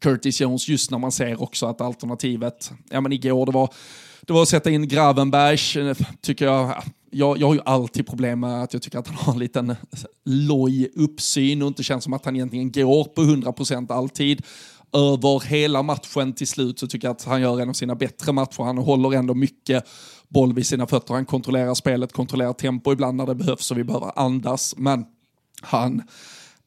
Curtis 0.00 0.40
Jones, 0.40 0.68
just 0.68 0.90
när 0.90 0.98
man 0.98 1.12
ser 1.12 1.42
också 1.42 1.66
att 1.66 1.80
alternativet, 1.80 2.72
ja 2.90 3.00
men 3.00 3.12
igår 3.12 3.46
det 3.46 3.52
var, 3.52 3.70
det 4.22 4.32
var 4.32 4.42
att 4.42 4.48
sätta 4.48 4.70
in 4.70 4.88
Gravenberg, 4.88 5.58
tycker 6.20 6.44
jag, 6.44 6.82
jag, 7.10 7.38
jag 7.38 7.46
har 7.46 7.54
ju 7.54 7.60
alltid 7.64 8.06
problem 8.06 8.40
med 8.40 8.62
att 8.62 8.72
jag 8.72 8.82
tycker 8.82 8.98
att 8.98 9.08
han 9.08 9.16
har 9.16 9.32
en 9.32 9.38
liten 9.38 9.76
loj 10.24 10.88
uppsyn 10.94 11.62
och 11.62 11.68
inte 11.68 11.82
känns 11.82 12.04
som 12.04 12.12
att 12.12 12.24
han 12.24 12.36
egentligen 12.36 12.72
går 12.72 13.04
på 13.04 13.22
100% 13.22 13.92
alltid 13.92 14.42
över 14.92 15.46
hela 15.46 15.82
matchen 15.82 16.32
till 16.32 16.48
slut 16.48 16.78
så 16.78 16.86
tycker 16.86 17.08
jag 17.08 17.14
att 17.14 17.24
han 17.24 17.40
gör 17.40 17.60
en 17.60 17.68
av 17.68 17.72
sina 17.72 17.94
bättre 17.94 18.32
matcher. 18.32 18.62
Han 18.62 18.78
håller 18.78 19.12
ändå 19.12 19.34
mycket 19.34 19.84
boll 20.28 20.54
vid 20.54 20.66
sina 20.66 20.86
fötter. 20.86 21.14
Han 21.14 21.26
kontrollerar 21.26 21.74
spelet, 21.74 22.12
kontrollerar 22.12 22.52
tempo 22.52 22.92
ibland 22.92 23.16
när 23.16 23.26
det 23.26 23.34
behövs 23.34 23.70
och 23.70 23.78
vi 23.78 23.84
behöver 23.84 24.12
andas. 24.16 24.74
Men 24.76 25.04
han 25.62 26.02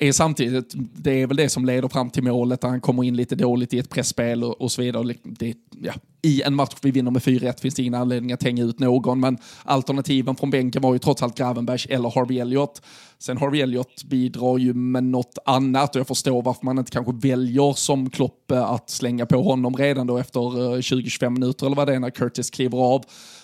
är 0.07 0.11
samtidigt, 0.11 0.73
det 0.93 1.21
är 1.21 1.27
väl 1.27 1.37
det 1.37 1.49
som 1.49 1.65
leder 1.65 1.87
fram 1.87 2.09
till 2.09 2.23
målet, 2.23 2.61
där 2.61 2.69
han 2.69 2.81
kommer 2.81 3.03
in 3.03 3.15
lite 3.15 3.35
dåligt 3.35 3.73
i 3.73 3.79
ett 3.79 3.89
pressspel 3.89 4.43
och, 4.43 4.61
och 4.61 4.71
så 4.71 4.81
vidare. 4.81 5.15
Det, 5.23 5.55
ja, 5.81 5.93
I 6.21 6.41
en 6.41 6.55
match 6.55 6.75
vi 6.81 6.91
vinner 6.91 7.11
med 7.11 7.21
4-1 7.21 7.61
finns 7.61 7.75
det 7.75 7.81
ingen 7.81 7.93
anledning 7.93 8.31
att 8.31 8.43
hänga 8.43 8.63
ut 8.63 8.79
någon, 8.79 9.19
men 9.19 9.37
alternativen 9.63 10.35
från 10.35 10.49
bänken 10.49 10.81
var 10.81 10.93
ju 10.93 10.99
trots 10.99 11.23
allt 11.23 11.37
Gravenbergs 11.37 11.85
eller 11.85 12.09
Harvey 12.09 12.39
Elliott. 12.39 12.81
Sen 13.19 13.37
Harvey 13.37 13.61
Elliott 13.61 14.03
bidrar 14.03 14.57
ju 14.57 14.73
med 14.73 15.03
något 15.03 15.37
annat 15.45 15.95
och 15.95 15.99
jag 15.99 16.07
förstår 16.07 16.41
varför 16.41 16.65
man 16.65 16.77
inte 16.77 16.91
kanske 16.91 17.13
väljer 17.13 17.73
som 17.73 18.09
Klopp 18.09 18.51
eh, 18.51 18.71
att 18.71 18.89
slänga 18.89 19.25
på 19.25 19.41
honom 19.41 19.75
redan 19.75 20.07
då 20.07 20.17
efter 20.17 20.39
eh, 20.39 20.77
20-25 20.77 21.29
minuter 21.29 21.65
eller 21.65 21.75
vad 21.75 21.87
det 21.87 21.95
är 21.95 21.99
när 21.99 22.09
Curtis 22.09 22.49
kliver 22.49 22.77
av. 22.77 23.03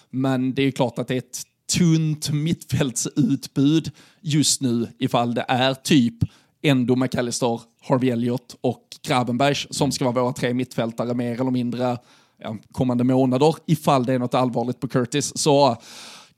Men 0.09 0.53
det 0.53 0.61
är 0.61 0.65
ju 0.65 0.71
klart 0.71 0.99
att 0.99 1.07
det 1.07 1.13
är 1.13 1.17
ett 1.17 1.41
tunt 1.77 2.29
mittfältsutbud 2.29 3.91
just 4.21 4.61
nu 4.61 4.87
ifall 4.99 5.33
det 5.33 5.45
är 5.47 5.73
typ 5.73 6.13
Endo 6.61 6.95
McAllister, 6.95 7.61
Harvey 7.81 8.09
Elliott 8.09 8.57
och 8.61 8.83
Gravenberg 9.07 9.55
som 9.55 9.91
ska 9.91 10.05
vara 10.11 10.23
våra 10.23 10.33
tre 10.33 10.53
mittfältare 10.53 11.13
mer 11.13 11.41
eller 11.41 11.51
mindre 11.51 11.97
ja, 12.37 12.57
kommande 12.71 13.03
månader 13.03 13.55
ifall 13.65 14.05
det 14.05 14.13
är 14.13 14.19
något 14.19 14.33
allvarligt 14.33 14.79
på 14.79 14.87
Curtis. 14.87 15.37
Så 15.37 15.77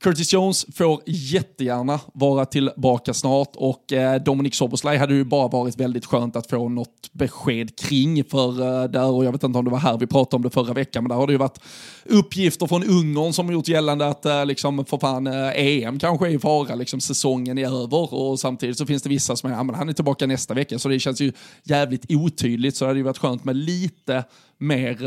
Curtis 0.02 0.32
Jones 0.32 0.66
får 0.74 1.00
jättegärna 1.06 2.00
vara 2.14 2.44
tillbaka 2.44 3.14
snart 3.14 3.56
och 3.56 3.92
eh, 3.92 4.22
Dominic 4.22 4.54
Soboslaj 4.54 4.96
hade 4.96 5.14
ju 5.14 5.24
bara 5.24 5.48
varit 5.48 5.76
väldigt 5.76 6.06
skönt 6.06 6.36
att 6.36 6.50
få 6.50 6.68
något 6.68 7.12
besked 7.12 7.78
kring 7.78 8.24
för 8.24 8.82
eh, 8.82 8.90
där 8.90 9.10
och 9.10 9.24
jag 9.24 9.32
vet 9.32 9.42
inte 9.42 9.58
om 9.58 9.64
det 9.64 9.70
var 9.70 9.78
här 9.78 9.98
vi 9.98 10.06
pratade 10.06 10.36
om 10.36 10.42
det 10.42 10.50
förra 10.50 10.72
veckan 10.72 11.04
men 11.04 11.08
där 11.08 11.16
har 11.16 11.26
det 11.26 11.32
ju 11.32 11.38
varit 11.38 11.60
uppgifter 12.04 12.66
från 12.66 12.84
Ungern 12.84 13.32
som 13.32 13.46
har 13.46 13.52
gjort 13.52 13.68
gällande 13.68 14.06
att 14.06 14.26
eh, 14.26 14.46
liksom 14.46 14.84
för 14.84 14.98
fan 14.98 15.26
EM 15.26 15.98
kanske 15.98 16.26
är 16.26 16.30
i 16.30 16.38
fara, 16.38 16.74
liksom 16.74 17.00
säsongen 17.00 17.58
är 17.58 17.82
över 17.82 18.14
och 18.14 18.40
samtidigt 18.40 18.78
så 18.78 18.86
finns 18.86 19.02
det 19.02 19.08
vissa 19.08 19.36
som 19.36 19.50
är, 19.50 19.54
ja 19.54 19.62
men 19.62 19.74
han 19.74 19.88
är 19.88 19.92
tillbaka 19.92 20.26
nästa 20.26 20.54
vecka 20.54 20.78
så 20.78 20.88
det 20.88 20.98
känns 20.98 21.20
ju 21.20 21.32
jävligt 21.64 22.06
otydligt 22.08 22.76
så 22.76 22.84
det 22.84 22.88
hade 22.88 22.98
ju 22.98 23.04
varit 23.04 23.18
skönt 23.18 23.44
med 23.44 23.56
lite 23.56 24.24
mer, 24.58 24.98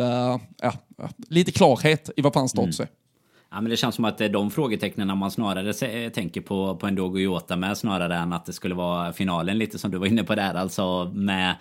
ja, 0.61 0.73
lite 1.29 1.51
klarhet 1.51 2.09
i 2.17 2.21
vad 2.21 2.33
fan 2.33 2.49
status 2.49 2.79
är. 2.79 2.83
Mm. 2.83 2.93
Ja, 3.53 3.61
men 3.61 3.69
det 3.69 3.77
känns 3.77 3.95
som 3.95 4.05
att 4.05 4.17
det 4.17 4.25
är 4.25 4.29
de 4.29 4.51
frågetecknen 4.51 5.17
man 5.17 5.31
snarare 5.31 5.87
eh, 5.87 6.09
tänker 6.09 6.41
på, 6.41 6.75
på 6.75 6.87
en 6.87 6.95
Dogo 6.95 7.19
Jota 7.19 7.55
med 7.55 7.77
snarare 7.77 8.15
än 8.15 8.33
att 8.33 8.45
det 8.45 8.53
skulle 8.53 8.75
vara 8.75 9.13
finalen 9.13 9.57
lite 9.57 9.79
som 9.79 9.91
du 9.91 9.97
var 9.97 10.07
inne 10.07 10.23
på 10.23 10.35
där. 10.35 10.53
Alltså 10.53 11.11
med 11.13 11.55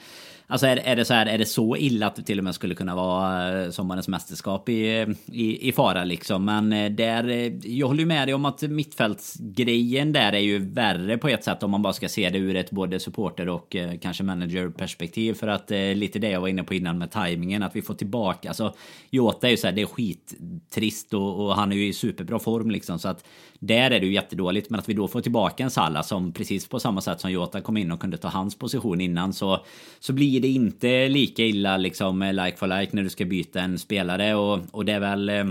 Alltså 0.53 0.67
är, 0.67 0.77
är 0.77 0.97
det 0.97 1.05
så 1.05 1.15
här, 1.15 1.27
är 1.27 1.39
det 1.39 1.47
så 1.47 1.77
illa 1.77 2.07
att 2.07 2.17
det 2.17 2.23
till 2.23 2.39
och 2.39 2.45
med 2.45 2.55
skulle 2.55 2.75
kunna 2.75 2.95
vara 2.95 3.63
eh, 3.63 3.71
sommarens 3.71 4.09
mästerskap 4.09 4.69
i, 4.69 5.01
eh, 5.01 5.09
i, 5.27 5.69
i 5.69 5.73
fara 5.73 6.05
liksom. 6.05 6.45
Men 6.45 6.73
eh, 6.73 6.91
där, 6.91 7.53
jag 7.65 7.87
håller 7.87 8.01
ju 8.01 8.07
med 8.07 8.29
dig 8.29 8.35
om 8.35 8.45
att 8.45 8.63
mittfältsgrejen 8.63 10.13
där 10.13 10.33
är 10.33 10.39
ju 10.39 10.59
värre 10.59 11.19
på 11.19 11.29
ett 11.29 11.45
sätt 11.45 11.63
om 11.63 11.71
man 11.71 11.83
bara 11.83 11.93
ska 11.93 12.09
se 12.09 12.31
det 12.31 12.39
ur 12.39 12.57
ett 12.57 12.71
både 12.71 13.01
supporter 13.01 13.49
och 13.49 13.77
kanske 14.01 14.25
managerperspektiv. 14.25 15.35
För 15.35 15.49
att 15.49 15.71
lite 15.71 16.19
det 16.19 16.31
jag 16.31 16.41
var 16.41 16.49
inne 16.49 16.65
på 16.65 16.75
innan 16.75 16.99
med 16.99 17.11
tajmingen, 17.11 17.63
att 17.63 17.77
vi 17.77 17.83
får 17.83 17.95
tillbaka, 17.95 18.49
alltså 18.49 18.75
Jota 19.11 19.47
är 19.47 19.51
ju 19.51 19.57
så 19.57 19.67
här, 19.67 19.75
det 19.75 19.83
är 19.83 19.87
skittrist 19.87 21.15
och, 21.15 21.47
och 21.47 21.55
han 21.55 21.73
är 21.73 21.77
ju 21.77 21.89
i 21.89 21.93
superbra 21.93 22.39
form 22.39 22.71
liksom. 22.71 22.99
Så 22.99 23.09
att 23.09 23.25
där 23.63 23.91
är 23.91 24.01
det 24.01 24.07
ju 24.07 24.13
jättedåligt. 24.13 24.71
Men 24.71 24.81
att 24.81 24.89
vi 24.89 24.95
då 24.95 25.09
får 25.09 25.21
tillbaka 25.21 25.63
en 25.63 25.71
Salla 25.71 26.03
som 26.03 26.33
precis 26.33 26.69
på 26.69 26.81
samma 26.81 27.01
sätt 27.01 27.21
som 27.21 27.33
Jota 27.33 27.61
kom 27.61 27.77
in 27.77 27.93
och 27.93 28.01
kunde 28.01 28.17
ta 28.17 28.29
hans 28.29 28.59
position 28.59 29.01
innan 29.01 29.33
så, 29.33 29.65
så 30.01 30.13
blir 30.13 30.41
det 30.41 30.49
inte 30.49 31.09
lika 31.09 31.43
illa 31.43 31.77
liksom 31.77 32.23
eh, 32.23 32.33
like 32.33 32.57
for 32.57 32.81
like 32.81 32.97
när 32.97 33.03
du 33.03 33.11
ska 33.11 33.25
byta 33.25 33.61
en 33.61 33.79
spelare 33.79 34.35
och, 34.35 34.61
och 34.71 34.85
det 34.85 34.93
är 34.93 35.01
väl 35.01 35.29
eh, 35.29 35.45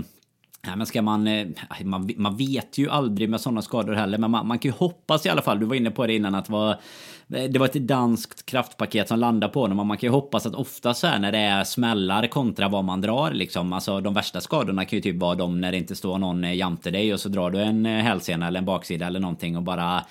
Nej, 0.66 0.76
men 0.76 0.86
ska 0.86 1.02
man, 1.02 1.26
eh, 1.26 1.46
man... 1.84 2.10
Man 2.16 2.36
vet 2.36 2.78
ju 2.78 2.90
aldrig 2.90 3.28
med 3.28 3.40
sådana 3.40 3.62
skador 3.62 3.92
heller, 3.92 4.18
men 4.18 4.30
man, 4.30 4.46
man 4.46 4.58
kan 4.58 4.70
ju 4.70 4.76
hoppas 4.78 5.26
i 5.26 5.28
alla 5.28 5.42
fall. 5.42 5.60
Du 5.60 5.66
var 5.66 5.74
inne 5.74 5.90
på 5.90 6.06
det 6.06 6.14
innan 6.14 6.34
att 6.34 6.48
vara 6.48 6.78
Eh, 7.34 7.44
det 7.44 7.58
var 7.58 7.66
ett 7.66 7.72
danskt 7.72 8.46
kraftpaket 8.46 9.08
som 9.08 9.18
landade 9.18 9.52
på 9.52 9.60
honom. 9.60 9.78
Och 9.78 9.86
man 9.86 9.96
kan 9.96 10.06
ju 10.06 10.12
hoppas 10.12 10.46
att 10.46 10.54
ofta 10.54 10.94
så 10.94 11.06
här 11.06 11.18
när 11.18 11.32
det 11.32 11.38
är 11.38 11.64
smällar 11.64 12.26
kontra 12.26 12.68
vad 12.68 12.84
man 12.84 13.00
drar 13.00 13.30
liksom. 13.30 13.72
Alltså 13.72 14.00
de 14.00 14.14
värsta 14.14 14.40
skadorna 14.40 14.84
kan 14.84 14.96
ju 14.96 15.02
typ 15.02 15.16
vara 15.16 15.34
de 15.34 15.60
när 15.60 15.72
det 15.72 15.78
inte 15.78 15.96
står 15.96 16.18
någon 16.18 16.44
eh, 16.44 16.54
jämte 16.54 16.90
dig 16.90 17.12
och 17.12 17.20
så 17.20 17.28
drar 17.28 17.50
du 17.50 17.60
en 17.60 17.86
eh, 17.86 17.92
hälsena 17.92 18.46
eller 18.46 18.58
en 18.58 18.64
baksida 18.64 19.06
eller 19.06 19.20
någonting 19.20 19.56
och 19.56 19.62
bara 19.62 20.04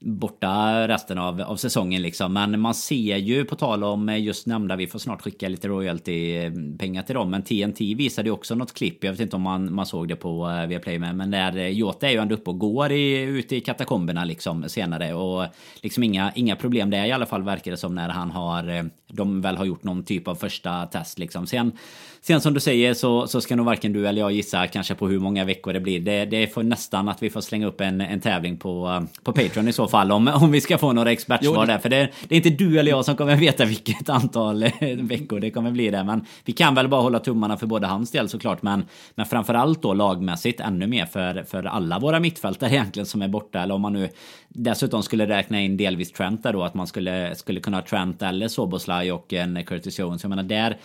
borta 0.00 0.88
resten 0.88 1.18
av, 1.18 1.40
av 1.40 1.56
säsongen 1.56 2.02
liksom. 2.02 2.32
Men 2.32 2.60
man 2.60 2.74
ser 2.74 3.16
ju 3.16 3.44
på 3.44 3.56
tal 3.56 3.84
om 3.84 4.08
eh, 4.08 4.22
just 4.22 4.46
nämnda, 4.46 4.76
vi 4.76 4.86
får 4.86 4.98
snart 4.98 5.22
skicka 5.22 5.48
lite 5.48 5.68
royalty-pengar 5.68 7.02
till 7.02 7.14
dem. 7.14 7.30
Men 7.30 7.42
TNT 7.42 7.94
visade 7.94 8.28
ju 8.28 8.32
också 8.32 8.54
något 8.54 8.74
klipp, 8.74 9.04
jag 9.04 9.12
vet 9.12 9.20
inte 9.20 9.36
om 9.36 9.42
man, 9.42 9.74
man 9.74 9.86
såg 9.86 10.08
det 10.08 10.16
på 10.16 10.46
uh, 10.46 10.66
Viaplay 10.66 10.98
med. 10.98 11.16
Men 11.16 11.30
där 11.30 11.56
eh, 11.56 11.68
Jota 11.68 12.08
är 12.08 12.12
ju 12.12 12.18
ändå 12.18 12.34
uppe 12.34 12.50
och 12.50 12.58
går 12.58 12.92
i, 12.92 13.20
ute 13.20 13.56
i 13.56 13.60
katakomberna 13.60 14.24
liksom 14.24 14.68
senare. 14.68 15.14
Och 15.14 15.46
liksom 15.82 16.02
inga, 16.02 16.32
inga 16.34 16.56
problem 16.56 16.90
där 16.90 17.04
i 17.04 17.12
alla 17.12 17.26
fall 17.26 17.42
verkar 17.42 17.70
det 17.70 17.76
som 17.76 17.94
när 17.94 18.08
han 18.08 18.30
har, 18.30 18.90
de 19.08 19.40
väl 19.40 19.56
har 19.56 19.64
gjort 19.64 19.82
någon 19.82 20.04
typ 20.04 20.28
av 20.28 20.34
första 20.34 20.86
test 20.86 21.18
liksom. 21.18 21.46
Sen 21.46 21.72
Sen 22.20 22.40
som 22.40 22.54
du 22.54 22.60
säger 22.60 22.94
så, 22.94 23.26
så 23.26 23.40
ska 23.40 23.56
nog 23.56 23.66
varken 23.66 23.92
du 23.92 24.08
eller 24.08 24.20
jag 24.20 24.32
gissa 24.32 24.66
kanske 24.66 24.94
på 24.94 25.08
hur 25.08 25.18
många 25.18 25.44
veckor 25.44 25.72
det 25.72 25.80
blir. 25.80 26.00
Det, 26.00 26.24
det 26.24 26.54
får 26.54 26.62
nästan 26.62 27.08
att 27.08 27.22
vi 27.22 27.30
får 27.30 27.40
slänga 27.40 27.66
upp 27.66 27.80
en, 27.80 28.00
en 28.00 28.20
tävling 28.20 28.56
på, 28.56 29.06
på 29.22 29.32
Patreon 29.32 29.68
i 29.68 29.72
så 29.72 29.88
fall 29.88 30.12
om, 30.12 30.28
om 30.28 30.52
vi 30.52 30.60
ska 30.60 30.78
få 30.78 30.92
några 30.92 31.12
expertsvar 31.12 31.66
där. 31.66 31.78
För 31.78 31.88
det, 31.88 32.08
det, 32.28 32.34
är 32.34 32.36
inte 32.36 32.64
du 32.64 32.78
eller 32.78 32.90
jag 32.90 33.04
som 33.04 33.16
kommer 33.16 33.36
veta 33.48 33.64
vilket 33.64 34.08
antal 34.08 34.62
eh, 34.62 34.70
veckor 34.96 35.40
det 35.40 35.50
kommer 35.50 35.70
bli 35.70 35.90
där. 35.90 36.04
Men 36.04 36.24
vi 36.44 36.52
kan 36.52 36.74
väl 36.74 36.88
bara 36.88 37.00
hålla 37.00 37.18
tummarna 37.18 37.56
för 37.56 37.66
både 37.66 37.86
hans 37.86 38.10
del 38.10 38.28
såklart. 38.28 38.62
Men, 38.62 38.84
men 39.14 39.26
framförallt 39.26 39.82
då 39.82 39.94
lagmässigt 39.94 40.60
ännu 40.60 40.86
mer 40.86 41.06
för, 41.06 41.42
för 41.42 41.64
alla 41.64 41.98
våra 41.98 42.20
mittfältare 42.20 42.70
egentligen 42.70 43.06
som 43.06 43.22
är 43.22 43.28
borta. 43.28 43.62
Eller 43.62 43.74
om 43.74 43.80
man 43.80 43.92
nu 43.92 44.08
dessutom 44.48 45.02
skulle 45.02 45.26
räkna 45.26 45.60
in 45.60 45.76
delvis 45.76 46.12
Trent 46.12 46.42
där 46.42 46.52
då. 46.52 46.62
Att 46.62 46.74
man 46.74 46.86
skulle, 46.86 47.34
skulle 47.34 47.60
kunna 47.60 47.76
ha 47.76 47.84
Trent 47.84 48.22
eller 48.22 48.48
Soboslaj 48.48 49.12
och 49.12 49.32
en 49.32 49.64
Curtis 49.64 49.98
Jones. 49.98 50.22
Jag 50.22 50.30
menar 50.30 50.42
där 50.42 50.76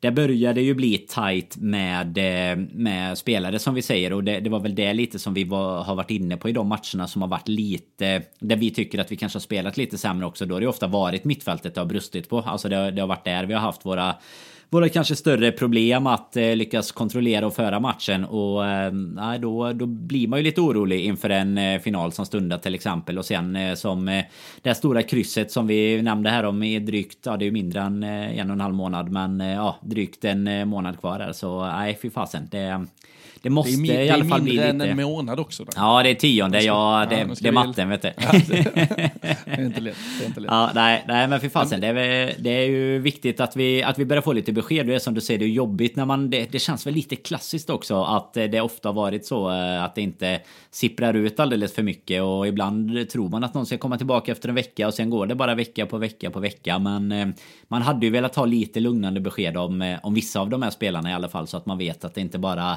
där 0.00 0.10
börjar 0.10 0.54
det 0.54 0.62
ju 0.62 0.74
bli 0.74 0.89
tight 0.98 1.56
med, 1.56 2.18
eh, 2.18 2.56
med 2.72 3.18
spelare 3.18 3.58
som 3.58 3.74
vi 3.74 3.82
säger. 3.82 4.12
Och 4.12 4.24
det, 4.24 4.40
det 4.40 4.50
var 4.50 4.60
väl 4.60 4.74
det 4.74 4.92
lite 4.92 5.18
som 5.18 5.34
vi 5.34 5.44
var, 5.44 5.82
har 5.82 5.94
varit 5.94 6.10
inne 6.10 6.36
på 6.36 6.48
i 6.48 6.52
de 6.52 6.68
matcherna 6.68 7.08
som 7.08 7.22
har 7.22 7.28
varit 7.28 7.48
lite... 7.48 8.22
Där 8.38 8.56
vi 8.56 8.70
tycker 8.70 8.98
att 8.98 9.12
vi 9.12 9.16
kanske 9.16 9.36
har 9.36 9.40
spelat 9.40 9.76
lite 9.76 9.98
sämre 9.98 10.26
också. 10.26 10.46
Då 10.46 10.54
har 10.54 10.60
det 10.60 10.66
ofta 10.66 10.86
varit 10.86 11.24
mittfältet 11.24 11.74
det 11.74 11.80
har 11.80 11.86
brustit 11.86 12.28
på. 12.28 12.38
Alltså 12.38 12.68
det, 12.68 12.90
det 12.90 13.00
har 13.00 13.08
varit 13.08 13.24
där 13.24 13.44
vi 13.44 13.54
har 13.54 13.60
haft 13.60 13.86
våra 13.86 14.14
våra 14.70 14.88
kanske 14.88 15.16
större 15.16 15.52
problem 15.52 16.06
att 16.06 16.36
eh, 16.36 16.56
lyckas 16.56 16.92
kontrollera 16.92 17.46
och 17.46 17.54
föra 17.54 17.80
matchen. 17.80 18.24
Och 18.24 18.66
eh, 18.66 18.92
då, 19.40 19.72
då 19.72 19.86
blir 19.86 20.28
man 20.28 20.38
ju 20.38 20.42
lite 20.42 20.60
orolig 20.60 21.04
inför 21.04 21.30
en 21.30 21.58
eh, 21.58 21.80
final 21.80 22.12
som 22.12 22.26
stundar 22.26 22.58
till 22.58 22.74
exempel. 22.74 23.18
Och 23.18 23.24
sen 23.24 23.56
eh, 23.56 23.74
som 23.74 24.08
eh, 24.08 24.24
det 24.62 24.74
stora 24.74 25.02
krysset 25.02 25.52
som 25.52 25.66
vi 25.66 26.02
nämnde 26.02 26.30
här 26.30 26.44
om 26.44 26.62
är 26.62 26.80
drygt, 26.80 27.18
ja 27.26 27.36
det 27.36 27.44
är 27.44 27.46
ju 27.46 27.52
mindre 27.52 27.80
än 27.80 28.02
eh, 28.02 28.38
en 28.38 28.50
och 28.50 28.54
en 28.54 28.60
halv 28.60 28.74
månad. 28.74 29.10
Men 29.10 29.40
eh, 29.40 29.52
ja, 29.52 29.76
drygt 29.82 30.24
en 30.24 30.48
eh, 30.48 30.64
månad 30.64 31.00
kvar 31.00 31.18
där. 31.18 31.32
Så 31.32 31.66
nej, 31.66 31.98
fy 32.02 32.10
fasen. 32.10 32.48
Det, 32.50 32.86
det 33.42 33.50
måste 33.50 33.82
det 33.82 33.96
är, 33.96 34.02
i 34.02 34.10
alla 34.10 34.24
fall 34.24 34.42
bli 34.42 34.52
lite... 34.52 34.62
Det 34.62 34.68
är 34.68 34.72
mindre 34.72 34.90
än 34.90 34.98
en 34.98 35.06
månad 35.06 35.40
också. 35.40 35.64
Då. 35.64 35.72
Ja, 35.76 36.02
det 36.02 36.10
är 36.10 36.14
tionde. 36.14 36.62
Ja, 36.62 37.06
det, 37.10 37.16
ja, 37.16 37.34
det 37.40 37.48
är 37.48 37.52
matten, 37.52 37.88
vet 37.88 38.02
du. 38.02 38.12
Ja, 38.20 38.32
det, 38.48 39.62
är 39.62 39.64
inte 39.64 39.80
lätt. 39.80 39.96
Det 40.18 40.24
är 40.24 40.28
inte 40.28 40.40
lätt. 40.40 40.50
Ja, 40.50 40.70
nej, 40.74 41.04
nej, 41.08 41.28
men 41.28 41.40
för 41.40 41.48
fasen. 41.48 41.80
Det 41.80 41.86
är, 41.86 42.34
det 42.38 42.50
är 42.50 42.66
ju 42.66 42.98
viktigt 42.98 43.40
att 43.40 43.56
vi, 43.56 43.82
att 43.82 43.98
vi 43.98 44.04
börjar 44.04 44.22
få 44.22 44.32
lite 44.32 44.52
besked. 44.52 44.86
Det 44.86 44.94
är 44.94 44.98
som 44.98 45.14
du 45.14 45.20
säger, 45.20 45.38
det 45.38 45.44
är 45.44 45.48
jobbigt 45.48 45.96
när 45.96 46.04
man... 46.04 46.30
Det, 46.30 46.52
det 46.52 46.58
känns 46.58 46.86
väl 46.86 46.94
lite 46.94 47.16
klassiskt 47.16 47.70
också 47.70 48.02
att 48.02 48.34
det 48.34 48.60
ofta 48.60 48.92
varit 48.92 49.26
så 49.26 49.50
eh, 49.50 49.84
att 49.84 49.94
det 49.94 50.02
inte 50.02 50.40
sipprar 50.70 51.14
ut 51.14 51.40
alldeles 51.40 51.74
för 51.74 51.82
mycket. 51.82 52.22
Och 52.22 52.48
ibland 52.48 53.08
tror 53.08 53.28
man 53.28 53.44
att 53.44 53.54
någon 53.54 53.66
ska 53.66 53.78
komma 53.78 53.96
tillbaka 53.96 54.32
efter 54.32 54.48
en 54.48 54.54
vecka 54.54 54.86
och 54.86 54.94
sen 54.94 55.10
går 55.10 55.26
det 55.26 55.34
bara 55.34 55.54
vecka 55.54 55.86
på 55.86 55.98
vecka 55.98 56.30
på 56.30 56.40
vecka. 56.40 56.78
Men 56.78 57.12
eh, 57.12 57.28
man 57.68 57.82
hade 57.82 58.06
ju 58.06 58.12
velat 58.12 58.36
ha 58.36 58.44
lite 58.44 58.80
lugnande 58.80 59.20
besked 59.20 59.56
om, 59.56 59.82
eh, 59.82 59.98
om 60.02 60.14
vissa 60.14 60.40
av 60.40 60.50
de 60.50 60.62
här 60.62 60.70
spelarna 60.70 61.10
i 61.10 61.12
alla 61.12 61.28
fall 61.28 61.46
så 61.46 61.56
att 61.56 61.66
man 61.66 61.78
vet 61.78 62.04
att 62.04 62.14
det 62.14 62.20
inte 62.20 62.38
bara 62.38 62.76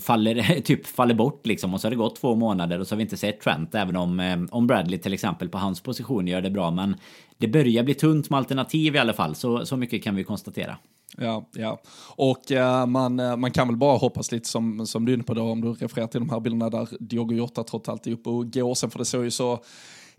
faller, 0.00 0.60
typ 0.64 0.86
faller 0.86 1.14
bort 1.14 1.46
liksom. 1.46 1.74
Och 1.74 1.80
så 1.80 1.86
har 1.86 1.90
det 1.90 1.96
gått 1.96 2.16
två 2.16 2.34
månader 2.34 2.80
och 2.80 2.86
så 2.86 2.94
har 2.94 2.96
vi 2.96 3.02
inte 3.02 3.16
sett 3.16 3.40
Trent. 3.40 3.74
Även 3.74 3.96
om, 3.96 4.20
eh, 4.20 4.38
om 4.50 4.66
Bradley 4.66 4.98
till 4.98 5.14
exempel 5.14 5.48
på 5.48 5.58
hans 5.58 5.80
position 5.80 6.26
gör 6.26 6.40
det 6.40 6.50
bra. 6.50 6.70
Men 6.70 6.96
det 7.38 7.48
börjar 7.48 7.82
bli 7.82 7.94
tunt 7.94 8.30
med 8.30 8.38
alternativ 8.38 8.96
i 8.96 8.98
alla 8.98 9.12
fall. 9.12 9.34
Så, 9.34 9.66
så 9.66 9.76
mycket 9.76 10.04
kan 10.04 10.14
vi 10.14 10.24
konstatera. 10.24 10.78
Ja, 11.18 11.48
ja. 11.52 11.80
och 12.16 12.52
eh, 12.52 12.86
man, 12.86 13.20
eh, 13.20 13.36
man 13.36 13.50
kan 13.50 13.68
väl 13.68 13.76
bara 13.76 13.96
hoppas 13.96 14.32
lite 14.32 14.48
som, 14.48 14.86
som 14.86 15.04
du 15.04 15.12
är 15.12 15.14
inne 15.14 15.24
på 15.24 15.34
då, 15.34 15.42
om 15.42 15.60
du 15.60 15.72
refererar 15.72 16.06
till 16.06 16.20
de 16.20 16.30
här 16.30 16.40
bilderna 16.40 16.70
där 16.70 16.88
Diogo 17.00 17.34
Jota 17.34 17.64
trots 17.64 17.88
allt 17.88 18.06
är 18.06 18.10
uppe 18.10 18.30
och 18.30 18.52
går. 18.52 18.74
Sen 18.74 18.90
för 18.90 18.98
det 18.98 19.04
såg 19.04 19.24
ju 19.24 19.30
så 19.30 19.60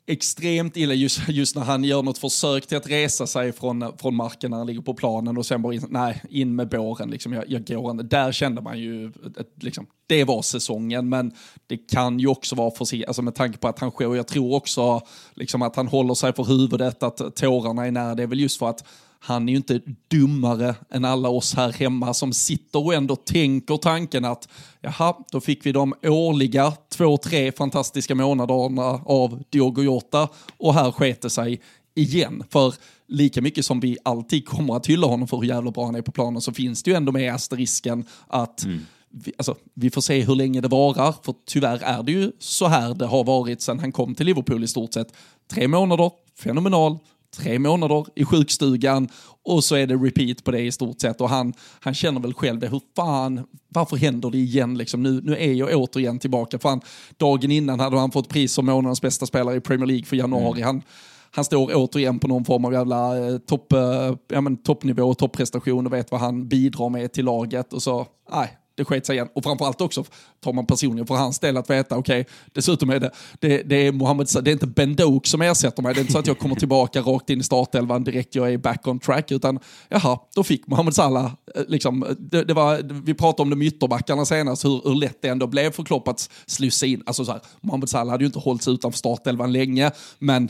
extremt 0.08 0.78
illa 0.78 0.94
just, 0.94 1.30
just 1.30 1.56
när 1.56 1.64
han 1.64 1.84
gör 1.84 2.04
något 2.04 2.18
försök 2.18 2.68
till 2.68 2.78
att 2.78 2.90
resa 2.90 3.28
sig 3.28 3.52
från, 3.52 3.98
från 3.98 4.16
marken 4.16 4.52
när 4.52 4.58
han 4.58 4.68
ligger 4.68 4.82
på 4.82 4.94
planen 4.94 5.38
och 5.38 5.46
sen 5.46 5.62
bara 5.62 5.74
in, 5.74 5.86
nej, 5.90 6.24
in 6.30 6.56
med 6.56 6.70
båren, 6.70 7.10
liksom, 7.10 7.34
jag, 7.34 7.44
jag 7.48 7.64
går 7.66 7.92
inte. 7.92 8.04
Där 8.04 8.32
kände 8.32 8.62
man 8.62 8.80
ju, 8.80 9.08
ett, 9.08 9.64
liksom, 9.64 9.88
det 10.08 10.24
var 10.24 10.42
säsongen, 10.42 11.10
men 11.10 11.32
det 11.68 11.78
kan 11.78 12.20
ju 12.20 12.28
också 12.28 12.56
vara 12.56 12.72
för 12.72 13.08
alltså 13.08 13.22
med 13.22 13.36
tanke 13.36 13.58
på 13.58 13.68
att 13.68 13.80
han 13.80 13.92
sker, 13.92 14.16
jag 14.16 14.28
tror 14.28 14.56
också 14.56 15.02
liksom, 15.34 15.62
att 15.62 15.76
han 15.76 15.88
håller 15.88 16.14
sig 16.14 16.34
för 16.34 16.44
huvudet, 16.44 17.04
att 17.04 17.36
tårarna 17.36 17.88
är 17.88 17.92
nära, 17.92 18.16
det 18.16 18.24
är 18.24 18.28
väl 18.28 18.40
just 18.40 18.60
för 18.60 18.70
att 18.70 18.84
han 19.28 19.50
är 19.50 19.54
ju 19.54 19.58
inte 19.58 19.82
dummare 20.08 20.76
än 20.90 21.06
alla 21.06 21.30
oss 21.30 21.54
här 21.54 21.72
hemma 21.72 22.14
som 22.14 22.34
sitter 22.34 22.86
och 22.86 22.94
ändå 22.94 23.16
tänker 23.16 23.78
tanken 23.78 24.26
att 24.26 24.50
jaha, 24.82 25.16
då 25.32 25.42
fick 25.42 25.66
vi 25.66 25.72
de 25.72 25.94
årliga 26.04 26.74
två, 26.90 27.18
tre 27.18 27.52
fantastiska 27.52 28.16
månaderna 28.16 29.02
av 29.06 29.44
Diogo 29.50 29.84
Jota 29.84 30.30
och 30.58 30.74
här 30.74 30.92
sket 30.92 31.22
det 31.22 31.30
sig 31.30 31.62
igen. 31.96 32.44
För 32.50 32.74
lika 33.08 33.42
mycket 33.42 33.66
som 33.66 33.80
vi 33.80 33.98
alltid 34.04 34.48
kommer 34.48 34.76
att 34.76 34.88
hylla 34.88 35.08
honom 35.08 35.28
för 35.28 35.38
hur 35.38 35.48
jävla 35.48 35.72
bra 35.72 35.86
han 35.86 35.96
är 35.96 36.02
på 36.02 36.12
planen 36.12 36.42
så 36.42 36.54
finns 36.54 36.84
det 36.84 36.92
ju 36.92 36.98
ändå 36.98 37.12
med 37.12 37.34
asterisken 37.34 38.06
att 38.28 38.64
mm. 38.64 38.86
vi, 39.10 39.34
alltså, 39.38 39.56
vi 39.74 39.90
får 39.90 40.02
se 40.02 40.22
hur 40.22 40.36
länge 40.36 40.62
det 40.62 40.68
varar, 40.68 41.16
för 41.24 41.36
tyvärr 41.46 41.80
är 41.84 42.04
det 42.04 42.12
ju 42.12 42.32
så 42.40 42.68
här 42.68 42.94
det 42.94 43.06
har 43.06 43.24
varit 43.24 43.62
sedan 43.62 43.80
han 43.80 43.92
kom 43.92 44.16
till 44.16 44.26
Liverpool 44.26 44.64
i 44.64 44.68
stort 44.68 44.94
sett. 44.94 45.14
Tre 45.52 45.68
månader, 45.68 46.12
fenomenal, 46.40 46.98
tre 47.38 47.60
månader 47.60 48.06
i 48.16 48.26
sjukstugan 48.26 49.10
och 49.46 49.64
så 49.64 49.76
är 49.76 49.88
det 49.88 49.96
repeat 49.96 50.44
på 50.44 50.52
det 50.52 50.62
i 50.62 50.72
stort 50.72 51.02
sett. 51.02 51.22
Och 51.22 51.30
han, 51.30 51.54
han 51.80 51.94
känner 51.94 52.20
väl 52.20 52.34
själv 52.34 52.60
det, 52.60 52.68
hur 52.68 52.82
fan, 52.96 53.46
varför 53.70 53.98
händer 53.98 54.30
det 54.30 54.38
igen 54.38 54.78
liksom? 54.78 55.04
Nu, 55.04 55.22
nu 55.24 55.38
är 55.38 55.54
jag 55.54 55.70
återigen 55.82 56.20
tillbaka. 56.20 56.60
Fan, 56.60 56.82
dagen 57.18 57.52
innan 57.52 57.80
hade 57.80 58.00
han 58.00 58.12
fått 58.12 58.30
pris 58.30 58.54
som 58.54 58.66
månadens 58.66 59.02
bästa 59.02 59.26
spelare 59.26 59.56
i 59.56 59.62
Premier 59.62 59.88
League 59.88 60.06
för 60.06 60.16
januari. 60.16 60.62
Mm. 60.62 60.66
Han, 60.66 60.82
han 61.32 61.46
står 61.46 61.72
återigen 61.76 62.20
på 62.20 62.28
någon 62.28 62.46
form 62.46 62.66
av 62.66 62.74
jävla 62.74 63.28
eh, 63.28 63.38
topp, 63.38 63.74
eh, 63.74 64.16
ja, 64.28 64.42
men, 64.42 64.58
toppnivå 64.58 65.04
och 65.04 65.18
topprestation 65.18 65.86
och 65.86 65.94
vet 65.94 66.12
vad 66.12 66.22
han 66.22 66.48
bidrar 66.48 66.90
med 66.90 67.14
till 67.14 67.26
laget. 67.26 67.74
Och 67.74 67.84
så, 67.84 68.08
nej, 68.32 68.58
det 68.78 68.86
sket 68.86 69.06
sig 69.06 69.16
igen. 69.16 69.28
Och 69.34 69.44
framförallt 69.44 69.82
också 69.82 70.04
tar 70.40 70.54
man 70.54 70.66
personligen 70.66 71.08
för 71.08 71.16
hans 71.16 71.40
del 71.40 71.58
att 71.58 71.70
veta, 71.70 71.98
okej, 71.98 72.22
okay, 72.22 72.34
dessutom 72.54 72.90
är 72.90 73.00
det, 73.00 73.12
det, 73.40 73.64
det 73.64 73.88
är 73.88 73.92
Mohammed, 73.92 74.28
det 74.42 74.52
är 74.52 74.54
inte 74.54 74.68
Bendok 74.68 75.28
som 75.28 75.42
ersätter 75.42 75.84
mig, 75.84 75.94
det 75.94 76.00
är 76.00 76.02
inte 76.02 76.14
så 76.14 76.20
att 76.20 76.28
jag 76.28 76.40
kommer 76.40 76.56
tillbaka 76.56 77.02
rakt 77.02 77.30
in 77.30 77.40
i 77.40 77.44
startelvan 77.44 78.04
direkt, 78.04 78.36
jag 78.36 78.54
är 78.54 78.58
back 78.58 78.88
on 78.88 79.00
track, 79.00 79.32
utan 79.32 79.60
jaha, 79.90 80.20
då 80.36 80.44
fick 80.44 80.68
Mohamed 80.68 80.94
Salah, 80.94 81.26
eh, 81.26 81.64
liksom, 81.68 82.16
det, 82.20 82.44
det 82.44 82.54
var, 82.54 83.04
vi 83.06 83.14
pratade 83.14 83.42
om 83.42 83.50
det 83.50 83.56
med 83.56 83.68
ytterbackarna 83.68 84.26
senast, 84.26 84.66
hur, 84.66 84.82
hur 84.84 84.96
lätt 84.96 85.22
det 85.22 85.28
ändå 85.28 85.48
blev 85.48 85.72
för 85.72 85.84
Klopp 85.84 86.08
att 86.08 86.30
slussa 86.46 86.86
in, 86.86 87.04
alltså 87.06 87.26
så 87.26 87.32
här, 87.32 87.42
Mohamed 87.62 87.90
Salah 87.90 88.12
hade 88.12 88.24
ju 88.24 88.28
inte 88.28 88.40
hållit 88.40 88.64
sig 88.64 88.74
utanför 88.74 88.98
startelvan 88.98 89.52
länge, 89.52 89.92
men 90.20 90.50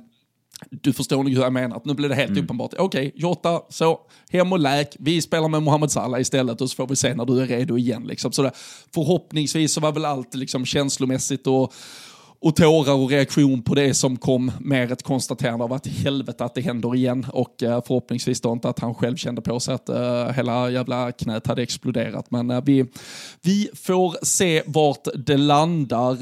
du 0.69 0.93
förstår 0.93 1.23
nog 1.23 1.33
hur 1.33 1.41
jag 1.41 1.53
menar. 1.53 1.81
Nu 1.85 1.93
blir 1.93 2.09
det 2.09 2.15
helt 2.15 2.29
mm. 2.29 2.43
uppenbart. 2.43 2.73
Okej, 2.77 3.07
okay, 3.07 3.11
Jota, 3.21 3.61
så 3.69 3.99
hem 4.29 4.53
och 4.53 4.59
läk. 4.59 4.95
Vi 4.99 5.21
spelar 5.21 5.47
med 5.47 5.63
Mohamed 5.63 5.91
Salah 5.91 6.21
istället 6.21 6.61
och 6.61 6.69
så 6.69 6.75
får 6.75 6.87
vi 6.87 6.95
se 6.95 7.13
när 7.13 7.25
du 7.25 7.41
är 7.41 7.47
redo 7.47 7.77
igen. 7.77 8.03
Liksom. 8.03 8.31
Så 8.31 8.41
där, 8.41 8.51
förhoppningsvis 8.93 9.73
så 9.73 9.81
var 9.81 9.91
väl 9.91 10.05
allt 10.05 10.35
liksom 10.35 10.65
känslomässigt 10.65 11.47
och 11.47 11.73
och 12.39 12.55
tårar 12.55 12.93
och 12.93 13.09
reaktion 13.09 13.61
på 13.61 13.75
det 13.75 13.93
som 13.93 14.17
kom 14.17 14.51
mer 14.59 14.91
ett 14.91 15.03
konstaterande 15.03 15.63
av 15.63 15.73
att 15.73 15.87
helvete 15.87 16.45
att 16.45 16.55
det 16.55 16.61
händer 16.61 16.95
igen 16.95 17.25
och 17.33 17.63
uh, 17.63 17.81
förhoppningsvis 17.87 18.41
då 18.41 18.51
inte 18.51 18.69
att 18.69 18.79
han 18.79 18.95
själv 18.95 19.15
kände 19.15 19.41
på 19.41 19.59
sig 19.59 19.73
att 19.73 19.89
uh, 19.89 20.29
hela 20.29 20.69
jävla 20.69 21.11
knät 21.11 21.47
hade 21.47 21.61
exploderat. 21.61 22.31
Men 22.31 22.51
uh, 22.51 22.61
vi, 22.65 22.85
vi 23.41 23.69
får 23.73 24.25
se 24.25 24.63
vart 24.65 25.07
det 25.15 25.37
landar. 25.37 26.17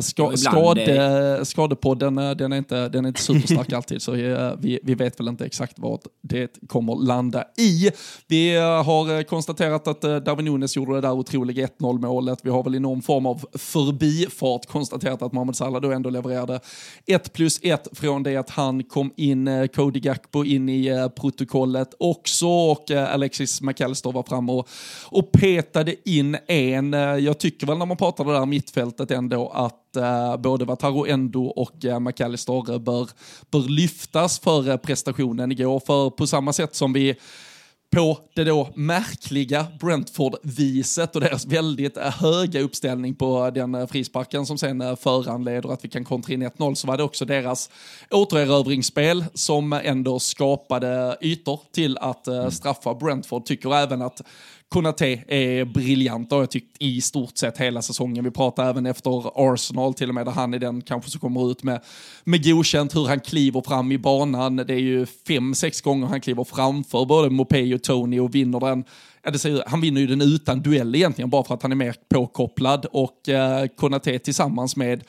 Ska, 0.00 0.36
skade, 0.36 1.40
skadepodden 1.44 2.14
den 2.14 2.52
är, 2.52 2.56
inte, 2.56 2.88
den 2.88 3.04
är 3.04 3.08
inte 3.08 3.22
superstark 3.22 3.72
alltid 3.72 4.02
så 4.02 4.12
vi, 4.12 4.80
vi 4.82 4.94
vet 4.94 5.20
väl 5.20 5.28
inte 5.28 5.44
exakt 5.44 5.78
vart 5.78 6.00
det 6.22 6.50
kommer 6.66 6.94
landa 7.06 7.44
i. 7.58 7.90
Vi 8.28 8.56
har 8.56 9.22
konstaterat 9.22 9.88
att 9.88 10.00
Darwin 10.00 10.44
Nunes 10.44 10.76
gjorde 10.76 10.94
det 10.94 11.00
där 11.00 11.12
otroliga 11.12 11.66
1-0 11.66 11.98
målet. 11.98 12.38
Vi 12.42 12.50
har 12.50 12.62
väl 12.62 12.74
i 12.74 12.80
någon 12.80 13.02
form 13.02 13.26
av 13.26 13.44
förbifart 13.54 14.66
konstaterat 14.66 15.22
att 15.22 15.32
Mohamed 15.32 15.51
Salah 15.54 15.80
då 15.80 15.92
ändå 15.92 16.10
levererade 16.10 16.60
1 17.06 17.32
plus 17.32 17.60
1 17.62 17.88
från 17.92 18.22
det 18.22 18.36
att 18.36 18.50
han 18.50 18.84
kom 18.84 19.12
in, 19.16 19.48
eh, 19.48 19.66
Cody 19.66 20.00
Gakpo 20.00 20.44
in 20.44 20.68
i 20.68 20.86
eh, 20.86 21.08
protokollet 21.08 21.94
också 21.98 22.46
och 22.46 22.90
eh, 22.90 23.14
Alexis 23.14 23.62
McAllister 23.62 24.12
var 24.12 24.22
fram 24.22 24.50
och, 24.50 24.68
och 25.06 25.32
petade 25.32 26.10
in 26.10 26.36
en. 26.46 26.92
Jag 27.24 27.38
tycker 27.38 27.66
väl 27.66 27.78
när 27.78 27.86
man 27.86 27.96
pratar 27.96 28.24
det 28.24 28.32
där 28.32 28.46
mittfältet 28.46 29.10
ändå 29.10 29.48
att 29.48 29.78
både 30.38 30.64
Vataro 30.64 31.06
Endo 31.06 31.44
och 31.44 32.00
McAllister 32.00 32.78
bör, 32.78 33.10
bör 33.50 33.68
lyftas 33.68 34.38
för 34.38 34.76
prestationen 34.76 35.52
igår. 35.52 35.80
För 35.80 36.10
på 36.10 36.26
samma 36.26 36.52
sätt 36.52 36.74
som 36.74 36.92
vi 36.92 37.16
på 37.92 38.18
det 38.34 38.44
då 38.44 38.68
märkliga 38.74 39.66
Brentford-viset 39.80 41.14
och 41.16 41.20
deras 41.20 41.46
väldigt 41.46 41.96
eh, 41.96 42.10
höga 42.10 42.60
uppställning 42.60 43.14
på 43.14 43.46
eh, 43.46 43.52
den 43.52 43.74
eh, 43.74 43.86
frisparken 43.86 44.46
som 44.46 44.58
sen 44.58 44.96
föranleder 44.96 45.72
att 45.72 45.84
vi 45.84 45.88
kan 45.88 46.04
kontra 46.04 46.34
in 46.34 46.42
1-0 46.42 46.74
så 46.74 46.86
var 46.86 46.96
det 46.96 47.02
också 47.02 47.24
deras 47.24 47.70
återerövringsspel 48.10 49.24
som 49.34 49.72
ändå 49.72 50.18
skapade 50.18 51.16
ytor 51.20 51.60
till 51.72 51.98
att 51.98 52.28
straffa 52.50 52.94
Brentford. 52.94 53.44
Tycker 53.44 53.74
även 53.74 54.02
att 54.02 54.22
Konate 54.72 55.24
är 55.28 55.64
briljant 55.64 56.30
har 56.30 56.38
jag 56.38 56.50
tyckt 56.50 56.76
i 56.78 57.00
stort 57.00 57.38
sett 57.38 57.58
hela 57.58 57.82
säsongen. 57.82 58.24
Vi 58.24 58.30
pratar 58.30 58.70
även 58.70 58.86
efter 58.86 59.30
Arsenal 59.34 59.94
till 59.94 60.08
och 60.08 60.14
med 60.14 60.26
där 60.26 60.32
han 60.32 60.54
är 60.54 60.58
den 60.58 60.82
kanske 60.82 61.10
som 61.10 61.20
kommer 61.20 61.50
ut 61.50 61.62
med, 61.62 61.80
med 62.24 62.44
godkänt 62.44 62.94
hur 62.94 63.06
han 63.06 63.20
kliver 63.20 63.60
fram 63.60 63.92
i 63.92 63.98
banan. 63.98 64.56
Det 64.56 64.74
är 64.74 64.78
ju 64.78 65.06
fem, 65.06 65.54
sex 65.54 65.80
gånger 65.80 66.06
han 66.06 66.20
kliver 66.20 66.44
framför 66.44 67.04
både 67.04 67.30
Mopey 67.30 67.74
och 67.74 67.82
Tony 67.82 68.20
och 68.20 68.34
vinner 68.34 68.60
den. 68.60 68.84
Ja, 69.22 69.30
det 69.30 69.38
säger, 69.38 69.64
han 69.66 69.80
vinner 69.80 70.00
ju 70.00 70.06
den 70.06 70.20
utan 70.20 70.62
duell 70.62 70.94
egentligen 70.94 71.30
bara 71.30 71.44
för 71.44 71.54
att 71.54 71.62
han 71.62 71.72
är 71.72 71.76
mer 71.76 71.94
påkopplad 72.14 72.86
och 72.92 73.28
eh, 73.28 73.66
Konate 73.66 74.18
tillsammans 74.18 74.76
med 74.76 75.04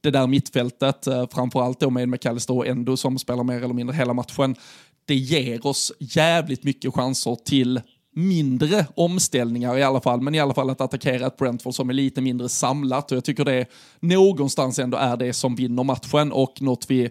det 0.00 0.10
där 0.10 0.26
mittfältet, 0.26 1.06
eh, 1.06 1.26
framförallt 1.32 1.80
då 1.80 1.90
med 1.90 2.08
McAllister 2.08 2.54
och 2.54 2.66
Endo 2.66 2.96
som 2.96 3.18
spelar 3.18 3.44
mer 3.44 3.56
eller 3.56 3.74
mindre 3.74 3.96
hela 3.96 4.12
matchen, 4.12 4.54
det 5.04 5.14
ger 5.14 5.66
oss 5.66 5.92
jävligt 5.98 6.64
mycket 6.64 6.94
chanser 6.94 7.36
till 7.44 7.80
mindre 8.16 8.86
omställningar 8.94 9.78
i 9.78 9.82
alla 9.82 10.00
fall, 10.00 10.20
men 10.20 10.34
i 10.34 10.40
alla 10.40 10.54
fall 10.54 10.70
att 10.70 10.80
attackera 10.80 11.26
ett 11.26 11.36
Brentford 11.36 11.74
som 11.74 11.90
är 11.90 11.94
lite 11.94 12.20
mindre 12.20 12.48
samlat 12.48 13.10
och 13.12 13.16
jag 13.16 13.24
tycker 13.24 13.44
det 13.44 13.66
någonstans 14.00 14.78
ändå 14.78 14.98
är 14.98 15.16
det 15.16 15.32
som 15.32 15.54
vinner 15.54 15.84
matchen 15.84 16.32
och 16.32 16.62
något 16.62 16.86
vi 16.88 17.10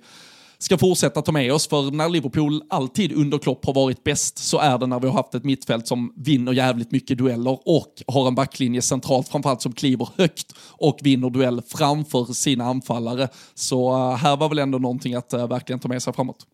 ska 0.57 0.77
fortsätta 0.77 1.21
ta 1.21 1.31
med 1.31 1.53
oss, 1.53 1.67
för 1.67 1.91
när 1.91 2.09
Liverpool 2.09 2.63
alltid 2.69 3.13
under 3.13 3.37
Klopp 3.37 3.65
har 3.65 3.73
varit 3.73 4.03
bäst 4.03 4.37
så 4.37 4.59
är 4.59 4.77
det 4.77 4.87
när 4.87 4.99
vi 4.99 5.07
har 5.07 5.13
haft 5.13 5.35
ett 5.35 5.43
mittfält 5.43 5.87
som 5.87 6.13
vinner 6.15 6.53
jävligt 6.53 6.91
mycket 6.91 7.17
dueller 7.17 7.59
och 7.65 8.03
har 8.07 8.27
en 8.27 8.35
backlinje 8.35 8.81
centralt 8.81 9.27
framförallt 9.27 9.61
som 9.61 9.73
kliver 9.73 10.09
högt 10.17 10.53
och 10.69 10.99
vinner 11.01 11.29
duell 11.29 11.61
framför 11.67 12.33
sina 12.33 12.65
anfallare. 12.65 13.27
Så 13.53 13.93
eh, 13.93 14.15
här 14.15 14.37
var 14.37 14.49
väl 14.49 14.59
ändå 14.59 14.77
någonting 14.77 15.15
att 15.15 15.33
eh, 15.33 15.47
verkligen 15.47 15.79
ta 15.79 15.87
med 15.87 16.03
sig 16.03 16.13
framåt. 16.13 16.45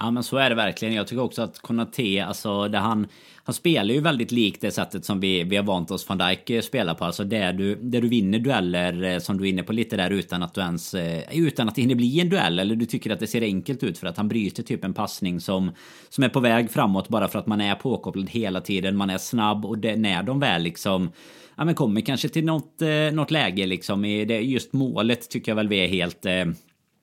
Ja 0.00 0.10
men 0.10 0.22
så 0.22 0.36
är 0.36 0.50
det 0.50 0.56
verkligen. 0.56 0.94
Jag 0.94 1.06
tycker 1.06 1.22
också 1.22 1.42
att 1.42 1.58
Konate, 1.58 2.24
alltså 2.24 2.68
det 2.68 2.78
han... 2.78 3.06
Han 3.44 3.54
spelar 3.54 3.94
ju 3.94 4.00
väldigt 4.00 4.32
likt 4.32 4.60
det 4.60 4.70
sättet 4.70 5.04
som 5.04 5.20
vi, 5.20 5.44
vi 5.44 5.56
har 5.56 5.64
vant 5.64 5.90
oss 5.90 6.08
van 6.08 6.18
Dijk 6.18 6.50
eh, 6.50 6.60
spelar 6.60 6.94
på. 6.94 7.04
Alltså 7.04 7.24
där 7.24 7.52
du, 7.52 7.74
där 7.74 8.00
du 8.00 8.08
vinner 8.08 8.38
dueller 8.38 9.02
eh, 9.02 9.18
som 9.18 9.38
du 9.38 9.44
är 9.44 9.48
inne 9.48 9.62
på 9.62 9.72
lite 9.72 9.96
där 9.96 10.10
utan 10.10 10.42
att 10.42 10.54
du 10.54 10.60
ens... 10.60 10.94
Eh, 10.94 11.22
utan 11.32 11.68
att 11.68 11.74
det 11.74 11.80
hinner 11.82 11.94
bli 11.94 12.20
en 12.20 12.28
duell 12.28 12.58
eller 12.58 12.76
du 12.76 12.86
tycker 12.86 13.10
att 13.10 13.20
det 13.20 13.26
ser 13.26 13.42
enkelt 13.42 13.82
ut 13.82 13.98
för 13.98 14.06
att 14.06 14.16
han 14.16 14.28
bryter 14.28 14.62
typ 14.62 14.84
en 14.84 14.94
passning 14.94 15.40
som, 15.40 15.72
som 16.08 16.24
är 16.24 16.28
på 16.28 16.40
väg 16.40 16.70
framåt 16.70 17.08
bara 17.08 17.28
för 17.28 17.38
att 17.38 17.46
man 17.46 17.60
är 17.60 17.74
påkopplad 17.74 18.30
hela 18.30 18.60
tiden. 18.60 18.96
Man 18.96 19.10
är 19.10 19.18
snabb 19.18 19.64
och 19.64 19.78
det, 19.78 19.96
när 19.96 20.22
de 20.22 20.40
väl 20.40 20.62
liksom 20.62 21.12
ja, 21.56 21.64
men 21.64 21.74
kommer 21.74 22.00
kanske 22.00 22.28
till 22.28 22.44
något, 22.44 22.80
något 23.12 23.30
läge 23.30 23.66
liksom. 23.66 24.04
I 24.04 24.24
det, 24.24 24.40
just 24.40 24.72
målet 24.72 25.30
tycker 25.30 25.52
jag 25.52 25.56
väl 25.56 25.68
vi 25.68 25.84
är 25.84 25.88
helt 25.88 26.26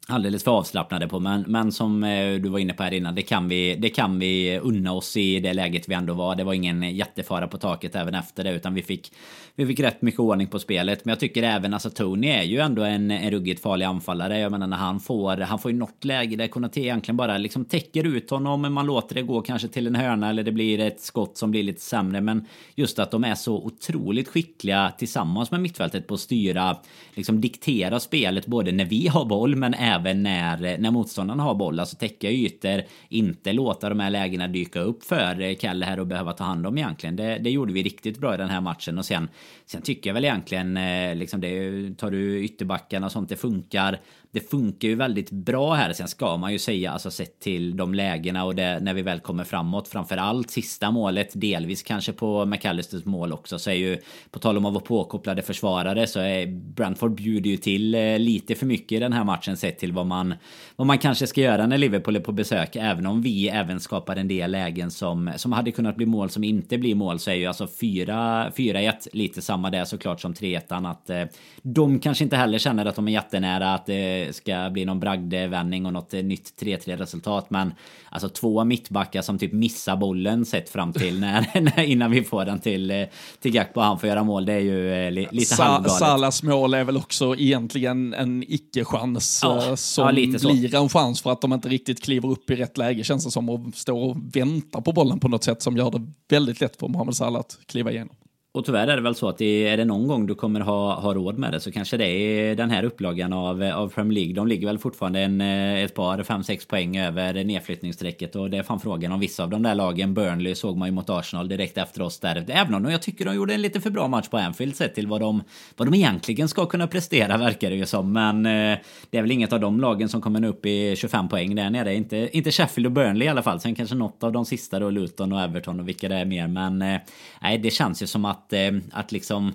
alldeles 0.08 0.44
för 0.44 0.52
avslappnade 0.52 1.08
på. 1.08 1.20
Men, 1.20 1.44
men 1.48 1.72
som 1.72 2.04
eh, 2.04 2.36
du 2.36 2.50
var 2.50 2.60
inne 2.60 2.74
på 2.74 2.84
här 2.84 2.94
innan, 2.94 3.16
det 3.16 3.22
kan, 3.22 3.50
vi, 3.50 3.76
det 3.76 3.90
kan 3.90 4.20
vi 4.20 4.60
unna 4.60 4.94
oss 4.94 5.18
i 5.18 5.40
det 5.40 5.54
läget 5.54 5.90
vi 5.90 5.94
ändå 5.94 6.14
var. 6.14 6.36
Det 6.36 6.44
var 6.44 6.54
ingen 6.54 6.96
jättefara 6.96 7.48
på 7.48 7.58
taket 7.58 7.96
även 7.96 8.16
efter 8.16 8.44
det, 8.44 8.52
utan 8.52 8.74
vi 8.74 8.82
fick, 8.84 9.12
vi 9.56 9.66
fick 9.66 9.80
rätt 9.80 10.02
mycket 10.02 10.20
ordning 10.20 10.48
på 10.48 10.60
spelet. 10.60 11.06
Men 11.06 11.12
jag 11.12 11.20
tycker 11.20 11.44
även, 11.44 11.74
alltså 11.74 11.90
Tony 11.90 12.28
är 12.28 12.44
ju 12.44 12.60
ändå 12.60 12.84
en, 12.84 13.12
en 13.12 13.32
ruggigt 13.32 13.62
farlig 13.62 13.86
anfallare. 13.86 14.40
Jag 14.40 14.52
menar 14.52 14.68
när 14.68 14.78
han 14.78 15.00
får, 15.00 15.38
han 15.38 15.60
får 15.60 15.72
ju 15.72 15.78
något 15.78 16.06
läge 16.06 16.36
där 16.36 16.48
Konate 16.48 16.82
egentligen 16.82 17.18
bara 17.18 17.38
liksom 17.38 17.66
täcker 17.66 18.04
ut 18.04 18.30
honom, 18.30 18.62
men 18.62 18.74
man 18.74 18.86
låter 18.86 19.16
det 19.16 19.22
gå 19.22 19.42
kanske 19.42 19.68
till 19.68 19.88
en 19.88 19.96
hörna 19.96 20.30
eller 20.30 20.44
det 20.44 20.52
blir 20.52 20.80
ett 20.80 21.02
skott 21.02 21.38
som 21.38 21.52
blir 21.52 21.64
lite 21.64 21.82
sämre. 21.82 22.22
Men 22.22 22.46
just 22.76 23.00
att 23.00 23.12
de 23.12 23.24
är 23.24 23.36
så 23.36 23.56
otroligt 23.56 24.28
skickliga 24.28 24.94
tillsammans 24.98 25.52
med 25.52 25.62
mittfältet 25.62 26.08
på 26.08 26.14
att 26.14 26.20
styra, 26.20 26.78
liksom 27.14 27.42
diktera 27.42 28.00
spelet 28.00 28.46
både 28.46 28.72
när 28.72 28.86
vi 28.86 29.08
har 29.08 29.26
boll, 29.26 29.56
men 29.56 29.74
även 29.74 29.97
även 30.00 30.24
när, 30.24 30.78
när 30.78 30.92
motståndarna 30.92 31.44
har 31.44 31.56
boll. 31.56 31.80
Alltså 31.80 31.96
täcka 31.96 32.32
ytor, 32.32 32.82
inte 33.10 33.54
låta 33.54 33.90
de 33.90 34.00
här 34.00 34.10
lägena 34.10 34.48
dyka 34.48 34.80
upp 34.80 35.04
för 35.04 35.54
Kalle 35.54 35.86
här 35.86 36.00
och 36.00 36.08
behöva 36.08 36.34
ta 36.34 36.44
hand 36.44 36.68
om 36.68 36.78
egentligen. 36.78 37.16
Det, 37.16 37.38
det 37.38 37.50
gjorde 37.50 37.74
vi 37.74 37.84
riktigt 37.84 38.20
bra 38.20 38.34
i 38.34 38.38
den 38.38 38.50
här 38.50 38.62
matchen 38.62 38.98
och 38.98 39.06
sen, 39.06 39.30
sen 39.66 39.82
tycker 39.82 40.10
jag 40.10 40.14
väl 40.14 40.26
egentligen 40.26 40.78
eh, 40.78 41.16
liksom 41.16 41.42
det, 41.42 41.98
tar 41.98 42.12
du 42.12 42.44
ytterbackarna 42.44 43.06
och 43.06 43.12
sånt, 43.12 43.30
det 43.30 43.36
funkar 43.36 44.00
det 44.38 44.50
funkar 44.50 44.88
ju 44.88 44.96
väldigt 44.96 45.32
bra 45.32 45.74
här. 45.74 45.94
Sen 45.94 46.08
ska 46.08 46.38
man 46.38 46.52
ju 46.52 46.60
säga, 46.60 46.92
alltså 46.92 47.12
sett 47.12 47.40
till 47.40 47.78
de 47.78 47.94
lägena 47.94 48.46
och 48.46 48.56
det, 48.56 48.80
när 48.80 48.94
vi 48.94 49.02
väl 49.02 49.20
kommer 49.20 49.44
framåt. 49.44 49.88
Framför 49.88 50.18
allt 50.18 50.50
sista 50.50 50.92
målet, 50.92 51.30
delvis 51.34 51.84
kanske 51.84 52.14
på 52.14 52.46
McAllisters 52.46 53.06
mål 53.06 53.34
också. 53.34 53.60
Så 53.60 53.70
är 53.70 53.74
ju, 53.74 53.98
på 54.32 54.40
tal 54.40 54.58
om 54.58 54.66
att 54.66 54.74
vara 54.74 54.84
påkopplade 54.84 55.42
försvarare, 55.42 56.08
så 56.08 56.20
är 56.20 56.48
Brentford 56.48 57.16
bjuder 57.16 57.50
ju 57.50 57.58
till 57.58 57.96
eh, 57.96 58.20
lite 58.20 58.56
för 58.56 58.66
mycket 58.66 58.92
i 58.92 59.00
den 59.00 59.14
här 59.14 59.24
matchen 59.24 59.58
sett 59.58 59.80
till 59.80 59.92
vad 59.92 60.06
man, 60.06 60.34
vad 60.76 60.88
man 60.88 60.98
kanske 60.98 61.28
ska 61.28 61.42
göra 61.42 61.68
när 61.68 61.78
Liverpool 61.78 62.16
är 62.16 62.20
på 62.20 62.32
besök. 62.32 62.76
Även 62.76 63.06
om 63.06 63.22
vi 63.22 63.50
även 63.50 63.80
skapar 63.80 64.16
en 64.16 64.28
del 64.28 64.52
lägen 64.52 64.92
som, 64.92 65.32
som 65.36 65.52
hade 65.52 65.72
kunnat 65.72 65.96
bli 65.96 66.06
mål 66.06 66.30
som 66.30 66.44
inte 66.44 66.78
blir 66.78 66.96
mål 66.96 67.20
så 67.20 67.32
är 67.32 67.36
ju 67.36 67.46
alltså 67.46 67.66
4-1 67.66 69.08
lite 69.14 69.42
samma 69.42 69.70
där 69.70 69.86
såklart 69.86 70.22
som 70.22 70.34
3-1. 70.34 70.92
Att 70.92 71.10
eh, 71.10 71.24
de 71.62 72.00
kanske 72.00 72.24
inte 72.24 72.36
heller 72.36 72.58
känner 72.58 72.86
att 72.86 72.96
de 72.96 73.08
är 73.08 73.12
jättenära 73.12 73.74
att 73.74 73.90
eh, 73.90 74.27
ska 74.34 74.70
bli 74.70 74.86
någon 74.86 75.00
bragdvändning 75.00 75.86
och 75.86 75.94
något 75.94 76.12
nytt 76.12 76.62
3-3 76.62 76.98
resultat. 76.98 77.50
Men 77.50 77.74
alltså 78.10 78.30
två 78.30 78.64
mittbackar 78.64 79.22
som 79.22 79.40
typ 79.40 79.54
missar 79.54 79.96
bollen 79.96 80.46
sett 80.46 80.70
fram 80.70 80.94
till 80.94 81.20
när, 81.20 81.80
innan 81.80 82.12
vi 82.12 82.24
får 82.24 82.46
den 82.46 82.60
till, 82.60 83.06
till 83.40 83.52
Gakpo 83.52 83.80
han 83.80 84.00
får 84.00 84.10
göra 84.10 84.24
mål. 84.24 84.46
Det 84.46 84.54
är 84.54 84.60
ju 84.60 84.94
eh, 84.94 85.12
lite 85.12 85.46
Sa 85.46 85.64
halvgalet. 85.64 85.92
Salas 85.92 86.44
mål 86.44 86.74
är 86.74 86.84
väl 86.84 86.98
också 86.98 87.36
egentligen 87.36 88.14
en 88.14 88.44
icke-chans 88.48 89.40
ja, 89.44 89.68
eh, 89.68 89.76
som 89.76 90.06
ja, 90.06 90.12
blir 90.40 90.76
en 90.76 90.90
chans 90.90 91.22
för 91.22 91.32
att 91.32 91.42
de 91.42 91.54
inte 91.54 91.70
riktigt 91.70 92.04
kliver 92.04 92.30
upp 92.30 92.50
i 92.50 92.56
rätt 92.56 92.78
läge 92.78 93.04
känns 93.04 93.26
det 93.26 93.32
som 93.32 93.50
och 93.50 93.60
står 93.76 93.98
och 93.98 94.18
väntar 94.36 94.82
på 94.82 94.92
bollen 94.92 95.20
på 95.20 95.28
något 95.28 95.44
sätt 95.44 95.62
som 95.62 95.78
gör 95.78 95.92
det 95.92 96.08
väldigt 96.30 96.62
lätt 96.62 96.80
för 96.80 96.88
Mohamed 96.88 97.16
Salah 97.16 97.40
att 97.40 97.58
kliva 97.66 97.92
igenom. 97.92 98.16
Och 98.58 98.66
tyvärr 98.66 98.88
är 98.88 98.96
det 98.96 99.02
väl 99.02 99.16
så 99.16 99.30
att 99.30 99.38
det, 99.38 99.68
är 99.68 99.78
det 99.78 99.86
någon 99.86 100.08
gång 100.08 100.28
du 100.28 100.36
kommer 100.36 100.60
ha, 100.60 101.00
ha 101.00 101.14
råd 101.14 101.38
med 101.38 101.52
det 101.52 101.60
så 101.60 101.72
kanske 101.72 101.98
det 101.98 102.08
är 102.08 102.56
den 102.56 102.70
här 102.70 102.84
upplagan 102.84 103.34
av, 103.34 103.64
av 103.64 103.90
Premier 103.90 104.14
League. 104.14 104.34
De 104.34 104.48
ligger 104.48 104.68
väl 104.68 104.78
fortfarande 104.78 105.20
en, 105.20 105.42
eh, 105.42 105.84
ett 105.84 105.94
par, 105.94 106.24
5-6 106.24 106.68
poäng 106.68 106.98
över 106.98 107.44
nedflyttningsstrecket. 107.44 108.36
Och 108.36 108.50
det 108.50 108.58
är 108.58 108.64
fan 108.64 108.80
frågan 108.80 109.12
om 109.12 109.20
vissa 109.20 109.44
av 109.44 109.50
de 109.50 109.64
där 109.64 109.76
lagen, 109.76 110.14
Burnley 110.14 110.56
såg 110.56 110.78
man 110.78 110.88
ju 110.88 110.92
mot 110.92 111.10
Arsenal 111.10 111.48
direkt 111.48 111.78
efter 111.78 112.02
oss 112.02 112.20
där. 112.20 112.46
Även 112.48 112.74
om 112.74 112.92
jag 112.92 113.02
tycker 113.02 113.26
de 113.26 113.36
gjorde 113.36 113.54
en 113.54 113.62
lite 113.62 113.82
för 113.82 113.90
bra 113.90 114.08
match 114.08 114.28
på 114.28 114.38
Anfield 114.38 114.76
sett 114.76 114.96
till 114.96 115.08
vad 115.08 115.22
de, 115.22 115.44
vad 115.76 115.88
de 115.88 115.94
egentligen 115.98 116.48
ska 116.48 116.66
kunna 116.66 116.88
prestera 116.88 117.38
verkar 117.48 117.70
det 117.70 117.76
ju 117.76 117.86
som. 117.86 118.14
Men 118.14 118.46
eh, 118.46 118.78
det 119.10 119.18
är 119.18 119.22
väl 119.22 119.32
inget 119.32 119.54
av 119.54 119.60
de 119.60 119.80
lagen 119.80 120.10
som 120.10 120.22
kommer 120.22 120.46
upp 120.46 120.66
i 120.66 120.96
25 120.96 121.30
poäng 121.30 121.56
där 121.56 121.70
nere. 121.70 121.96
Inte, 121.96 122.30
inte 122.32 122.52
Sheffield 122.52 122.86
och 122.86 122.92
Burnley 122.92 123.28
i 123.28 123.30
alla 123.30 123.44
fall. 123.44 123.60
Sen 123.60 123.76
kanske 123.76 123.96
något 123.96 124.24
av 124.24 124.32
de 124.32 124.46
sista 124.46 124.80
då, 124.80 124.90
Luton 124.90 125.34
och 125.34 125.42
Everton 125.42 125.80
och 125.80 125.88
vilka 125.88 126.10
det 126.10 126.16
är 126.16 126.26
mer. 126.26 126.48
Men 126.48 126.82
eh, 126.82 127.00
nej, 127.42 127.58
det 127.58 127.72
känns 127.72 128.02
ju 128.02 128.08
som 128.08 128.26
att, 128.26 128.47
Eh, 128.54 128.74
att 128.92 129.12
liksom 129.12 129.54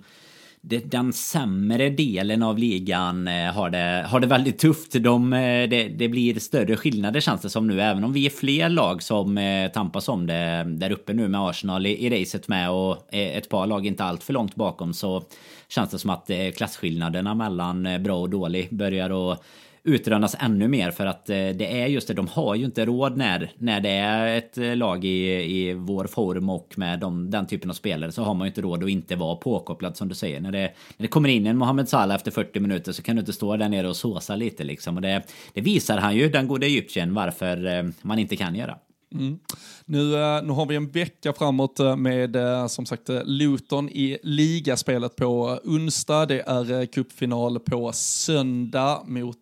den 0.84 1.12
sämre 1.12 1.90
delen 1.90 2.42
av 2.42 2.58
ligan 2.58 3.28
eh, 3.28 3.52
har 3.52 3.70
det, 3.70 4.06
har 4.08 4.20
det 4.20 4.26
väldigt 4.26 4.58
tufft. 4.58 4.92
De, 4.92 5.32
eh, 5.32 5.68
det, 5.68 5.88
det, 5.88 6.08
blir 6.08 6.38
större 6.38 6.76
skillnader 6.76 7.20
känns 7.20 7.40
det 7.40 7.50
som 7.50 7.66
nu. 7.66 7.80
Även 7.80 8.04
om 8.04 8.12
vi 8.12 8.26
är 8.26 8.30
fler 8.30 8.68
lag 8.68 9.02
som 9.02 9.38
tampas 9.74 10.08
om 10.08 10.26
det 10.26 10.64
där 10.68 10.92
uppe 10.92 11.12
nu 11.12 11.28
med 11.28 11.40
Arsenal 11.40 11.86
i, 11.86 12.06
i 12.06 12.20
racet 12.20 12.48
med 12.48 12.70
och 12.70 12.96
ett 13.10 13.48
par 13.48 13.66
lag 13.66 13.86
inte 13.86 14.04
allt 14.04 14.22
för 14.22 14.32
långt 14.32 14.54
bakom 14.54 14.94
så 14.94 15.22
känns 15.68 15.90
det 15.90 15.98
som 15.98 16.10
att 16.10 16.30
klasskillnaderna 16.56 17.34
mellan 17.34 18.02
bra 18.02 18.20
och 18.20 18.30
dålig 18.30 18.68
börjar 18.70 19.32
att 19.32 19.44
utrönas 19.84 20.36
ännu 20.40 20.68
mer 20.68 20.90
för 20.90 21.06
att 21.06 21.30
eh, 21.30 21.36
det 21.36 21.80
är 21.82 21.86
just 21.86 22.08
det, 22.08 22.14
de 22.14 22.28
har 22.28 22.54
ju 22.54 22.64
inte 22.64 22.84
råd 22.84 23.16
när, 23.16 23.50
när 23.58 23.80
det 23.80 23.90
är 23.90 24.38
ett 24.38 24.58
eh, 24.58 24.76
lag 24.76 25.04
i, 25.04 25.32
i 25.60 25.74
vår 25.74 26.04
form 26.04 26.50
och 26.50 26.74
med 26.76 27.00
de, 27.00 27.30
den 27.30 27.46
typen 27.46 27.70
av 27.70 27.74
spelare 27.74 28.12
så 28.12 28.22
har 28.22 28.34
man 28.34 28.46
ju 28.46 28.48
inte 28.48 28.62
råd 28.62 28.84
att 28.84 28.90
inte 28.90 29.16
vara 29.16 29.36
påkopplad 29.36 29.96
som 29.96 30.08
du 30.08 30.14
säger. 30.14 30.40
När 30.40 30.52
det, 30.52 30.72
när 30.96 31.02
det 31.04 31.08
kommer 31.08 31.28
in 31.28 31.46
en 31.46 31.56
Mohamed 31.56 31.88
Salah 31.88 32.16
efter 32.16 32.30
40 32.30 32.60
minuter 32.60 32.92
så 32.92 33.02
kan 33.02 33.16
du 33.16 33.20
inte 33.20 33.32
stå 33.32 33.56
där 33.56 33.68
nere 33.68 33.88
och 33.88 33.96
såsa 33.96 34.36
lite 34.36 34.64
liksom. 34.64 34.96
Och 34.96 35.02
det, 35.02 35.22
det 35.52 35.60
visar 35.60 35.98
han 35.98 36.16
ju, 36.16 36.28
den 36.28 36.48
gode 36.48 36.66
egyptiern, 36.66 37.14
varför 37.14 37.66
eh, 37.66 37.84
man 38.02 38.18
inte 38.18 38.36
kan 38.36 38.54
göra. 38.54 38.78
Mm. 39.14 39.38
Nu, 39.86 40.14
eh, 40.14 40.42
nu 40.42 40.52
har 40.52 40.66
vi 40.66 40.76
en 40.76 40.90
vecka 40.90 41.32
framåt 41.32 41.80
eh, 41.80 41.96
med 41.96 42.36
eh, 42.36 42.66
som 42.66 42.86
sagt 42.86 43.08
Luton 43.24 43.88
i 43.88 44.18
ligaspelet 44.22 45.16
på 45.16 45.58
onsdag. 45.64 46.26
Det 46.26 46.40
är 46.40 46.86
cupfinal 46.86 47.60
på 47.60 47.92
söndag 47.92 49.02
mot, 49.06 49.36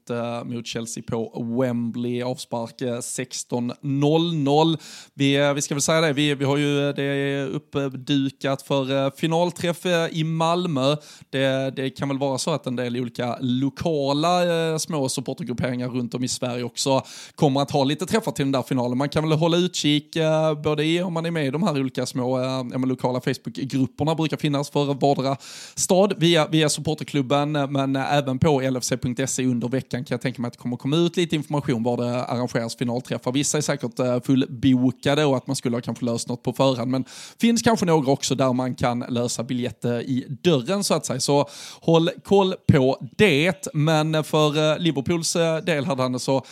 mot 0.45 0.66
Chelsea 0.66 1.05
på 1.07 1.47
Wembley. 1.61 2.23
Avspark 2.23 2.81
16.00. 2.81 4.79
Vi, 5.14 5.53
vi 5.55 5.62
ska 5.62 5.75
väl 5.75 5.83
säga 5.83 6.01
det, 6.01 6.12
vi, 6.12 6.35
vi 6.35 6.45
har 6.45 6.57
ju 6.57 6.93
det 6.93 7.45
uppdukat 7.45 8.62
för 8.62 9.16
finalträff 9.16 9.87
i 10.11 10.25
Malmö. 10.25 10.97
Det, 11.31 11.71
det 11.77 11.91
kan 11.91 12.09
väl 12.09 12.18
vara 12.18 12.39
så 12.39 12.51
att 12.51 12.66
en 12.66 12.77
del 12.77 12.97
olika 12.97 13.39
lokala 13.41 14.79
små 14.79 15.09
supportergrupperingar 15.09 15.89
runt 15.89 16.14
om 16.14 16.25
i 16.25 16.29
Sverige 16.29 16.64
också 16.64 17.03
kommer 17.35 17.61
att 17.61 17.71
ha 17.71 17.85
lite 17.85 18.07
träffar 18.07 18.33
till 18.33 18.45
den 18.45 18.53
där 18.53 18.62
finalen. 18.62 18.99
Man 18.99 19.09
kan 19.09 19.29
väl 19.29 19.39
hålla 19.39 19.57
utkik 19.61 20.17
både 20.65 20.85
i 20.85 21.03
om 21.03 21.13
man 21.13 21.27
är 21.27 21.31
med 21.31 21.47
i 21.47 21.51
de 21.51 21.63
här 21.63 21.81
olika 21.81 22.07
små 22.07 22.41
eh, 22.41 22.87
lokala 22.87 23.21
Facebookgrupperna 23.21 24.15
brukar 24.15 24.37
finnas 24.37 24.71
för 24.71 24.95
vardera 24.95 25.37
stad 25.75 26.15
via, 26.17 26.47
via 26.47 26.69
supporterklubben 26.69 27.53
men 27.53 27.97
även 27.97 28.39
på 28.39 28.61
lfc.se 28.61 29.45
under 29.45 29.69
veckan 29.69 30.05
kan 30.05 30.15
jag 30.15 30.21
tänka 30.21 30.43
mig 30.43 30.47
att 30.47 30.53
det 30.53 30.59
kommer 30.59 30.77
komma 30.77 30.97
ut 30.97 31.17
lite 31.17 31.37
information 31.37 31.83
var 31.83 31.97
det 31.97 32.25
arrangeras 32.25 32.77
finalträffar. 32.77 33.33
Vissa 33.33 33.59
är 33.59 33.63
säkert 33.63 33.99
eh, 33.99 34.21
fullbokade 34.21 35.25
och 35.25 35.37
att 35.37 35.47
man 35.47 35.57
skulle 35.57 35.77
ha 35.77 35.81
kanske 35.81 36.05
löst 36.05 36.29
något 36.29 36.43
på 36.43 36.53
förhand 36.53 36.91
men 36.91 37.05
finns 37.41 37.63
kanske 37.63 37.87
några 37.87 38.13
också 38.13 38.35
där 38.35 38.53
man 38.53 38.75
kan 38.75 39.05
lösa 39.09 39.43
biljetter 39.43 40.01
i 40.01 40.27
dörren 40.43 40.85
så 40.85 40.95
att 40.95 41.07
säga. 41.07 41.21
Så 41.21 41.49
håll 41.81 42.11
koll 42.25 42.55
på 42.73 42.99
det. 43.17 43.69
Men 43.75 44.25
för 44.25 44.73
eh, 44.73 44.79
Liverpools 44.79 45.37
eh, 45.37 45.57
del 45.57 45.85
här 45.85 45.97
Danne 45.97 46.19
så 46.19 46.45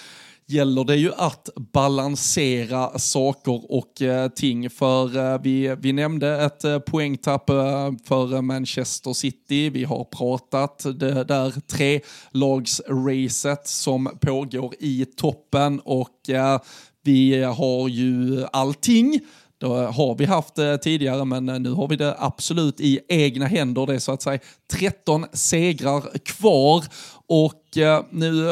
gäller 0.48 0.84
det 0.84 0.96
ju 0.96 1.12
att 1.16 1.48
balansera 1.56 2.98
saker 2.98 3.72
och 3.72 4.02
eh, 4.02 4.28
ting. 4.28 4.70
För 4.70 5.16
eh, 5.16 5.40
vi, 5.42 5.76
vi 5.80 5.92
nämnde 5.92 6.44
ett 6.44 6.64
eh, 6.64 6.78
poängtapp 6.78 7.50
eh, 7.50 7.90
för 8.04 8.42
Manchester 8.42 9.12
City. 9.12 9.70
Vi 9.70 9.84
har 9.84 10.04
pratat 10.04 10.86
det 10.94 11.24
där 11.24 11.60
tre 11.60 12.00
lagsracet 12.30 13.68
som 13.68 14.18
pågår 14.20 14.74
i 14.78 15.04
toppen 15.04 15.80
och 15.80 16.30
eh, 16.30 16.60
vi 17.04 17.42
har 17.42 17.88
ju 17.88 18.44
allting 18.52 19.20
det 19.60 19.66
har 19.66 20.18
vi 20.18 20.24
haft 20.24 20.54
tidigare, 20.82 21.24
men 21.24 21.48
eh, 21.48 21.58
nu 21.60 21.70
har 21.70 21.88
vi 21.88 21.96
det 21.96 22.16
absolut 22.18 22.80
i 22.80 23.00
egna 23.08 23.46
händer. 23.46 23.86
Det 23.86 23.94
är 23.94 23.98
så 23.98 24.12
att 24.12 24.22
säga 24.22 24.38
13 24.72 25.26
segrar 25.32 26.18
kvar 26.18 26.84
och 27.26 27.67
eh, 27.78 28.04
nu 28.10 28.46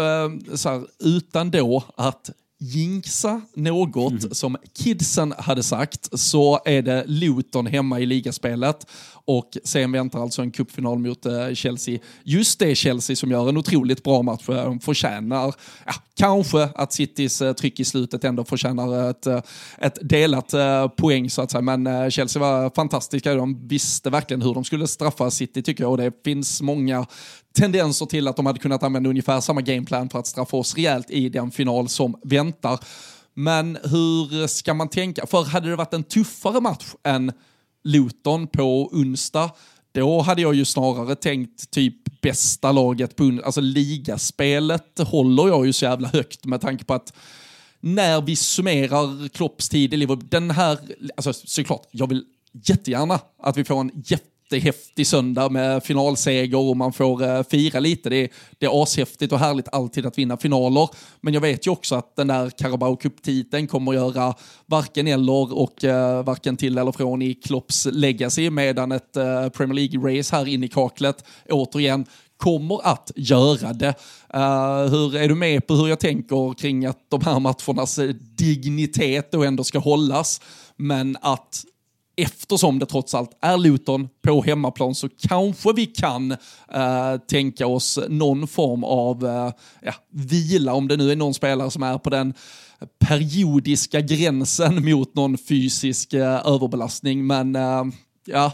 så 0.55 0.68
här, 0.68 0.87
utan 0.99 1.51
då 1.51 1.85
att 1.97 2.31
jinxa 2.59 3.41
något 3.55 4.22
mm. 4.22 4.35
som 4.35 4.57
kidsen 4.79 5.35
hade 5.39 5.62
sagt 5.62 6.18
så 6.18 6.61
är 6.64 6.83
det 6.83 7.05
Luton 7.07 7.66
hemma 7.66 8.01
i 8.01 8.07
ligaspelet 8.07 8.87
och 9.27 9.59
sen 9.64 9.93
väntar 9.93 10.22
alltså 10.22 10.43
en 10.43 10.51
cupfinal 10.51 10.99
mot 10.99 11.27
eh, 11.27 11.55
Chelsea. 11.55 11.99
Just 12.22 12.59
det 12.59 12.74
Chelsea 12.74 13.16
som 13.16 13.31
gör 13.31 13.49
en 13.49 13.57
otroligt 13.57 14.05
bra 14.05 14.22
match, 14.22 14.43
de 14.47 14.81
förtjänar, 14.81 15.55
ja, 15.87 15.93
kanske 16.16 16.62
att 16.74 16.93
Citys 16.93 17.43
eh, 17.43 17.53
tryck 17.53 17.81
i 17.81 17.85
slutet 17.85 18.24
ändå 18.24 18.45
förtjänar 18.45 19.11
ett, 19.11 19.27
eh, 19.27 19.41
ett 19.79 19.99
delat 20.03 20.55
poäng 20.97 21.31
så 21.31 21.43
att 21.43 21.51
säga. 21.51 21.62
Men 21.62 22.11
Chelsea 22.11 22.43
var 22.43 22.70
fantastiska, 22.74 23.35
de 23.35 23.68
visste 23.68 24.11
verkligen 24.11 24.43
hur 24.43 24.55
de 24.55 24.64
skulle 24.64 24.87
straffa 24.87 25.31
City 25.31 25.62
tycker 25.62 25.85
jag 25.85 25.91
och 25.91 25.99
det 25.99 26.12
finns 26.24 26.62
många 26.62 27.07
tendenser 27.57 28.07
till 28.07 28.29
att 28.29 28.37
de 28.37 28.47
hade 28.47 28.59
kunnat 28.59 28.83
använda 28.83 29.11
ungefär 29.11 29.41
samma 29.41 29.61
gameplan 29.61 30.09
för 30.09 30.18
att 30.18 30.27
straffa 30.27 30.57
oss 30.57 30.74
rejält 30.74 31.11
i 31.11 31.29
den 31.29 31.51
final 31.51 31.89
som 31.89 32.20
väntar. 32.24 32.79
Men 33.35 33.79
hur 33.85 34.47
ska 34.47 34.74
man 34.74 34.89
tänka? 34.89 35.27
För 35.27 35.45
hade 35.45 35.68
det 35.68 35.77
varit 35.77 35.95
en 35.95 36.05
tuffare 36.05 36.61
match 36.61 36.95
än 37.05 37.33
Luton 37.87 38.47
på 38.47 38.89
onsdag, 38.93 39.51
då 39.93 40.20
hade 40.20 40.43
jag 40.43 40.55
ju 40.55 40.64
snarare 40.64 41.14
tänkt 41.14 41.70
typ 41.70 42.20
bästa 42.20 42.72
laget 42.72 43.16
på 43.16 43.41
alltså 43.45 43.61
ligaspelet 43.61 44.99
håller 44.99 45.49
jag 45.49 45.66
ju 45.66 45.72
så 45.72 45.84
jävla 45.84 46.09
högt 46.09 46.45
med 46.45 46.61
tanke 46.61 46.84
på 46.84 46.95
att 46.95 47.12
när 47.80 48.20
vi 48.20 48.37
summerar 48.37 49.28
Klopps 49.28 49.68
tid 49.68 49.95
i 49.95 49.97
Liverpool, 49.97 50.28
den 50.28 50.51
här, 50.51 50.78
alltså 51.16 51.32
såklart, 51.32 51.87
jag 51.91 52.07
vill 52.07 52.24
jättegärna 52.53 53.20
att 53.39 53.57
vi 53.57 53.64
får 53.64 53.80
en 53.80 53.91
jätte 53.95 54.36
jättehäftig 54.51 55.07
söndag 55.07 55.49
med 55.49 55.84
finalseger 55.84 56.59
och 56.59 56.76
man 56.76 56.92
får 56.92 57.22
eh, 57.22 57.42
fira 57.42 57.80
lite. 57.80 58.09
Det 58.09 58.16
är, 58.16 58.28
det 58.59 58.66
är 58.66 58.82
ashäftigt 58.82 59.32
och 59.32 59.38
härligt 59.38 59.68
alltid 59.72 60.07
att 60.07 60.18
vinna 60.18 60.36
finaler. 60.36 60.88
Men 61.20 61.34
jag 61.34 61.40
vet 61.40 61.66
ju 61.66 61.70
också 61.70 61.94
att 61.94 62.16
den 62.16 62.26
där 62.26 62.51
Carabao 62.51 62.97
Cup-titeln 62.97 63.66
kommer 63.66 63.92
att 63.92 63.97
göra 63.97 64.34
varken 64.66 65.07
eller 65.07 65.59
och 65.59 65.84
eh, 65.84 66.24
varken 66.24 66.57
till 66.57 66.78
eller 66.78 66.92
från 66.92 67.22
i 67.22 67.34
Klopps 67.34 67.86
legacy 67.92 68.51
medan 68.51 68.92
ett 68.92 69.16
eh, 69.16 69.49
Premier 69.49 69.74
League-race 69.74 70.32
här 70.32 70.49
inne 70.49 70.66
i 70.66 70.68
kaklet 70.68 71.24
återigen 71.49 72.07
kommer 72.36 72.86
att 72.86 73.11
göra 73.16 73.72
det. 73.72 73.94
Uh, 74.34 74.90
hur 74.90 75.16
Är 75.16 75.28
du 75.28 75.34
med 75.34 75.66
på 75.66 75.74
hur 75.74 75.88
jag 75.88 76.01
tänker 76.01 76.55
kring 76.55 76.86
att 76.86 76.99
de 77.09 77.20
här 77.24 77.40
matchernas 77.40 78.01
dignitet 78.38 79.32
då 79.32 79.44
ändå 79.44 79.64
ska 79.64 79.78
hållas, 79.78 80.40
men 80.76 81.16
att 81.20 81.64
eftersom 82.17 82.79
det 82.79 82.87
trots 82.87 83.14
allt 83.14 83.39
är 83.41 83.59
Luton 83.59 84.09
på 84.23 84.43
hemmaplan 84.43 84.95
så 84.95 85.09
kanske 85.09 85.73
vi 85.73 85.87
kan 85.87 86.33
uh, 86.33 87.17
tänka 87.29 87.67
oss 87.67 87.99
någon 88.09 88.49
form 88.49 88.85
av 88.85 89.25
uh, 89.25 89.53
ja, 89.83 89.93
vila, 90.11 90.75
om 90.75 90.89
det 90.89 90.97
nu 90.97 91.12
är 91.12 91.17
någon 91.17 91.35
spelare 91.35 91.71
som 91.71 91.83
är 91.83 91.99
på 91.99 92.11
den 92.11 92.35
periodiska 92.99 94.01
gränsen 94.01 94.85
mot 94.91 95.14
någon 95.14 95.39
fysisk 95.39 96.14
uh, 96.14 96.23
överbelastning. 96.23 97.27
Men 97.27 97.57
ja, 98.27 98.53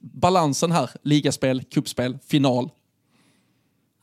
balansen 0.00 0.72
här, 0.72 0.90
ligaspel, 1.02 1.64
kuppspel, 1.64 2.18
final, 2.28 2.70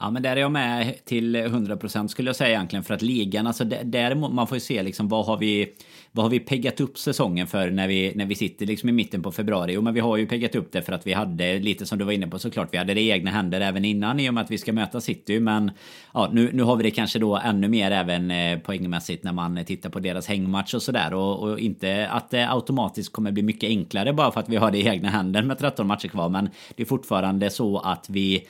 Ja, 0.03 0.09
men 0.09 0.23
där 0.23 0.35
är 0.35 0.41
jag 0.41 0.51
med 0.51 1.05
till 1.05 1.35
100% 1.35 2.07
skulle 2.07 2.29
jag 2.29 2.35
säga 2.35 2.49
egentligen. 2.49 2.83
För 2.83 2.93
att 2.93 3.01
ligan, 3.01 3.47
alltså 3.47 3.63
där, 3.63 4.15
man 4.15 4.47
får 4.47 4.55
ju 4.55 4.61
se 4.61 4.83
liksom 4.83 5.07
vad 5.07 5.25
har 5.25 5.37
vi 5.37 5.73
vad 6.15 6.25
har 6.25 6.29
vi 6.29 6.39
peggat 6.39 6.79
upp 6.79 6.97
säsongen 6.97 7.47
för 7.47 7.71
när 7.71 7.87
vi, 7.87 8.13
när 8.15 8.25
vi 8.25 8.35
sitter 8.35 8.65
liksom 8.65 8.89
i 8.89 8.91
mitten 8.91 9.23
på 9.23 9.31
februari? 9.31 9.73
Jo, 9.73 9.81
men 9.81 9.93
vi 9.93 9.99
har 9.99 10.17
ju 10.17 10.27
peggat 10.27 10.55
upp 10.55 10.71
det 10.71 10.81
för 10.81 10.93
att 10.93 11.07
vi 11.07 11.13
hade 11.13 11.59
lite 11.59 11.85
som 11.85 11.97
du 11.97 12.05
var 12.05 12.11
inne 12.11 12.27
på 12.27 12.39
såklart. 12.39 12.67
Vi 12.71 12.77
hade 12.77 12.93
det 12.93 13.01
i 13.01 13.09
egna 13.09 13.31
händer 13.31 13.61
även 13.61 13.85
innan 13.85 14.19
i 14.19 14.29
och 14.29 14.33
med 14.33 14.43
att 14.43 14.51
vi 14.51 14.57
ska 14.57 14.73
möta 14.73 15.01
City. 15.01 15.39
Men 15.39 15.71
ja, 16.13 16.29
nu, 16.33 16.49
nu 16.53 16.63
har 16.63 16.75
vi 16.75 16.83
det 16.83 16.91
kanske 16.91 17.19
då 17.19 17.37
ännu 17.37 17.67
mer 17.67 17.91
även 17.91 18.31
eh, 18.31 18.59
poängmässigt 18.59 19.23
när 19.23 19.33
man 19.33 19.65
tittar 19.65 19.89
på 19.89 19.99
deras 19.99 20.27
hängmatch 20.27 20.73
och 20.73 20.81
sådär. 20.81 21.13
Och, 21.13 21.39
och 21.39 21.59
inte 21.59 22.07
att 22.07 22.29
det 22.29 22.51
automatiskt 22.51 23.13
kommer 23.13 23.31
bli 23.31 23.43
mycket 23.43 23.67
enklare 23.67 24.13
bara 24.13 24.31
för 24.31 24.39
att 24.39 24.49
vi 24.49 24.55
har 24.55 24.71
det 24.71 24.77
i 24.77 24.87
egna 24.87 25.09
händer 25.09 25.43
med 25.43 25.59
13 25.59 25.87
matcher 25.87 26.07
kvar. 26.07 26.29
Men 26.29 26.49
det 26.75 26.83
är 26.83 26.87
fortfarande 26.87 27.49
så 27.49 27.79
att 27.79 28.09
vi 28.09 28.47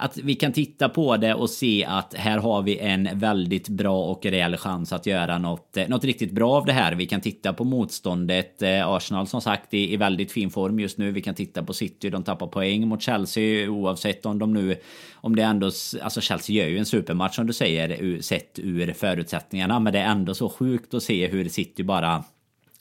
att 0.00 0.16
vi 0.16 0.34
kan 0.34 0.52
titta 0.52 0.88
på 0.88 1.16
det 1.16 1.34
och 1.34 1.50
se 1.50 1.84
att 1.84 2.14
här 2.14 2.38
har 2.38 2.62
vi 2.62 2.78
en 2.78 3.08
väldigt 3.12 3.68
bra 3.68 4.04
och 4.04 4.26
rejäl 4.26 4.56
chans 4.56 4.92
att 4.92 5.06
göra 5.06 5.38
något, 5.38 5.76
eh, 5.76 5.88
något 5.88 6.04
riktigt 6.04 6.32
bra 6.32 6.52
av 6.52 6.66
det 6.66 6.72
här. 6.72 6.94
Vi 6.94 7.06
kan 7.06 7.20
titta 7.20 7.52
på 7.52 7.64
motståndet. 7.64 8.62
Eh, 8.62 8.88
Arsenal 8.88 9.26
som 9.26 9.40
sagt 9.40 9.74
i, 9.74 9.92
i 9.92 9.96
väldigt 9.96 10.32
fin 10.32 10.50
form 10.50 10.80
just 10.80 10.98
nu. 10.98 11.12
Vi 11.12 11.22
kan 11.22 11.34
titta 11.34 11.62
på 11.62 11.72
City. 11.72 12.10
De 12.10 12.22
tappar 12.22 12.46
poäng 12.46 12.88
mot 12.88 13.02
Chelsea 13.02 13.70
oavsett 13.70 14.26
om 14.26 14.38
de 14.38 14.54
nu... 14.54 14.76
Om 15.14 15.36
det 15.36 15.42
ändå... 15.42 15.66
Alltså 16.02 16.20
Chelsea 16.20 16.56
gör 16.56 16.68
ju 16.68 16.78
en 16.78 16.86
supermatch 16.86 17.36
som 17.36 17.46
du 17.46 17.52
säger 17.52 18.22
sett 18.22 18.58
ur 18.58 18.92
förutsättningarna. 18.92 19.80
Men 19.80 19.92
det 19.92 19.98
är 19.98 20.10
ändå 20.10 20.34
så 20.34 20.48
sjukt 20.48 20.94
att 20.94 21.02
se 21.02 21.26
hur 21.26 21.48
City 21.48 21.82
bara 21.82 22.24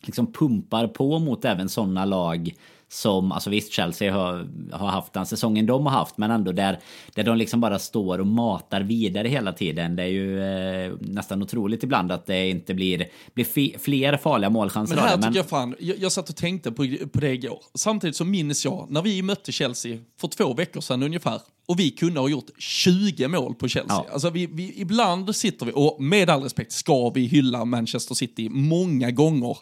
liksom 0.02 0.34
pumpar 0.34 0.88
på 0.88 1.20
mot 1.20 1.46
även 1.46 1.70
sådana 1.70 2.06
lag 2.06 2.54
som, 2.90 3.32
alltså 3.32 3.50
visst 3.50 3.72
Chelsea 3.72 4.14
har, 4.14 4.48
har 4.72 4.88
haft 4.88 5.14
den 5.14 5.26
säsongen 5.26 5.66
de 5.66 5.86
har 5.86 5.94
haft 5.94 6.18
men 6.18 6.32
ändå 6.32 6.52
där, 6.52 6.80
där 7.16 7.24
de 7.24 7.38
liksom 7.38 7.62
bara 7.62 7.80
står 7.80 8.20
och 8.20 8.28
matar 8.28 8.82
vidare 8.82 9.28
hela 9.28 9.54
tiden. 9.54 9.96
Det 9.96 10.04
är 10.04 10.08
ju 10.08 10.44
eh, 10.44 10.94
nästan 11.02 11.44
otroligt 11.44 11.84
ibland 11.84 12.12
att 12.12 12.26
det 12.26 12.50
inte 12.50 12.74
blir, 12.74 13.08
blir 13.34 13.78
fler 13.78 14.18
farliga 14.18 14.50
målchanser. 14.50 14.96
Men 14.96 15.04
här 15.04 15.16
tycker 15.16 15.28
men... 15.28 15.34
jag 15.34 15.50
fan, 15.50 15.76
jag, 15.80 15.98
jag 15.98 16.12
satt 16.12 16.30
och 16.30 16.36
tänkte 16.36 16.72
på, 16.72 16.88
på 17.12 17.20
det 17.20 17.34
igår. 17.34 17.60
Samtidigt 17.74 18.16
så 18.16 18.26
minns 18.26 18.66
jag 18.66 18.88
när 18.90 19.02
vi 19.02 19.22
mötte 19.22 19.52
Chelsea 19.52 19.98
för 20.22 20.28
två 20.28 20.54
veckor 20.54 20.82
sedan 20.82 21.04
ungefär 21.04 21.42
och 21.68 21.80
vi 21.80 21.92
kunde 21.92 22.20
ha 22.20 22.30
gjort 22.30 22.50
20 22.58 23.28
mål 23.28 23.56
på 23.56 23.68
Chelsea. 23.68 24.04
Ja. 24.08 24.14
Alltså 24.14 24.30
vi, 24.30 24.46
vi, 24.46 24.74
ibland 24.82 25.36
sitter 25.36 25.66
vi, 25.66 25.72
och 25.76 26.04
med 26.04 26.30
all 26.30 26.44
respekt 26.44 26.72
ska 26.72 27.10
vi 27.10 27.26
hylla 27.26 27.66
Manchester 27.66 28.16
City 28.16 28.50
många 28.50 29.12
gånger. 29.12 29.58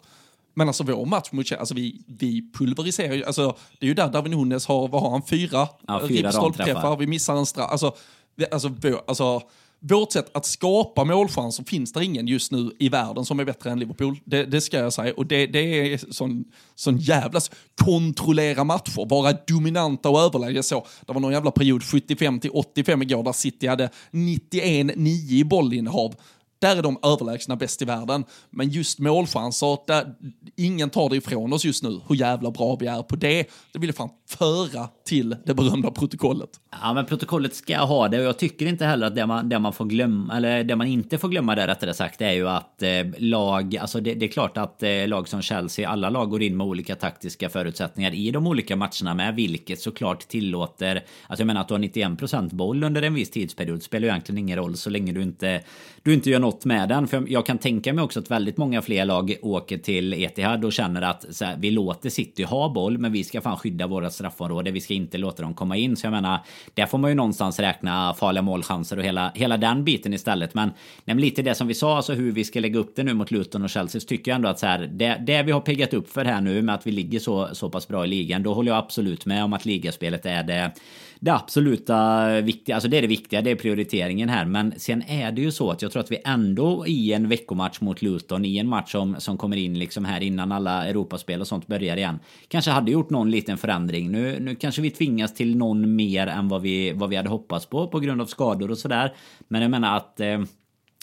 Men 0.58 0.68
alltså 0.68 0.84
vår 0.84 1.06
match 1.06 1.28
mot 1.32 1.46
Chelsea, 1.46 1.60
alltså 1.60 1.74
vi, 1.74 2.00
vi 2.06 2.52
pulveriserar 2.52 3.14
ju, 3.14 3.24
alltså 3.24 3.56
det 3.78 3.86
är 3.86 3.88
ju 3.88 3.94
där 3.94 4.08
Darwin 4.08 4.32
Nunes 4.32 4.66
har, 4.66 4.88
vad 4.88 5.02
har 5.02 5.10
han, 5.10 5.22
fyra, 5.22 5.68
ja, 5.86 6.02
fyra 6.08 6.32
stolpträffar. 6.32 6.96
Vi 6.96 7.06
missar 7.06 7.36
en 7.36 7.46
straff, 7.46 7.70
alltså, 7.70 7.94
alltså, 8.50 8.72
alltså 9.06 9.42
vårt 9.80 10.12
sätt 10.12 10.30
att 10.36 10.46
skapa 10.46 11.04
målchanser 11.04 11.64
finns 11.64 11.92
det 11.92 12.04
ingen 12.04 12.26
just 12.26 12.52
nu 12.52 12.70
i 12.78 12.88
världen 12.88 13.24
som 13.24 13.40
är 13.40 13.44
bättre 13.44 13.70
än 13.70 13.78
Liverpool. 13.78 14.20
Det, 14.24 14.44
det 14.44 14.60
ska 14.60 14.78
jag 14.78 14.92
säga. 14.92 15.14
Och 15.16 15.26
det, 15.26 15.46
det 15.46 15.92
är 15.92 16.12
sån, 16.12 16.44
sån 16.74 16.96
jävla... 16.96 17.40
Kontrollera 17.84 18.64
matcher, 18.64 19.08
vara 19.08 19.32
dominanta 19.46 20.08
och 20.08 20.20
överläge 20.20 20.62
så. 20.62 20.86
Det 21.06 21.12
var 21.12 21.20
någon 21.20 21.32
jävla 21.32 21.50
period 21.50 21.82
75 21.84 22.40
till 22.40 22.50
85 22.50 23.02
igår 23.02 23.22
där 23.22 23.32
City 23.32 23.66
hade 23.66 23.90
91-9 24.10 25.32
i 25.32 25.44
bollinnehav. 25.44 26.14
Där 26.58 26.76
är 26.76 26.82
de 26.82 26.98
överlägsna 27.02 27.56
bäst 27.56 27.82
i 27.82 27.84
världen. 27.84 28.24
Men 28.50 28.68
just 28.68 28.98
målchanser, 28.98 29.78
där, 29.86 30.14
ingen 30.56 30.90
tar 30.90 31.08
det 31.08 31.16
ifrån 31.16 31.52
oss 31.52 31.64
just 31.64 31.82
nu 31.82 32.00
hur 32.08 32.16
jävla 32.16 32.50
bra 32.50 32.76
vi 32.80 32.86
är 32.86 33.02
på 33.02 33.16
det. 33.16 33.46
Det 33.72 33.78
vill 33.78 33.88
jag 33.88 33.96
fan 33.96 34.10
föra 34.28 34.88
till 35.04 35.36
det 35.44 35.54
berömda 35.54 35.90
protokollet. 35.90 36.50
Ja, 36.82 36.94
men 36.94 37.06
protokollet 37.06 37.54
ska 37.54 37.78
ha 37.78 38.08
det 38.08 38.18
och 38.18 38.24
jag 38.24 38.38
tycker 38.38 38.66
inte 38.66 38.84
heller 38.84 39.06
att 39.06 39.14
det 39.14 39.26
man, 39.26 39.48
det 39.48 39.58
man 39.58 39.72
får 39.72 39.84
glömma, 39.84 40.36
eller 40.36 40.64
det 40.64 40.76
man 40.76 40.86
inte 40.86 41.18
får 41.18 41.28
glömma 41.28 41.54
där 41.54 41.66
rättare 41.66 41.94
sagt, 41.94 42.20
är 42.20 42.32
ju 42.32 42.48
att 42.48 42.82
eh, 42.82 42.90
lag, 43.18 43.76
alltså 43.76 44.00
det, 44.00 44.14
det, 44.14 44.26
är 44.26 44.30
klart 44.30 44.56
att 44.56 44.82
eh, 44.82 45.08
lag 45.08 45.28
som 45.28 45.42
Chelsea, 45.42 45.88
alla 45.88 46.10
lag 46.10 46.30
går 46.30 46.42
in 46.42 46.56
med 46.56 46.66
olika 46.66 46.96
taktiska 46.96 47.48
förutsättningar 47.48 48.14
i 48.14 48.30
de 48.30 48.46
olika 48.46 48.76
matcherna 48.76 49.14
med, 49.14 49.34
vilket 49.34 49.80
såklart 49.80 50.28
tillåter, 50.28 51.04
alltså 51.26 51.40
jag 51.40 51.46
menar 51.46 51.60
att 51.60 51.68
du 51.68 51.74
har 51.74 51.80
91% 51.80 52.54
boll 52.54 52.84
under 52.84 53.02
en 53.02 53.14
viss 53.14 53.30
tidsperiod 53.30 53.82
spelar 53.82 54.06
ju 54.06 54.10
egentligen 54.10 54.38
ingen 54.38 54.56
roll 54.56 54.76
så 54.76 54.90
länge 54.90 55.12
du 55.12 55.22
inte, 55.22 55.62
du 56.02 56.14
inte 56.14 56.30
gör 56.30 56.38
något 56.38 56.47
med 56.64 56.88
den. 56.88 57.08
För 57.08 57.24
jag 57.28 57.46
kan 57.46 57.58
tänka 57.58 57.92
mig 57.92 58.04
också 58.04 58.20
att 58.20 58.30
väldigt 58.30 58.56
många 58.56 58.82
fler 58.82 59.04
lag 59.04 59.36
åker 59.42 59.78
till 59.78 60.12
Etihad 60.12 60.64
och 60.64 60.72
känner 60.72 61.02
att 61.02 61.26
här, 61.40 61.56
vi 61.58 61.70
låter 61.70 62.10
City 62.10 62.42
ha 62.42 62.68
boll 62.68 62.98
men 62.98 63.12
vi 63.12 63.24
ska 63.24 63.40
fan 63.40 63.56
skydda 63.56 63.86
våra 63.86 64.10
straffområde. 64.10 64.70
Vi 64.70 64.80
ska 64.80 64.94
inte 64.94 65.18
låta 65.18 65.42
dem 65.42 65.54
komma 65.54 65.76
in. 65.76 65.96
Så 65.96 66.06
jag 66.06 66.12
menar, 66.12 66.38
där 66.74 66.86
får 66.86 66.98
man 66.98 67.10
ju 67.10 67.14
någonstans 67.14 67.58
räkna 67.58 68.14
farliga 68.14 68.42
målchanser 68.42 68.96
och 68.96 69.04
hela, 69.04 69.32
hela 69.34 69.56
den 69.56 69.84
biten 69.84 70.14
istället. 70.14 70.54
Men, 70.54 70.68
nej, 70.68 71.14
men 71.14 71.20
lite 71.20 71.42
det 71.42 71.54
som 71.54 71.66
vi 71.66 71.74
sa, 71.74 71.96
alltså 71.96 72.12
hur 72.12 72.32
vi 72.32 72.44
ska 72.44 72.60
lägga 72.60 72.78
upp 72.78 72.96
det 72.96 73.02
nu 73.02 73.14
mot 73.14 73.30
Luton 73.30 73.64
och 73.64 73.70
Chelsea, 73.70 74.00
så 74.00 74.06
tycker 74.06 74.30
jag 74.30 74.36
ändå 74.36 74.48
att 74.48 74.58
så 74.58 74.66
här, 74.66 74.78
det, 74.92 75.22
det 75.26 75.42
vi 75.42 75.52
har 75.52 75.60
piggat 75.60 75.94
upp 75.94 76.10
för 76.10 76.24
här 76.24 76.40
nu 76.40 76.62
med 76.62 76.74
att 76.74 76.86
vi 76.86 76.90
ligger 76.90 77.18
så, 77.18 77.48
så 77.52 77.70
pass 77.70 77.88
bra 77.88 78.04
i 78.04 78.08
ligan, 78.08 78.42
då 78.42 78.54
håller 78.54 78.72
jag 78.72 78.78
absolut 78.78 79.26
med 79.26 79.44
om 79.44 79.52
att 79.52 79.64
ligaspelet 79.64 80.26
är 80.26 80.42
det 80.42 80.72
det 81.20 81.30
absoluta 81.30 82.26
viktiga, 82.40 82.76
alltså 82.76 82.88
det 82.88 82.98
är 82.98 83.02
det 83.02 83.08
viktiga, 83.08 83.42
det 83.42 83.50
är 83.50 83.56
prioriteringen 83.56 84.28
här. 84.28 84.44
Men 84.44 84.74
sen 84.76 85.02
är 85.02 85.32
det 85.32 85.40
ju 85.40 85.52
så 85.52 85.70
att 85.70 85.82
jag 85.82 85.92
tror 85.92 86.02
att 86.02 86.10
vi 86.10 86.18
ändå 86.24 86.86
i 86.86 87.12
en 87.12 87.28
veckomatch 87.28 87.80
mot 87.80 88.02
Luton, 88.02 88.44
i 88.44 88.58
en 88.58 88.68
match 88.68 88.92
som, 88.92 89.16
som 89.18 89.38
kommer 89.38 89.56
in 89.56 89.78
liksom 89.78 90.04
här 90.04 90.20
innan 90.20 90.52
alla 90.52 90.86
Europaspel 90.86 91.40
och 91.40 91.46
sånt 91.46 91.66
börjar 91.66 91.96
igen, 91.96 92.18
kanske 92.48 92.70
hade 92.70 92.90
gjort 92.90 93.10
någon 93.10 93.30
liten 93.30 93.58
förändring. 93.58 94.10
Nu, 94.12 94.40
nu 94.40 94.54
kanske 94.54 94.82
vi 94.82 94.90
tvingas 94.90 95.34
till 95.34 95.56
någon 95.56 95.96
mer 95.96 96.26
än 96.26 96.48
vad 96.48 96.62
vi, 96.62 96.92
vad 96.92 97.10
vi 97.10 97.16
hade 97.16 97.28
hoppats 97.28 97.66
på, 97.66 97.88
på 97.88 98.00
grund 98.00 98.20
av 98.20 98.26
skador 98.26 98.70
och 98.70 98.78
sådär. 98.78 99.14
Men 99.48 99.62
jag 99.62 99.70
menar 99.70 99.96
att 99.96 100.20
eh, 100.20 100.40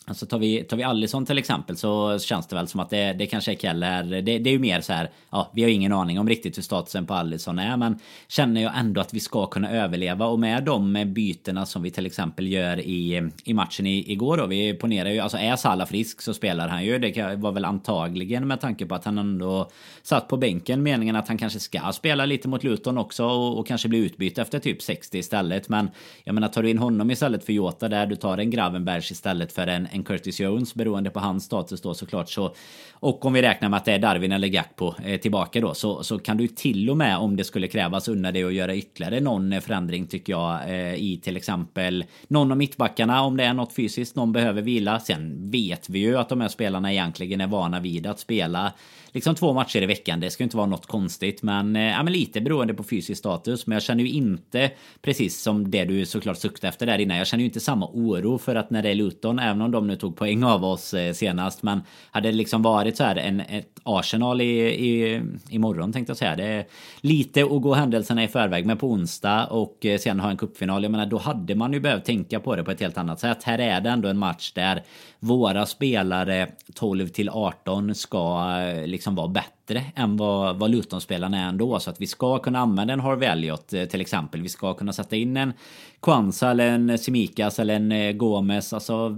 Alltså 0.08 0.26
tar 0.26 0.40
vi, 0.40 0.64
tar 0.64 0.78
vi 0.78 0.84
Allison 0.84 1.26
till 1.26 1.38
exempel 1.38 1.78
så 1.78 2.20
känns 2.20 2.48
det 2.48 2.56
väl 2.56 2.68
som 2.68 2.80
att 2.80 2.90
det, 2.90 3.14
det 3.14 3.26
kanske 3.26 3.52
är 3.52 3.56
Keller. 3.56 4.04
Det, 4.04 4.22
det 4.22 4.50
är 4.50 4.52
ju 4.52 4.60
mer 4.60 4.82
så 4.82 4.94
här, 4.94 5.10
ja, 5.30 5.52
vi 5.54 5.64
har 5.64 5.70
ingen 5.70 5.94
aning 5.94 6.20
om 6.20 6.30
riktigt 6.30 6.58
hur 6.58 6.64
statusen 6.64 7.06
på 7.06 7.14
Allison 7.14 7.60
är, 7.60 7.78
men 7.78 8.00
känner 8.28 8.62
jag 8.62 8.78
ändå 8.78 9.02
att 9.02 9.14
vi 9.14 9.20
ska 9.20 9.46
kunna 9.46 9.72
överleva 9.72 10.26
och 10.26 10.40
med 10.40 10.64
de 10.64 11.14
bytena 11.14 11.66
som 11.66 11.82
vi 11.82 11.92
till 11.92 12.06
exempel 12.06 12.48
gör 12.48 12.80
i, 12.80 13.30
i 13.44 13.54
matchen 13.54 13.88
i, 13.88 14.12
igår 14.12 14.38
då. 14.38 14.46
Vi 14.46 14.74
ponerar 14.74 15.10
ju, 15.10 15.20
alltså 15.20 15.38
är 15.38 15.56
Salah 15.56 15.88
frisk 15.88 16.22
så 16.22 16.34
spelar 16.34 16.68
han 16.68 16.86
ju. 16.86 17.00
Det 17.00 17.36
var 17.36 17.52
väl 17.52 17.66
antagligen 17.66 18.48
med 18.48 18.62
tanke 18.62 18.86
på 18.86 18.96
att 18.96 19.06
han 19.06 19.18
ändå 19.18 19.70
satt 20.04 20.28
på 20.28 20.38
bänken 20.38 20.84
meningen 20.84 21.16
att 21.16 21.28
han 21.28 21.38
kanske 21.38 21.60
ska 21.60 21.92
spela 21.94 22.26
lite 22.26 22.48
mot 22.48 22.64
Luton 22.64 22.98
också 22.98 23.26
och, 23.26 23.60
och 23.60 23.68
kanske 23.68 23.88
bli 23.88 23.98
utbytt 23.98 24.38
efter 24.38 24.60
typ 24.60 24.82
60 24.82 25.18
istället. 25.18 25.70
Men 25.70 25.90
jag 26.24 26.34
menar, 26.36 26.48
tar 26.48 26.64
du 26.64 26.70
in 26.70 26.78
honom 26.78 27.12
istället 27.12 27.46
för 27.46 27.54
Jota 27.54 27.90
där, 27.90 28.06
du 28.06 28.16
tar 28.16 28.38
en 28.38 28.50
Gravenbergs 28.50 29.12
istället 29.12 29.52
för 29.52 29.68
en 29.68 29.88
än 29.96 30.04
Curtis 30.04 30.40
Jones 30.40 30.76
beroende 30.76 31.10
på 31.10 31.20
hans 31.20 31.44
status 31.44 31.82
då 31.82 31.94
såklart. 31.94 32.30
Så, 32.30 32.56
och 32.94 33.26
om 33.26 33.34
vi 33.34 33.42
räknar 33.42 33.70
med 33.70 33.78
att 33.78 33.86
det 33.86 33.92
är 33.92 34.00
Darwin 34.00 34.32
eller 34.32 34.48
Gakpo 34.48 34.94
eh, 35.06 35.20
tillbaka 35.20 35.62
då 35.62 35.74
så, 35.74 36.04
så 36.04 36.20
kan 36.20 36.38
du 36.38 36.48
till 36.48 36.90
och 36.90 36.98
med 36.98 37.18
om 37.18 37.36
det 37.36 37.44
skulle 37.44 37.68
krävas 37.68 38.08
unna 38.08 38.32
dig 38.32 38.44
att 38.44 38.54
göra 38.54 38.76
ytterligare 38.76 39.20
någon 39.20 39.54
eh, 39.54 39.60
förändring 39.60 40.08
tycker 40.08 40.34
jag 40.34 40.70
eh, 40.70 40.96
i 40.96 41.20
till 41.24 41.38
exempel 41.38 42.06
någon 42.28 42.52
av 42.52 42.58
mittbackarna 42.58 43.22
om 43.22 43.38
det 43.38 43.44
är 43.44 43.54
något 43.54 43.74
fysiskt 43.74 44.16
någon 44.16 44.32
behöver 44.32 44.62
vila. 44.62 45.00
Sen 45.00 45.52
vet 45.52 45.90
vi 45.90 46.00
ju 46.00 46.18
att 46.18 46.30
de 46.30 46.42
här 46.42 46.48
spelarna 46.48 46.94
egentligen 46.94 47.42
är 47.42 47.48
vana 47.48 47.80
vid 47.80 48.08
att 48.08 48.20
spela 48.20 48.74
liksom 49.16 49.36
två 49.36 49.54
matcher 49.54 49.82
i 49.82 49.86
veckan. 49.86 50.20
Det 50.20 50.30
ska 50.30 50.44
inte 50.44 50.58
vara 50.58 50.68
något 50.68 50.86
konstigt, 50.86 51.44
men, 51.44 51.76
eh, 51.76 51.82
ja, 51.82 52.04
men 52.04 52.14
lite 52.14 52.42
beroende 52.42 52.74
på 52.74 52.84
fysisk 52.84 53.20
status. 53.20 53.68
Men 53.68 53.76
jag 53.76 53.84
känner 53.84 54.04
ju 54.04 54.10
inte 54.10 54.72
precis 55.02 55.42
som 55.42 55.72
det 55.72 55.86
du 55.86 56.06
såklart 56.06 56.38
suktade 56.38 56.70
efter 56.70 56.86
där 56.86 56.98
innan. 56.98 57.18
Jag 57.18 57.28
känner 57.28 57.42
ju 57.42 57.48
inte 57.48 57.60
samma 57.60 57.90
oro 57.94 58.38
för 58.38 58.56
att 58.56 58.70
när 58.70 58.84
det 58.84 58.90
är 58.90 58.96
Luton, 58.96 59.40
även 59.40 59.62
om 59.62 59.72
de 59.72 59.88
nu 59.88 59.96
tog 59.96 60.18
poäng 60.18 60.44
av 60.44 60.66
oss 60.66 60.94
eh, 60.94 61.14
senast, 61.14 61.64
men 61.64 61.82
hade 62.12 62.32
det 62.32 62.38
liksom 62.38 62.62
varit 62.62 62.98
så 62.98 63.04
här 63.04 63.16
en, 63.16 63.40
ett 63.40 63.76
Arsenal 63.84 64.42
i, 64.42 64.60
i, 64.62 65.22
imorgon 65.50 65.94
tänkte 65.94 66.10
jag 66.10 66.18
säga. 66.18 66.36
Det 66.36 66.46
är 66.46 66.66
lite 67.02 67.44
att 67.44 67.62
gå 67.62 67.74
händelserna 67.74 68.24
i 68.24 68.28
förväg, 68.28 68.66
men 68.66 68.78
på 68.78 68.88
onsdag 68.88 69.46
och 69.46 69.86
eh, 69.86 69.98
sen 69.98 70.20
ha 70.20 70.30
en 70.30 70.38
cupfinal. 70.38 70.84
Jag 70.84 70.92
menar, 70.92 71.06
då 71.06 71.18
hade 71.18 71.56
man 71.56 71.74
ju 71.74 71.80
behövt 71.80 72.06
tänka 72.06 72.40
på 72.40 72.56
det 72.56 72.64
på 72.64 72.72
ett 72.72 72.80
helt 72.80 72.98
annat 72.98 73.20
sätt. 73.20 73.44
Här 73.44 73.60
är 73.60 73.82
det 73.82 73.90
ändå 73.90 74.10
en 74.10 74.18
match 74.18 74.52
där 74.52 74.84
våra 75.20 75.66
spelare 75.66 76.48
12 76.74 77.08
till 77.08 77.30
18 77.30 77.96
ska 77.96 78.56
liksom 78.86 79.05
Liksom 79.06 79.16
vara 79.16 79.28
bättre 79.28 79.84
än 79.96 80.18
vad, 80.18 80.60
vad 80.60 80.72
Luton-spelarna 80.72 81.38
är 81.38 81.50
ändå. 81.50 81.80
Så 81.80 81.90
att 81.90 82.02
vi 82.02 82.08
ska 82.08 82.40
kunna 82.40 82.60
använda 82.60 82.94
en 82.94 83.00
Harvey 83.00 83.30
Elliot 83.30 83.74
eh, 83.74 83.86
till 83.86 84.02
exempel. 84.02 84.42
Vi 84.42 84.50
ska 84.50 84.74
kunna 84.74 84.94
sätta 84.94 85.16
in 85.16 85.38
en 85.38 85.54
Kwanza 86.00 86.52
eller 86.52 86.68
en 86.68 86.98
Simikas 86.98 87.60
eller 87.60 87.76
en 87.76 87.92
eh, 87.92 88.12
Gomes. 88.12 88.74
Alltså 88.74 89.10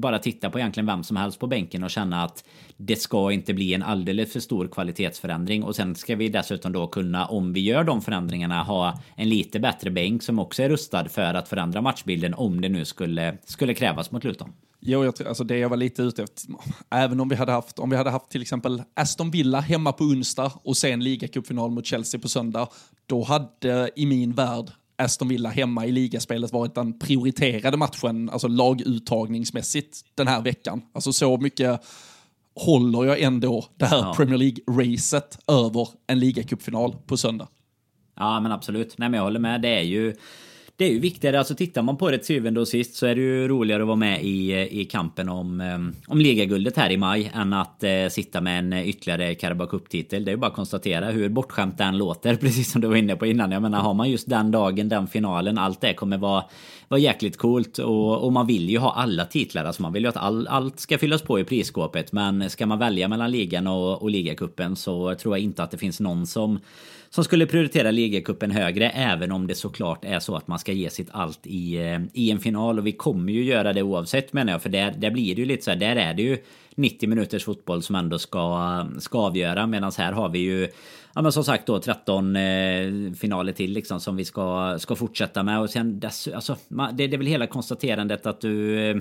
bara 0.00 0.18
titta 0.18 0.50
på 0.50 0.58
egentligen 0.58 0.86
vem 0.86 1.04
som 1.04 1.16
helst 1.16 1.38
på 1.40 1.46
bänken 1.46 1.84
och 1.84 1.90
känna 1.90 2.24
att 2.24 2.44
det 2.76 2.96
ska 2.96 3.32
inte 3.32 3.54
bli 3.54 3.74
en 3.74 3.82
alldeles 3.82 4.32
för 4.32 4.40
stor 4.40 4.68
kvalitetsförändring. 4.68 5.62
Och 5.62 5.76
sen 5.76 5.94
ska 5.94 6.16
vi 6.16 6.28
dessutom 6.28 6.72
då 6.72 6.86
kunna, 6.86 7.26
om 7.26 7.52
vi 7.52 7.60
gör 7.60 7.84
de 7.84 8.02
förändringarna, 8.02 8.62
ha 8.62 9.00
en 9.16 9.28
lite 9.28 9.60
bättre 9.60 9.90
bänk 9.90 10.22
som 10.22 10.38
också 10.38 10.62
är 10.62 10.68
rustad 10.68 11.08
för 11.08 11.34
att 11.34 11.48
förändra 11.48 11.80
matchbilden 11.80 12.34
om 12.34 12.60
det 12.60 12.68
nu 12.68 12.84
skulle, 12.84 13.36
skulle 13.44 13.74
krävas 13.74 14.10
mot 14.10 14.24
Luton. 14.24 14.52
Jo, 14.80 15.04
jag 15.04 15.16
tror, 15.16 15.28
alltså 15.28 15.44
det 15.44 15.58
jag 15.58 15.68
var 15.68 15.76
lite 15.76 16.02
ute 16.02 16.22
efter, 16.22 16.54
även 16.90 17.20
om 17.20 17.28
vi 17.28 17.36
hade 17.36 17.52
haft, 17.52 17.78
om 17.78 17.90
vi 17.90 17.96
hade 17.96 18.10
haft 18.10 18.30
till 18.30 18.42
exempel 18.42 18.82
Aston 18.94 19.30
Villa 19.30 19.60
hemma 19.60 19.92
på 19.92 20.04
onsdag 20.04 20.52
och 20.64 20.76
sen 20.76 21.04
ligacupfinal 21.04 21.70
mot 21.70 21.86
Chelsea 21.86 22.20
på 22.20 22.28
söndag, 22.28 22.68
då 23.06 23.22
hade 23.22 23.90
i 23.96 24.06
min 24.06 24.32
värld 24.32 24.70
Aston 24.98 25.28
Villa 25.28 25.48
hemma 25.48 25.86
i 25.86 25.92
ligaspelet 25.92 26.52
varit 26.52 26.74
den 26.74 26.98
prioriterade 26.98 27.76
matchen, 27.76 28.30
alltså 28.30 28.48
laguttagningsmässigt 28.48 30.00
den 30.14 30.28
här 30.28 30.42
veckan. 30.42 30.82
Alltså 30.92 31.12
så 31.12 31.36
mycket 31.36 31.80
håller 32.54 33.04
jag 33.04 33.20
ändå 33.20 33.64
det 33.76 33.86
här 33.86 33.98
ja. 33.98 34.14
Premier 34.16 34.38
League-racet 34.38 35.38
över 35.46 35.88
en 36.06 36.18
ligacupfinal 36.18 36.96
på 37.06 37.16
söndag. 37.16 37.48
Ja, 38.16 38.40
men 38.40 38.52
absolut. 38.52 38.98
Nej, 38.98 39.08
men 39.08 39.18
jag 39.18 39.24
håller 39.24 39.40
med. 39.40 39.62
Det 39.62 39.68
är 39.68 39.82
ju 39.82 40.14
det 40.78 40.84
är 40.84 40.90
ju 40.90 40.98
viktigare, 40.98 41.38
alltså 41.38 41.54
tittar 41.54 41.82
man 41.82 41.96
på 41.96 42.10
det 42.10 42.18
till 42.18 42.26
syvende 42.26 42.60
och 42.60 42.68
sist 42.68 42.94
så 42.94 43.06
är 43.06 43.14
det 43.14 43.20
ju 43.20 43.48
roligare 43.48 43.82
att 43.82 43.86
vara 43.86 43.96
med 43.96 44.24
i, 44.24 44.52
eh, 44.52 44.78
i 44.80 44.84
kampen 44.84 45.28
om, 45.28 45.60
eh, 45.60 46.10
om 46.12 46.18
ligaguldet 46.18 46.76
här 46.76 46.90
i 46.90 46.96
maj 46.96 47.32
än 47.34 47.52
att 47.52 47.84
eh, 47.84 48.08
sitta 48.10 48.40
med 48.40 48.58
en 48.58 48.72
ytterligare 48.72 49.34
Carabao 49.34 49.66
Cup-titel. 49.66 50.24
Det 50.24 50.30
är 50.30 50.32
ju 50.32 50.36
bara 50.36 50.46
att 50.46 50.56
konstatera 50.56 51.10
hur 51.10 51.28
bortskämt 51.28 51.78
den 51.78 51.98
låter, 51.98 52.36
precis 52.40 52.70
som 52.70 52.80
du 52.80 52.88
var 52.88 52.96
inne 52.96 53.16
på 53.16 53.26
innan. 53.26 53.52
Jag 53.52 53.62
menar, 53.62 53.80
har 53.80 53.94
man 53.94 54.10
just 54.10 54.28
den 54.28 54.50
dagen, 54.50 54.88
den 54.88 55.06
finalen, 55.06 55.58
allt 55.58 55.80
det 55.80 55.94
kommer 55.94 56.18
vara, 56.18 56.44
vara 56.88 57.00
jäkligt 57.00 57.36
coolt 57.36 57.78
och, 57.78 58.24
och 58.24 58.32
man 58.32 58.46
vill 58.46 58.70
ju 58.70 58.78
ha 58.78 58.92
alla 58.92 59.24
titlar. 59.24 59.64
Alltså 59.64 59.82
man 59.82 59.92
vill 59.92 60.02
ju 60.02 60.08
att 60.08 60.16
all, 60.16 60.46
allt 60.48 60.80
ska 60.80 60.98
fyllas 60.98 61.22
på 61.22 61.40
i 61.40 61.44
prisskåpet, 61.44 62.12
men 62.12 62.50
ska 62.50 62.66
man 62.66 62.78
välja 62.78 63.08
mellan 63.08 63.30
ligan 63.30 63.66
och, 63.66 64.02
och 64.02 64.10
ligacupen 64.10 64.76
så 64.76 65.14
tror 65.14 65.36
jag 65.36 65.44
inte 65.44 65.62
att 65.62 65.70
det 65.70 65.78
finns 65.78 66.00
någon 66.00 66.26
som 66.26 66.58
som 67.16 67.24
skulle 67.24 67.46
prioritera 67.46 67.90
ligacupen 67.90 68.50
högre 68.50 68.90
även 68.90 69.32
om 69.32 69.46
det 69.46 69.54
såklart 69.54 70.04
är 70.04 70.20
så 70.20 70.36
att 70.36 70.48
man 70.48 70.58
ska 70.58 70.72
ge 70.72 70.90
sitt 70.90 71.08
allt 71.12 71.46
i, 71.46 71.76
eh, 71.76 72.00
i 72.12 72.30
en 72.30 72.40
final. 72.40 72.78
Och 72.78 72.86
vi 72.86 72.92
kommer 72.92 73.32
ju 73.32 73.44
göra 73.44 73.72
det 73.72 73.82
oavsett 73.82 74.32
menar 74.32 74.52
jag. 74.52 74.62
För 74.62 74.68
där, 74.68 74.94
där 74.98 75.10
blir 75.10 75.34
det 75.34 75.40
ju 75.40 75.46
lite 75.46 75.64
så 75.64 75.70
här, 75.70 75.78
där 75.78 75.96
är 75.96 76.14
det 76.14 76.22
ju 76.22 76.38
90 76.74 77.08
minuters 77.08 77.44
fotboll 77.44 77.82
som 77.82 77.94
ändå 77.94 78.18
ska, 78.18 78.86
ska 78.98 79.18
avgöra. 79.18 79.66
Medan 79.66 79.92
här 79.98 80.12
har 80.12 80.28
vi 80.28 80.38
ju 80.38 80.68
Ja 81.14 81.22
men 81.22 81.32
som 81.32 81.44
sagt 81.44 81.66
då 81.66 81.78
13 81.78 82.36
eh, 82.36 82.42
finaler 83.20 83.52
till 83.52 83.72
liksom 83.72 84.00
som 84.00 84.16
vi 84.16 84.24
ska, 84.24 84.76
ska 84.78 84.96
fortsätta 84.96 85.42
med. 85.42 85.60
Och 85.60 85.70
sen 85.70 86.00
dess, 86.00 86.28
alltså, 86.28 86.56
det, 86.68 87.06
det 87.06 87.16
är 87.16 87.18
väl 87.18 87.26
hela 87.26 87.46
konstaterandet 87.46 88.26
att 88.26 88.40
du 88.40 88.80
eh, 88.90 88.96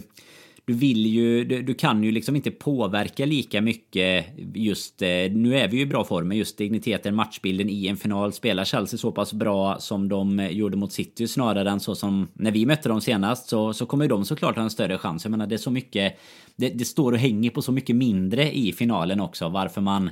du 0.66 0.74
vill 0.74 1.06
ju, 1.06 1.44
du, 1.44 1.62
du, 1.62 1.74
kan 1.74 2.04
ju 2.04 2.12
liksom 2.12 2.36
inte 2.36 2.52
påverka 2.52 3.26
lika 3.26 3.62
mycket 3.62 4.26
just, 4.54 5.02
eh, 5.02 5.08
nu 5.32 5.58
är 5.58 5.68
vi 5.68 5.78
ju 5.78 5.84
i 5.84 5.86
bra 5.86 6.04
form, 6.04 6.28
men 6.28 6.38
just 6.38 6.58
digniteten, 6.58 7.16
matchbilden 7.16 7.70
i 7.70 7.88
en 7.88 7.98
final. 7.98 8.34
Spelar 8.34 8.66
Chelsea 8.66 8.98
så 8.98 9.12
pass 9.12 9.34
bra 9.34 9.80
som 9.80 10.10
de 10.10 10.40
eh, 10.40 10.50
gjorde 10.50 10.78
mot 10.78 10.92
City 10.92 11.28
snarare 11.28 11.70
än 11.70 11.80
så 11.80 11.96
som 11.96 12.28
när 12.34 12.52
vi 12.52 12.66
mötte 12.66 12.90
dem 12.90 13.02
senast 13.02 13.50
så, 13.50 13.74
så 13.74 13.86
kommer 13.86 14.08
de 14.08 14.26
såklart 14.26 14.56
ha 14.56 14.64
en 14.64 14.70
större 14.70 14.98
chans. 14.98 15.26
Jag 15.26 15.32
menar 15.32 15.48
det 15.48 15.56
är 15.56 15.58
så 15.58 15.72
mycket, 15.72 16.20
det, 16.56 16.70
det 16.70 16.86
står 16.86 17.12
och 17.12 17.18
hänger 17.18 17.50
på 17.50 17.62
så 17.62 17.72
mycket 17.72 17.96
mindre 17.96 18.52
i 18.56 18.74
finalen 18.74 19.20
också. 19.20 19.50
Varför 19.50 19.82
man 19.82 20.10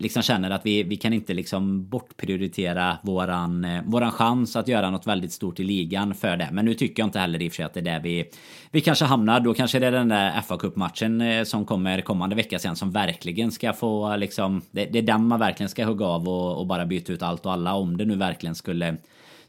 liksom 0.00 0.22
känner 0.22 0.50
att 0.50 0.66
vi, 0.66 0.82
vi 0.82 0.96
kan 0.96 1.12
inte 1.12 1.34
liksom 1.34 1.88
bortprioritera 1.88 2.98
våran, 3.02 3.64
eh, 3.64 3.82
våran 3.84 4.12
chans 4.12 4.56
att 4.56 4.68
göra 4.68 4.90
något 4.90 5.06
väldigt 5.06 5.32
stort 5.32 5.60
i 5.60 5.64
ligan 5.64 6.14
för 6.14 6.36
det. 6.36 6.48
Men 6.52 6.64
nu 6.64 6.74
tycker 6.74 7.02
jag 7.02 7.06
inte 7.06 7.18
heller 7.18 7.42
i 7.42 7.48
och 7.48 7.52
för 7.52 7.56
sig 7.56 7.64
att 7.64 7.74
det 7.74 7.80
är 7.80 7.84
där 7.84 8.00
vi, 8.00 8.24
vi 8.70 8.80
kanske 8.80 9.04
hamnar. 9.04 9.40
Då 9.40 9.54
kanske 9.54 9.78
det 9.78 9.86
är 9.86 9.92
den 9.92 10.08
där 10.08 10.40
fa 10.40 10.56
Cup-matchen 10.56 11.20
eh, 11.20 11.44
som 11.44 11.64
kommer 11.64 12.00
kommande 12.00 12.36
vecka 12.36 12.58
sen 12.58 12.76
som 12.76 12.90
verkligen 12.90 13.52
ska 13.52 13.72
få 13.72 14.16
liksom... 14.16 14.62
Det, 14.70 14.84
det 14.84 14.98
är 14.98 15.02
den 15.02 15.26
man 15.26 15.40
verkligen 15.40 15.70
ska 15.70 15.84
hugga 15.84 16.06
av 16.06 16.28
och, 16.28 16.58
och 16.58 16.66
bara 16.66 16.86
byta 16.86 17.12
ut 17.12 17.22
allt 17.22 17.46
och 17.46 17.52
alla 17.52 17.74
om 17.74 17.96
det 17.96 18.04
nu 18.04 18.16
verkligen 18.16 18.54
skulle 18.54 18.96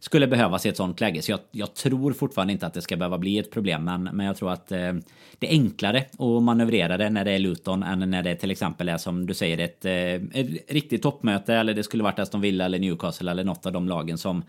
skulle 0.01 0.27
behövas 0.27 0.65
i 0.65 0.69
ett 0.69 0.77
sånt 0.77 0.99
läge. 0.99 1.21
Så 1.21 1.31
jag, 1.31 1.39
jag, 1.51 1.73
tror 1.73 2.13
fortfarande 2.13 2.53
inte 2.53 2.67
att 2.67 2.73
det 2.73 2.81
ska 2.81 2.97
behöva 2.97 3.17
bli 3.17 3.37
ett 3.37 3.51
problem. 3.51 3.83
Men, 3.83 4.03
men 4.03 4.25
jag 4.25 4.37
tror 4.37 4.51
att 4.51 4.71
eh, 4.71 4.93
det 5.39 5.47
är 5.47 5.51
enklare 5.51 6.05
att 6.17 6.43
manövrera 6.43 6.97
det 6.97 7.09
när 7.09 7.25
det 7.25 7.31
är 7.31 7.39
Luton 7.39 7.83
än 7.83 8.09
när 8.11 8.23
det 8.23 8.35
till 8.35 8.51
exempel 8.51 8.89
är 8.89 8.97
som 8.97 9.25
du 9.25 9.33
säger 9.33 9.57
ett, 9.57 9.85
eh, 9.85 10.41
ett 10.41 10.71
riktigt 10.71 11.01
toppmöte. 11.01 11.53
Eller 11.55 11.73
det 11.73 11.83
skulle 11.83 12.03
varit 12.03 12.19
Aston 12.19 12.41
Villa 12.41 12.65
eller 12.65 12.79
Newcastle 12.79 13.31
eller 13.31 13.43
något 13.43 13.65
av 13.65 13.71
de 13.71 13.87
lagen 13.87 14.17
som 14.17 14.43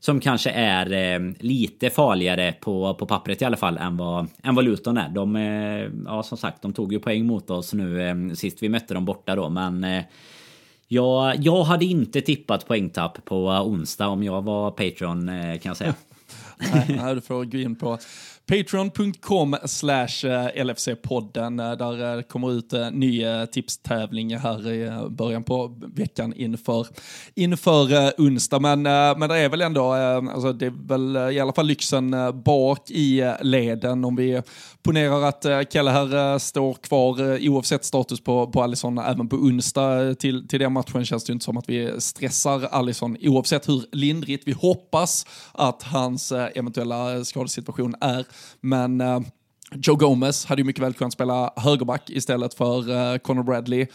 som 0.00 0.20
kanske 0.20 0.50
är 0.50 0.92
eh, 0.92 1.32
lite 1.38 1.90
farligare 1.90 2.52
på, 2.52 2.94
på 2.94 3.06
pappret 3.06 3.42
i 3.42 3.44
alla 3.44 3.56
fall 3.56 3.76
än 3.76 3.96
vad, 3.96 4.26
än 4.42 4.54
vad 4.54 4.64
Luton 4.64 4.96
är. 4.96 5.08
De, 5.08 5.36
eh, 5.36 5.90
ja 6.06 6.22
som 6.22 6.38
sagt, 6.38 6.62
de 6.62 6.72
tog 6.72 6.92
ju 6.92 7.00
poäng 7.00 7.26
mot 7.26 7.50
oss 7.50 7.72
nu 7.72 8.02
eh, 8.02 8.34
sist 8.34 8.62
vi 8.62 8.68
mötte 8.68 8.94
dem 8.94 9.04
borta 9.04 9.36
då, 9.36 9.48
men 9.48 9.84
eh, 9.84 10.02
jag, 10.92 11.36
jag 11.44 11.64
hade 11.64 11.84
inte 11.84 12.20
tippat 12.20 12.66
poängtapp 12.66 13.24
på 13.24 13.46
onsdag 13.46 14.08
om 14.08 14.22
jag 14.22 14.42
var 14.42 14.70
Patreon 14.70 15.28
eh, 15.28 15.58
kan 15.58 15.70
jag 15.70 15.76
säga. 15.76 15.94
nej, 16.72 16.98
här 16.98 17.20
får 17.20 17.44
gå 17.44 17.58
in 17.58 17.76
på 17.76 17.98
Patreon.com 18.50 19.56
slash 19.64 20.24
eh, 20.24 20.64
LFC-podden. 20.64 21.70
Eh, 21.70 21.76
där 21.76 22.16
eh, 22.16 22.22
kommer 22.22 22.52
ut 22.52 22.72
ny 22.92 23.24
tipstävling 23.52 24.36
här 24.36 24.68
i 24.68 25.08
början 25.08 25.44
på 25.44 25.78
veckan 25.94 26.32
inför, 26.36 26.86
inför 27.34 28.12
onsdag. 28.18 28.58
Men, 28.58 28.82
men 29.18 29.28
det 29.28 29.36
är 29.36 29.48
väl 29.48 29.60
ändå, 29.60 29.92
alltså 29.92 30.52
det 30.52 30.66
är 30.66 30.88
väl 30.88 31.32
i 31.34 31.40
alla 31.40 31.52
fall 31.52 31.66
lyxen 31.66 32.16
bak 32.44 32.90
i 32.90 33.32
leden. 33.40 34.04
Om 34.04 34.16
vi 34.16 34.42
ponerar 34.82 35.22
att 35.22 35.72
Kelle 35.72 35.90
här 35.90 36.38
står 36.38 36.74
kvar 36.74 37.38
oavsett 37.48 37.84
status 37.84 38.20
på, 38.20 38.46
på 38.46 38.62
Alisson 38.62 38.98
även 38.98 39.28
på 39.28 39.36
onsdag 39.36 40.14
till, 40.14 40.48
till 40.48 40.60
den 40.60 40.72
matchen 40.72 41.04
känns 41.04 41.24
det 41.24 41.32
inte 41.32 41.44
som 41.44 41.56
att 41.56 41.68
vi 41.68 42.00
stressar 42.00 42.68
Alisson 42.70 43.16
oavsett 43.20 43.68
hur 43.68 43.84
lindrigt 43.92 44.48
vi 44.48 44.52
hoppas 44.52 45.26
att 45.52 45.82
hans 45.82 46.32
eventuella 46.32 47.24
skadesituation 47.24 47.94
är 48.00 48.24
men 48.60 49.00
uh, 49.00 49.20
Joe 49.74 49.96
Gomez 49.96 50.44
hade 50.44 50.60
ju 50.60 50.66
mycket 50.66 50.82
väl 50.82 50.94
kunnat 50.94 51.12
spela 51.12 51.52
högerback 51.56 52.10
istället 52.10 52.54
för 52.54 52.90
uh, 52.90 53.18
Conor 53.18 53.42
Bradley. 53.42 53.86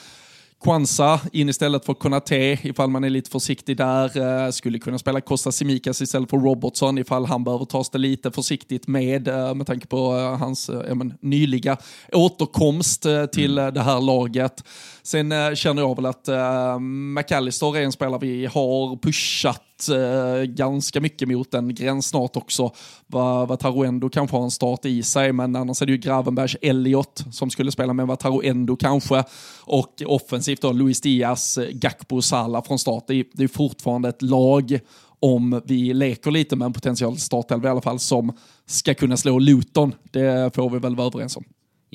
Kwanza 0.64 1.20
in 1.32 1.50
istället 1.50 1.86
för 1.86 1.94
Konate 1.94 2.60
ifall 2.64 2.90
man 2.90 3.04
är 3.04 3.10
lite 3.10 3.30
försiktig 3.30 3.78
där. 3.78 4.18
Uh, 4.18 4.52
skulle 4.52 4.80
kunna 4.80 4.98
spela 4.98 5.22
Costa 5.22 5.52
Simikas 5.52 6.02
istället 6.02 6.30
för 6.30 6.38
Robertson 6.38 6.98
ifall 6.98 7.26
han 7.26 7.44
behöver 7.44 7.66
tas 7.66 7.90
det 7.90 7.98
lite 7.98 8.32
försiktigt 8.32 8.88
med 8.88 9.28
uh, 9.28 9.54
med 9.54 9.68
tanke 9.68 9.88
på 9.88 10.16
uh, 10.16 10.38
hans 10.38 10.70
men, 10.94 11.14
nyliga 11.22 11.78
återkomst 12.12 13.06
till 13.32 13.56
det 13.56 13.82
här 13.82 14.02
laget. 14.02 14.64
Sen 15.06 15.32
eh, 15.32 15.54
känner 15.54 15.82
jag 15.82 15.96
väl 15.96 16.06
att 16.06 16.28
eh, 16.28 16.80
McAllister 16.80 17.78
är 17.78 17.82
en 17.82 17.92
spelare 17.92 18.20
vi 18.22 18.46
har 18.46 18.98
pushat 18.98 19.90
eh, 19.90 20.44
ganska 20.44 21.02
mycket 21.02 21.28
mot 21.28 21.54
en 21.54 21.76
gräns 21.76 22.08
snart 22.08 22.36
också. 22.36 22.72
Vad 23.08 23.48
Vataruendo 23.48 24.10
kanske 24.10 24.38
har 24.38 24.44
en 24.44 24.52
start 24.52 24.86
i 24.86 25.04
sig, 25.04 25.34
men 25.34 25.56
annars 25.56 25.82
är 25.82 25.86
det 25.86 25.92
ju 25.92 25.98
Gravenbergs 25.98 26.58
Elliot 26.62 27.26
som 27.32 27.50
skulle 27.50 27.72
spela 27.72 27.94
med 27.94 28.08
Vataruendo 28.08 28.76
kanske. 28.76 29.24
Och 29.62 30.02
offensivt 30.06 30.62
då 30.62 30.72
Luis 30.72 31.02
Diaz, 31.02 31.58
eh, 31.58 31.70
Gakpo 31.72 32.22
Sala 32.22 32.62
från 32.62 32.80
start. 32.80 33.04
Det 33.08 33.16
är, 33.16 33.26
det 33.34 33.44
är 33.44 33.48
fortfarande 33.48 34.10
ett 34.10 34.22
lag 34.22 34.80
om 35.20 35.62
vi 35.66 35.94
leker 35.94 36.32
lite 36.32 36.56
med 36.56 36.66
en 36.66 36.74
potential 36.74 37.18
startelva 37.18 37.68
i 37.68 37.72
alla 37.72 37.82
fall 37.82 38.00
som 38.00 38.38
ska 38.66 38.94
kunna 38.94 39.18
slå 39.18 39.40
Luton. 39.40 39.94
Det 40.12 40.56
får 40.56 40.70
vi 40.70 40.80
väl 40.80 40.96
vara 40.96 41.08
överens 41.08 41.38
om. 41.38 41.44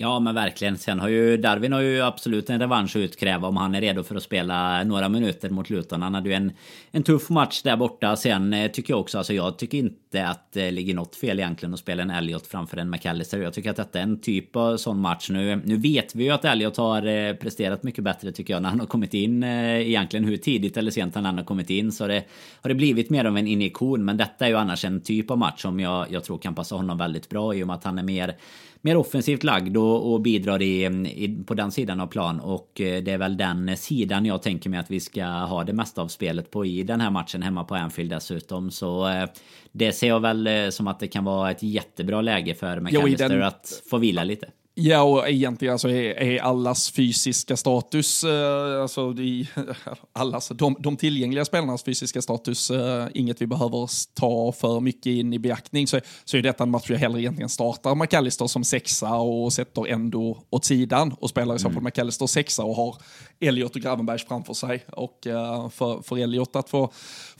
Ja 0.03 0.21
men 0.21 0.35
verkligen. 0.35 0.79
Sen 0.79 1.01
har 1.01 1.09
ju 1.09 1.37
Darwin 1.37 1.73
har 1.73 1.81
ju 1.81 2.01
absolut 2.01 2.51
en 2.51 2.61
revansch 2.61 2.97
att 2.97 3.01
utkräva 3.01 3.49
om 3.49 3.57
han 3.57 3.75
är 3.75 3.81
redo 3.81 4.03
för 4.03 4.15
att 4.15 4.23
spela 4.23 4.85
några 4.85 5.09
minuter 5.09 5.51
mot 5.51 5.71
Luton. 5.71 6.03
Han 6.03 6.15
hade 6.15 6.29
ju 6.29 6.35
en, 6.35 6.53
en 6.91 7.03
tuff 7.03 7.31
match 7.31 7.63
där 7.63 7.77
borta. 7.77 8.17
Sen 8.17 8.53
eh, 8.53 8.71
tycker 8.71 8.93
jag 8.93 9.01
också, 9.01 9.19
alltså 9.19 9.33
jag 9.33 9.59
tycker 9.59 9.79
inte 9.79 10.27
att 10.27 10.53
det 10.53 10.71
ligger 10.71 10.95
något 10.95 11.17
fel 11.17 11.39
egentligen 11.39 11.75
att 11.75 11.81
spela 11.81 12.03
en 12.03 12.11
Elliot 12.11 12.47
framför 12.47 12.77
en 12.77 12.91
McAllister. 12.91 13.39
Jag 13.39 13.53
tycker 13.53 13.71
att 13.71 13.77
detta 13.77 13.99
är 13.99 14.03
en 14.03 14.21
typ 14.21 14.57
av 14.57 14.77
sån 14.77 15.01
match. 15.01 15.31
Nu, 15.31 15.63
nu 15.65 15.77
vet 15.77 16.15
vi 16.15 16.25
ju 16.25 16.31
att 16.31 16.45
Elliot 16.45 16.77
har 16.77 17.07
eh, 17.07 17.35
presterat 17.35 17.83
mycket 17.83 18.05
bättre 18.05 18.33
tycker 18.33 18.55
jag 18.55 18.63
när 18.63 18.69
han 18.69 18.81
har 18.81 18.87
kommit 18.87 19.15
in. 19.15 19.43
Eh, 19.43 19.89
egentligen 19.89 20.25
hur 20.25 20.37
tidigt 20.37 20.77
eller 20.77 20.91
sent 20.91 21.15
han 21.15 21.27
än 21.27 21.39
har 21.39 21.45
kommit 21.45 21.71
in 21.71 21.93
så 21.93 22.07
det, 22.07 22.25
har 22.63 22.69
det 22.69 22.75
blivit 22.75 23.11
mer 23.11 23.25
av 23.25 23.39
en 23.39 23.47
injektion. 23.47 24.05
Men 24.05 24.17
detta 24.17 24.45
är 24.45 24.49
ju 24.49 24.57
annars 24.57 24.85
en 24.85 25.01
typ 25.01 25.31
av 25.31 25.39
match 25.39 25.63
som 25.63 25.81
jag, 25.81 26.07
jag 26.11 26.25
tror 26.25 26.39
kan 26.39 26.55
passa 26.55 26.75
honom 26.75 26.99
väldigt 26.99 27.29
bra 27.29 27.55
i 27.55 27.63
och 27.63 27.67
med 27.67 27.77
att 27.77 27.85
han 27.85 27.99
är 27.99 28.03
mer 28.03 28.37
mer 28.81 28.97
offensivt 28.97 29.45
lagd 29.45 29.77
och, 29.77 30.13
och 30.13 30.21
bidrar 30.21 30.63
i, 30.63 30.85
i, 31.07 31.45
på 31.47 31.55
den 31.55 31.71
sidan 31.71 32.01
av 32.01 32.07
plan. 32.07 32.41
Och 32.41 32.81
eh, 32.81 33.03
det 33.03 33.13
är 33.13 33.19
väl 33.19 33.37
den 33.37 33.77
sidan 33.77 34.27
jag 34.27 34.43
tänker 34.43 34.71
mig 34.71 34.81
att 34.81 34.91
vi 34.91 35.01
ska 35.01 35.25
ha 35.25 35.65
det 35.65 35.73
mesta 35.73 36.03
av 36.03 36.09
spelet 36.09 36.51
på 36.51 36.67
i 36.67 36.83
den 36.83 37.01
här 37.01 37.11
matchen 37.11 37.43
hemma 37.43 37.65
på 37.65 37.75
Anfield 37.75 38.11
dessutom. 38.11 38.71
Så 38.71 39.09
eh, 39.09 39.29
det 39.73 39.93
ser 39.93 40.09
jag 40.09 40.21
väl 40.21 40.47
eh, 40.47 40.69
som 40.69 40.87
att 40.87 41.01
det 41.01 41.09
kan 41.09 41.25
vara 41.25 41.51
ett 41.51 41.63
jättebra 41.63 42.21
läge 42.21 42.55
för 42.55 42.81
McAllister 42.81 43.29
den... 43.29 43.43
att 43.43 43.83
få 43.91 43.99
vila 43.99 44.25
lite. 44.25 44.51
Ja, 44.83 45.03
och 45.03 45.29
egentligen 45.29 45.73
alltså 45.73 45.89
är, 45.89 46.23
är 46.23 46.39
allas 46.39 46.91
fysiska 46.91 47.57
status, 47.57 48.25
eh, 48.25 48.83
alltså 48.83 49.13
de, 49.13 49.47
allas, 50.13 50.49
de, 50.49 50.77
de 50.79 50.97
tillgängliga 50.97 51.45
spelarnas 51.45 51.83
fysiska 51.83 52.23
status, 52.23 52.71
eh, 52.71 53.07
inget 53.15 53.43
vi 53.43 53.47
behöver 53.47 53.89
ta 54.15 54.53
för 54.53 54.81
mycket 54.81 55.07
in 55.07 55.33
i 55.33 55.39
beaktning, 55.39 55.87
så, 55.87 56.01
så 56.25 56.37
är 56.37 56.43
detta 56.43 56.65
en 56.65 56.71
match 56.71 56.91
jag 56.91 56.99
hellre 56.99 57.21
egentligen 57.21 57.49
startar 57.49 57.95
McAllister 57.95 58.47
som 58.47 58.65
sexa 58.65 59.15
och 59.15 59.53
sätter 59.53 59.87
ändå 59.87 60.39
åt 60.51 60.65
sidan 60.65 61.15
och 61.21 61.31
spelar 61.31 61.55
i 61.55 61.59
så 61.59 61.63
fall 61.63 61.73
mm. 61.73 61.85
McAllister 61.85 62.27
sexa 62.27 62.65
och 62.65 62.77
har 62.77 62.97
Elliot 63.41 63.77
och 63.77 63.83
Gravenbergs 63.83 64.27
framför 64.27 64.55
sig. 64.55 64.85
Och 64.93 65.27
uh, 65.27 65.69
för, 65.69 66.03
för 66.03 66.19
Elliot 66.19 66.57
att 66.57 66.71
få, 66.71 66.93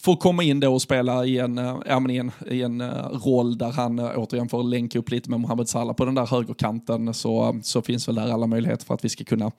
får 0.03 0.17
komma 0.17 0.43
in 0.43 0.61
då 0.61 0.75
och 0.75 0.83
spela 0.83 1.25
i 1.25 1.39
en, 1.39 1.59
uh, 1.59 2.11
i 2.11 2.17
en, 2.17 2.33
i 2.51 2.63
en 2.63 2.81
eh, 2.81 3.09
roll 3.25 3.59
där 3.59 3.71
han 3.71 3.99
eh, 3.99 4.11
återigen 4.17 4.49
får 4.49 4.63
länka 4.63 4.99
upp 4.99 5.11
lite 5.11 5.31
med 5.31 5.41
Mohamed 5.41 5.69
Salah 5.69 5.95
på 5.95 6.05
den 6.05 6.15
där 6.15 6.27
högerkanten 6.27 7.15
så, 7.15 7.61
så 7.63 7.83
finns 7.83 8.09
väl 8.09 8.15
där 8.15 8.33
alla 8.33 8.47
möjligheter 8.47 8.87
för 8.87 8.95
att 8.95 9.05
vi 9.05 9.09
ska 9.09 9.25
kunna 9.25 9.51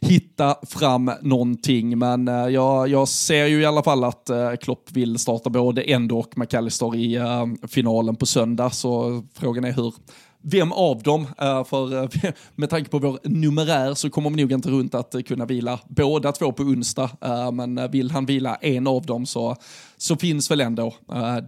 hitta 0.00 0.56
fram 0.62 1.10
någonting. 1.22 1.98
Men 1.98 2.26
jag, 2.26 2.88
jag 2.88 3.08
ser 3.08 3.46
ju 3.46 3.60
i 3.60 3.64
alla 3.64 3.82
fall 3.82 4.04
att 4.04 4.30
Klopp 4.60 4.92
vill 4.92 5.18
starta 5.18 5.50
både 5.50 5.82
Endo 5.82 6.18
och 6.18 6.38
McAllister 6.38 6.96
i 6.96 7.20
finalen 7.68 8.16
på 8.16 8.26
söndag. 8.26 8.70
Så 8.70 9.22
frågan 9.34 9.64
är 9.64 9.72
hur 9.72 9.94
vem 10.42 10.72
av 10.72 11.02
dem, 11.02 11.26
för 11.38 12.08
med 12.60 12.70
tanke 12.70 12.90
på 12.90 12.98
vår 12.98 13.18
numerär 13.24 13.94
så 13.94 14.10
kommer 14.10 14.30
vi 14.30 14.36
nog 14.36 14.52
inte 14.52 14.70
runt 14.70 14.94
att 14.94 15.14
kunna 15.26 15.46
vila 15.46 15.80
båda 15.88 16.32
två 16.32 16.52
på 16.52 16.62
onsdag. 16.62 17.10
Men 17.52 17.90
vill 17.90 18.10
han 18.10 18.26
vila 18.26 18.54
en 18.54 18.86
av 18.86 19.06
dem 19.06 19.26
så, 19.26 19.56
så 19.96 20.16
finns 20.16 20.50
väl 20.50 20.60
ändå 20.60 20.94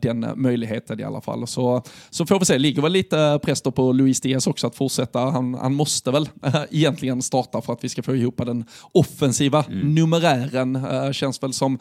den 0.03 0.27
möjligheten 0.37 1.01
i 1.01 1.03
alla 1.03 1.21
fall. 1.21 1.47
Så, 1.47 1.83
så 2.11 2.27
får 2.27 2.39
vi 2.39 2.45
se, 2.45 2.59
ligger 2.59 2.83
väl 2.83 2.93
lite 2.93 3.41
press 3.43 3.63
på 3.63 3.93
Luis 3.93 4.21
Diaz 4.21 4.47
också 4.47 4.67
att 4.67 4.77
fortsätta. 4.77 5.19
Han, 5.19 5.55
han 5.55 5.75
måste 5.75 6.11
väl 6.11 6.29
egentligen 6.71 7.23
starta 7.23 7.61
för 7.61 7.73
att 7.73 7.85
vi 7.85 7.89
ska 7.89 8.03
få 8.03 8.17
ihop 8.17 8.37
den 8.47 8.65
offensiva 8.93 9.65
mm. 9.65 9.95
numerären. 9.95 10.79
Känns 11.15 11.43
väl 11.43 11.53
som 11.53 11.79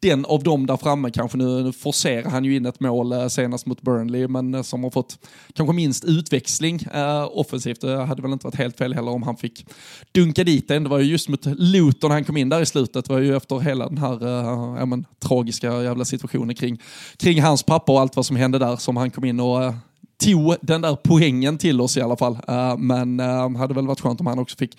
den 0.00 0.24
av 0.24 0.42
dem 0.42 0.66
där 0.66 0.76
framme 0.76 1.10
kanske 1.10 1.38
nu, 1.38 1.72
forcerar 1.72 2.30
han 2.30 2.44
ju 2.44 2.56
in 2.56 2.66
ett 2.66 2.80
mål 2.80 3.12
eh, 3.12 3.26
senast 3.26 3.66
mot 3.66 3.82
Burnley 3.82 4.28
men 4.28 4.54
eh, 4.54 4.62
som 4.62 4.84
har 4.84 4.90
fått 4.90 5.18
kanske 5.52 5.74
minst 5.74 6.04
utväxling 6.04 6.80
eh, 6.94 7.28
offensivt. 7.30 7.80
Det 7.80 8.04
hade 8.04 8.22
väl 8.22 8.32
inte 8.32 8.46
varit 8.46 8.54
helt 8.54 8.78
fel 8.78 8.94
heller 8.94 9.10
om 9.10 9.22
han 9.22 9.36
fick 9.36 9.66
dunka 10.12 10.44
dit 10.44 10.68
den. 10.68 10.82
Det 10.82 10.88
var 10.88 10.98
ju 10.98 11.04
just 11.04 11.28
mot 11.28 11.46
Luton 11.46 12.10
han 12.10 12.24
kom 12.24 12.36
in 12.36 12.48
där 12.48 12.60
i 12.60 12.66
slutet. 12.66 13.04
Det 13.04 13.12
var 13.12 13.20
ju 13.20 13.36
efter 13.36 13.60
hela 13.60 13.88
den 13.88 13.98
här 13.98 14.26
eh, 14.26 14.78
ja, 14.78 14.86
men, 14.86 15.04
tragiska 15.18 15.82
jävla 15.82 16.04
situationen 16.04 16.56
kring, 16.56 16.80
kring 17.16 17.42
hans 17.42 17.62
pappa 17.62 17.92
och 17.92 18.00
allt 18.00 18.16
vad 18.16 18.26
som 18.26 18.36
hände 18.36 18.58
där 18.58 18.76
som 18.76 18.96
han 18.96 19.10
kom 19.10 19.24
in 19.24 19.40
och 19.40 19.64
eh, 19.64 19.74
tog 20.18 20.56
den 20.60 20.80
där 20.80 20.96
poängen 21.04 21.58
till 21.58 21.80
oss 21.80 21.96
i 21.96 22.00
alla 22.00 22.16
fall. 22.16 22.38
Uh, 22.48 22.76
men 22.76 23.20
uh, 23.20 23.56
hade 23.56 23.74
väl 23.74 23.86
varit 23.86 24.00
skönt 24.00 24.20
om 24.20 24.26
han 24.26 24.38
också 24.38 24.56
fick 24.56 24.78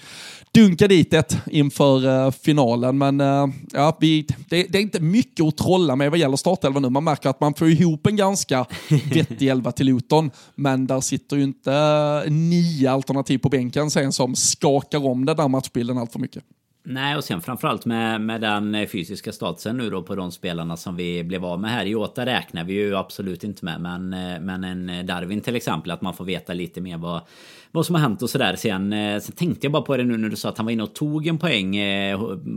dunka 0.51 0.87
dit 0.87 1.13
ett 1.13 1.37
inför 1.51 2.05
uh, 2.05 2.31
finalen. 2.31 2.97
Men 2.97 3.19
ja, 3.71 3.97
vi, 3.99 4.27
det, 4.49 4.63
det, 4.63 4.77
är 4.77 4.81
inte 4.81 4.99
mycket 4.99 5.45
att 5.45 5.57
trolla 5.57 5.95
med 5.95 6.09
vad 6.09 6.19
gäller 6.19 6.37
startelvan 6.37 6.81
nu. 6.81 6.89
Man 6.89 7.03
märker 7.03 7.29
att 7.29 7.39
man 7.39 7.53
får 7.53 7.69
ihop 7.69 8.07
en 8.07 8.15
ganska 8.15 8.65
vettig 9.13 9.47
elva 9.47 9.71
till 9.71 9.85
Luton. 9.85 10.31
Men 10.55 10.87
där 10.87 11.01
sitter 11.01 11.37
ju 11.37 11.43
inte 11.43 12.23
nio 12.27 12.91
alternativ 12.91 13.37
på 13.37 13.49
bänken 13.49 13.91
sen 13.91 14.11
som 14.11 14.35
skakar 14.35 15.05
om 15.05 15.25
den 15.25 15.37
där 15.37 15.47
matchbilden 15.47 15.97
allt 15.97 16.11
för 16.11 16.19
mycket. 16.19 16.43
Nej, 16.87 17.15
och 17.15 17.23
sen 17.23 17.41
framförallt 17.41 17.85
med, 17.85 18.21
med 18.21 18.41
den 18.41 18.75
eh, 18.75 18.87
fysiska 18.87 19.31
statusen 19.31 19.77
nu 19.77 19.89
då 19.89 20.03
på 20.03 20.15
de 20.15 20.31
spelarna 20.31 20.77
som 20.77 20.95
vi 20.95 21.23
blev 21.23 21.45
av 21.45 21.61
med 21.61 21.71
här. 21.71 21.85
Jota 21.85 22.25
räknar 22.25 22.63
vi 22.63 22.73
ju 22.73 22.95
absolut 22.95 23.43
inte 23.43 23.65
med, 23.65 23.81
men, 23.81 24.13
eh, 24.13 24.39
men 24.41 24.63
en 24.63 24.89
eh, 24.89 25.05
Darwin 25.05 25.41
till 25.41 25.55
exempel, 25.55 25.91
att 25.91 26.01
man 26.01 26.13
får 26.13 26.25
veta 26.25 26.53
lite 26.53 26.81
mer 26.81 26.97
vad, 26.97 27.21
vad 27.71 27.85
som 27.85 27.95
har 27.95 28.01
hänt 28.01 28.21
och 28.21 28.29
sådär. 28.29 28.55
Sen, 28.55 28.91
sen 29.21 29.35
tänkte 29.35 29.65
jag 29.65 29.71
bara 29.71 29.81
på 29.81 29.97
det 29.97 30.03
nu 30.03 30.17
när 30.17 30.29
du 30.29 30.35
sa 30.35 30.49
att 30.49 30.57
han 30.57 30.65
var 30.65 30.71
inne 30.71 30.83
och 30.83 30.95
tog 30.95 31.27
en 31.27 31.37
poäng 31.37 31.77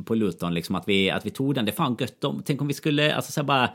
på 0.05 0.15
Luton, 0.15 0.55
liksom 0.55 0.75
att 0.75 0.89
vi, 0.89 1.11
att 1.11 1.27
vi 1.27 1.31
tog 1.31 1.55
den. 1.55 1.65
Det 1.65 1.71
är 1.71 1.77
fan 1.77 1.97
gött 2.01 2.25
om. 2.25 2.43
Tänk 2.45 2.61
om 2.61 2.69
vi 2.69 2.75
skulle, 2.75 3.15
alltså 3.15 3.33
så 3.33 3.43
bara 3.43 3.71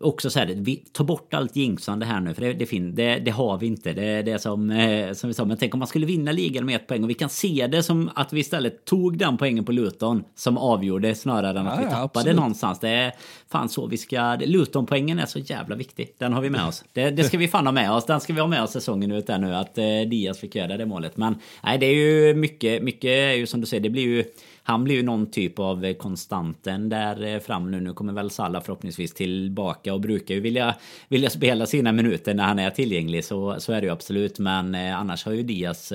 också 0.00 0.30
så 0.30 0.38
här, 0.38 0.46
vi 0.46 0.76
tar 0.76 1.04
bort 1.04 1.34
allt 1.34 1.56
jinxande 1.56 2.06
här 2.06 2.20
nu 2.20 2.34
för 2.34 2.42
det, 2.42 2.52
det, 2.52 2.78
det, 2.78 3.18
det 3.18 3.30
har 3.30 3.58
vi 3.58 3.66
inte. 3.66 3.92
Det, 3.92 4.22
det 4.22 4.32
är 4.32 4.38
som, 4.38 4.70
eh, 4.70 5.12
som 5.12 5.28
vi 5.28 5.34
sa, 5.34 5.44
men 5.44 5.56
tänk 5.56 5.74
om 5.74 5.78
man 5.78 5.88
skulle 5.88 6.06
vinna 6.06 6.32
ligan 6.32 6.66
med 6.66 6.76
ett 6.76 6.86
poäng 6.86 7.04
och 7.04 7.10
vi 7.10 7.14
kan 7.14 7.28
se 7.28 7.66
det 7.66 7.82
som 7.82 8.10
att 8.14 8.32
vi 8.32 8.40
istället 8.40 8.84
tog 8.84 9.18
den 9.18 9.36
poängen 9.36 9.64
på 9.64 9.72
Luton 9.72 10.24
som 10.34 10.58
avgjorde 10.58 11.14
snarare 11.14 11.60
än 11.60 11.66
att 11.66 11.78
ja, 11.78 11.84
vi 11.84 11.90
tappade 11.90 12.04
absolut. 12.04 12.36
någonstans. 12.36 12.80
Det 12.80 12.88
är 12.88 13.12
fan 13.48 13.68
så 13.68 13.86
vi 13.86 13.96
ska... 13.96 14.34
Luton-poängen 14.34 15.18
är 15.18 15.26
så 15.26 15.38
jävla 15.38 15.76
viktig. 15.76 16.14
Den 16.18 16.32
har 16.32 16.40
vi 16.40 16.50
med 16.50 16.66
oss. 16.66 16.84
Det, 16.92 17.10
det, 17.10 17.24
ska 17.24 17.38
vi 17.38 17.48
fan 17.48 17.66
ha 17.66 17.72
med 17.72 17.92
oss. 17.92 18.06
Den 18.06 18.20
ska 18.20 18.32
vi 18.32 18.40
ha 18.40 18.48
med 18.48 18.62
oss 18.62 18.70
säsongen 18.70 19.12
ut 19.12 19.26
där 19.26 19.38
nu 19.38 19.54
att 19.54 19.78
eh, 19.78 19.84
Diaz 19.84 20.38
fick 20.38 20.54
göra 20.54 20.76
det 20.76 20.86
målet. 20.86 21.16
Men 21.16 21.36
nej, 21.62 21.78
det 21.78 21.86
är 21.86 21.94
ju 21.94 22.34
mycket, 22.34 22.82
mycket 22.82 23.08
är 23.08 23.32
ju 23.32 23.46
som 23.46 23.60
du 23.60 23.66
säger, 23.66 23.82
det 23.82 23.90
blir 23.90 24.02
ju 24.02 24.24
han 24.68 24.84
blir 24.84 24.94
ju 24.94 25.02
någon 25.02 25.30
typ 25.30 25.58
av 25.58 25.84
eh, 25.84 25.94
konstanten 25.94 26.88
där 26.88 27.24
eh, 27.24 27.40
fram 27.40 27.70
nu. 27.70 27.80
Nu 27.80 27.92
kommer 27.92 28.12
väl 28.12 28.30
Salah 28.30 28.62
förhoppningsvis 28.62 29.14
tillbaka 29.14 29.94
och 29.94 30.00
brukar 30.00 30.34
ju 30.34 30.40
vilja, 30.40 30.74
vilja 31.08 31.30
spela 31.30 31.66
sina 31.66 31.92
minuter 31.92 32.34
när 32.34 32.44
han 32.44 32.58
är 32.58 32.70
tillgänglig. 32.70 33.24
Så, 33.24 33.60
så 33.60 33.72
är 33.72 33.80
det 33.80 33.86
ju 33.86 33.92
absolut. 33.92 34.38
Men 34.38 34.74
eh, 34.74 35.00
annars 35.00 35.24
har 35.24 35.32
ju 35.32 35.42
Diaz... 35.42 35.92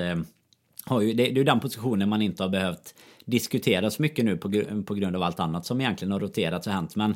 Har 0.85 1.01
ju, 1.01 1.13
det, 1.13 1.23
det 1.23 1.31
är 1.31 1.35
ju 1.35 1.43
den 1.43 1.59
positionen 1.59 2.09
man 2.09 2.21
inte 2.21 2.43
har 2.43 2.49
behövt 2.49 2.95
diskuteras 3.25 3.99
mycket 3.99 4.25
nu 4.25 4.37
på, 4.37 4.51
på 4.85 4.93
grund 4.93 5.15
av 5.15 5.23
allt 5.23 5.39
annat 5.39 5.65
som 5.65 5.81
egentligen 5.81 6.11
har 6.11 6.19
roterats 6.19 6.67
och 6.67 6.73
hänt. 6.73 6.95
Men 6.95 7.15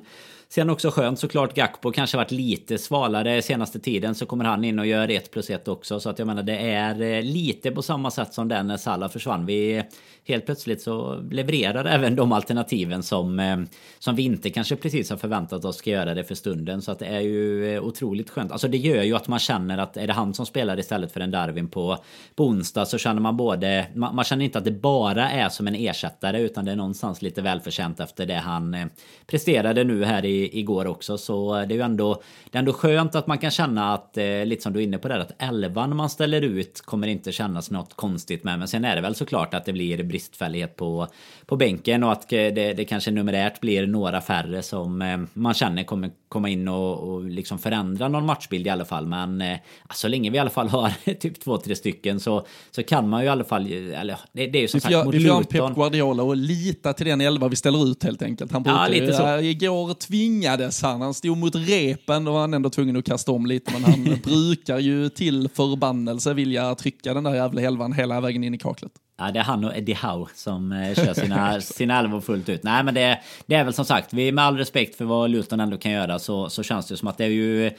Sen 0.50 0.70
också 0.70 0.92
skönt 0.92 1.20
såklart 1.20 1.56
Gakpo 1.56 1.92
kanske 1.92 2.18
varit 2.18 2.32
lite 2.32 2.78
svalare 2.78 3.42
senaste 3.42 3.80
tiden 3.80 4.16
så 4.16 4.26
kommer 4.26 4.46
han 4.46 4.64
in 4.64 4.80
och 4.80 4.86
gör 4.86 5.12
1 5.12 5.32
plus 5.32 5.50
1 5.50 5.68
också. 5.68 6.00
Så 6.00 6.10
att 6.10 6.20
jag 6.20 6.26
menar 6.26 6.44
det 6.44 6.58
är 6.58 7.02
eh, 7.02 7.22
lite 7.22 7.72
på 7.72 7.82
samma 7.82 8.12
sätt 8.12 8.34
som 8.34 8.48
den 8.48 8.68
när 8.68 8.78
Salah 8.78 9.10
försvann. 9.10 9.46
Vi 9.46 9.84
helt 10.26 10.46
plötsligt 10.46 10.82
så 10.82 11.16
levererar 11.32 11.86
även 11.86 12.16
de 12.16 12.32
alternativen 12.32 13.04
som, 13.04 13.40
eh, 13.40 13.58
som 14.00 14.16
vi 14.16 14.24
inte 14.24 14.50
kanske 14.50 14.76
precis 14.76 15.10
har 15.10 15.18
förväntat 15.18 15.66
oss 15.66 15.78
ska 15.78 15.90
göra 15.90 16.14
det 16.14 16.24
för 16.24 16.36
stunden. 16.36 16.82
Så 16.82 16.92
att 16.92 17.00
det 17.00 17.06
är 17.06 17.22
ju 17.22 17.76
eh, 17.76 17.84
otroligt 17.84 18.30
skönt. 18.30 18.52
Alltså 18.52 18.68
det 18.68 18.78
gör 18.78 19.04
ju 19.04 19.16
att 19.16 19.28
man 19.28 19.40
känner 19.40 19.78
att 19.78 19.98
är 19.98 20.08
det 20.08 20.14
han 20.14 20.34
som 20.34 20.46
spelar 20.46 20.80
istället 20.80 21.12
för 21.12 21.20
en 21.20 21.32
Darwin 21.32 21.70
på, 21.70 21.98
på 22.36 22.46
onsdag 22.46 22.86
så 22.86 22.98
känner 22.98 23.22
man 23.22 23.38
både... 23.38 23.88
Man, 23.96 24.16
man 24.16 24.26
känner 24.26 24.46
inte 24.46 24.58
att 24.58 24.66
det 24.66 24.72
bara 24.72 25.32
är 25.32 25.50
som 25.50 25.68
en 25.68 25.76
ersättare 25.76 26.42
utan 26.42 26.66
det 26.66 26.72
är 26.72 26.76
någonstans 26.76 27.22
lite 27.22 27.42
välförtjänt 27.42 28.00
efter 28.00 28.26
det 28.26 28.36
han 28.36 28.90
presterade 29.28 29.84
nu 29.84 30.04
här 30.04 30.26
i 30.26 30.37
igår 30.38 30.88
också. 30.88 31.18
Så 31.18 31.54
det 31.54 31.74
är 31.74 31.78
ju 31.78 31.82
ändå, 31.82 32.22
det 32.52 32.58
är 32.58 32.60
ändå 32.60 32.74
skönt 32.74 33.16
att 33.16 33.28
man 33.28 33.38
kan 33.38 33.52
känna 33.52 33.94
att, 33.94 34.18
eh, 34.18 34.46
lite 34.46 34.64
som 34.64 34.74
du 34.74 34.80
är 34.80 34.84
inne 34.84 34.98
på 34.98 35.08
där, 35.08 35.20
att 35.20 35.42
elvan 35.42 35.96
man 35.96 36.10
ställer 36.10 36.42
ut 36.42 36.82
kommer 36.82 37.08
inte 37.08 37.32
kännas 37.32 37.72
något 37.72 37.94
konstigt 37.94 38.44
med. 38.44 38.60
Men 38.60 38.68
sen 38.68 38.86
är 38.86 38.96
det 38.96 39.02
väl 39.02 39.16
såklart 39.16 39.54
att 39.54 39.66
det 39.66 39.74
blir 39.74 40.04
bristfällighet 40.04 40.76
på, 40.76 41.08
på 41.46 41.56
bänken 41.56 42.04
och 42.04 42.12
att 42.12 42.30
det, 42.30 42.52
det 42.74 42.86
kanske 42.86 43.12
numerärt 43.12 43.62
blir 43.62 43.88
några 43.88 44.22
färre 44.22 44.64
som 44.64 45.02
eh, 45.02 45.18
man 45.34 45.54
känner 45.54 45.84
kommer 45.84 46.10
komma 46.30 46.50
in 46.50 46.68
och, 46.68 47.14
och 47.14 47.24
liksom 47.24 47.60
förändra 47.60 48.08
någon 48.08 48.26
matchbild 48.26 48.68
i 48.68 48.70
alla 48.70 48.86
fall. 48.86 49.08
Men 49.08 49.42
eh, 49.42 49.58
så 49.94 50.08
länge 50.08 50.30
vi 50.30 50.38
i 50.38 50.40
alla 50.40 50.50
fall 50.50 50.68
har 50.68 51.14
typ 51.14 51.40
två, 51.40 51.58
tre 51.58 51.76
stycken 51.76 52.20
så, 52.20 52.46
så 52.72 52.84
kan 52.84 53.10
man 53.10 53.22
ju 53.22 53.26
i 53.26 53.30
alla 53.30 53.44
fall, 53.44 53.72
eller 53.72 54.20
det, 54.32 54.48
det 54.48 54.58
är 54.58 54.62
ju 54.62 54.68
som 54.68 54.78
vi 54.78 54.82
sagt 54.82 55.06
mot 55.06 55.16
Luton. 55.16 55.46
Vi 55.52 55.58
får 55.58 55.68
Pep 55.68 55.76
Guardiola 55.76 56.24
och 56.24 56.38
lita 56.38 56.94
till 56.94 57.06
den 57.06 57.22
elva 57.22 57.48
vi 57.48 57.56
ställer 57.56 57.92
ut 57.92 58.04
helt 58.04 58.22
enkelt. 58.22 58.52
Han 58.52 58.64
brukar 58.64 58.82
ja, 58.82 58.88
lite 58.88 59.14
så. 59.14 59.40
Igår 59.40 59.94
tvingades 60.28 60.82
han, 60.82 61.02
han 61.02 61.14
stod 61.14 61.38
mot 61.38 61.56
repen, 61.56 62.26
då 62.26 62.32
var 62.32 62.40
han 62.40 62.54
ändå 62.54 62.70
tvungen 62.70 62.98
att 62.98 63.06
kasta 63.06 63.32
om 63.32 63.46
lite, 63.46 63.74
men 63.74 63.84
han 63.84 64.04
brukar 64.24 64.80
ju 64.80 65.10
till 65.10 65.50
förbannelse 65.54 66.34
vilja 66.34 66.76
trycka 66.76 67.14
den 67.14 67.24
där 67.24 67.36
jävla 67.36 67.62
elvan 67.62 67.94
hela 67.94 68.22
vägen 68.22 68.44
in 68.44 68.54
i 68.54 68.58
kaklet. 68.58 68.92
Ja, 69.20 69.32
det 69.32 69.40
är 69.40 69.44
han 69.44 69.66
och 69.66 69.78
Eddie 69.78 69.94
Howe 69.94 70.28
som 70.36 70.72
eh, 70.72 70.96
kör 70.96 71.14
sina, 71.14 71.62
sina 71.62 72.00
elvor 72.00 72.22
fullt 72.22 72.50
ut. 72.50 72.64
Nej, 72.64 72.84
men 72.84 72.94
det, 72.94 73.20
det 73.46 73.56
är 73.56 73.64
väl 73.64 73.74
som 73.74 73.86
sagt, 73.86 74.14
vi 74.14 74.32
med 74.32 74.46
all 74.46 74.58
respekt 74.58 74.96
för 74.96 75.06
vad 75.06 75.30
Luton 75.30 75.60
ändå 75.60 75.78
kan 75.78 75.92
göra 75.92 76.20
så, 76.20 76.50
så 76.50 76.64
känns 76.64 76.88
det 76.88 76.98
som 76.98 77.08
att 77.08 77.18
det 77.18 77.26
är 77.26 77.30
ju 77.30 77.72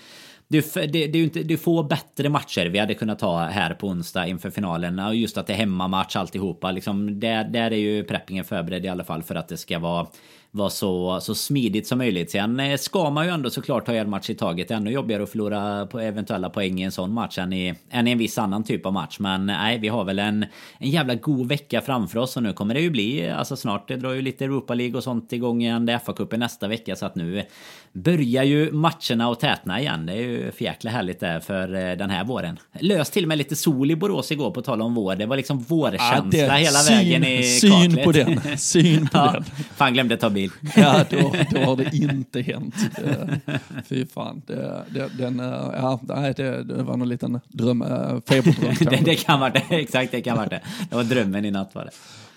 det, 0.49 0.75
det, 0.75 0.87
det 0.87 1.05
är 1.05 1.17
ju 1.17 1.25
inte, 1.25 1.43
det 1.43 1.55
är 1.55 1.59
få 1.59 1.83
bättre 1.83 2.29
matcher 2.29 2.67
vi 2.67 2.79
hade 2.79 2.95
kunnat 2.95 3.19
ta 3.19 3.39
här 3.39 3.75
på 3.75 3.87
onsdag 3.87 4.27
inför 4.27 4.51
finalen. 4.51 4.99
Och 4.99 5.15
just 5.15 5.39
att 5.39 5.47
det 5.47 5.53
är 5.53 5.57
hemmamatch 5.57 6.17
alltihopa. 6.17 6.71
Liksom, 6.71 7.21
där, 7.21 7.45
där 7.45 7.71
är 7.71 7.77
ju 7.77 8.05
preppingen 8.05 8.45
förberedd 8.45 8.85
i 8.85 8.89
alla 8.89 9.05
fall 9.05 9.23
för 9.23 9.35
att 9.35 9.49
det 9.49 9.57
ska 9.57 9.79
vara 9.79 10.07
vara 10.51 10.71
så, 10.71 11.21
så 11.21 11.35
smidigt 11.35 11.87
som 11.87 11.99
möjligt. 11.99 12.31
Sen 12.31 12.61
eh, 12.61 12.77
ska 12.77 13.11
man 13.11 13.27
ju 13.27 13.33
ändå 13.33 13.51
såklart 13.51 13.87
ta 13.87 13.93
en 13.93 14.11
match 14.11 14.31
i 14.31 14.35
taget. 14.35 14.69
Det 14.69 14.75
är 14.75 14.77
ännu 14.77 14.91
jobbigare 14.91 15.23
att 15.23 15.31
förlora 15.31 15.87
på 15.87 16.01
eventuella 16.01 16.51
poäng 16.51 16.81
i 16.81 16.83
en 16.83 16.93
sån 16.93 17.13
match 17.13 17.39
än 17.39 17.53
i, 17.53 17.75
än 17.91 18.09
i 18.09 18.11
en 18.11 18.19
viss 18.19 18.39
annan 18.39 18.65
typ 18.65 18.87
av 18.87 18.93
match. 18.93 19.19
Men 19.19 19.47
nej, 19.47 19.79
vi 19.79 19.89
har 19.89 20.05
väl 20.05 20.19
en, 20.19 20.47
en 20.79 20.91
jävla 20.91 21.15
god 21.15 21.49
vecka 21.49 21.81
framför 21.81 22.19
oss 22.19 22.37
och 22.37 22.43
nu 22.43 22.53
kommer 22.53 22.75
det 22.75 22.81
ju 22.81 22.91
bli, 22.91 23.31
alltså 23.31 23.57
snart, 23.57 23.89
det 23.89 23.97
drar 23.97 24.13
ju 24.13 24.23
lite 24.23 24.45
Europa 24.45 24.75
League 24.75 24.97
och 24.97 25.05
sånt 25.05 25.33
igång 25.33 25.63
igen. 25.63 25.87
Det 25.87 25.93
är 25.93 25.99
FA-cupen 25.99 26.37
nästa 26.37 26.69
vecka 26.69 26.97
så 26.97 27.07
att 27.07 27.15
nu 27.15 27.45
börjar 27.93 28.43
ju 28.43 28.73
matcherna 28.73 29.29
och 29.29 29.41
tätna 29.41 29.81
igen. 29.81 30.07
Det 30.07 30.13
är 30.13 30.17
ju 30.17 30.53
för 30.53 30.65
jäkla 30.65 30.91
härligt 30.91 31.21
det 31.21 31.41
för 31.47 31.75
eh, 31.75 31.97
den 31.97 32.11
här 32.11 32.25
våren. 32.25 32.59
Löst 32.81 33.13
till 33.13 33.25
och 33.25 33.29
med 33.29 33.39
lite 33.39 33.57
sol 33.57 33.91
i 33.91 33.97
Borås 33.97 34.33
igår 34.33 34.51
på 34.51 34.63
tal 34.63 34.83
om 34.83 34.95
vår. 34.95 35.15
Det 35.15 35.27
var 35.27 35.37
liksom 35.37 35.59
vårkänsla 35.59 36.39
ja, 36.39 36.53
hela 36.53 36.79
syn, 36.79 36.97
vägen 36.97 37.25
i 37.25 37.43
Syn 37.43 37.71
kaklet. 37.71 38.05
på 38.05 38.13
den. 38.13 38.41
Syn 38.59 39.09
på 39.09 39.19
ja, 39.19 39.33
den. 39.33 39.45
Fan 39.77 39.95
glömde 39.95 40.17
ta 40.17 40.31
bil. 40.39 40.51
Ja, 40.77 41.05
då, 41.11 41.35
då 41.51 41.61
har 41.61 41.77
det 41.77 41.97
inte 41.97 42.41
hänt. 42.41 42.75
Det, 42.97 43.41
fy 43.89 44.07
fan. 44.07 44.43
Det, 44.47 44.85
det, 44.91 45.09
den, 45.19 45.39
ja, 45.75 46.01
nej, 46.03 46.35
det, 46.37 46.63
det 46.63 46.83
var 46.83 46.97
någon 46.97 47.09
liten 47.09 47.41
dröm, 47.49 47.85
feberdröm. 48.29 48.75
det, 48.81 49.01
det 49.05 49.15
kan 49.15 49.41
vara 49.41 49.51
det, 49.51 49.63
exakt 49.71 50.13
det 50.13 50.21
kan 50.21 50.37
vara 50.37 50.49
det. 50.49 50.61
Det 50.91 50.97
var 50.97 51.05
drömmen 51.05 51.45
i 51.45 51.51
natt 51.51 51.75
var 51.75 51.85
det. 51.85 51.91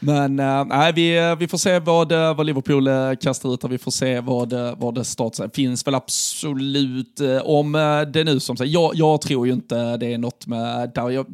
Men 0.03 0.39
äh, 0.39 0.91
vi, 0.95 1.35
vi 1.39 1.47
får 1.47 1.57
se 1.57 1.79
vad, 1.79 2.11
vad 2.11 2.45
Liverpool 2.45 2.89
kastar 3.21 3.53
ut 3.53 3.63
och 3.63 3.71
vi 3.71 3.77
får 3.77 3.91
se 3.91 4.19
vad, 4.19 4.53
vad 4.77 4.95
det 4.95 5.03
startar. 5.03 5.49
finns 5.53 5.87
väl 5.87 5.95
absolut, 5.95 7.21
om 7.43 7.71
det 8.13 8.23
nu 8.23 8.39
som 8.39 8.57
sagt, 8.57 8.69
jag, 8.69 8.91
jag 8.95 9.21
tror 9.21 9.47
ju 9.47 9.53
inte 9.53 9.97
det 9.97 10.13
är 10.13 10.17
något 10.17 10.47
med, 10.47 10.91
där 10.95 11.09
jag, 11.09 11.25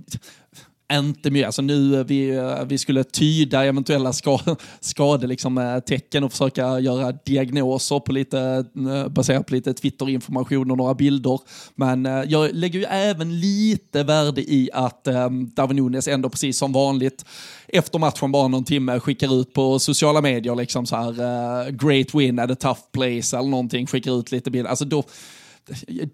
inte 0.93 1.31
mycket. 1.31 1.45
Alltså 1.45 1.61
nu 1.61 1.99
eh, 1.99 2.05
vi, 2.05 2.29
eh, 2.29 2.63
vi 2.65 2.77
skulle 2.77 3.03
tyda 3.03 3.65
eventuella 3.65 4.13
ska, 4.13 4.39
skadetecken 4.79 5.29
liksom, 5.29 5.57
eh, 5.57 6.23
och 6.23 6.31
försöka 6.31 6.79
göra 6.79 7.11
diagnoser 7.11 7.99
på 7.99 8.11
lite, 8.11 8.65
baserat 9.09 9.47
på 9.47 9.53
lite 9.53 9.73
Twitter-information 9.73 10.71
och 10.71 10.77
några 10.77 10.93
bilder. 10.93 11.39
Men 11.75 12.05
jag 12.27 12.53
lägger 12.53 12.79
ju 12.79 12.85
även 12.85 13.39
lite 13.39 14.03
värde 14.03 14.41
i 14.41 14.69
att 14.73 15.07
um, 15.07 15.51
Darwin 15.55 15.75
Nunes 15.75 16.07
ändå 16.07 16.29
precis 16.29 16.57
som 16.57 16.73
vanligt 16.73 17.25
efter 17.67 17.99
matchen 17.99 18.31
bara 18.31 18.47
någon 18.47 18.63
timme 18.63 18.99
skickar 18.99 19.41
ut 19.41 19.53
på 19.53 19.79
sociala 19.79 20.21
medier 20.21 20.55
liksom 20.55 20.85
så 20.85 20.95
här 20.95 21.09
uh, 21.09 21.69
great 21.69 22.15
win 22.15 22.39
at 22.39 22.51
a 22.51 22.55
tough 22.55 22.81
place 22.91 23.37
eller 23.37 23.49
någonting, 23.49 23.87
skickar 23.87 24.19
ut 24.19 24.31
lite 24.31 24.51
bilder. 24.51 24.69
Alltså 24.69 24.85
då, 24.85 25.03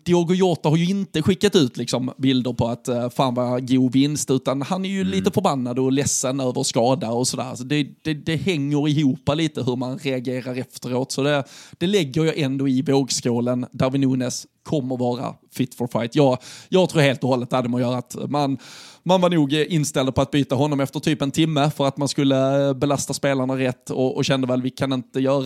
Diogo 0.03 0.33
Jota 0.33 0.69
har 0.69 0.77
ju 0.77 0.85
inte 0.85 1.21
skickat 1.21 1.55
ut 1.55 1.77
liksom 1.77 2.13
bilder 2.17 2.53
på 2.53 2.67
att 2.67 2.89
uh, 2.89 3.09
fan 3.09 3.33
vad 3.33 3.69
god 3.69 3.93
vinst, 3.93 4.31
utan 4.31 4.61
han 4.61 4.85
är 4.85 4.89
ju 4.89 5.01
mm. 5.01 5.11
lite 5.11 5.31
förbannad 5.31 5.79
och 5.79 5.91
ledsen 5.91 6.39
över 6.39 6.63
skada 6.63 7.11
och 7.11 7.27
sådär. 7.27 7.43
Alltså 7.43 7.63
det, 7.63 7.87
det, 8.01 8.13
det, 8.13 8.35
hänger 8.35 8.87
ihop 8.87 9.29
lite 9.35 9.63
hur 9.63 9.75
man 9.75 9.97
reagerar 9.97 10.55
efteråt, 10.55 11.11
så 11.11 11.23
det, 11.23 11.43
det 11.77 11.87
lägger 11.87 12.25
jag 12.25 12.37
ändå 12.37 12.67
i 12.67 12.81
vågskålen. 12.81 13.65
Darwin 13.71 14.01
Nunes 14.01 14.47
kommer 14.63 14.97
vara 14.97 15.35
fit 15.51 15.75
for 15.75 15.87
fight. 15.87 16.15
Jag, 16.15 16.37
jag 16.69 16.89
tror 16.89 17.01
helt 17.01 17.23
och 17.23 17.29
hållet 17.29 17.49
det 17.49 17.55
hade 17.55 17.69
med 17.69 17.77
att 17.77 17.81
göra 17.81 17.97
att 17.97 18.15
man 18.29 18.57
man 19.05 19.21
var 19.21 19.29
nog 19.29 19.53
inställd 19.53 20.15
på 20.15 20.21
att 20.21 20.31
byta 20.31 20.55
honom 20.55 20.79
efter 20.79 20.99
typ 20.99 21.21
en 21.21 21.31
timme 21.31 21.71
för 21.75 21.87
att 21.87 21.97
man 21.97 22.07
skulle 22.07 22.67
eh, 22.67 22.73
belasta 22.73 23.13
spelarna 23.13 23.57
rätt 23.57 23.89
och, 23.89 24.17
och 24.17 24.25
kände 24.25 24.47
väl 24.47 24.61
vi 24.61 24.69
kan 24.69 24.93
inte 24.93 25.19
göra, 25.19 25.43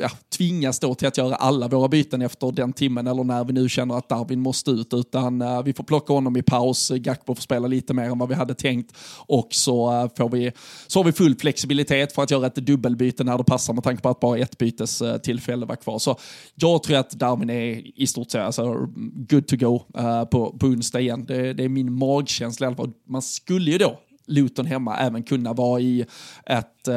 ja, 0.00 0.10
tvingas 0.36 0.78
då 0.78 0.94
till 0.94 1.08
att 1.08 1.18
göra 1.18 1.34
alla 1.34 1.68
våra 1.68 1.88
byten 1.88 2.22
efter 2.22 2.52
den 2.52 2.72
timmen 2.72 3.06
eller 3.06 3.24
när 3.24 3.44
vi 3.44 3.52
nu 3.52 3.68
känner 3.68 3.98
att 3.98 4.08
Darwin 4.08 4.40
måste 4.40 4.70
ut 4.70 4.94
utan 4.94 5.42
uh, 5.42 5.62
vi 5.62 5.72
får 5.72 5.84
plocka 5.84 6.12
honom 6.12 6.36
i 6.36 6.42
paus, 6.42 6.92
Gakpo 6.94 7.34
får 7.34 7.42
spela 7.42 7.66
lite 7.66 7.94
mer 7.94 8.04
än 8.04 8.18
vad 8.18 8.28
vi 8.28 8.34
hade 8.34 8.54
tänkt 8.54 8.96
och 9.16 9.48
så, 9.50 10.02
uh, 10.02 10.10
får 10.16 10.28
vi, 10.28 10.52
så 10.86 10.98
har 10.98 11.04
vi 11.04 11.12
full 11.12 11.36
flexibilitet 11.36 12.12
för 12.12 12.22
att 12.22 12.30
göra 12.30 12.46
ett 12.46 12.54
dubbelbyte 12.54 13.24
när 13.24 13.38
det 13.38 13.44
passar 13.44 13.72
med 13.72 13.84
tanke 13.84 14.02
på 14.02 14.08
att 14.08 14.20
bara 14.20 14.38
ett 14.38 14.58
bytestillfälle 14.58 15.66
var 15.66 15.76
kvar. 15.76 15.98
Så 15.98 16.16
jag 16.54 16.82
tror 16.82 16.96
att 16.96 17.10
Darwin 17.10 17.50
är 17.50 18.00
i 18.00 18.06
stort 18.06 18.30
sett 18.30 18.40
alltså, 18.40 18.74
good 19.14 19.46
to 19.46 19.56
go 19.56 19.82
uh, 19.98 20.24
på, 20.24 20.56
på 20.58 20.66
onsdag 20.66 21.00
igen. 21.00 21.24
Det, 21.24 21.52
det 21.52 21.64
är 21.64 21.68
min 21.68 21.92
magkänsla 21.92 22.59
känsla 22.60 22.66
i 22.66 22.68
alla 22.68 22.76
fall. 22.76 22.92
Man 23.06 23.22
skulle 23.22 23.70
ju 23.70 23.78
då 23.78 23.98
Luton 24.26 24.66
hemma 24.66 24.96
även 24.96 25.22
kunna 25.22 25.52
vara 25.52 25.80
i 25.80 26.04
ett, 26.46 26.88
äh, 26.88 26.94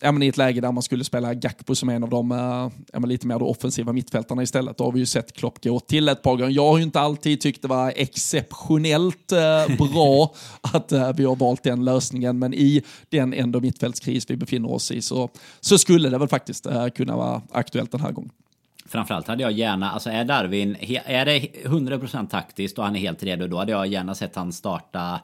ja, 0.00 0.12
men 0.12 0.22
i 0.22 0.28
ett 0.28 0.36
läge 0.36 0.60
där 0.60 0.72
man 0.72 0.82
skulle 0.82 1.04
spela 1.04 1.34
Gakpo 1.34 1.74
som 1.74 1.88
en 1.88 2.02
av 2.02 2.10
de 2.10 2.32
äh, 2.32 2.70
ja, 2.92 2.98
lite 3.06 3.26
mer 3.26 3.42
offensiva 3.42 3.92
mittfältarna 3.92 4.42
istället. 4.42 4.78
Då 4.78 4.84
har 4.84 4.92
vi 4.92 4.98
ju 4.98 5.06
sett 5.06 5.32
Klopp 5.32 5.64
gå 5.64 5.80
till 5.80 6.08
ett 6.08 6.22
par 6.22 6.36
gånger. 6.36 6.50
Jag 6.50 6.66
har 6.66 6.78
ju 6.78 6.84
inte 6.84 7.00
alltid 7.00 7.40
tyckt 7.40 7.62
det 7.62 7.68
var 7.68 7.92
exceptionellt 7.96 9.32
äh, 9.32 9.76
bra 9.78 10.34
att 10.60 10.92
vi 11.16 11.24
har 11.24 11.36
valt 11.36 11.62
den 11.62 11.84
lösningen, 11.84 12.38
men 12.38 12.54
i 12.54 12.82
den 13.08 13.34
ändå 13.34 13.60
mittfältskris 13.60 14.30
vi 14.30 14.36
befinner 14.36 14.72
oss 14.72 14.90
i 14.90 15.02
så, 15.02 15.30
så 15.60 15.78
skulle 15.78 16.08
det 16.08 16.18
väl 16.18 16.28
faktiskt 16.28 16.66
kunna 16.94 17.16
vara 17.16 17.42
aktuellt 17.52 17.92
den 17.92 18.00
här 18.00 18.12
gången. 18.12 18.30
Framförallt 18.86 19.28
hade 19.28 19.42
jag 19.42 19.52
gärna, 19.52 19.90
alltså 19.90 20.10
är 20.10 20.24
Darwin, 20.24 20.76
är 21.04 21.24
det 21.24 21.38
100% 21.64 22.28
taktiskt 22.28 22.78
och 22.78 22.84
han 22.84 22.96
är 22.96 23.00
helt 23.00 23.22
redo, 23.22 23.46
då 23.46 23.58
hade 23.58 23.72
jag 23.72 23.86
gärna 23.86 24.14
sett 24.14 24.36
han 24.36 24.52
starta 24.52 25.20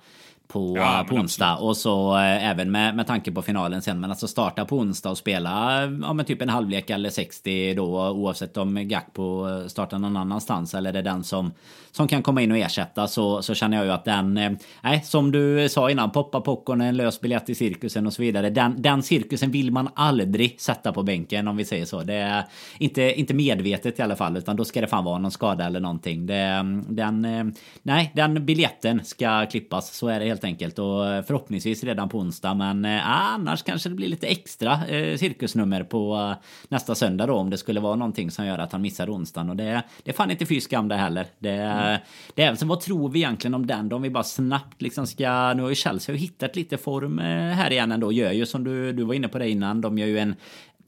på, 0.53 0.77
ja, 0.77 1.07
på 1.09 1.15
onsdag. 1.15 1.53
Absolut. 1.53 1.69
Och 1.69 1.77
så 1.77 2.17
eh, 2.17 2.51
även 2.51 2.71
med, 2.71 2.97
med 2.97 3.07
tanke 3.07 3.33
på 3.33 3.43
finalen 3.43 3.83
sen. 3.83 4.01
Men 4.01 4.11
alltså 4.11 4.29
starta 4.29 4.65
på 4.65 4.79
onsdag 4.79 5.11
och 5.11 5.19
spela 5.19 5.83
ja, 6.03 6.13
men 6.13 6.25
typ 6.25 6.43
en 6.43 6.49
halvlek 6.49 6.91
eller 6.91 7.11
60 7.11 7.75
då. 7.75 8.09
Oavsett 8.09 8.57
om 8.57 8.89
Gakpo 8.89 9.47
startar 9.69 9.99
någon 9.99 10.17
annanstans 10.17 10.75
eller 10.75 10.91
är 10.91 10.93
det 10.93 11.03
den 11.03 11.25
som, 11.25 11.53
som 11.93 12.09
kan 12.09 12.22
komma 12.22 12.43
in 12.43 12.53
och 12.53 12.59
ersätta. 12.59 13.07
Så, 13.07 13.43
så 13.43 13.55
känner 13.55 13.76
jag 13.76 13.86
ju 13.86 13.93
att 13.93 14.05
den, 14.05 14.36
eh, 14.36 14.53
nej, 14.82 15.03
som 15.05 15.32
du 15.32 15.68
sa 15.68 15.91
innan, 15.91 16.11
poppa 16.11 16.41
popcorn, 16.41 16.80
en 16.80 16.97
lös 16.97 17.20
biljett 17.20 17.51
i 17.51 17.55
cirkusen 17.55 18.07
och 18.07 18.12
så 18.12 18.22
vidare. 18.22 18.51
Den, 18.51 18.82
den 18.82 19.03
cirkusen 19.03 19.51
vill 19.51 19.72
man 19.72 19.88
aldrig 19.95 20.61
sätta 20.61 20.93
på 20.93 21.03
bänken 21.03 21.49
om 21.49 21.57
vi 21.57 21.64
säger 21.64 21.84
så. 21.84 22.03
Det 22.03 22.14
är 22.14 22.45
inte, 22.78 23.03
inte 23.03 23.34
medvetet 23.34 23.99
i 23.99 24.03
alla 24.03 24.16
fall, 24.16 24.36
utan 24.36 24.57
då 24.57 24.64
ska 24.64 24.80
det 24.80 24.86
fan 24.86 25.05
vara 25.05 25.18
någon 25.18 25.30
skada 25.30 25.66
eller 25.66 25.80
någonting. 25.80 26.26
Det, 26.26 26.34
mm, 26.34 26.84
den, 26.88 27.24
eh, 27.24 27.45
nej, 27.82 28.12
den 28.14 28.47
biljetten 28.47 29.05
ska 29.05 29.47
klippas, 29.47 29.95
så 29.97 30.09
är 30.09 30.20
det 30.20 30.26
helt 30.26 30.45
enkelt. 30.45 30.78
Och 30.78 31.09
eh, 31.09 31.22
förhoppningsvis 31.22 31.84
redan 31.84 32.09
på 32.09 32.18
onsdag. 32.18 32.55
Men 32.55 32.84
eh, 32.84 33.11
annars 33.11 33.62
kanske 33.62 33.88
det 33.88 33.95
blir 33.95 34.09
lite 34.09 34.26
extra 34.26 34.86
eh, 34.86 35.16
cirkusnummer 35.16 35.82
på 35.82 36.14
eh, 36.16 36.45
nästa 36.68 36.95
söndag 36.95 37.26
då. 37.26 37.34
Om 37.34 37.51
det 37.51 37.59
skulle 37.59 37.80
vara 37.80 37.97
någonting 37.97 38.30
som 38.30 38.47
gör 38.47 38.59
att 38.59 38.72
han 38.72 38.82
missar 38.82 39.14
onsdagen. 39.14 39.51
Och 39.51 39.57
det, 39.57 39.82
det 40.03 40.11
är 40.11 40.14
fan 40.14 40.30
inte 40.30 40.47
fy 40.47 40.61
skam 40.61 40.88
det 40.88 40.97
heller. 40.97 41.26
Det, 41.38 41.80
mm. 41.87 42.01
det 42.35 42.43
är, 42.43 42.55
så 42.55 42.66
vad 42.66 42.81
tror 42.81 43.09
vi 43.09 43.18
egentligen 43.18 43.55
om 43.55 43.66
den 43.66 43.89
då? 43.89 43.97
Om 43.97 44.03
vi 44.03 44.11
bara 44.11 44.24
snabbt 44.24 44.83
liksom 44.83 45.07
ska... 45.07 45.55
Nu 45.55 45.62
har 45.62 45.68
ju 45.68 45.74
Chelsea 45.74 46.14
hittat 46.14 46.57
lite 46.57 46.78
form 46.78 47.18
eh, 47.18 47.24
här 47.26 47.70
igen 47.70 47.93
ändå. 47.93 48.12
Gör 48.12 48.33
ju 48.33 48.47
som 48.47 48.64
du, 48.64 48.93
du 48.93 49.05
var 49.05 49.14
inne 49.14 49.28
på 49.28 49.39
det 49.39 49.51
innan. 49.51 49.81
De 49.81 49.99
gör 49.99 50.07
ju 50.07 50.18
en 50.18 50.35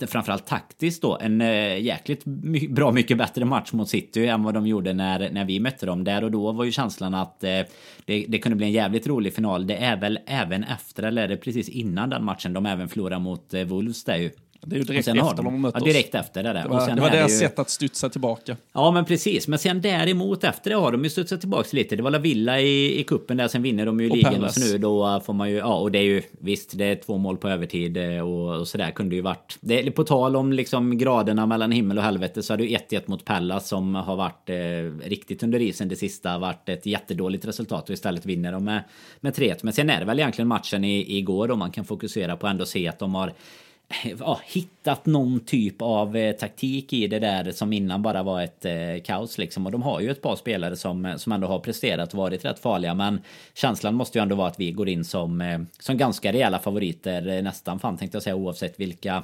framförallt 0.06 0.46
taktiskt 0.46 1.02
då, 1.02 1.18
en 1.20 1.40
eh, 1.40 1.80
jäkligt 1.80 2.26
my 2.26 2.68
bra 2.68 2.92
mycket 2.92 3.18
bättre 3.18 3.44
match 3.44 3.72
mot 3.72 3.88
City 3.88 4.26
än 4.26 4.42
vad 4.42 4.54
de 4.54 4.66
gjorde 4.66 4.92
när, 4.92 5.30
när 5.30 5.44
vi 5.44 5.60
mötte 5.60 5.86
dem. 5.86 6.04
Där 6.04 6.24
och 6.24 6.30
då 6.30 6.52
var 6.52 6.64
ju 6.64 6.72
känslan 6.72 7.14
att 7.14 7.44
eh, 7.44 7.60
det, 8.04 8.26
det 8.28 8.38
kunde 8.38 8.56
bli 8.56 8.66
en 8.66 8.72
jävligt 8.72 9.06
rolig 9.06 9.34
final. 9.34 9.66
Det 9.66 9.76
är 9.76 9.96
väl 9.96 10.18
även 10.26 10.64
efter, 10.64 11.02
eller 11.02 11.22
är 11.22 11.28
det 11.28 11.36
precis 11.36 11.68
innan 11.68 12.10
den 12.10 12.24
matchen 12.24 12.52
de 12.52 12.66
även 12.66 12.88
förlorar 12.88 13.18
mot 13.18 13.54
eh, 13.54 13.64
Wolves 13.64 14.04
där 14.04 14.16
ju. 14.16 14.30
Det 14.66 14.76
är 14.76 14.78
ju 14.78 14.84
direkt 14.84 15.08
efter 15.08 15.14
de, 15.14 15.36
de 15.36 15.46
har 15.46 15.52
mött 15.52 15.74
ja, 15.78 15.84
direkt 15.84 16.14
efter 16.14 16.42
det 16.42 16.52
där. 16.52 16.62
Det 16.62 16.68
var, 16.68 16.76
och 16.76 16.82
sen 16.82 16.96
det 16.96 17.02
var 17.02 17.10
deras 17.10 17.32
ju... 17.32 17.36
sätt 17.36 17.58
att 17.58 17.70
studsa 17.70 18.08
tillbaka. 18.08 18.56
Ja, 18.72 18.90
men 18.90 19.04
precis. 19.04 19.48
Men 19.48 19.58
sen 19.58 19.80
däremot 19.80 20.44
efter 20.44 20.70
det 20.70 20.76
har 20.76 20.92
de 20.92 21.04
ju 21.04 21.10
studsat 21.10 21.40
tillbaka 21.40 21.68
lite. 21.72 21.96
Det 21.96 22.02
var 22.02 22.10
La 22.10 22.18
Villa 22.18 22.60
i, 22.60 23.00
i 23.00 23.04
kuppen 23.04 23.36
där, 23.36 23.48
sen 23.48 23.62
vinner 23.62 23.86
de 23.86 24.00
ju 24.00 24.08
ligan. 24.08 24.44
Och 24.44 24.50
så 24.50 24.60
nu 24.60 24.78
då 24.78 25.20
får 25.24 25.32
man 25.32 25.50
ju, 25.50 25.56
ja, 25.56 25.74
och 25.74 25.90
det 25.90 25.98
är 25.98 26.02
ju 26.02 26.22
visst, 26.40 26.78
det 26.78 26.84
är 26.84 26.96
två 26.96 27.18
mål 27.18 27.36
på 27.36 27.48
övertid 27.48 27.96
eh, 27.96 28.20
och, 28.20 28.60
och 28.60 28.68
sådär 28.68 28.90
kunde 28.90 29.14
ju 29.14 29.22
varit. 29.22 29.58
Det, 29.60 29.90
på 29.90 30.04
tal 30.04 30.36
om 30.36 30.52
liksom 30.52 30.98
graderna 30.98 31.46
mellan 31.46 31.72
himmel 31.72 31.98
och 31.98 32.04
helvete 32.04 32.42
så 32.42 32.52
hade 32.52 32.64
ju 32.64 32.76
1-1 32.76 33.02
mot 33.06 33.24
Pallas 33.24 33.68
som 33.68 33.94
har 33.94 34.16
varit 34.16 34.50
eh, 34.50 35.08
riktigt 35.08 35.42
under 35.42 35.60
isen 35.60 35.88
det 35.88 35.96
sista. 35.96 36.38
Varit 36.38 36.68
ett 36.68 36.86
jättedåligt 36.86 37.44
resultat 37.44 37.88
och 37.88 37.94
istället 37.94 38.26
vinner 38.26 38.52
de 38.52 38.64
med, 38.64 38.84
med 39.20 39.34
3-1. 39.34 39.58
Men 39.62 39.72
sen 39.72 39.90
är 39.90 40.00
det 40.00 40.06
väl 40.06 40.18
egentligen 40.18 40.48
matchen 40.48 40.84
i, 40.84 41.18
igår 41.18 41.48
då 41.48 41.56
man 41.56 41.70
kan 41.70 41.84
fokusera 41.84 42.36
på 42.36 42.46
ändå 42.46 42.64
se 42.64 42.88
att 42.88 42.98
de 42.98 43.14
har 43.14 43.32
ja, 44.18 44.40
hittat 44.46 45.06
någon 45.06 45.40
typ 45.40 45.82
av 45.82 46.16
eh, 46.16 46.32
taktik 46.36 46.92
i 46.92 47.06
det 47.06 47.18
där 47.18 47.52
som 47.52 47.72
innan 47.72 48.02
bara 48.02 48.22
var 48.22 48.42
ett 48.42 48.64
eh, 48.64 49.02
kaos 49.04 49.38
liksom. 49.38 49.66
Och 49.66 49.72
de 49.72 49.82
har 49.82 50.00
ju 50.00 50.10
ett 50.10 50.22
par 50.22 50.36
spelare 50.36 50.76
som, 50.76 51.06
eh, 51.06 51.16
som 51.16 51.32
ändå 51.32 51.46
har 51.46 51.58
presterat 51.58 52.12
och 52.12 52.18
varit 52.18 52.44
rätt 52.44 52.58
farliga. 52.58 52.94
Men 52.94 53.20
känslan 53.54 53.94
måste 53.94 54.18
ju 54.18 54.22
ändå 54.22 54.36
vara 54.36 54.48
att 54.48 54.60
vi 54.60 54.72
går 54.72 54.88
in 54.88 55.04
som, 55.04 55.40
eh, 55.40 55.60
som 55.78 55.96
ganska 55.96 56.32
rejäla 56.32 56.58
favoriter 56.58 57.28
eh, 57.28 57.42
nästan 57.42 57.78
fan 57.78 57.96
tänkte 57.96 58.16
jag 58.16 58.22
säga 58.22 58.36
oavsett 58.36 58.80
vilka, 58.80 59.22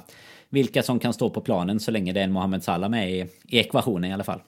vilka 0.49 0.83
som 0.83 0.99
kan 0.99 1.13
stå 1.13 1.29
på 1.29 1.41
planen 1.41 1.79
så 1.79 1.91
länge 1.91 2.13
det 2.13 2.19
är 2.19 2.23
en 2.23 2.31
Mohamed 2.31 2.63
Salah 2.63 2.89
med 2.89 3.11
i, 3.11 3.25
i 3.47 3.59
ekvationen 3.59 4.11
i 4.11 4.13
alla 4.13 4.23
fall. 4.23 4.41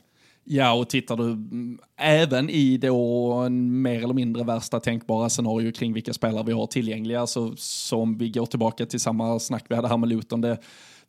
Ja, 0.44 0.74
och 0.74 0.90
tittar 0.90 1.18
du 1.18 1.24
mm, 1.24 1.80
även 1.98 2.50
i 2.50 2.78
då 2.78 3.34
en 3.34 3.82
mer 3.82 4.04
eller 4.04 4.14
mindre 4.14 4.44
värsta 4.44 4.80
tänkbara 4.80 5.30
scenario 5.30 5.72
kring 5.72 5.94
vilka 5.94 6.14
spelare 6.14 6.44
vi 6.44 6.52
har 6.52 6.68
tillgängliga, 6.68 7.28
så, 7.28 7.54
som 7.58 8.18
vi 8.18 8.30
går 8.30 8.46
tillbaka 8.46 8.86
till 8.86 9.00
samma 9.00 9.40
snack 9.40 9.66
vi 9.70 9.76
hade 9.76 9.88
här 9.88 9.98
med 9.98 10.10
Luton, 10.10 10.42
det, 10.42 10.58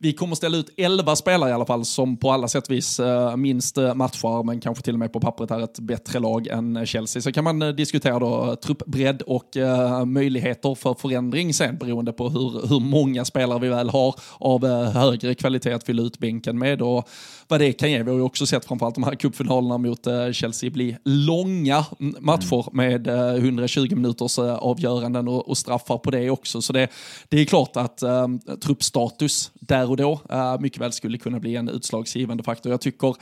vi 0.03 0.12
kommer 0.12 0.34
ställa 0.34 0.57
ut 0.57 0.70
11 0.76 1.16
spelare 1.16 1.50
i 1.50 1.53
alla 1.53 1.64
fall 1.64 1.84
som 1.84 2.16
på 2.16 2.30
alla 2.30 2.48
sätt 2.48 2.70
vis 2.70 3.00
uh, 3.00 3.36
minst 3.36 3.78
uh, 3.78 3.94
matchar, 3.94 4.42
men 4.42 4.61
kanske 4.61 4.84
till 4.84 4.94
och 4.94 4.98
med 4.98 5.12
på 5.12 5.20
pappret 5.20 5.50
är 5.50 5.64
ett 5.64 5.78
bättre 5.78 6.18
lag 6.18 6.46
än 6.46 6.86
Chelsea. 6.86 7.22
Så 7.22 7.32
kan 7.32 7.44
man 7.44 7.76
diskutera 7.76 8.18
då 8.18 8.57
truppbredd 8.57 9.22
och 9.22 9.57
möjligheter 10.07 10.74
för 10.74 10.94
förändring 10.94 11.55
sen 11.55 11.76
beroende 11.76 12.12
på 12.12 12.28
hur, 12.28 12.68
hur 12.68 12.80
många 12.80 13.24
spelare 13.24 13.59
vi 13.59 13.68
väl 13.68 13.90
har 13.90 14.14
av 14.38 14.66
högre 14.86 15.34
kvalitet 15.34 15.72
att 15.72 15.84
fylla 15.84 16.03
ut 16.03 16.18
bänken 16.18 16.59
med 16.59 16.82
och 16.82 17.09
vad 17.48 17.61
det 17.61 17.72
kan 17.72 17.90
ge. 17.90 18.03
Vi 18.03 18.11
har 18.11 18.18
ju 18.18 18.24
också 18.24 18.46
sett 18.46 18.64
framförallt 18.64 18.94
de 18.94 19.05
här 19.05 19.14
cupfinalerna 19.14 19.78
mot 19.78 20.07
Chelsea 20.32 20.70
bli 20.70 20.96
långa 21.05 21.84
matcher 22.20 22.74
med 22.74 23.07
120 23.38 23.94
minuters 23.94 24.38
avgöranden 24.38 25.28
och, 25.28 25.48
och, 25.48 25.59
straffar 25.59 25.98
på 25.98 26.11
det 26.11 26.30
också. 26.30 26.62
Så 26.62 26.72
det, 26.72 26.88
det 27.28 27.40
är 27.40 27.44
klart 27.44 27.76
att 27.76 28.03
truppstatus 28.64 29.50
där 29.55 29.91
och 29.93 29.97
då 29.97 30.20
eh, 30.30 30.61
mycket 30.61 30.80
väl 30.80 30.93
skulle 30.93 31.18
kunna 31.18 31.40
bli 31.40 31.57
en 31.57 31.68
utslagsgivande 31.68 32.43
faktor. 32.43 32.72
Jag 32.72 32.80
tycker 32.80 33.16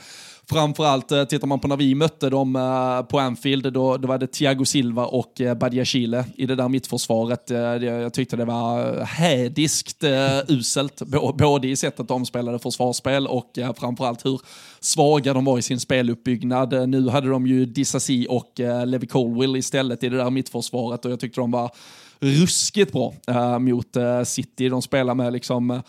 framförallt, 0.49 1.11
uh, 1.11 1.23
tittar 1.23 1.47
man 1.47 1.59
på 1.59 1.67
när 1.67 1.77
vi 1.77 1.95
mötte 1.95 2.29
dem 2.29 2.55
eh, 2.55 3.01
på 3.01 3.19
Anfield, 3.19 3.73
då, 3.73 3.97
då 3.97 4.07
var 4.07 4.17
det 4.17 4.27
Thiago 4.27 4.65
Silva 4.65 5.05
och 5.05 5.41
Badia 5.57 5.85
Chile 5.85 6.25
i 6.35 6.45
det 6.45 6.55
där 6.55 6.69
mittförsvaret. 6.69 7.49
Jag 7.81 8.13
tyckte 8.13 8.35
det 8.35 8.45
var 8.45 9.03
hädiskt 9.03 10.03
uselt, 10.47 11.01
både 11.37 11.67
i 11.67 11.75
sättet 11.75 12.07
de 12.07 12.25
spelade 12.25 12.59
försvarsspel 12.59 13.27
och 13.27 13.57
uh, 13.57 13.73
framförallt 13.73 14.25
hur 14.25 14.41
svaga 14.79 15.33
de 15.33 15.45
var 15.45 15.59
i 15.59 15.61
sin 15.61 15.79
speluppbyggnad. 15.79 16.89
Nu 16.89 17.09
hade 17.09 17.29
de 17.29 17.47
ju 17.47 17.65
Dissasi 17.65 18.27
och 18.29 18.51
Levi 18.85 19.07
Colwill 19.07 19.55
istället 19.55 20.03
i 20.03 20.09
det 20.09 20.17
där 20.17 20.29
mittförsvaret 20.29 21.05
och 21.05 21.11
jag 21.11 21.19
tyckte 21.19 21.41
de 21.41 21.51
var 21.51 21.71
ruskigt 22.21 22.91
bra 22.91 23.13
äh, 23.27 23.59
mot 23.59 23.95
äh, 23.95 24.23
City. 24.23 24.69
De 24.69 24.81
spelar 24.81 25.15
med 25.15 25.33
liksom 25.33 25.81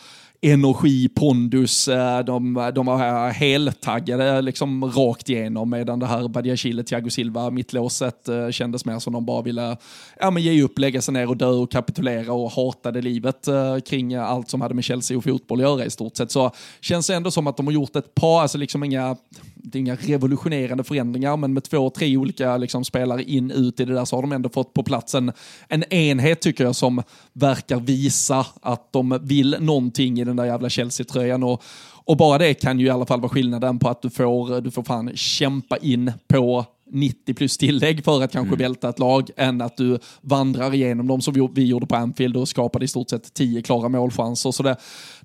energi, 0.45 1.09
pondus, 1.09 1.88
eh, 1.88 2.24
de, 2.24 2.70
de 2.74 2.86
var 2.86 3.30
heltaggade 3.30 4.28
eh, 4.28 4.43
liksom 4.43 4.84
rakt 4.84 5.28
igenom 5.28 5.70
medan 5.70 5.99
det 5.99 6.07
här 6.07 6.28
Badiachile, 6.28 6.82
Thiago 6.82 7.11
Silva, 7.11 7.51
mittlåset 7.51 8.28
eh, 8.28 8.51
kändes 8.51 8.84
mer 8.84 8.99
som 8.99 9.12
de 9.12 9.24
bara 9.24 9.43
ville 9.43 9.76
ja, 10.20 10.30
men 10.30 10.43
ge 10.43 10.62
upp, 10.62 10.78
lägga 10.78 11.03
sig 11.03 11.14
ner 11.14 11.28
och 11.28 11.36
dö 11.36 11.47
och 11.47 11.72
kapitulera 11.72 12.32
och 12.32 12.51
hatade 12.51 13.01
livet 13.01 13.49
kring 13.88 14.14
allt 14.14 14.51
som 14.51 14.61
hade 14.61 14.74
med 14.74 14.84
Chelsea 14.84 15.16
och 15.16 15.24
fotboll 15.24 15.59
att 15.59 15.62
göra 15.62 15.84
i 15.84 15.90
stort 15.90 16.16
sett. 16.16 16.30
Så 16.30 16.51
känns 16.80 17.07
det 17.07 17.14
ändå 17.14 17.30
som 17.30 17.47
att 17.47 17.57
de 17.57 17.66
har 17.66 17.72
gjort 17.72 17.97
ett 17.97 18.14
par, 18.14 18.43
alltså 18.43 18.59
liksom 18.59 18.84
inga 18.84 19.16
det 19.62 19.78
är 19.78 19.80
inga 19.80 19.96
revolutionerande 19.96 20.84
förändringar, 20.84 21.36
men 21.36 21.54
med 21.54 21.64
två, 21.64 21.90
tre 21.90 22.16
olika 22.16 22.56
liksom, 22.56 22.84
spelare 22.84 23.22
in, 23.22 23.50
ut 23.50 23.80
i 23.80 23.84
det 23.84 23.94
där 23.94 24.04
så 24.04 24.16
har 24.16 24.22
de 24.22 24.32
ändå 24.32 24.48
fått 24.48 24.74
på 24.74 24.82
plats 24.82 25.14
en, 25.14 25.32
en 25.68 25.92
enhet 25.92 26.40
tycker 26.40 26.64
jag 26.64 26.76
som 26.76 27.02
verkar 27.32 27.80
visa 27.80 28.46
att 28.62 28.92
de 28.92 29.18
vill 29.22 29.56
någonting 29.60 30.20
i 30.20 30.24
den 30.24 30.36
där 30.36 30.44
jävla 30.44 30.68
Chelsea-tröjan. 30.68 31.42
Och, 31.42 31.62
och 32.04 32.16
bara 32.16 32.38
det 32.38 32.54
kan 32.54 32.80
ju 32.80 32.86
i 32.86 32.90
alla 32.90 33.06
fall 33.06 33.20
vara 33.20 33.30
skillnaden 33.30 33.78
på 33.78 33.88
att 33.88 34.02
du 34.02 34.10
får, 34.10 34.60
du 34.60 34.70
får 34.70 34.82
fan 34.82 35.10
kämpa 35.16 35.76
in 35.76 36.12
på 36.28 36.66
90 36.93 37.34
plus 37.34 37.59
tillägg 37.59 38.05
för 38.05 38.22
att 38.22 38.32
kanske 38.32 38.55
mm. 38.55 38.59
välta 38.59 38.88
ett 38.88 38.99
lag 38.99 39.30
än 39.36 39.61
att 39.61 39.76
du 39.76 39.99
vandrar 40.20 40.74
igenom 40.74 41.07
dem 41.07 41.20
som 41.20 41.51
vi, 41.55 41.64
gjorde 41.64 41.86
på 41.86 41.97
Anfield 41.97 42.36
och 42.36 42.49
skapade 42.49 42.84
i 42.84 42.88
stort 42.88 43.11
sett 43.11 43.34
10 43.34 43.62
klara 43.62 43.88
målchanser. 43.88 44.51
Så 44.51 44.62
det, 44.62 44.76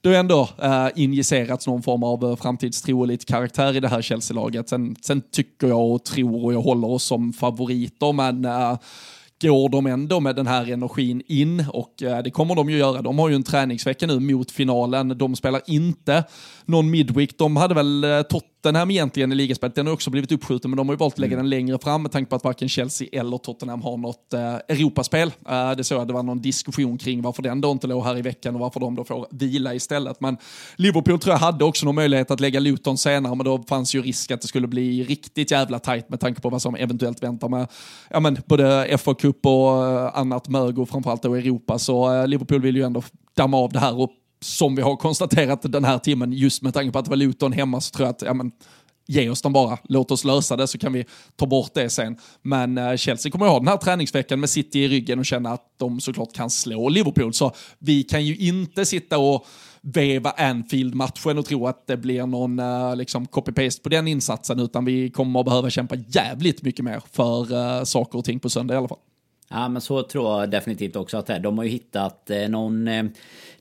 det 0.01 0.09
har 0.09 0.15
ändå 0.15 0.49
äh, 0.61 0.88
injicerats 0.95 1.68
någon 1.68 1.84
form 1.84 2.03
av 2.03 2.24
eh, 2.24 2.36
framtidstro 2.36 2.99
och 2.99 3.07
lite 3.07 3.26
karaktär 3.26 3.76
i 3.76 3.80
det 3.80 3.88
här 3.88 4.01
Chelsea-laget. 4.01 4.70
Sen, 4.70 4.95
sen 5.01 5.22
tycker 5.32 5.68
jag 5.68 5.91
och 5.91 6.03
tror 6.03 6.45
och 6.45 6.53
jag 6.53 6.61
håller 6.61 6.88
oss 6.88 7.03
som 7.03 7.34
favoriter, 7.34 8.13
men 8.13 8.45
äh, 8.45 8.78
går 9.41 9.70
de 9.70 9.86
ändå 9.88 10.20
med 10.20 10.36
den 10.36 10.47
här 10.47 10.72
energin 10.72 11.22
in 11.28 11.65
och 11.74 12.03
eh, 12.03 12.24
det 12.24 12.32
kommer 12.32 12.55
de 12.55 12.70
ju 12.70 12.78
göra. 12.78 13.01
De 13.01 13.20
har 13.20 13.30
ju 13.30 13.36
en 13.36 13.43
träningsvecka 13.43 14.07
nu 14.07 14.20
mot 14.20 14.51
finalen. 14.51 15.18
De 15.18 15.36
spelar 15.36 15.61
inte 15.68 16.24
någon 16.65 16.89
midweek. 16.89 17.38
De 17.38 17.55
hade 17.55 17.76
väl 17.76 18.03
eh, 18.03 18.22
Tottenham 18.62 18.91
egentligen 18.91 19.32
i 19.32 19.36
ligaspelet. 19.36 19.76
Den 19.76 19.88
har 19.88 19.93
också 19.93 20.10
blivit 20.10 20.32
uppskjuten, 20.32 20.72
men 20.72 20.78
de 20.78 20.88
har 20.88 20.93
ju 20.93 20.97
valt 20.97 21.14
att 21.14 21.20
lägga 21.20 21.34
mm. 21.34 21.43
den 21.43 21.49
längre 21.49 21.80
fram 21.80 22.01
med 22.01 22.12
tanke 22.12 22.30
på 22.30 22.36
att 22.36 22.43
varken 22.43 22.70
Chelsea 22.70 23.08
eller 23.12 23.38
Tottenham 23.38 23.82
har 23.82 23.97
något 23.97 24.34
eh, 24.34 24.55
Europaspel. 24.55 25.32
Eh, 25.49 25.72
det 25.72 25.84
så 25.84 25.99
att 25.99 26.08
det 26.08 26.14
var 26.14 26.24
någon 26.24 26.41
diskussion 26.41 26.97
kring 26.97 27.22
varför 27.22 27.43
den 27.43 27.62
då 27.62 27.72
inte 27.72 27.88
låg 27.88 28.03
här 28.03 28.18
i 28.18 28.22
veckan 28.22 28.55
och 28.55 28.62
varför 28.62 28.80
de 28.80 28.95
då 28.95 29.03
får 29.03 29.28
vila 29.32 29.74
istället. 29.74 30.22
Men 30.22 30.38
Liverpool 30.76 31.20
tror 31.20 31.34
jag 31.34 31.39
hade 31.39 31.66
också 31.66 31.86
någon 31.86 31.95
möjlighet 31.95 32.32
att 32.32 32.39
lägga 32.39 32.60
Luton 32.60 32.97
senare, 32.97 33.36
men 33.36 33.45
då 33.45 33.64
fanns 33.64 33.95
ju 33.95 34.01
risk 34.01 34.32
att 34.32 34.41
det 34.41 34.47
skulle 34.47 34.68
bli 34.68 35.03
riktigt 35.03 35.51
jävla 35.51 35.80
tajt 35.80 36.10
med 36.10 36.20
tanke 36.20 36.41
på 36.41 36.49
vad 36.49 36.62
som 36.62 36.76
eventuellt 36.76 37.24
väntar 37.24 37.49
med 37.49 37.68
ja, 38.10 38.20
men, 38.20 38.38
både 38.45 38.97
FA 38.97 39.14
Cup 39.14 39.45
och 39.45 39.88
eh, 39.88 40.18
annat 40.18 40.47
mög 40.47 40.80
och 40.80 40.89
framförallt 40.89 41.24
då 41.24 41.36
Europa. 41.36 41.80
Så 41.80 42.14
eh, 42.14 42.28
Liverpool 42.28 42.62
vill 42.62 42.76
ju 42.76 42.84
ändå 42.84 43.03
damma 43.36 43.58
av 43.58 43.72
det 43.72 43.80
här 43.80 43.99
och 43.99 44.12
som 44.41 44.75
vi 44.75 44.81
har 44.81 44.95
konstaterat 44.95 45.61
den 45.61 45.83
här 45.83 45.97
timmen, 45.97 46.33
just 46.33 46.61
med 46.61 46.73
tanke 46.73 46.91
på 46.91 46.99
att 46.99 47.05
det 47.05 47.09
var 47.09 47.17
Luton 47.17 47.51
hemma, 47.51 47.81
så 47.81 47.91
tror 47.91 48.05
jag 48.05 48.13
att 48.13 48.21
ja, 48.21 48.33
men, 48.33 48.51
ge 49.07 49.29
oss 49.29 49.41
dem 49.41 49.53
bara, 49.53 49.77
låt 49.83 50.11
oss 50.11 50.23
lösa 50.23 50.55
det 50.55 50.67
så 50.67 50.77
kan 50.77 50.93
vi 50.93 51.05
ta 51.35 51.45
bort 51.45 51.73
det 51.73 51.89
sen. 51.89 52.17
Men 52.41 52.77
eh, 52.77 52.95
Chelsea 52.95 53.31
kommer 53.31 53.45
att 53.45 53.51
ha 53.51 53.59
den 53.59 53.67
här 53.67 53.77
träningsveckan 53.77 54.39
med 54.39 54.49
City 54.49 54.79
i 54.79 54.88
ryggen 54.88 55.19
och 55.19 55.25
känna 55.25 55.49
att 55.49 55.63
de 55.77 55.99
såklart 55.99 56.33
kan 56.33 56.49
slå 56.49 56.89
Liverpool. 56.89 57.33
Så 57.33 57.51
vi 57.79 58.03
kan 58.03 58.25
ju 58.25 58.35
inte 58.35 58.85
sitta 58.85 59.17
och 59.17 59.45
veva 59.81 60.29
Anfield-matchen 60.29 61.38
och 61.38 61.45
tro 61.45 61.67
att 61.67 61.88
det 61.88 61.97
blir 61.97 62.25
någon 62.25 62.59
eh, 62.59 62.95
liksom 62.95 63.25
copy-paste 63.25 63.83
på 63.83 63.89
den 63.89 64.07
insatsen, 64.07 64.59
utan 64.59 64.85
vi 64.85 65.09
kommer 65.09 65.39
att 65.39 65.45
behöva 65.45 65.69
kämpa 65.69 65.95
jävligt 65.95 66.61
mycket 66.61 66.85
mer 66.85 67.01
för 67.11 67.53
uh, 67.53 67.83
saker 67.83 68.19
och 68.19 68.25
ting 68.25 68.39
på 68.39 68.49
söndag 68.49 68.73
i 68.73 68.77
alla 68.77 68.88
fall. 68.88 68.99
Ja 69.49 69.69
men 69.69 69.81
så 69.81 70.03
tror 70.03 70.39
jag 70.39 70.51
definitivt 70.51 70.95
också 70.95 71.17
att 71.17 71.25
det 71.25 71.33
är. 71.33 71.39
De 71.39 71.57
har 71.57 71.65
ju 71.65 71.71
hittat 71.71 72.29
eh, 72.29 72.49
någon, 72.49 72.88
eh, 72.88 73.05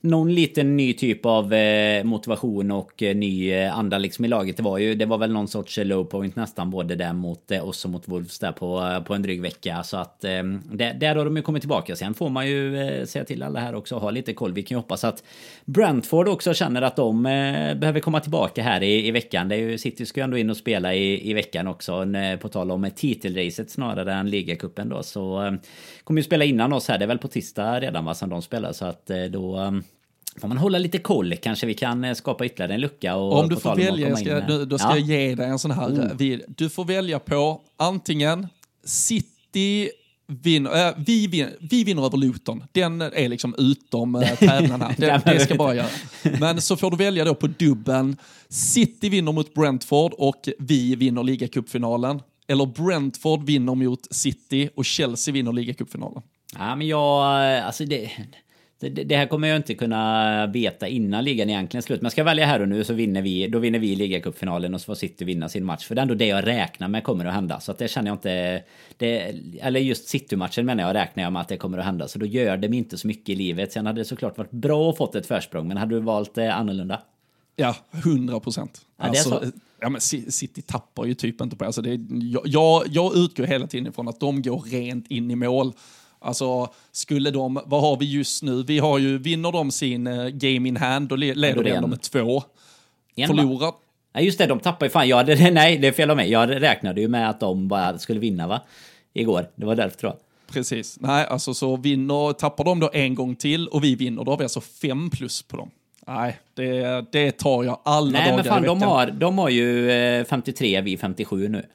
någon 0.07 0.33
liten 0.33 0.77
ny 0.77 0.93
typ 0.93 1.25
av 1.25 1.53
eh, 1.53 2.03
motivation 2.03 2.71
och 2.71 3.03
eh, 3.03 3.15
ny 3.15 3.51
eh, 3.51 3.77
anda 3.77 3.97
liksom 3.97 4.25
i 4.25 4.27
laget. 4.27 4.57
Det 4.57 4.63
var 4.63 4.77
ju, 4.77 4.95
det 4.95 5.05
var 5.05 5.17
väl 5.17 5.31
någon 5.31 5.47
sorts 5.47 5.77
low 5.77 6.03
point 6.03 6.35
nästan 6.35 6.69
både 6.69 6.95
där 6.95 7.13
mot 7.13 7.51
eh, 7.51 7.67
oss 7.67 7.85
och 7.85 7.91
mot 7.91 8.07
Wolves 8.07 8.39
där 8.39 8.51
på, 8.51 8.81
eh, 8.81 9.03
på 9.03 9.13
en 9.13 9.21
dryg 9.21 9.41
vecka. 9.41 9.83
Så 9.83 9.97
att 9.97 10.23
eh, 10.23 10.43
där, 10.71 10.93
där 10.93 11.15
har 11.15 11.25
de 11.25 11.35
ju 11.35 11.41
kommit 11.41 11.61
tillbaka. 11.61 11.95
Sen 11.95 12.13
får 12.13 12.29
man 12.29 12.47
ju 12.47 13.05
säga 13.05 13.25
till 13.25 13.43
alla 13.43 13.59
här 13.59 13.75
också 13.75 13.95
ha 13.97 14.11
lite 14.11 14.33
koll. 14.33 14.53
Vi 14.53 14.63
kan 14.63 14.75
ju 14.75 14.79
hoppas 14.79 15.03
att 15.03 15.23
Brentford 15.65 16.27
också 16.27 16.53
känner 16.53 16.81
att 16.81 16.95
de 16.95 17.23
behöver 17.79 17.99
komma 17.99 18.19
tillbaka 18.19 18.63
här 18.63 18.83
i, 18.83 19.07
i 19.07 19.11
veckan. 19.11 19.49
Det 19.49 19.55
är 19.55 19.59
ju, 19.59 19.77
City 19.77 20.05
ska 20.05 20.19
ju 20.19 20.23
ändå 20.23 20.37
in 20.37 20.49
och 20.49 20.57
spela 20.57 20.93
i, 20.93 21.29
i 21.29 21.33
veckan 21.33 21.67
också. 21.67 22.05
På 22.41 22.49
tal 22.49 22.71
om 22.71 22.89
titelracet 22.95 23.69
snarare 23.71 24.13
än 24.13 24.29
ligacupen 24.29 24.89
då. 24.89 25.03
Så 25.03 25.57
kommer 26.03 26.19
ju 26.19 26.23
spela 26.23 26.45
innan 26.45 26.73
oss 26.73 26.87
här. 26.87 26.97
Det 26.97 27.05
är 27.05 27.07
väl 27.07 27.17
på 27.17 27.27
tisdag 27.27 27.79
redan 27.79 28.05
va, 28.05 28.13
som 28.13 28.29
de 28.29 28.41
spelar. 28.41 28.71
Så 28.71 28.85
att 28.85 29.11
då 29.31 29.73
Får 30.41 30.47
man 30.47 30.57
hålla 30.57 30.77
lite 30.77 30.99
koll 30.99 31.35
kanske 31.35 31.67
vi 31.67 31.73
kan 31.73 32.03
eh, 32.03 32.13
skapa 32.13 32.45
ytterligare 32.45 32.73
en 32.73 32.81
lucka. 32.81 33.15
Och 33.15 33.39
om 33.39 33.49
du 33.49 33.55
får 33.55 33.75
välja, 33.75 34.15
ska, 34.15 34.39
då, 34.39 34.65
då 34.65 34.77
ska 34.77 34.87
ja. 34.87 34.97
jag 34.97 35.05
ge 35.05 35.35
dig 35.35 35.45
en 35.45 35.59
sån 35.59 35.71
här. 35.71 35.89
Mm. 35.89 36.41
Du 36.47 36.69
får 36.69 36.85
välja 36.85 37.19
på 37.19 37.61
antingen 37.77 38.47
City 38.85 39.89
vinner, 40.27 40.87
äh, 40.87 40.93
vi, 40.97 41.27
vinner, 41.27 41.53
vi 41.59 41.83
vinner 41.83 42.05
över 42.05 42.17
Luton. 42.17 42.63
Den 42.71 43.01
är 43.01 43.29
liksom 43.29 43.55
utom 43.57 44.15
äh, 44.15 44.35
tävlan 44.35 44.81
här. 44.81 44.95
Det, 44.97 45.21
det 45.25 45.39
ska 45.39 45.55
bara 45.55 45.75
göra. 45.75 45.87
Men 46.39 46.61
så 46.61 46.77
får 46.77 46.91
du 46.91 46.97
välja 46.97 47.25
då 47.25 47.35
på 47.35 47.47
dubben. 47.47 48.17
City 48.49 49.09
vinner 49.09 49.31
mot 49.31 49.53
Brentford 49.53 50.13
och 50.17 50.49
vi 50.59 50.95
vinner 50.95 51.23
ligacupfinalen. 51.23 52.21
Eller 52.47 52.65
Brentford 52.65 53.43
vinner 53.43 53.75
mot 53.75 54.07
City 54.11 54.69
och 54.75 54.85
Chelsea 54.85 55.33
vinner 55.33 55.53
ligacupfinalen. 55.53 56.21
Ja, 56.57 56.75
men 56.75 56.87
jag, 56.87 57.23
alltså 57.59 57.85
det, 57.85 58.11
det, 58.79 58.89
det, 58.89 59.15
här 59.15 59.27
kommer 59.27 59.47
jag 59.47 59.57
inte 59.57 59.73
kunna 59.73 60.47
veta 60.47 60.87
innan 60.87 61.23
ligan 61.23 61.49
egentligen 61.49 61.81
slut. 61.81 62.01
Men 62.01 62.11
ska 62.11 62.21
jag 62.21 62.25
välja 62.25 62.45
här 62.45 62.61
och 62.61 62.69
nu 62.69 62.83
så 62.83 62.93
vinner 62.93 63.21
vi, 63.21 63.47
då 63.47 63.59
vinner 63.59 63.79
vi 63.79 63.95
ligacupfinalen 63.95 64.73
och 64.73 64.81
så 64.81 64.85
får 64.85 64.95
City 64.95 65.25
vinna 65.25 65.49
sin 65.49 65.65
match. 65.65 65.87
För 65.87 65.95
det 65.95 65.99
är 65.99 66.03
ändå 66.03 66.13
det 66.13 66.25
jag 66.25 66.47
räknar 66.47 66.87
med 66.87 67.03
kommer 67.03 67.25
att 67.25 67.33
hända. 67.33 67.59
Så 67.59 67.71
att 67.71 67.77
det 67.77 67.87
känner 67.87 68.07
jag 68.07 68.15
inte... 68.15 68.63
Det, 68.97 69.35
eller 69.61 69.79
just 69.79 70.07
City-matchen 70.07 70.65
menar 70.65 70.83
jag 70.83 70.93
räknar 70.95 71.23
jag 71.23 71.33
med 71.33 71.41
att 71.41 71.47
det 71.47 71.57
kommer 71.57 71.77
att 71.77 71.85
hända. 71.85 72.07
Så 72.07 72.19
då 72.19 72.25
gör 72.25 72.57
det 72.57 72.69
mig 72.69 72.77
inte 72.77 72.97
så 72.97 73.07
mycket 73.07 73.29
i 73.29 73.35
livet. 73.35 73.71
Sen 73.71 73.85
hade 73.85 74.01
det 74.01 74.05
såklart 74.05 74.37
varit 74.37 74.51
bra 74.51 74.89
att 74.89 74.97
fått 74.97 75.15
ett 75.15 75.25
försprång. 75.25 75.67
Men 75.67 75.77
hade 75.77 75.95
du 75.95 75.99
valt 75.99 76.37
eh, 76.37 76.59
annorlunda? 76.59 77.01
Ja, 77.55 77.75
hundra 78.03 78.39
procent. 78.39 78.81
Ja, 78.97 79.03
alltså, 79.03 79.43
ja, 79.79 79.89
men 79.89 80.01
City 80.01 80.61
tappar 80.61 81.05
ju 81.05 81.13
typ 81.13 81.41
inte 81.41 81.55
på 81.55 81.65
alltså 81.65 81.81
det. 81.81 81.99
Jag, 82.45 82.83
jag 82.87 83.15
utgår 83.17 83.43
hela 83.43 83.67
tiden 83.67 83.87
ifrån 83.87 84.07
att 84.07 84.19
de 84.19 84.41
går 84.41 84.59
rent 84.59 85.07
in 85.07 85.31
i 85.31 85.35
mål. 85.35 85.73
Alltså, 86.19 86.67
skulle 86.91 87.31
de, 87.31 87.59
vad 87.65 87.81
har 87.81 87.97
vi 87.97 88.11
just 88.11 88.43
nu? 88.43 88.63
Vi 88.63 88.79
har 88.79 88.97
ju, 88.97 89.17
vinner 89.17 89.51
de 89.51 89.71
sin 89.71 90.07
uh, 90.07 90.29
game 90.29 90.69
in 90.69 90.77
hand, 90.77 91.09
då 91.09 91.15
leder 91.15 91.63
de 91.63 91.71
ändå 91.71 91.87
med 91.87 92.01
två. 92.01 92.43
En 93.15 93.27
Förlorar. 93.27 93.73
Ja, 94.13 94.21
just 94.21 94.37
det, 94.37 94.45
de 94.45 94.59
tappar 94.59 94.85
ju 94.85 94.89
fan. 94.89 95.07
Jag 95.07 95.17
hade, 95.17 95.51
nej, 95.51 95.77
det 95.77 95.87
är 95.87 95.91
fel 95.91 96.09
av 96.09 96.15
mig. 96.17 96.31
Jag 96.31 96.61
räknade 96.61 97.01
ju 97.01 97.07
med 97.07 97.29
att 97.29 97.39
de 97.39 97.67
bara 97.67 97.97
skulle 97.99 98.19
vinna, 98.19 98.47
va? 98.47 98.61
Igår. 99.13 99.49
Det 99.55 99.65
var 99.65 99.75
därför, 99.75 99.97
tror 99.97 100.11
jag. 100.11 100.19
Precis. 100.53 100.97
Nej, 100.99 101.25
alltså 101.25 101.53
så 101.53 101.75
vinner, 101.75 102.33
tappar 102.33 102.63
de 102.63 102.79
då 102.79 102.89
en 102.93 103.15
gång 103.15 103.35
till 103.35 103.67
och 103.67 103.83
vi 103.83 103.95
vinner, 103.95 104.23
då 104.23 104.31
har 104.31 104.37
vi 104.37 104.43
alltså 104.43 104.61
fem 104.61 105.09
plus 105.09 105.41
på 105.41 105.57
dem. 105.57 105.69
Nej, 106.07 106.37
det, 106.53 107.05
det 107.11 107.31
tar 107.31 107.63
jag 107.63 107.79
alla 107.85 108.11
Nej, 108.11 108.21
dagar 108.21 108.35
men 108.35 108.45
fan, 108.45 108.57
i 108.57 108.61
veckan. 108.61 108.79
De 108.79 108.85
har, 108.85 109.07
de 109.07 109.37
har 109.37 109.49
ju 109.49 110.25
53, 110.29 110.75
eh, 110.75 110.83
vi 110.83 110.97
57 110.97 111.47
nu. 111.47 111.65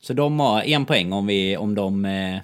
Så 0.00 0.12
de 0.12 0.40
har 0.40 0.62
en 0.62 0.86
poäng 0.86 1.12
om, 1.12 1.26
vi, 1.26 1.56
om 1.56 1.74
de 1.74 2.04
eh, 2.04 2.38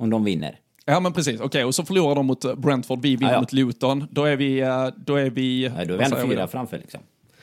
om 0.00 0.10
de 0.10 0.24
vinner. 0.24 0.58
Ja 0.84 1.00
men 1.00 1.12
precis, 1.12 1.34
okej 1.34 1.46
okay, 1.46 1.64
och 1.64 1.74
så 1.74 1.84
förlorar 1.84 2.14
de 2.14 2.26
mot 2.26 2.44
eh, 2.44 2.54
Brentford, 2.54 3.02
vi 3.02 3.16
vinner 3.16 3.32
ja, 3.32 3.34
ja. 3.34 3.40
mot 3.40 3.52
Luton. 3.52 4.06
Då 4.10 4.24
är 4.24 4.36
vi... 4.36 4.60
Eh, 4.60 4.86
då 4.96 5.16
är 5.16 5.30
vi, 5.30 5.64
ja, 5.64 5.84
då 5.84 5.94
är 5.94 5.98
vi 5.98 6.04
ändå 6.04 6.16
fyra 6.28 6.48
framför 6.48 6.78
liksom. 6.78 7.00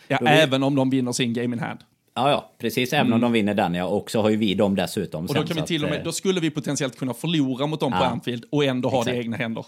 Ja, 0.08 0.18
då 0.22 0.28
även 0.28 0.62
vi... 0.62 0.68
om 0.68 0.76
de 0.76 0.90
vinner 0.90 1.12
sin 1.12 1.34
game 1.34 1.56
in 1.56 1.60
hand. 1.60 1.80
Ja, 2.16 2.30
ja, 2.30 2.52
precis. 2.58 2.94
Även 2.94 3.06
mm. 3.06 3.14
om 3.14 3.22
de 3.22 3.32
vinner 3.32 3.54
den, 3.54 3.74
ja. 3.74 3.86
Och 3.86 4.12
så 4.12 4.22
har 4.22 4.30
ju 4.30 4.36
vi 4.36 4.54
dem 4.54 4.76
dessutom. 4.76 5.26
Och 5.26 5.34
då, 5.34 5.44
kan 5.44 5.56
vi 5.56 5.62
till 5.62 5.84
och 5.84 5.90
med, 5.90 6.00
eh, 6.00 6.04
då 6.04 6.12
skulle 6.12 6.40
vi 6.40 6.50
potentiellt 6.50 6.98
kunna 6.98 7.14
förlora 7.14 7.68
mot 7.68 7.80
dem 7.80 7.92
ja. 7.92 8.00
på 8.00 8.06
Anfield 8.06 8.46
och 8.52 8.66
ändå 8.66 8.90
ha 8.90 8.98
Exakt. 8.98 9.14
det 9.14 9.18
i 9.18 9.20
egna 9.20 9.38
händer. 9.38 9.66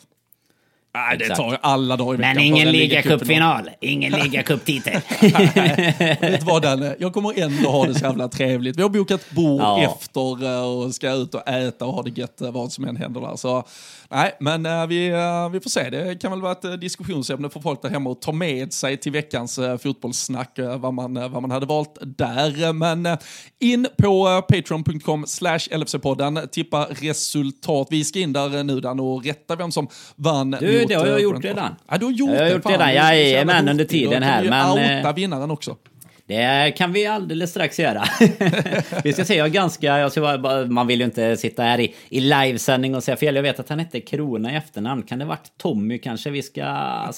Nej, 0.94 1.18
det 1.18 1.36
tar 1.36 1.52
ju 1.52 1.58
alla 1.62 1.98
dagar 1.98 2.14
i 2.14 2.18
veckan. 2.18 2.36
Men 2.36 2.44
ingen 2.44 2.72
ligacupfinal. 2.72 3.70
Ingen 3.82 4.12
ligacuptitel. 4.24 5.02
Vet 6.22 6.44
vad 6.44 6.62
Danne, 6.62 6.96
jag 7.00 7.14
kommer 7.14 7.40
ändå 7.40 7.70
ha 7.70 7.86
det 7.86 7.94
så 7.94 8.06
jävla 8.06 8.28
trevligt. 8.28 8.78
Vi 8.78 8.82
har 8.82 8.90
bokat 8.90 9.32
bord 9.32 9.62
ja. 9.62 9.84
efter 9.84 10.46
eh, 10.46 10.64
och 10.64 10.96
ska 10.96 11.12
ut 11.12 11.36
och 11.36 11.48
äta 11.48 11.86
och 11.86 11.94
ha 11.94 12.04
det 12.04 12.18
gött 12.18 12.42
eh, 12.42 12.52
vad 12.52 12.72
som 12.72 12.86
än 12.86 12.96
händer 12.96 13.22
där. 13.22 13.36
Så 13.36 13.64
nej, 14.10 14.36
men 14.40 14.66
uh, 14.66 14.88
vi, 14.88 15.10
vi 15.52 15.60
får 15.60 15.70
se. 15.70 15.90
Det 15.90 16.22
kan 16.22 16.32
väl 16.32 16.42
vara 16.42 16.52
ett 16.52 16.82
diskussionsämne 16.82 17.50
för 17.50 17.60
folk 17.60 17.82
där 17.82 17.90
hemma 17.90 18.12
att 18.12 18.22
ta 18.22 18.32
med 18.32 18.74
sig 18.74 18.98
till 18.98 19.12
veckans 19.12 19.60
fotbollssnack 19.84 20.60
vad, 20.78 20.94
man, 20.94 21.14
vad 21.14 21.42
man 21.42 21.52
hade 21.52 21.66
valt 21.66 21.98
där. 22.02 22.74
Men 22.74 23.18
in 23.60 23.88
på 23.98 24.42
patreon.com 24.50 25.26
slash 25.28 25.60
LFC-podden, 25.60 26.48
tippa 26.48 26.88
resultat. 26.90 27.88
Vi 27.90 28.04
ska 28.04 28.20
in 28.20 28.34
där 28.34 28.64
nu 28.64 28.80
Dan 28.80 29.00
och 29.00 29.26
rätta 29.26 29.56
vem 29.56 29.72
som 29.72 29.88
vann. 30.16 30.52
Du, 30.52 30.79
det 30.88 30.96
har 30.96 31.08
jag 31.08 31.22
gjort 31.22 31.44
redan. 31.46 31.76
Ja, 31.90 31.98
du 31.98 32.06
har 32.06 32.12
gjort 32.12 32.30
jag 32.30 32.38
har 32.38 32.46
det. 32.46 32.52
Gjort 32.52 32.70
redan. 32.70 32.94
Jajamän, 32.94 33.70
under 33.70 33.86
tiden 33.86 34.24
här. 34.24 34.44
Men... 34.50 34.98
outa 34.98 35.14
vinnaren 35.14 35.52
också. 35.52 35.76
Det 36.30 36.74
kan 36.78 36.94
vi 36.94 37.06
alldeles 37.06 37.50
strax 37.50 37.80
göra. 37.80 38.04
vi 39.04 39.14
ska 39.14 39.26
se, 39.26 39.36
jag 39.36 39.52
ganska... 39.52 40.00
Jag 40.00 40.12
ska 40.12 40.38
bara, 40.38 40.66
man 40.66 40.88
vill 40.88 41.00
ju 41.00 41.06
inte 41.06 41.38
sitta 41.38 41.64
här 41.64 41.80
i, 41.80 41.96
i 42.10 42.20
livesändning 42.20 42.96
och 42.96 43.04
säga 43.04 43.18
fel. 43.18 43.36
Jag 43.36 43.44
vet 43.44 43.60
att 43.60 43.70
han 43.70 43.80
hette 43.80 44.00
Krona 44.00 44.54
i 44.54 44.56
efternamn. 44.56 45.04
Kan 45.04 45.20
det 45.20 45.26
varit 45.26 45.52
Tommy 45.58 45.98
kanske 45.98 46.30
vi 46.30 46.42
ska 46.42 46.64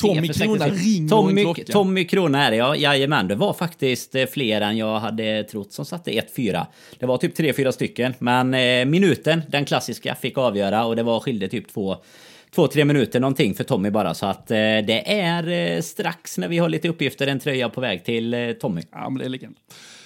Tommy 0.01 0.33
se? 0.33 0.43
Krona, 0.43 0.67
ring 0.67 1.09
Tommy, 1.09 1.53
Tommy 1.53 2.05
Krona 2.05 2.45
är 2.45 2.51
det, 2.51 2.57
ja. 2.57 2.75
Jajamän, 2.75 3.27
det 3.27 3.35
var 3.35 3.53
faktiskt 3.53 4.15
eh, 4.15 4.25
fler 4.25 4.61
än 4.61 4.77
jag 4.77 4.99
hade 4.99 5.43
trott 5.43 5.73
som 5.73 5.85
satte 5.85 6.11
1-4. 6.11 6.65
Det 6.99 7.05
var 7.05 7.17
typ 7.17 7.37
3-4 7.37 7.71
stycken. 7.71 8.13
Men 8.19 8.53
eh, 8.53 8.85
minuten, 8.85 9.41
den 9.47 9.65
klassiska, 9.65 10.15
fick 10.15 10.37
avgöra 10.37 10.85
och 10.85 10.95
det 10.95 11.03
var 11.03 11.19
skilde 11.19 11.47
typ 11.47 11.73
två 11.73 11.97
två, 12.55 12.67
tre 12.67 12.85
minuter 12.85 13.19
någonting 13.19 13.53
för 13.55 13.63
Tommy 13.63 13.89
bara. 13.89 14.13
Så 14.13 14.25
att 14.25 14.51
eh, 14.51 14.57
det 14.57 15.11
är 15.21 15.47
eh, 15.47 15.81
strax 15.81 16.37
när 16.37 16.47
vi 16.47 16.57
har 16.57 16.69
lite 16.69 16.89
uppgifter 16.89 17.27
en 17.27 17.39
tröja 17.39 17.69
på 17.69 17.81
väg 17.81 18.05
till 18.05 18.33
eh, 18.33 18.51
Tommy. 18.51 18.81
Ja, 18.91 19.09
men 19.09 19.19
det 19.19 19.25
är 19.25 19.29
legend. 19.29 19.55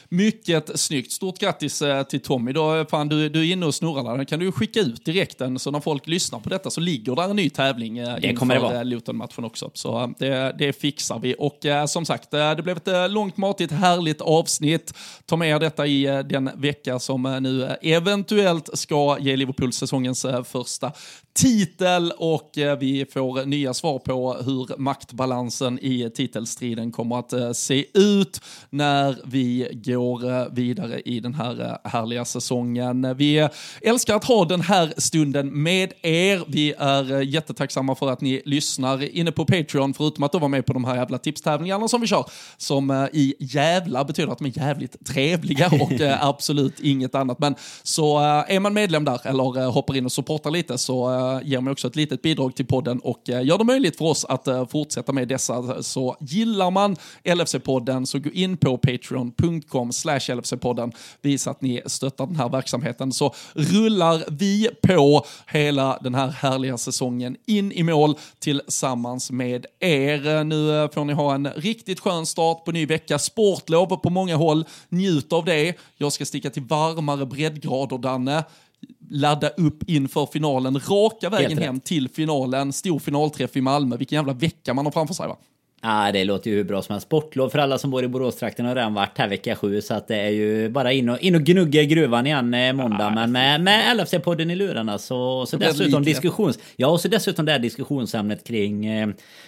Mycket 0.10 0.80
snyggt. 0.80 1.12
Stort 1.12 1.40
grattis 1.40 1.82
eh, 1.82 2.04
till 2.04 2.20
Tommy. 2.20 2.52
Då, 2.52 2.86
fan, 2.90 3.10
du, 3.10 3.30
du 3.30 3.40
är 3.40 3.52
inne 3.54 3.66
och 3.66 3.76
snurrar 3.76 4.18
där. 4.18 4.24
kan 4.24 4.40
du 4.40 4.52
skicka 4.52 4.80
ut 4.80 5.06
direkt 5.06 5.38
den 5.38 5.60
så 5.60 5.72
när 5.72 5.80
folk 5.80 6.08
lyssnar 6.08 6.40
på 6.40 6.50
detta 6.50 6.70
så 6.70 6.82
ligger 6.82 7.16
där 7.16 7.30
en 7.30 7.36
ny 7.36 7.50
tävling 7.50 7.98
eh, 7.98 8.16
det 8.22 8.28
inför 8.28 8.76
eh, 8.76 8.86
Luton-matchen 8.86 9.46
också. 9.46 9.72
Så 9.74 10.14
det, 10.20 10.56
det 10.60 10.74
fixar 10.74 11.20
vi. 11.20 11.36
Och 11.40 11.66
som 11.88 12.06
sagt, 12.06 12.32
det 12.32 12.64
blev 12.64 12.78
ett 12.78 13.12
långt, 13.12 13.38
matigt, 13.38 13.72
härligt 13.72 14.22
avsnitt. 14.22 14.94
Ta 15.26 15.36
med 15.36 15.50
er 15.50 15.60
detta 15.60 15.88
i 15.88 16.24
den 16.26 16.50
vecka 16.56 17.00
som 17.00 17.38
nu 17.42 17.76
eventuellt 17.82 18.70
ska 18.74 19.18
ge 19.20 19.36
Liverpool 19.36 19.74
säsongens 19.74 20.26
första 20.46 20.92
titel 21.36 22.14
och 22.18 22.52
vi 22.80 23.06
får 23.14 23.46
nya 23.46 23.74
svar 23.74 24.00
på 24.00 24.34
hur 24.34 24.78
maktbalansen 24.78 25.80
i 25.80 26.12
titelstriden 26.16 26.92
kommer 26.92 27.20
att 27.20 27.58
se 27.58 27.86
ut 27.94 28.42
när 28.70 29.18
vi 29.26 29.68
går 29.74 30.32
eh, 30.32 30.48
vidare 30.52 31.00
i 31.00 31.20
den 31.20 31.34
här 31.34 31.62
eh, 31.62 31.90
härliga 31.92 32.26
säsongen. 32.26 33.18
Vi 33.18 33.50
älskar 33.82 34.16
att 34.16 34.24
ha 34.24 34.46
den 34.46 34.62
här 34.62 34.94
stunden 34.98 35.64
med 35.64 35.94
er. 36.02 36.44
Vi 36.48 36.74
är 36.78 37.14
eh, 37.14 37.30
jättetacksamma 37.30 37.96
för 37.96 38.12
att 38.12 38.22
ni 38.22 38.42
lyssnar 38.46 39.18
inne 39.18 39.32
på 39.32 39.46
Patreon, 39.46 39.94
förutom 39.94 40.24
att 40.24 40.34
vara 40.34 40.48
med 40.48 40.66
på 40.66 40.74
de 40.74 40.86
här 40.86 40.96
jävla 40.96 41.18
tipstävlingarna 41.18 41.88
som 41.88 42.02
vi 42.02 42.08
kör, 42.08 42.26
som 42.58 43.08
i 43.14 43.36
jävla 43.40 44.04
betyder 44.04 44.32
att 44.32 44.38
de 44.38 44.46
är 44.46 44.58
jävligt 44.58 45.06
trevliga 45.06 45.68
och 45.68 45.92
absolut 46.20 46.80
inget 46.80 47.16
annat. 47.16 47.40
Men 47.40 47.56
så 47.84 48.20
är 48.48 48.60
man 48.60 48.74
medlem 48.74 49.06
där 49.06 49.28
eller 49.28 49.72
hoppar 49.72 49.98
in 49.98 50.06
och 50.06 50.12
supportar 50.12 50.52
lite 50.52 50.78
så 50.78 51.10
ger 51.44 51.62
mig 51.62 51.72
också 51.72 51.88
ett 51.88 51.96
litet 51.96 52.22
bidrag 52.22 52.56
till 52.56 52.66
podden 52.66 53.00
och 53.00 53.30
eh, 53.30 53.46
gör 53.46 53.58
det 53.58 53.64
möjligt 53.64 53.98
för 53.98 54.06
oss 54.06 54.26
att 54.26 54.48
eh, 54.48 54.68
fortsätta 54.68 55.12
med 55.14 55.28
dessa. 55.28 55.84
Så 55.84 56.18
gillar 56.20 56.72
man 56.72 56.96
LFC-podden 57.24 58.06
så 58.06 58.20
gå 58.20 58.30
in 58.30 58.58
på 58.58 58.78
patreon.com 58.78 59.94
slash 59.94 60.20
LFC-podden. 60.20 60.92
Visa 61.22 61.52
att 61.52 61.62
ni 61.62 61.82
stöttar 61.86 62.28
den 62.28 62.36
här 62.36 62.50
verksamheten 62.50 63.12
så 63.12 63.34
rullar 63.54 64.24
vi 64.30 64.70
på 64.82 65.26
hela 65.48 66.00
den 66.02 66.16
här 66.16 66.28
härliga 66.28 66.78
säsongen 66.78 67.38
in 67.46 67.72
i 67.72 67.84
mål 67.84 68.16
tillsammans 68.40 69.32
med 69.32 69.66
er. 69.80 70.44
Nu 70.44 70.84
eh, 70.84 70.92
får 70.92 71.06
ni 71.06 71.14
ha 71.14 71.36
en 71.36 71.48
riktigt 71.48 72.00
skön 72.00 72.26
start 72.26 72.66
på 72.66 72.72
ny 72.72 72.86
vecka. 72.86 73.20
Sportlov 73.20 73.98
på 73.98 74.10
många 74.10 74.36
håll. 74.36 74.66
Njut 74.90 75.34
av 75.34 75.46
det. 75.46 75.76
Jag 75.98 76.14
ska 76.14 76.26
sticka 76.26 76.50
till 76.50 76.64
varmare 76.64 77.26
breddgrader, 77.26 77.98
Danne 77.98 78.44
ladda 79.10 79.50
upp 79.50 79.90
inför 79.90 80.26
finalen. 80.26 80.80
Raka 80.90 81.30
vägen 81.30 81.58
hem 81.58 81.80
till 81.80 82.10
finalen. 82.10 82.74
Stor 82.74 83.00
finalträff 83.00 83.58
i 83.58 83.62
Malmö. 83.62 83.98
Vilken 83.98 84.16
jävla 84.16 84.34
vecka 84.34 84.74
man 84.74 84.86
har 84.86 84.92
framför 84.92 85.14
sig 85.14 85.28
va? 85.28 85.38
Ja, 85.86 86.12
det 86.12 86.24
låter 86.24 86.52
ju 86.52 86.58
hur 86.58 86.64
bra 86.64 86.82
som 86.82 86.94
helst. 86.94 87.08
Sportlov 87.08 87.50
för 87.50 87.60
alla 87.60 87.78
som 87.78 87.92
bor 87.92 88.04
i 88.04 88.08
Boråstrakten 88.08 88.66
har 88.66 88.76
redan 88.76 88.94
varit 88.94 89.18
här 89.18 89.28
vecka 89.28 89.56
sju. 89.56 89.82
Så 89.82 89.94
att 89.94 90.08
det 90.08 90.16
är 90.16 90.30
ju 90.30 90.70
bara 90.70 90.92
in 90.92 91.10
och, 91.10 91.20
in 91.20 91.36
och 91.36 91.42
gnugga 91.42 91.82
i 91.82 91.86
gruvan 91.86 92.26
igen 92.26 92.54
eh, 92.54 92.74
måndag. 92.74 93.04
Ja, 93.04 93.10
men 93.10 93.32
med, 93.32 93.62
med 93.62 93.98
LFC-podden 93.98 94.52
i 94.52 94.56
lurarna 94.56 94.98
så, 94.98 95.46
så 95.46 95.58
dessutom 95.58 96.04
diskussions... 96.04 96.60
Ja, 96.76 96.88
och 96.88 97.02
så 97.02 97.08
dessutom 97.08 97.46
det 97.46 97.52
här 97.52 97.60
diskussionsämnet 97.60 98.48
kring... 98.48 98.86
Eh, 98.86 99.08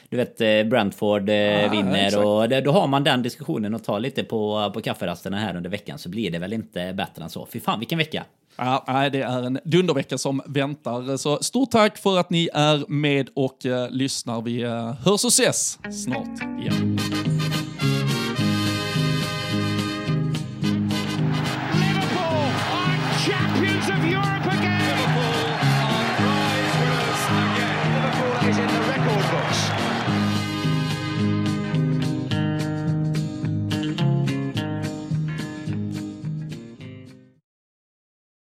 du 0.10 0.18
vet, 0.18 0.42
eh, 0.42 0.64
Brentford 0.64 1.30
ja, 1.30 1.70
vinner 1.72 2.06
exakt. 2.06 2.26
och 2.26 2.50
det, 2.50 2.62
då 2.62 2.72
har 2.72 2.88
man 2.88 3.04
den 3.04 3.24
diskussionen 3.24 3.74
och 3.74 3.84
tar 3.84 4.00
lite 4.00 4.24
på, 4.24 4.72
på 4.74 4.82
kafferasterna 4.82 5.38
här 5.38 5.58
under 5.58 5.70
veckan 5.70 5.98
så 5.98 6.10
blir 6.10 6.32
det 6.32 6.40
väl 6.40 6.54
inte 6.54 6.94
bättre 6.94 7.24
än 7.24 7.30
så. 7.30 7.48
Fy 7.54 7.60
fan 7.60 7.80
vilken 7.80 7.98
vecka! 7.98 8.24
Ja, 8.58 8.84
nej, 8.88 9.10
det 9.10 9.22
är 9.22 9.44
en 9.44 9.60
dundervecka 9.64 10.18
som 10.18 10.42
väntar. 10.46 11.18
Så 11.18 11.44
stort 11.44 11.72
tack 11.72 11.98
för 11.98 12.20
att 12.20 12.30
ni 12.30 12.50
är 12.54 12.86
med 12.88 13.30
och 13.36 13.66
uh, 13.66 13.90
lyssnar. 13.90 14.42
Vi 14.42 14.66
uh, 14.66 14.92
hörs 14.92 15.26
och 15.26 15.32
ses 15.32 15.80
snart 16.04 16.42
igen. 16.62 17.00